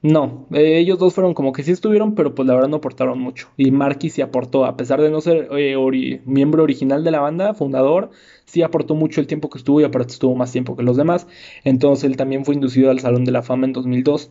No, 0.04 0.48
eh, 0.52 0.80
ellos 0.80 1.00
dos 1.00 1.14
fueron 1.14 1.34
como 1.34 1.54
que 1.54 1.64
sí 1.64 1.72
estuvieron, 1.72 2.14
pero 2.14 2.36
pues 2.36 2.46
la 2.46 2.54
verdad 2.54 2.68
no 2.68 2.76
aportaron 2.78 3.20
mucho. 3.20 3.48
Y 3.56 3.72
Marky 3.72 4.10
sí 4.10 4.22
aportó, 4.22 4.66
a 4.66 4.76
pesar 4.76 5.02
de 5.02 5.10
no 5.10 5.22
ser 5.22 5.48
eh, 5.58 6.22
miembro 6.26 6.64
original 6.64 7.06
de 7.06 7.12
la 7.12 7.22
banda, 7.22 7.54
fundador, 7.54 8.12
sí 8.44 8.64
aportó 8.64 8.96
mucho 8.96 9.22
el 9.22 9.28
tiempo 9.28 9.50
que 9.50 9.60
estuvo 9.60 9.80
y 9.80 9.86
aparte 9.86 10.12
estuvo 10.12 10.36
más 10.36 10.52
tiempo 10.52 10.76
que 10.76 10.84
los 10.84 10.98
demás. 10.98 11.26
Entonces 11.64 12.04
él 12.04 12.18
también 12.18 12.44
fue 12.44 12.54
inducido 12.54 12.92
al 12.92 13.00
Salón 13.00 13.24
de 13.24 13.32
la 13.32 13.44
Fama 13.44 13.66
en 13.66 13.72
2002. 13.72 14.30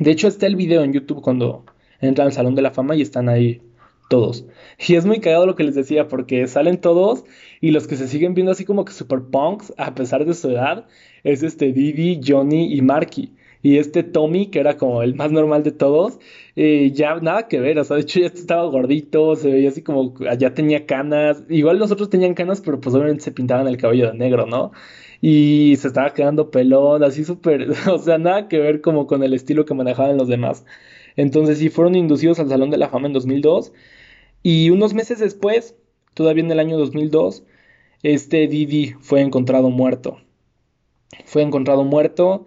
De 0.00 0.10
hecho 0.10 0.26
está 0.26 0.46
el 0.48 0.56
video 0.56 0.82
en 0.82 0.92
YouTube 0.92 1.22
cuando 1.22 1.64
entran 2.00 2.26
al 2.26 2.32
Salón 2.32 2.56
de 2.56 2.62
la 2.62 2.72
Fama 2.72 2.96
y 2.96 3.02
están 3.02 3.28
ahí 3.28 3.62
todos. 4.10 4.46
Y 4.88 4.96
es 4.96 5.06
muy 5.06 5.20
cagado 5.20 5.46
lo 5.46 5.54
que 5.54 5.62
les 5.62 5.76
decía, 5.76 6.08
porque 6.08 6.48
salen 6.48 6.80
todos 6.80 7.24
y 7.60 7.70
los 7.70 7.86
que 7.86 7.94
se 7.94 8.08
siguen 8.08 8.34
viendo 8.34 8.50
así 8.50 8.64
como 8.64 8.84
que 8.84 8.92
super 8.92 9.20
punks, 9.22 9.72
a 9.76 9.94
pesar 9.94 10.24
de 10.24 10.34
su 10.34 10.50
edad, 10.50 10.86
es 11.22 11.44
este 11.44 11.72
Didi, 11.72 12.20
Johnny 12.26 12.74
y 12.74 12.82
Marky. 12.82 13.32
Y 13.62 13.78
este 13.78 14.02
Tommy, 14.02 14.46
que 14.46 14.58
era 14.58 14.76
como 14.76 15.02
el 15.02 15.14
más 15.14 15.30
normal 15.30 15.62
de 15.62 15.72
todos, 15.72 16.18
eh, 16.56 16.90
ya 16.92 17.14
nada 17.16 17.48
que 17.48 17.60
ver, 17.60 17.78
o 17.78 17.84
sea, 17.84 17.96
de 17.96 18.02
hecho 18.02 18.20
ya 18.20 18.26
estaba 18.26 18.64
gordito, 18.66 19.36
se 19.36 19.50
veía 19.52 19.68
así 19.68 19.82
como, 19.82 20.14
ya 20.38 20.54
tenía 20.54 20.86
canas, 20.86 21.44
igual 21.48 21.78
los 21.78 21.92
otros 21.92 22.10
tenían 22.10 22.34
canas, 22.34 22.60
pero 22.60 22.80
pues 22.80 22.94
obviamente 22.94 23.22
se 23.24 23.32
pintaban 23.32 23.68
el 23.68 23.76
cabello 23.76 24.10
de 24.10 24.18
negro, 24.18 24.46
¿no? 24.46 24.72
Y 25.20 25.76
se 25.78 25.88
estaba 25.88 26.12
quedando 26.14 26.50
pelón, 26.50 27.04
así 27.04 27.24
súper, 27.24 27.68
o 27.90 27.98
sea, 27.98 28.18
nada 28.18 28.48
que 28.48 28.58
ver 28.58 28.80
como 28.80 29.06
con 29.06 29.22
el 29.22 29.34
estilo 29.34 29.64
que 29.64 29.74
manejaban 29.74 30.16
los 30.16 30.28
demás. 30.28 30.64
Entonces 31.16 31.58
sí, 31.58 31.68
fueron 31.68 31.94
inducidos 31.94 32.40
al 32.40 32.48
Salón 32.48 32.70
de 32.70 32.78
la 32.78 32.88
Fama 32.88 33.06
en 33.06 33.12
2002 33.12 33.72
y 34.42 34.70
unos 34.70 34.94
meses 34.94 35.18
después, 35.20 35.76
todavía 36.14 36.44
en 36.44 36.50
el 36.50 36.58
año 36.60 36.78
2002, 36.78 37.44
este 38.02 38.48
Didi 38.48 38.94
fue 39.00 39.20
encontrado 39.20 39.70
muerto. 39.70 40.18
Fue 41.24 41.42
encontrado 41.42 41.84
muerto 41.84 42.46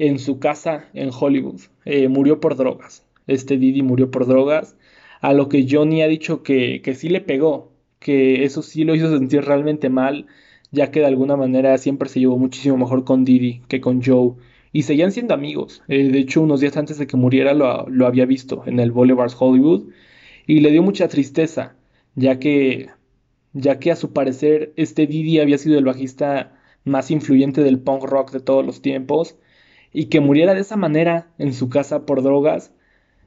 en 0.00 0.18
su 0.18 0.38
casa 0.38 0.86
en 0.94 1.10
Hollywood. 1.12 1.60
Eh, 1.84 2.08
murió 2.08 2.40
por 2.40 2.56
drogas. 2.56 3.04
Este 3.26 3.58
Didi 3.58 3.82
murió 3.82 4.10
por 4.10 4.26
drogas. 4.26 4.74
A 5.20 5.34
lo 5.34 5.50
que 5.50 5.66
Johnny 5.70 6.00
ha 6.00 6.08
dicho 6.08 6.42
que, 6.42 6.80
que 6.82 6.94
sí 6.94 7.10
le 7.10 7.20
pegó, 7.20 7.70
que 7.98 8.44
eso 8.44 8.62
sí 8.62 8.84
lo 8.84 8.94
hizo 8.94 9.10
sentir 9.10 9.44
realmente 9.44 9.90
mal, 9.90 10.26
ya 10.70 10.90
que 10.90 11.00
de 11.00 11.06
alguna 11.06 11.36
manera 11.36 11.76
siempre 11.76 12.08
se 12.08 12.18
llevó 12.18 12.38
muchísimo 12.38 12.78
mejor 12.78 13.04
con 13.04 13.26
Didi 13.26 13.60
que 13.68 13.82
con 13.82 14.02
Joe. 14.02 14.32
Y 14.72 14.84
seguían 14.84 15.12
siendo 15.12 15.34
amigos. 15.34 15.82
Eh, 15.88 16.08
de 16.10 16.18
hecho, 16.18 16.40
unos 16.40 16.60
días 16.60 16.78
antes 16.78 16.96
de 16.96 17.06
que 17.06 17.18
muriera 17.18 17.52
lo, 17.52 17.86
lo 17.88 18.06
había 18.06 18.24
visto 18.24 18.62
en 18.66 18.80
el 18.80 18.92
Boulevard 18.92 19.32
Hollywood 19.38 19.90
y 20.46 20.60
le 20.60 20.70
dio 20.70 20.82
mucha 20.82 21.08
tristeza, 21.08 21.76
ya 22.14 22.38
que, 22.38 22.88
ya 23.52 23.78
que 23.78 23.90
a 23.90 23.96
su 23.96 24.14
parecer 24.14 24.72
este 24.76 25.06
Didi 25.06 25.40
había 25.40 25.58
sido 25.58 25.78
el 25.78 25.84
bajista 25.84 26.58
más 26.84 27.10
influyente 27.10 27.62
del 27.62 27.80
punk 27.80 28.04
rock 28.04 28.30
de 28.30 28.40
todos 28.40 28.64
los 28.64 28.80
tiempos, 28.80 29.36
y 29.92 30.06
que 30.06 30.20
muriera 30.20 30.54
de 30.54 30.60
esa 30.60 30.76
manera 30.76 31.28
en 31.38 31.52
su 31.52 31.68
casa 31.68 32.06
por 32.06 32.22
drogas, 32.22 32.72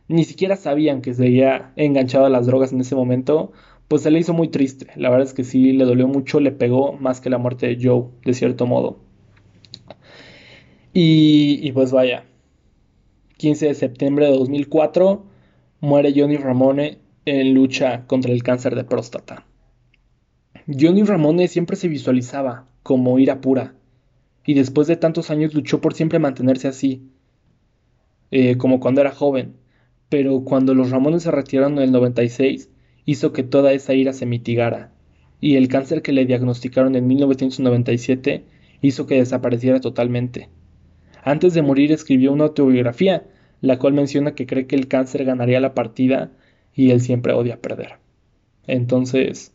ni 0.08 0.24
siquiera 0.24 0.56
sabían 0.56 1.02
que 1.02 1.14
se 1.14 1.26
había 1.26 1.74
enganchado 1.76 2.26
a 2.26 2.30
las 2.30 2.46
drogas 2.46 2.74
en 2.74 2.82
ese 2.82 2.96
momento, 2.96 3.52
pues 3.88 4.04
se 4.04 4.12
le 4.12 4.20
hizo 4.20 4.34
muy 4.34 4.50
triste. 4.50 4.88
La 4.96 5.10
verdad 5.10 5.28
es 5.28 5.34
que 5.34 5.44
sí, 5.44 5.74
le 5.74 5.86
dolió 5.86 6.08
mucho, 6.08 6.40
le 6.40 6.52
pegó 6.52 6.94
más 6.94 7.22
que 7.22 7.30
la 7.30 7.38
muerte 7.38 7.68
de 7.68 7.78
Joe, 7.82 8.06
de 8.24 8.34
cierto 8.34 8.66
modo. 8.66 9.00
Y, 10.94 11.60
y 11.62 11.72
pues 11.72 11.92
vaya, 11.92 12.26
15 13.38 13.68
de 13.68 13.74
septiembre 13.74 14.28
de 14.28 14.38
2004 14.38 15.26
muere 15.82 16.14
Johnny 16.16 16.38
Ramone 16.38 17.00
en 17.26 17.54
lucha 17.54 18.06
contra 18.08 18.32
el 18.32 18.44
cáncer 18.44 18.76
de 18.76 18.84
próstata. 18.84 19.46
Johnny 20.68 21.04
Ramone 21.04 21.48
siempre 21.48 21.76
se 21.76 21.88
visualizaba 21.88 22.68
como 22.84 23.20
ira 23.20 23.42
pura, 23.42 23.76
y 24.46 24.54
después 24.54 24.88
de 24.88 24.98
tantos 24.98 25.30
años 25.32 25.54
luchó 25.54 25.82
por 25.82 25.94
siempre 25.94 26.20
mantenerse 26.20 26.68
así, 26.68 27.10
eh, 28.32 28.58
como 28.58 28.80
cuando 28.80 29.02
era 29.02 29.12
joven, 29.12 29.56
pero 30.10 30.44
cuando 30.44 30.74
los 30.74 30.92
Ramones 30.92 31.24
se 31.24 31.32
retiraron 31.32 31.74
en 31.74 31.84
el 31.84 31.92
96, 31.92 32.70
hizo 33.06 33.34
que 33.34 33.44
toda 33.44 33.74
esa 33.74 33.94
ira 33.94 34.14
se 34.14 34.26
mitigara, 34.26 34.92
y 35.40 35.56
el 35.56 35.68
cáncer 35.68 36.02
que 36.02 36.14
le 36.14 36.26
diagnosticaron 36.26 36.96
en 36.96 37.08
1997 37.08 38.46
hizo 38.82 39.08
que 39.08 39.16
desapareciera 39.16 39.82
totalmente. 39.82 40.50
Antes 41.24 41.54
de 41.54 41.62
morir 41.62 41.92
escribió 41.92 42.32
una 42.32 42.46
autobiografía, 42.46 43.26
la 43.62 43.80
cual 43.80 43.94
menciona 43.94 44.36
que 44.36 44.46
cree 44.46 44.68
que 44.68 44.76
el 44.76 44.88
cáncer 44.88 45.24
ganaría 45.26 45.60
la 45.60 45.74
partida 45.74 46.32
y 46.76 46.92
él 46.92 47.02
siempre 47.02 47.34
odia 47.34 47.62
perder. 47.62 47.94
Entonces, 48.68 49.54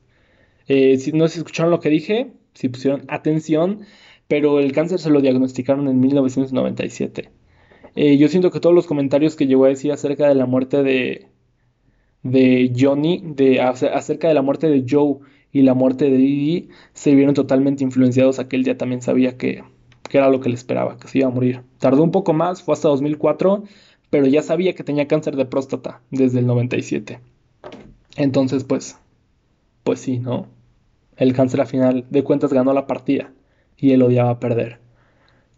eh, 0.66 0.98
si 0.98 1.12
no 1.12 1.28
se 1.28 1.38
escucharon 1.38 1.70
lo 1.70 1.80
que 1.80 1.90
dije, 1.90 2.32
si 2.54 2.68
pusieron 2.68 3.04
atención, 3.08 3.80
pero 4.28 4.60
el 4.60 4.72
cáncer 4.72 5.00
se 5.00 5.10
lo 5.10 5.20
diagnosticaron 5.20 5.88
en 5.88 5.98
1997. 6.00 7.30
Eh, 7.96 8.18
yo 8.18 8.28
siento 8.28 8.50
que 8.50 8.60
todos 8.60 8.74
los 8.74 8.86
comentarios 8.86 9.34
que 9.34 9.46
llegó 9.46 9.64
a 9.64 9.68
decir 9.68 9.90
acerca 9.90 10.28
de 10.28 10.34
la 10.34 10.46
muerte 10.46 10.82
de, 10.82 11.26
Johnny, 12.78 13.22
de, 13.24 13.60
acerca 13.60 14.28
de 14.28 14.34
la 14.34 14.42
muerte 14.42 14.68
de 14.68 14.84
Joe 14.88 15.16
y 15.50 15.62
la 15.62 15.74
muerte 15.74 16.10
de 16.10 16.18
Didi, 16.18 16.68
se 16.92 17.14
vieron 17.14 17.34
totalmente 17.34 17.82
influenciados. 17.82 18.38
Aquel 18.38 18.64
día 18.64 18.76
también 18.76 19.00
sabía 19.00 19.38
que, 19.38 19.64
que 20.08 20.18
era 20.18 20.28
lo 20.28 20.40
que 20.40 20.50
le 20.50 20.54
esperaba, 20.54 20.98
que 20.98 21.08
se 21.08 21.18
iba 21.18 21.28
a 21.28 21.32
morir. 21.32 21.62
Tardó 21.78 22.02
un 22.02 22.12
poco 22.12 22.34
más, 22.34 22.62
fue 22.62 22.74
hasta 22.74 22.88
2004, 22.88 23.64
pero 24.10 24.26
ya 24.26 24.42
sabía 24.42 24.74
que 24.74 24.84
tenía 24.84 25.08
cáncer 25.08 25.36
de 25.36 25.46
próstata 25.46 26.02
desde 26.10 26.40
el 26.40 26.46
97. 26.46 27.20
Entonces, 28.16 28.64
pues, 28.64 28.98
pues 29.84 30.00
sí, 30.00 30.18
¿no? 30.18 30.46
El 31.16 31.32
cáncer 31.32 31.62
al 31.62 31.66
final 31.66 32.04
de 32.10 32.22
cuentas 32.22 32.52
ganó 32.52 32.74
la 32.74 32.86
partida 32.86 33.32
y 33.78 33.92
él 33.92 34.02
odiaba 34.02 34.40
perder. 34.40 34.80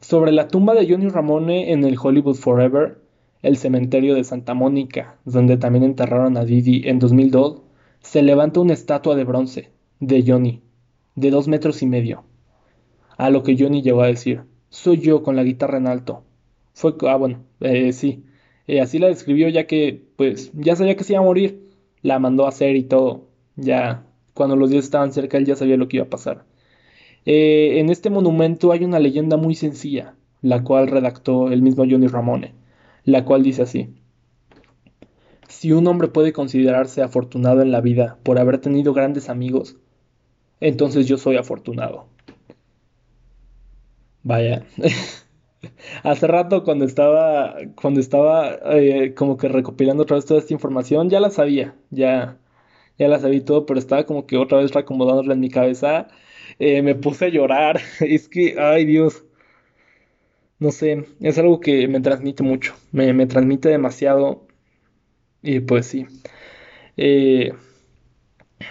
Sobre 0.00 0.32
la 0.32 0.48
tumba 0.48 0.74
de 0.74 0.88
Johnny 0.88 1.08
Ramone 1.08 1.72
en 1.72 1.84
el 1.84 1.98
Hollywood 2.00 2.36
Forever, 2.36 2.98
el 3.42 3.56
cementerio 3.56 4.14
de 4.14 4.24
Santa 4.24 4.54
Mónica, 4.54 5.16
donde 5.24 5.56
también 5.56 5.84
enterraron 5.84 6.36
a 6.36 6.44
Didi 6.44 6.88
en 6.88 6.98
2002, 6.98 7.62
se 8.00 8.22
levanta 8.22 8.60
una 8.60 8.72
estatua 8.72 9.14
de 9.14 9.24
bronce 9.24 9.70
de 9.98 10.24
Johnny, 10.26 10.62
de 11.14 11.30
dos 11.30 11.48
metros 11.48 11.82
y 11.82 11.86
medio. 11.86 12.24
A 13.16 13.30
lo 13.30 13.42
que 13.42 13.56
Johnny 13.58 13.82
llegó 13.82 14.02
a 14.02 14.06
decir, 14.06 14.42
soy 14.70 14.98
yo 14.98 15.22
con 15.22 15.36
la 15.36 15.44
guitarra 15.44 15.78
en 15.78 15.86
alto. 15.86 16.24
Fue, 16.72 16.94
ah, 17.08 17.16
bueno, 17.16 17.44
eh, 17.60 17.92
sí, 17.92 18.24
eh, 18.66 18.80
así 18.80 18.98
la 18.98 19.08
describió 19.08 19.48
ya 19.48 19.66
que, 19.66 20.06
pues, 20.16 20.52
ya 20.54 20.76
sabía 20.76 20.96
que 20.96 21.04
se 21.04 21.14
iba 21.14 21.22
a 21.22 21.24
morir. 21.24 21.68
La 22.02 22.18
mandó 22.18 22.46
a 22.46 22.50
hacer 22.50 22.76
y 22.76 22.84
todo. 22.84 23.28
Ya, 23.56 24.06
cuando 24.32 24.56
los 24.56 24.70
días 24.70 24.84
estaban 24.84 25.12
cerca, 25.12 25.36
él 25.38 25.44
ya 25.44 25.56
sabía 25.56 25.76
lo 25.76 25.88
que 25.88 25.98
iba 25.98 26.06
a 26.06 26.10
pasar. 26.10 26.44
Eh, 27.26 27.78
en 27.80 27.90
este 27.90 28.10
monumento 28.10 28.72
hay 28.72 28.84
una 28.84 28.98
leyenda 28.98 29.36
muy 29.36 29.54
sencilla, 29.54 30.14
la 30.42 30.62
cual 30.64 30.88
redactó 30.88 31.50
el 31.50 31.62
mismo 31.62 31.84
Johnny 31.88 32.06
Ramone, 32.06 32.54
la 33.04 33.24
cual 33.24 33.42
dice 33.42 33.62
así. 33.62 33.94
Si 35.48 35.72
un 35.72 35.86
hombre 35.86 36.08
puede 36.08 36.32
considerarse 36.32 37.02
afortunado 37.02 37.62
en 37.62 37.72
la 37.72 37.80
vida 37.80 38.18
por 38.22 38.38
haber 38.38 38.58
tenido 38.58 38.94
grandes 38.94 39.28
amigos, 39.28 39.76
entonces 40.60 41.06
yo 41.06 41.18
soy 41.18 41.36
afortunado. 41.36 42.06
Vaya. 44.22 44.64
Hace 46.02 46.26
rato 46.26 46.64
cuando 46.64 46.84
estaba, 46.84 47.56
cuando 47.80 48.00
estaba 48.00 48.54
eh, 48.76 49.14
como 49.14 49.36
que 49.36 49.48
recopilando 49.48 50.04
otra 50.04 50.16
vez 50.16 50.24
toda 50.26 50.40
esta 50.40 50.54
información, 50.54 51.10
ya 51.10 51.20
la 51.20 51.30
sabía, 51.30 51.74
ya, 51.90 52.38
ya 52.98 53.08
la 53.08 53.18
sabía 53.18 53.44
todo, 53.44 53.66
pero 53.66 53.78
estaba 53.78 54.04
como 54.04 54.26
que 54.26 54.36
otra 54.38 54.58
vez 54.58 54.72
reacomodándola 54.72 55.34
en 55.34 55.40
mi 55.40 55.50
cabeza. 55.50 56.08
Eh, 56.60 56.82
me 56.82 56.94
puse 56.94 57.24
a 57.26 57.28
llorar. 57.28 57.80
es 58.00 58.28
que, 58.28 58.56
ay 58.60 58.84
Dios. 58.84 59.24
No 60.60 60.70
sé, 60.70 61.06
es 61.20 61.38
algo 61.38 61.58
que 61.60 61.88
me 61.88 62.00
transmite 62.00 62.42
mucho. 62.42 62.74
Me, 62.92 63.12
me 63.12 63.26
transmite 63.26 63.68
demasiado. 63.68 64.46
Y 65.42 65.60
pues 65.60 65.86
sí. 65.86 66.06
Eh, 66.96 67.52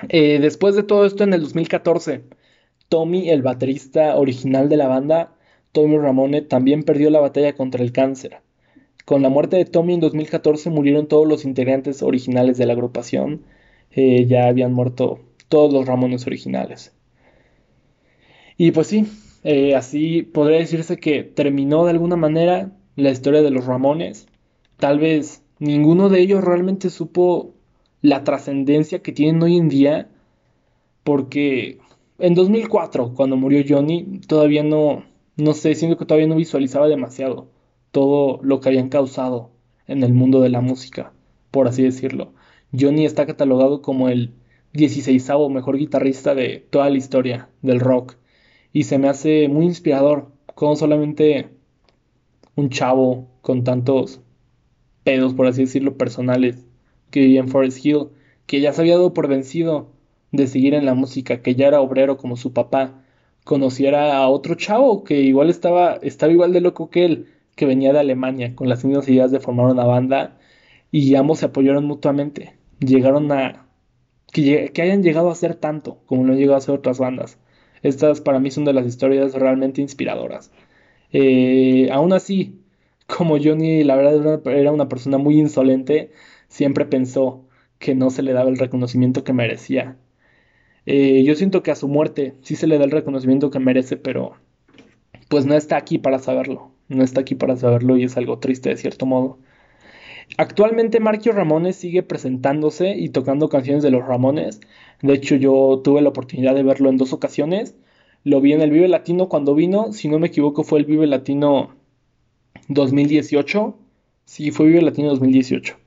eh, 0.09 0.39
después 0.39 0.75
de 0.75 0.83
todo 0.83 1.05
esto, 1.05 1.23
en 1.23 1.33
el 1.33 1.41
2014, 1.41 2.23
Tommy, 2.89 3.29
el 3.29 3.41
baterista 3.41 4.15
original 4.17 4.69
de 4.69 4.77
la 4.77 4.87
banda, 4.87 5.35
Tommy 5.71 5.97
Ramone, 5.97 6.41
también 6.43 6.83
perdió 6.83 7.09
la 7.09 7.19
batalla 7.21 7.55
contra 7.55 7.83
el 7.83 7.91
cáncer. 7.91 8.41
Con 9.05 9.23
la 9.23 9.29
muerte 9.29 9.57
de 9.57 9.65
Tommy 9.65 9.95
en 9.95 10.01
2014 10.01 10.69
murieron 10.69 11.07
todos 11.07 11.27
los 11.27 11.45
integrantes 11.45 12.03
originales 12.03 12.57
de 12.57 12.65
la 12.67 12.73
agrupación. 12.73 13.45
Ya 13.95 14.47
habían 14.47 14.73
muerto 14.73 15.19
todos 15.49 15.73
los 15.73 15.87
Ramones 15.87 16.27
originales. 16.27 16.93
Y 18.62 18.74
pues 18.74 18.88
sí, 18.88 19.07
así 19.74 20.22
podría 20.22 20.60
decirse 20.60 20.97
que 20.97 21.24
terminó 21.24 21.86
de 21.86 21.91
alguna 21.91 22.18
manera 22.18 22.74
la 22.97 23.10
historia 23.10 23.41
de 23.41 23.51
los 23.51 23.66
Ramones. 23.66 24.28
Tal 24.76 24.99
vez 24.99 25.45
ninguno 25.60 26.10
de 26.10 26.20
ellos 26.20 26.43
realmente 26.43 26.89
supo 26.89 27.53
la 28.01 28.26
trascendencia 28.26 29.01
que 29.01 29.14
tienen 29.14 29.41
hoy 29.41 29.55
en 29.55 29.70
día, 29.70 30.10
porque 31.05 31.80
en 32.18 32.36
2004, 32.36 33.14
cuando 33.14 33.38
murió 33.38 33.64
Johnny, 33.66 34.20
todavía 34.28 34.62
no, 34.62 35.05
no 35.38 35.53
sé, 35.53 35.74
siento 35.74 35.97
que 35.97 36.05
todavía 36.05 36.28
no 36.28 36.36
visualizaba 36.36 36.89
demasiado 36.89 37.47
todo 37.91 38.41
lo 38.43 38.60
que 38.60 38.68
habían 38.68 38.89
causado 38.89 39.51
en 39.88 40.03
el 40.03 40.14
mundo 40.14 40.41
de 40.41 40.49
la 40.49 40.60
música, 40.60 41.14
por 41.49 41.70
así 41.70 41.82
decirlo. 41.82 42.34
Johnny 42.78 43.05
está 43.05 43.26
catalogado 43.26 43.82
como 43.82 44.10
el 44.10 44.34
16 44.74 45.30
mejor 45.49 45.78
guitarrista 45.78 46.36
de 46.36 46.68
toda 46.70 46.89
la 46.89 46.97
historia 46.97 47.47
del 47.62 47.80
rock, 47.80 48.18
y 48.74 48.84
se 48.84 48.97
me 48.97 49.09
hace 49.09 49.47
muy 49.47 49.65
inspirador, 49.65 50.32
como 50.55 50.76
solamente 50.76 51.49
un 52.55 52.70
chavo 52.70 53.28
con 53.41 53.63
tantos 53.63 54.22
pedos, 55.03 55.34
por 55.34 55.47
así 55.47 55.61
decirlo, 55.61 55.97
personales, 55.97 56.65
que 57.11 57.22
vivía 57.22 57.39
en 57.39 57.49
Forest 57.49 57.86
Hill, 57.86 58.09
que 58.45 58.61
ya 58.61 58.74
se 58.74 58.82
había 58.82 58.95
dado 58.95 59.13
por 59.13 59.28
vencido 59.28 59.91
de 60.32 60.47
seguir 60.47 60.74
en 60.74 60.86
la 60.86 60.93
música, 60.93 61.41
que 61.41 61.55
ya 61.55 61.67
era 61.67 61.82
obrero 61.82 62.17
como 62.17 62.36
su 62.36 62.53
papá, 62.53 63.03
conociera 63.43 64.17
a 64.17 64.30
otro 64.30 64.55
chavo 64.55 65.03
que 65.03 65.22
igual 65.22 65.49
estaba, 65.49 65.95
estaba 66.01 66.32
igual 66.32 66.53
de 66.53 66.61
loco 66.61 66.89
que 66.89 67.05
él, 67.05 67.28
que 67.55 67.65
venía 67.65 67.93
de 67.93 67.99
Alemania, 67.99 68.55
con 68.55 68.70
las 68.70 68.86
mismas 68.86 69.09
ideas 69.09 69.32
de 69.32 69.39
formar 69.39 69.67
una 69.67 69.86
banda, 69.86 70.38
y 70.91 71.15
ambos 71.15 71.39
se 71.39 71.45
apoyaron 71.47 71.86
mutuamente. 71.86 72.55
Llegaron 72.80 73.32
a... 73.32 73.67
que, 74.32 74.72
hayan 74.82 75.03
llegado 75.03 75.30
a 75.30 75.36
ser 75.36 75.55
tanto 75.55 75.99
como 76.05 76.24
lo 76.24 76.34
han 76.34 76.39
llegado 76.39 76.57
a 76.57 76.61
ser 76.61 76.76
otras 76.76 76.99
bandas. 76.99 77.39
Estas 77.84 78.21
para 78.21 78.39
mí 78.39 78.51
son 78.51 78.65
de 78.65 78.73
las 78.73 78.86
historias 78.86 79.34
realmente 79.34 79.82
inspiradoras. 79.82 80.51
Eh, 81.11 81.89
aún 81.91 82.13
así, 82.13 82.59
como 83.07 83.38
Johnny 83.38 83.84
la 83.84 83.95
verdad 83.95 84.41
era 84.47 84.71
una 84.71 84.89
persona 84.89 85.17
muy 85.17 85.39
insolente, 85.39 86.11
siempre 86.47 86.86
pensó 86.86 87.45
que 87.80 87.95
no 87.95 88.09
se 88.09 88.23
le 88.23 88.34
daba 88.34 88.49
el 88.49 88.57
reconocimiento 88.57 89.23
que 89.23 89.34
merecía. 89.34 89.97
Eh, 90.86 91.23
yo 91.23 91.36
siento 91.36 91.63
que 91.63 91.71
a 91.71 91.75
su 91.75 91.88
muerte 91.88 92.36
sí 92.41 92.55
se 92.55 92.67
le 92.67 92.77
da 92.77 92.86
el 92.86 92.91
reconocimiento 92.91 93.51
que 93.51 93.59
merece, 93.59 93.97
pero 93.97 94.34
pues 95.30 95.45
no 95.45 95.55
está 95.55 95.77
aquí 95.77 95.97
para 95.99 96.19
saberlo. 96.19 96.71
No 96.89 97.03
está 97.03 97.21
aquí 97.21 97.36
para 97.36 97.55
saberlo 97.55 97.97
y 97.97 98.03
es 98.03 98.17
algo 98.17 98.39
triste 98.39 98.69
de 98.69 98.77
cierto 98.77 99.05
modo. 99.05 99.39
Actualmente 100.38 100.99
Marquio 100.99 101.34
Ramones 101.34 101.75
sigue 101.75 102.03
presentándose 102.03 102.95
y 102.97 103.09
tocando 103.09 103.49
canciones 103.49 103.84
de 103.84 103.91
los 103.91 104.05
Ramones. 104.05 104.61
De 105.01 105.13
hecho, 105.13 105.36
yo 105.36 105.82
tuve 105.84 106.01
la 106.01 106.09
oportunidad 106.09 106.55
de 106.55 106.63
verlo 106.63 106.89
en 106.89 106.97
dos 106.97 107.13
ocasiones. 107.13 107.75
Lo 108.23 108.41
vi 108.41 108.53
en 108.53 108.61
el 108.61 108.71
Vive 108.71 108.88
Latino 108.88 109.30
cuando 109.30 109.55
vino, 109.55 109.93
si 109.93 110.09
no 110.09 110.19
me 110.19 110.27
equivoco 110.27 110.63
fue 110.63 110.80
el 110.80 110.86
Vive 110.86 111.07
Latino 111.07 111.75
2018. 112.67 113.77
Sí, 114.25 114.51
fue 114.51 114.67
Vive 114.67 114.82
Latino 114.82 115.09
2018 115.09 115.77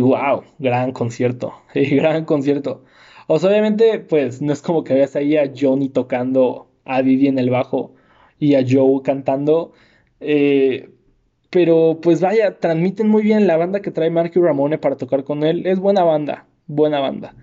wow, 0.00 0.44
gran 0.58 0.92
concierto, 0.92 1.54
gran 1.74 2.24
concierto. 2.24 2.84
O 3.26 3.38
sea, 3.38 3.50
obviamente, 3.50 3.98
pues 4.00 4.42
no 4.42 4.52
es 4.52 4.62
como 4.62 4.84
que 4.84 4.94
veas 4.94 5.16
ahí 5.16 5.36
a 5.36 5.52
Johnny 5.54 5.88
tocando, 5.88 6.70
a 6.84 7.02
Vivi 7.02 7.28
en 7.28 7.38
el 7.38 7.50
bajo 7.50 7.94
y 8.38 8.54
a 8.54 8.64
Joe 8.68 9.02
cantando. 9.02 9.72
Eh, 10.20 10.90
pero 11.50 11.98
pues 12.02 12.20
vaya, 12.20 12.58
transmiten 12.58 13.08
muy 13.08 13.22
bien 13.22 13.46
la 13.46 13.56
banda 13.56 13.80
que 13.80 13.90
trae 13.90 14.10
Marky 14.10 14.40
Ramone 14.40 14.78
para 14.78 14.96
tocar 14.96 15.24
con 15.24 15.44
él. 15.44 15.66
Es 15.66 15.78
buena 15.80 16.04
banda, 16.04 16.46
buena 16.66 17.00
banda. 17.00 17.34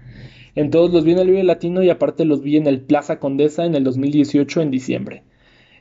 Entonces 0.56 0.94
los 0.94 1.04
vi 1.04 1.12
en 1.12 1.20
el 1.20 1.30
Vive 1.30 1.44
Latino 1.44 1.84
y 1.84 1.90
aparte 1.90 2.26
los 2.26 2.42
vi 2.42 2.58
en 2.58 2.68
el 2.68 2.82
Plaza 2.82 3.20
Condesa 3.20 3.66
en 3.66 3.76
el 3.76 3.84
2018 3.84 4.62
en 4.62 4.72
diciembre. 4.72 5.24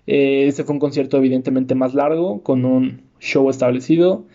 Eh, 0.07 0.47
ese 0.49 0.65
fue 0.65 0.75
un 0.75 0.81
concierto 0.81 1.17
evidentemente 1.17 1.75
más 1.75 1.95
largo, 1.95 2.43
con 2.43 2.65
un 2.65 3.03
show 3.21 3.49
establecido. 3.51 4.27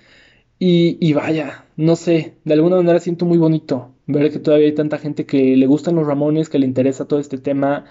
Y, 0.61 1.13
vaya, 1.13 1.65
no 1.77 1.95
sé, 1.95 2.35
de 2.43 2.53
alguna 2.53 2.75
manera 2.75 2.99
siento 2.99 3.25
muy 3.25 3.37
bonito 3.37 3.93
ver 4.07 4.29
que 4.31 4.39
todavía 4.39 4.67
hay 4.67 4.75
tanta 4.75 4.97
gente 4.97 5.25
que 5.25 5.55
le 5.55 5.67
gustan 5.67 5.95
los 5.95 6.05
Ramones, 6.05 6.49
que 6.49 6.59
le 6.59 6.65
interesa 6.65 7.07
todo 7.07 7.19
este 7.19 7.37
tema, 7.37 7.85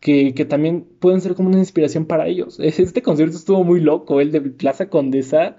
que, 0.00 0.32
también 0.48 0.86
pueden 1.00 1.20
ser 1.20 1.34
como 1.34 1.48
una 1.48 1.58
inspiración 1.58 2.06
para 2.06 2.26
ellos. 2.26 2.58
Este 2.60 3.02
concierto 3.02 3.36
estuvo 3.36 3.64
muy 3.64 3.80
loco, 3.80 4.20
el 4.20 4.32
de 4.32 4.40
Plaza 4.42 4.88
Condesa. 4.88 5.56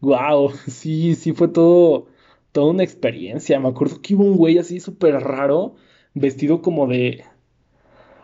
Wow, 0.00 0.52
sí, 0.68 1.14
sí 1.14 1.32
fue 1.32 1.48
todo, 1.48 2.06
toda 2.52 2.70
una 2.70 2.84
experiencia. 2.84 3.60
Me 3.60 3.68
acuerdo 3.68 4.00
que 4.02 4.14
hubo 4.14 4.24
un 4.24 4.36
güey 4.36 4.58
así 4.58 4.80
súper 4.80 5.14
raro, 5.20 5.76
vestido 6.14 6.62
como 6.62 6.86
de... 6.86 7.24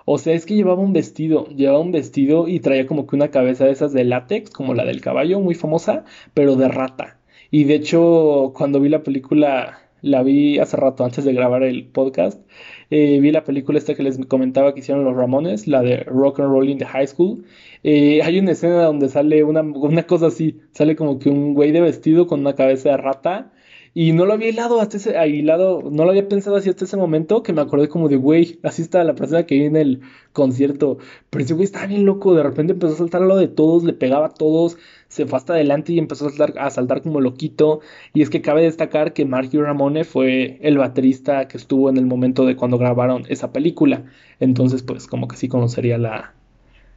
O 0.09 0.19
sea, 0.19 0.35
es 0.35 0.47
que 0.47 0.55
llevaba 0.55 0.81
un 0.83 0.93
vestido, 0.93 1.49
llevaba 1.49 1.81
un 1.81 1.91
vestido 1.93 2.47
y 2.49 2.61
traía 2.61 2.87
como 2.87 3.07
que 3.09 3.17
una 3.17 3.31
cabeza 3.33 3.65
de 3.65 3.73
esas 3.73 3.93
de 3.93 4.05
látex, 4.05 4.51
como 4.51 4.73
la 4.75 4.85
del 4.85 5.01
caballo, 5.01 5.41
muy 5.41 5.57
famosa, 5.57 6.05
pero 6.33 6.55
de 6.57 6.69
rata. 6.69 7.19
Y 7.51 7.65
de 7.65 7.75
hecho, 7.75 8.53
cuando 8.57 8.81
vi 8.81 8.89
la 8.89 9.03
película, 9.03 9.81
la 10.03 10.23
vi 10.23 10.59
hace 10.59 10.77
rato 10.77 11.05
antes 11.05 11.25
de 11.25 11.33
grabar 11.33 11.65
el 11.65 11.87
podcast, 11.87 12.41
eh, 12.91 13.19
vi 13.21 13.33
la 13.33 13.45
película 13.45 13.79
esta 13.79 13.95
que 13.95 14.03
les 14.03 14.19
comentaba 14.27 14.75
que 14.75 14.81
hicieron 14.81 15.05
los 15.05 15.17
Ramones, 15.17 15.67
la 15.67 15.83
de 15.83 15.99
Rock 16.05 16.41
and 16.41 16.51
Roll 16.51 16.69
in 16.69 16.79
the 16.79 16.87
High 16.87 17.09
School. 17.09 17.45
Eh, 17.83 18.23
hay 18.23 18.39
una 18.39 18.53
escena 18.53 18.85
donde 18.85 19.09
sale 19.09 19.45
una, 19.45 19.63
una 19.63 20.05
cosa 20.07 20.29
así, 20.29 20.61
sale 20.73 20.97
como 20.97 21.19
que 21.19 21.31
un 21.31 21.55
güey 21.55 21.73
de 21.73 21.81
vestido 21.81 22.27
con 22.27 22.41
una 22.41 22.55
cabeza 22.55 22.91
de 22.91 22.97
rata 22.99 23.53
y 23.99 24.13
no 24.13 24.27
lo 24.27 24.35
había 24.35 24.51
hilado 24.51 24.79
hasta 24.83 24.99
ese, 24.99 25.27
hilado, 25.27 25.81
no 25.91 26.05
lo 26.05 26.11
había 26.11 26.29
pensado 26.29 26.57
así 26.57 26.69
hasta 26.69 26.85
ese 26.85 26.99
momento 26.99 27.43
que 27.43 27.55
me 27.55 27.63
acordé 27.63 27.89
como 27.89 28.11
de, 28.11 28.17
güey, 28.17 28.59
así 28.63 28.83
está 28.83 29.03
la 29.05 29.15
persona 29.15 29.47
que 29.47 29.55
vi 29.55 29.65
en 29.65 29.77
el 29.77 30.03
concierto. 30.35 30.99
Pero 31.31 31.43
ese 31.45 31.55
güey 31.55 31.65
estaba 31.65 31.87
bien 31.87 32.05
loco, 32.05 32.35
de 32.35 32.43
repente 32.43 32.75
empezó 32.75 32.93
a 32.93 32.99
saltar 32.99 33.23
lo 33.23 33.37
de 33.37 33.49
todos, 33.49 33.85
le 33.85 33.95
pegaba 33.95 34.27
a 34.27 34.35
todos, 34.35 34.77
se 35.09 35.27
fue 35.27 35.37
hasta 35.39 35.55
adelante 35.55 35.93
y 35.93 35.99
empezó 35.99 36.27
a 36.27 36.31
saltar, 36.31 36.59
a 36.59 36.71
saltar 36.71 37.03
como 37.03 37.21
loquito. 37.21 37.81
Y 38.15 38.23
es 38.23 38.31
que 38.31 38.43
cabe 38.43 38.63
destacar 38.63 39.13
que 39.13 39.25
Marky 39.25 39.59
Ramone 39.59 40.05
fue 40.05 40.59
el 40.63 40.79
baterista 40.79 41.49
que 41.49 41.57
estuvo 41.57 41.91
en 41.91 41.97
el 41.97 42.07
momento 42.07 42.45
de 42.45 42.57
cuando 42.57 42.79
grabaron 42.79 43.25
esa 43.29 43.53
película. 43.53 44.05
Entonces, 44.41 44.83
pues 44.83 45.07
como 45.07 45.29
que 45.29 45.37
sí 45.37 45.49
conocería 45.49 45.99
la, 45.99 46.35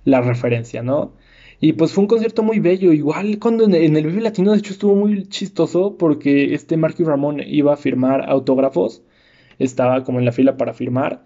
la 0.06 0.22
referencia, 0.22 0.84
¿no? 0.84 1.14
Y 1.62 1.74
pues 1.74 1.94
fue 1.94 2.04
un 2.04 2.08
concierto 2.08 2.44
muy 2.44 2.60
bello. 2.60 2.94
Igual 2.94 3.40
cuando 3.40 3.66
en 3.66 3.96
el, 3.96 4.08
Vive 4.08 4.22
Latino, 4.22 4.52
de 4.52 4.60
hecho, 4.60 4.74
estuvo 4.74 4.96
muy 4.96 5.28
chistoso 5.28 5.98
porque 5.98 6.54
este 6.54 6.78
Marky 6.78 7.04
Ramón 7.04 7.42
iba 7.46 7.74
a 7.74 7.78
firmar 7.78 8.30
autógrafos. 8.30 9.04
Estaba 9.60 10.04
como 10.04 10.20
en 10.20 10.26
la 10.26 10.32
fila 10.32 10.58
para 10.58 10.74
firmar. 10.74 11.24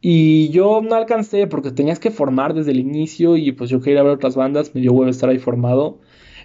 Y 0.00 0.50
yo 0.50 0.82
no 0.82 0.94
alcancé 0.96 1.46
porque 1.46 1.70
tenías 1.70 1.98
que 1.98 2.10
formar 2.10 2.54
desde 2.54 2.72
el 2.72 2.78
inicio 2.80 3.36
y 3.36 3.52
pues 3.52 3.70
yo 3.70 3.80
quería 3.80 4.02
ver 4.02 4.12
otras 4.12 4.36
bandas, 4.36 4.74
me 4.74 4.82
dio 4.82 4.92
huevo 4.92 5.10
estar 5.10 5.30
ahí 5.30 5.38
formado. 5.38 5.98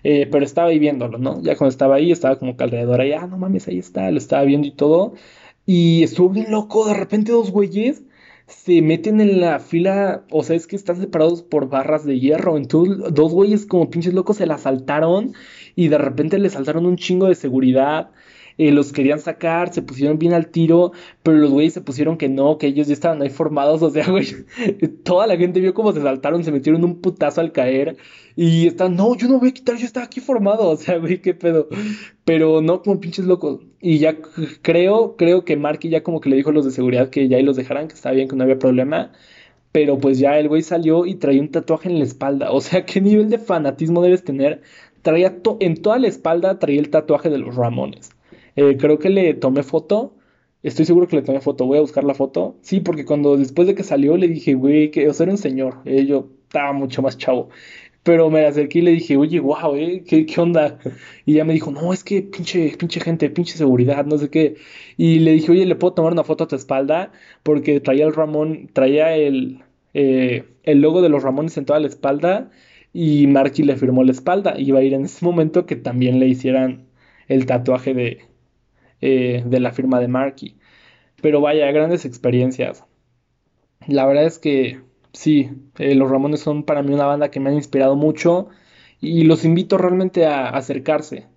Eh, 0.03 0.27
pero 0.31 0.45
estaba 0.45 0.69
ahí 0.69 0.79
viéndolo, 0.79 1.17
¿no? 1.17 1.41
Ya 1.41 1.55
cuando 1.55 1.69
estaba 1.71 1.95
ahí, 1.95 2.11
estaba 2.11 2.39
como 2.39 2.55
que 2.55 2.63
alrededor 2.63 3.01
ahí, 3.01 3.13
ah, 3.13 3.27
no 3.27 3.37
mames, 3.37 3.67
ahí 3.67 3.79
está, 3.79 4.09
lo 4.11 4.17
estaba 4.17 4.43
viendo 4.43 4.67
y 4.67 4.71
todo. 4.71 5.13
Y 5.65 6.03
estuvo 6.03 6.29
bien 6.29 6.51
loco, 6.51 6.87
de 6.87 6.93
repente 6.93 7.31
dos 7.31 7.51
güeyes 7.51 8.03
se 8.49 8.81
meten 8.81 9.21
en 9.21 9.39
la 9.41 9.59
fila, 9.59 10.25
o 10.31 10.43
sea, 10.43 10.55
es 10.55 10.65
que 10.67 10.75
están 10.75 10.99
separados 10.99 11.43
por 11.43 11.69
barras 11.69 12.03
de 12.05 12.19
hierro. 12.19 12.57
Entonces, 12.57 13.13
dos 13.13 13.31
güeyes 13.31 13.65
como 13.65 13.89
pinches 13.89 14.13
locos 14.13 14.37
se 14.37 14.47
la 14.47 14.57
saltaron 14.57 15.33
y 15.75 15.87
de 15.87 15.97
repente 15.99 16.39
le 16.39 16.49
saltaron 16.49 16.85
un 16.85 16.97
chingo 16.97 17.27
de 17.27 17.35
seguridad. 17.35 18.09
Eh, 18.59 18.73
los 18.73 18.91
querían 18.91 19.21
sacar, 19.21 19.73
se 19.73 19.81
pusieron 19.81 20.19
bien 20.19 20.33
al 20.33 20.47
tiro, 20.47 20.91
pero 21.23 21.37
los 21.37 21.49
güeyes 21.49 21.73
se 21.73 21.79
pusieron 21.79 22.17
que 22.17 22.27
no, 22.27 22.57
que 22.57 22.67
ellos 22.67 22.87
ya 22.87 22.93
estaban 22.93 23.21
ahí 23.21 23.29
formados, 23.29 23.81
o 23.83 23.89
sea, 23.89 24.05
güey, 24.09 24.27
toda 25.03 25.27
la 25.27 25.37
gente 25.37 25.61
vio 25.61 25.73
cómo 25.73 25.93
se 25.93 26.01
saltaron, 26.01 26.43
se 26.43 26.51
metieron 26.51 26.83
un 26.83 26.99
putazo 26.99 27.39
al 27.39 27.53
caer 27.53 27.95
y 28.35 28.67
están, 28.67 28.97
no, 28.97 29.15
yo 29.15 29.29
no 29.29 29.39
voy 29.39 29.49
a 29.49 29.53
quitar, 29.53 29.77
yo 29.77 29.85
estaba 29.85 30.05
aquí 30.05 30.19
formado, 30.19 30.69
o 30.71 30.75
sea, 30.75 30.97
güey, 30.97 31.21
qué 31.21 31.33
pedo, 31.33 31.69
pero 32.25 32.61
no 32.61 32.81
como 32.81 32.99
pinches 32.99 33.25
locos. 33.25 33.61
Y 33.79 33.99
ya 33.99 34.17
creo, 34.61 35.15
creo 35.15 35.45
que 35.45 35.55
Marky 35.55 35.87
ya 35.89 36.03
como 36.03 36.19
que 36.19 36.29
le 36.29 36.35
dijo 36.35 36.49
a 36.49 36.53
los 36.53 36.65
de 36.65 36.71
seguridad 36.71 37.09
que 37.09 37.29
ya 37.29 37.37
ahí 37.37 37.43
los 37.43 37.55
dejaran, 37.55 37.87
que 37.87 37.95
estaba 37.95 38.13
bien, 38.13 38.27
que 38.27 38.35
no 38.35 38.43
había 38.43 38.59
problema. 38.59 39.13
Pero 39.71 39.99
pues 39.99 40.19
ya 40.19 40.37
el 40.39 40.49
güey 40.49 40.63
salió 40.63 41.05
y 41.05 41.15
traía 41.15 41.41
un 41.41 41.51
tatuaje 41.51 41.89
en 41.89 41.99
la 41.99 42.03
espalda. 42.05 42.51
O 42.51 42.59
sea, 42.61 42.85
¿qué 42.85 42.99
nivel 43.01 43.29
de 43.29 43.37
fanatismo 43.39 44.01
debes 44.01 44.23
tener? 44.23 44.61
Traía 45.01 45.37
en 45.59 45.81
toda 45.81 45.99
la 45.99 46.07
espalda 46.07 46.59
traía 46.59 46.79
el 46.81 46.89
tatuaje 46.89 47.29
de 47.29 47.37
los 47.37 47.55
Ramones. 47.55 48.09
Eh, 48.55 48.77
creo 48.77 48.99
que 48.99 49.09
le 49.09 49.33
tomé 49.33 49.63
foto 49.63 50.15
Estoy 50.61 50.85
seguro 50.85 51.07
que 51.07 51.15
le 51.15 51.21
tomé 51.21 51.39
foto. 51.39 51.65
Voy 51.65 51.77
a 51.77 51.81
buscar 51.81 52.03
la 52.03 52.13
foto. 52.13 52.57
Sí, 52.61 52.81
porque 52.81 53.05
cuando 53.05 53.37
después 53.37 53.67
de 53.67 53.75
que 53.75 53.83
salió 53.83 54.17
le 54.17 54.27
dije, 54.27 54.55
güey, 54.55 54.91
que 54.91 55.07
o 55.07 55.13
era 55.17 55.31
un 55.31 55.37
señor. 55.37 55.77
Eh, 55.85 56.05
yo 56.05 56.29
estaba 56.43 56.73
mucho 56.73 57.01
más 57.01 57.17
chavo. 57.17 57.49
Pero 58.03 58.29
me 58.29 58.45
acerqué 58.45 58.79
y 58.79 58.81
le 58.83 58.91
dije, 58.91 59.17
oye, 59.17 59.39
wow, 59.39 59.75
eh, 59.75 60.03
¿qué, 60.07 60.25
qué 60.25 60.41
onda? 60.41 60.79
Y 61.25 61.33
ella 61.35 61.45
me 61.45 61.53
dijo, 61.53 61.71
no, 61.71 61.93
es 61.93 62.03
que 62.03 62.21
pinche, 62.23 62.75
pinche 62.77 62.99
gente, 62.99 63.29
pinche 63.29 63.57
seguridad, 63.57 64.05
no 64.05 64.17
sé 64.17 64.29
qué. 64.29 64.55
Y 64.97 65.19
le 65.19 65.33
dije, 65.33 65.51
oye, 65.51 65.65
¿le 65.65 65.75
puedo 65.75 65.93
tomar 65.93 66.13
una 66.13 66.23
foto 66.23 66.45
a 66.45 66.47
tu 66.47 66.55
espalda? 66.55 67.11
Porque 67.43 67.79
traía 67.81 68.05
el 68.05 68.13
Ramón, 68.13 68.69
traía 68.73 69.15
el, 69.15 69.63
eh, 69.93 70.45
el 70.63 70.81
logo 70.81 71.01
de 71.01 71.09
los 71.09 71.23
Ramones 71.23 71.57
en 71.57 71.65
toda 71.65 71.79
la 71.79 71.87
espalda 71.87 72.51
y 72.93 73.27
Marky 73.27 73.63
le 73.63 73.75
firmó 73.77 74.03
la 74.03 74.11
espalda. 74.11 74.55
Iba 74.59 74.79
a 74.79 74.83
ir 74.83 74.93
en 74.93 75.05
ese 75.05 75.23
momento 75.25 75.65
que 75.65 75.75
también 75.75 76.19
le 76.19 76.27
hicieran 76.27 76.87
el 77.27 77.45
tatuaje 77.45 77.93
de, 77.93 78.28
eh, 79.01 79.43
de 79.45 79.59
la 79.59 79.71
firma 79.71 79.99
de 79.99 80.07
Marky. 80.07 80.57
Pero 81.21 81.41
vaya, 81.41 81.71
grandes 81.71 82.05
experiencias. 82.05 82.85
La 83.87 84.05
verdad 84.05 84.25
es 84.25 84.39
que 84.39 84.81
sí, 85.13 85.51
eh, 85.77 85.95
los 85.95 86.09
Ramones 86.11 86.41
son 86.41 86.63
para 86.63 86.83
mí 86.83 86.93
una 86.93 87.05
banda 87.05 87.31
que 87.31 87.39
me 87.39 87.49
han 87.49 87.55
inspirado 87.55 87.95
mucho 87.95 88.49
y 89.01 89.23
los 89.23 89.45
invito 89.45 89.77
realmente 89.77 90.25
a, 90.25 90.49
acercarse 90.49 91.27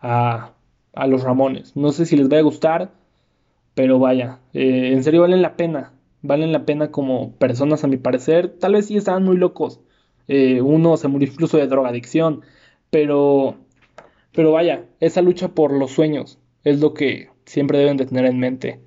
a, 0.00 0.52
a, 0.94 1.06
los 1.06 1.22
Ramones. 1.22 1.76
No 1.76 1.92
sé 1.92 2.06
si 2.06 2.16
les 2.16 2.30
va 2.30 2.38
a 2.38 2.42
gustar, 2.42 2.92
pero 3.74 3.98
vaya, 3.98 4.40
eh, 4.54 4.92
en 4.92 5.02
serio 5.04 5.22
valen 5.22 5.42
la 5.42 5.56
pena. 5.56 5.92
Valen 6.22 6.52
la 6.52 6.66
pena 6.66 6.90
como 6.90 7.32
personas 7.36 7.84
a 7.84 7.88
mi 7.88 7.98
parecer. 7.98 8.48
Tal 8.58 8.74
vez 8.74 8.86
sí 8.86 8.96
estaban 8.96 9.24
muy 9.24 9.36
locos. 9.36 9.80
Uno 10.28 10.96
se 10.96 11.08
murió 11.08 11.28
incluso 11.28 11.56
de 11.56 11.68
drogadicción. 11.68 12.42
Pero, 12.90 13.56
pero 14.32 14.52
vaya, 14.52 14.86
esa 15.00 15.22
lucha 15.22 15.48
por 15.48 15.72
los 15.72 15.92
sueños 15.92 16.38
es 16.66 16.80
lo 16.80 16.94
que 16.94 17.28
siempre 17.44 17.78
deben 17.78 17.96
de 17.96 18.06
tener 18.06 18.26
en 18.26 18.40
mente. 18.40 18.80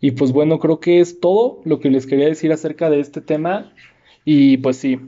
Y 0.00 0.12
pues 0.12 0.32
bueno, 0.32 0.60
creo 0.60 0.78
que 0.78 1.00
es 1.00 1.18
todo 1.18 1.60
lo 1.64 1.80
que 1.80 1.90
les 1.90 2.06
quería 2.06 2.26
decir 2.26 2.52
acerca 2.52 2.88
de 2.88 3.00
este 3.00 3.20
tema. 3.20 3.72
Y 4.24 4.58
pues 4.58 4.76
sí, 4.76 5.00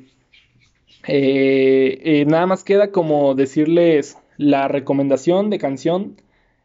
eh, 1.06 2.00
eh, 2.02 2.24
nada 2.26 2.46
más 2.46 2.64
queda 2.64 2.90
como 2.90 3.36
decirles 3.36 4.18
la 4.36 4.66
recomendación 4.66 5.48
de 5.48 5.58
canción 5.58 6.16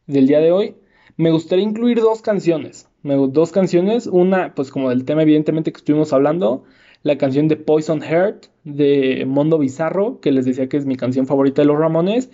del 0.08 0.26
día 0.28 0.40
de 0.40 0.52
hoy. 0.52 0.76
Me 1.18 1.30
gustaría 1.30 1.66
incluir 1.66 2.00
dos 2.02 2.24
canciones. 2.24 2.90
Dos 3.04 3.52
canciones, 3.52 4.08
una 4.08 4.56
pues 4.56 4.72
como 4.72 4.90
del 4.90 5.06
tema 5.06 5.22
evidentemente 5.22 5.72
que 5.72 5.78
estuvimos 5.78 6.14
hablando, 6.14 6.64
la 7.04 7.18
canción 7.20 7.48
de 7.48 7.58
Poison 7.58 8.02
Heart 8.02 8.46
de 8.64 9.26
Mondo 9.28 9.60
Bizarro, 9.60 10.20
que 10.20 10.32
les 10.32 10.46
decía 10.46 10.68
que 10.68 10.78
es 10.78 10.86
mi 10.88 10.96
canción 10.96 11.28
favorita 11.28 11.62
de 11.62 11.68
los 11.68 11.78
Ramones. 11.78 12.32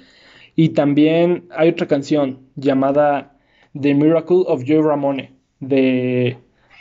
Y 0.60 0.70
también 0.70 1.46
hay 1.52 1.70
otra 1.70 1.88
canción 1.88 2.40
llamada 2.56 3.38
The 3.80 3.94
Miracle 3.94 4.44
of 4.48 4.64
Joe 4.68 4.82
Ramone 4.82 5.34
de, 5.60 6.38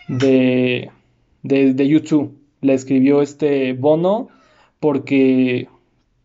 de, 0.08 0.90
de, 1.42 1.86
YouTube. 1.86 2.38
La 2.62 2.72
escribió 2.72 3.20
este 3.20 3.74
Bono 3.74 4.28
porque 4.80 5.68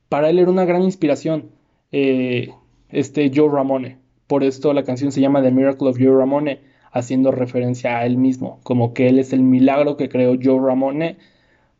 para 0.07 0.29
él 0.29 0.39
era 0.39 0.49
una 0.49 0.63
gran 0.63 0.81
inspiración 0.81 1.51
eh, 1.91 2.51
este 2.87 3.29
Joe 3.35 3.49
Ramone. 3.51 3.97
Por 4.27 4.45
esto 4.45 4.71
la 4.71 4.85
canción 4.85 5.11
se 5.11 5.19
llama 5.19 5.43
The 5.43 5.51
Miracle 5.51 5.89
of 5.89 5.97
Joe 5.99 6.17
Ramone, 6.17 6.61
haciendo 6.93 7.33
referencia 7.33 7.97
a 7.97 8.05
él 8.05 8.15
mismo, 8.15 8.61
como 8.63 8.93
que 8.93 9.09
él 9.09 9.19
es 9.19 9.33
el 9.33 9.43
milagro 9.43 9.97
que 9.97 10.07
creó 10.07 10.37
Joe 10.41 10.65
Ramone, 10.65 11.17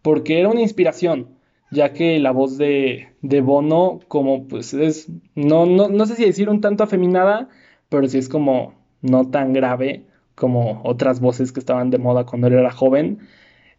porque 0.02 0.38
era 0.42 0.50
una 0.50 0.60
inspiración, 0.60 1.28
ya 1.72 1.94
que 1.94 2.20
la 2.20 2.32
voz 2.32 2.58
de, 2.58 3.10
de 3.22 3.42
Bono, 3.42 4.00
como 4.08 4.48
pues 4.48 4.74
es, 4.74 5.08
no, 5.36 5.66
no, 5.66 5.88
no 5.90 6.06
sé 6.06 6.16
si 6.16 6.26
decir 6.26 6.50
un 6.50 6.62
tanto 6.62 6.84
afeminada, 6.84 7.50
pero 7.90 8.08
sí 8.08 8.18
es 8.18 8.30
como 8.30 8.76
no 9.02 9.30
tan 9.30 9.54
grave, 9.54 10.06
como 10.36 10.82
otras 10.84 11.20
voces 11.22 11.52
que 11.52 11.60
estaban 11.60 11.90
de 11.90 11.98
moda 11.98 12.26
cuando 12.26 12.48
él 12.48 12.54
era 12.54 12.72
joven, 12.72 13.20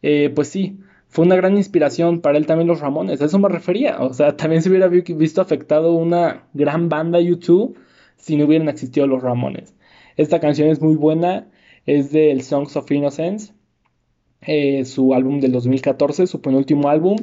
eh, 0.03 0.31
pues 0.35 0.49
sí, 0.49 0.81
fue 1.09 1.27
una 1.27 1.37
gran 1.37 1.57
inspiración 1.57 2.21
para 2.21 2.39
él 2.39 2.47
también 2.47 2.69
los 2.69 2.81
Ramones, 2.81 3.21
a 3.21 3.27
eso 3.27 3.39
me 3.39 3.49
refería, 3.49 4.01
o 4.01 4.13
sea, 4.15 4.37
también 4.37 4.63
se 4.63 4.71
hubiera 4.71 4.89
visto 4.89 5.41
afectado 5.41 5.93
una 5.93 6.45
gran 6.55 6.89
banda 6.89 7.21
YouTube 7.21 7.79
si 8.17 8.37
no 8.37 8.47
hubieran 8.47 8.69
existido 8.69 9.07
los 9.07 9.23
Ramones. 9.23 9.75
Esta 10.17 10.41
canción 10.41 10.69
es 10.69 10.81
muy 10.81 10.95
buena, 10.95 11.49
es 11.87 12.13
del 12.13 12.43
Songs 12.43 12.77
of 12.77 12.91
Innocence, 12.91 13.53
eh, 14.43 14.85
su 14.85 15.15
álbum 15.15 15.41
del 15.41 15.53
2014, 15.53 16.27
su 16.27 16.41
penúltimo 16.41 16.89
álbum, 16.89 17.17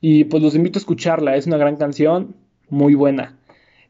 y 0.00 0.24
pues 0.24 0.42
los 0.42 0.54
invito 0.54 0.78
a 0.78 0.80
escucharla, 0.80 1.36
es 1.36 1.46
una 1.46 1.58
gran 1.58 1.76
canción, 1.76 2.34
muy 2.68 2.94
buena. 2.94 3.38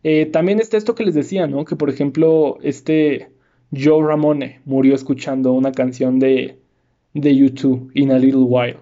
Eh, 0.03 0.27
también 0.27 0.61
está 0.61 0.77
esto 0.77 0.95
que 0.95 1.05
les 1.05 1.15
decía, 1.15 1.47
¿no? 1.47 1.65
Que 1.65 1.77
por 1.77 1.91
ejemplo, 1.91 2.59
este 2.63 3.31
Joe 3.73 4.05
Ramone 4.05 4.61
murió 4.65 4.95
escuchando 4.95 5.53
una 5.53 5.73
canción 5.73 6.19
de, 6.19 6.59
de 7.15 7.37
YouTube, 7.37 7.91
In 7.95 8.11
a 8.11 8.19
Little 8.19 8.43
While. 8.43 8.79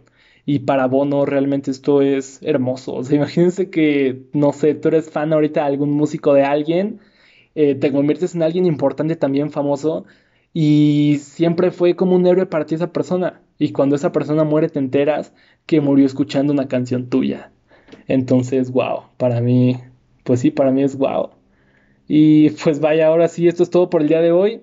Y 0.46 0.60
para 0.60 0.86
Bono 0.86 1.26
realmente 1.26 1.70
esto 1.70 2.00
es 2.00 2.40
hermoso. 2.42 2.94
O 2.94 3.05
sea, 3.05 3.16
imagínense 3.18 3.70
que, 3.70 4.22
no 4.32 4.52
sé, 4.52 4.74
tú 4.74 4.88
eres 4.88 5.10
fan 5.10 5.32
ahorita 5.32 5.60
de 5.60 5.66
algún 5.66 5.90
músico 5.90 6.32
de 6.34 6.44
alguien, 6.44 7.00
eh, 7.55 7.74
te 7.74 7.92
conviertes 7.92 8.34
en 8.34 8.42
alguien 8.42 8.66
importante 8.66 9.16
también 9.16 9.50
famoso 9.50 10.05
y 10.55 11.18
siempre 11.20 11.70
fue 11.70 11.96
como 11.96 12.16
un 12.16 12.26
héroe 12.26 12.46
para 12.46 12.66
ti 12.66 12.74
esa 12.74 12.92
persona. 12.92 13.42
Y 13.59 13.72
cuando 13.72 13.96
esa 13.96 14.12
persona 14.12 14.44
muere 14.44 14.68
te 14.68 14.78
enteras 14.78 15.34
que 15.69 15.82
murió 15.82 16.07
escuchando 16.07 16.53
una 16.53 16.66
canción 16.66 17.11
tuya. 17.11 17.53
Entonces, 18.09 18.73
wow, 18.73 19.03
para 19.19 19.43
mí, 19.43 19.77
pues 20.24 20.40
sí, 20.40 20.51
para 20.51 20.70
mí 20.70 20.82
es 20.82 20.97
wow. 20.97 21.31
Y 22.09 22.51
pues 22.65 22.81
vaya, 22.81 23.07
ahora 23.07 23.28
sí, 23.28 23.47
esto 23.47 23.62
es 23.62 23.70
todo 23.70 23.90
por 23.90 24.01
el 24.01 24.09
día 24.09 24.23
de 24.23 24.32
hoy. 24.32 24.62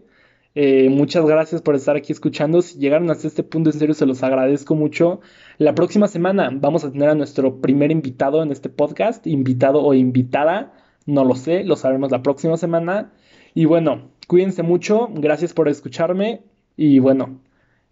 Eh, 0.56 0.90
muchas 0.90 1.24
gracias 1.28 1.62
por 1.62 1.76
estar 1.76 1.96
aquí 1.96 2.12
escuchando. 2.12 2.64
Si 2.64 2.80
llegaron 2.80 3.12
hasta 3.12 3.28
este 3.28 3.44
punto, 3.44 3.70
en 3.70 3.78
serio, 3.78 3.94
se 3.94 4.08
los 4.08 4.24
agradezco 4.24 4.74
mucho. 4.74 5.22
La 5.60 5.76
próxima 5.76 6.08
semana 6.08 6.50
vamos 6.52 6.84
a 6.84 6.92
tener 6.92 7.10
a 7.10 7.16
nuestro 7.16 7.62
primer 7.62 7.92
invitado 7.92 8.42
en 8.42 8.52
este 8.52 8.70
podcast, 8.70 9.28
invitado 9.28 9.84
o 9.84 9.94
invitada, 9.94 10.74
no 11.06 11.24
lo 11.24 11.36
sé, 11.36 11.64
lo 11.64 11.76
sabremos 11.76 12.10
la 12.10 12.24
próxima 12.24 12.58
semana. 12.58 13.14
Y 13.54 13.66
bueno, 13.66 14.10
cuídense 14.28 14.64
mucho, 14.64 15.08
gracias 15.14 15.54
por 15.54 15.70
escucharme 15.70 16.42
y 16.76 16.98
bueno, 16.98 17.42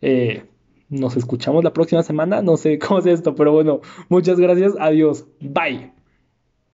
eh, 0.01 0.45
nos 0.93 1.17
escuchamos 1.17 1.63
la 1.63 1.73
próxima 1.73 2.03
semana, 2.03 2.41
no 2.41 2.57
sé 2.57 2.79
cómo 2.87 2.99
es 2.99 3.05
esto, 3.05 3.35
pero 3.35 3.51
bueno, 3.51 3.81
muchas 4.09 4.39
gracias, 4.39 4.73
adiós, 4.79 5.25
bye. 5.41 5.92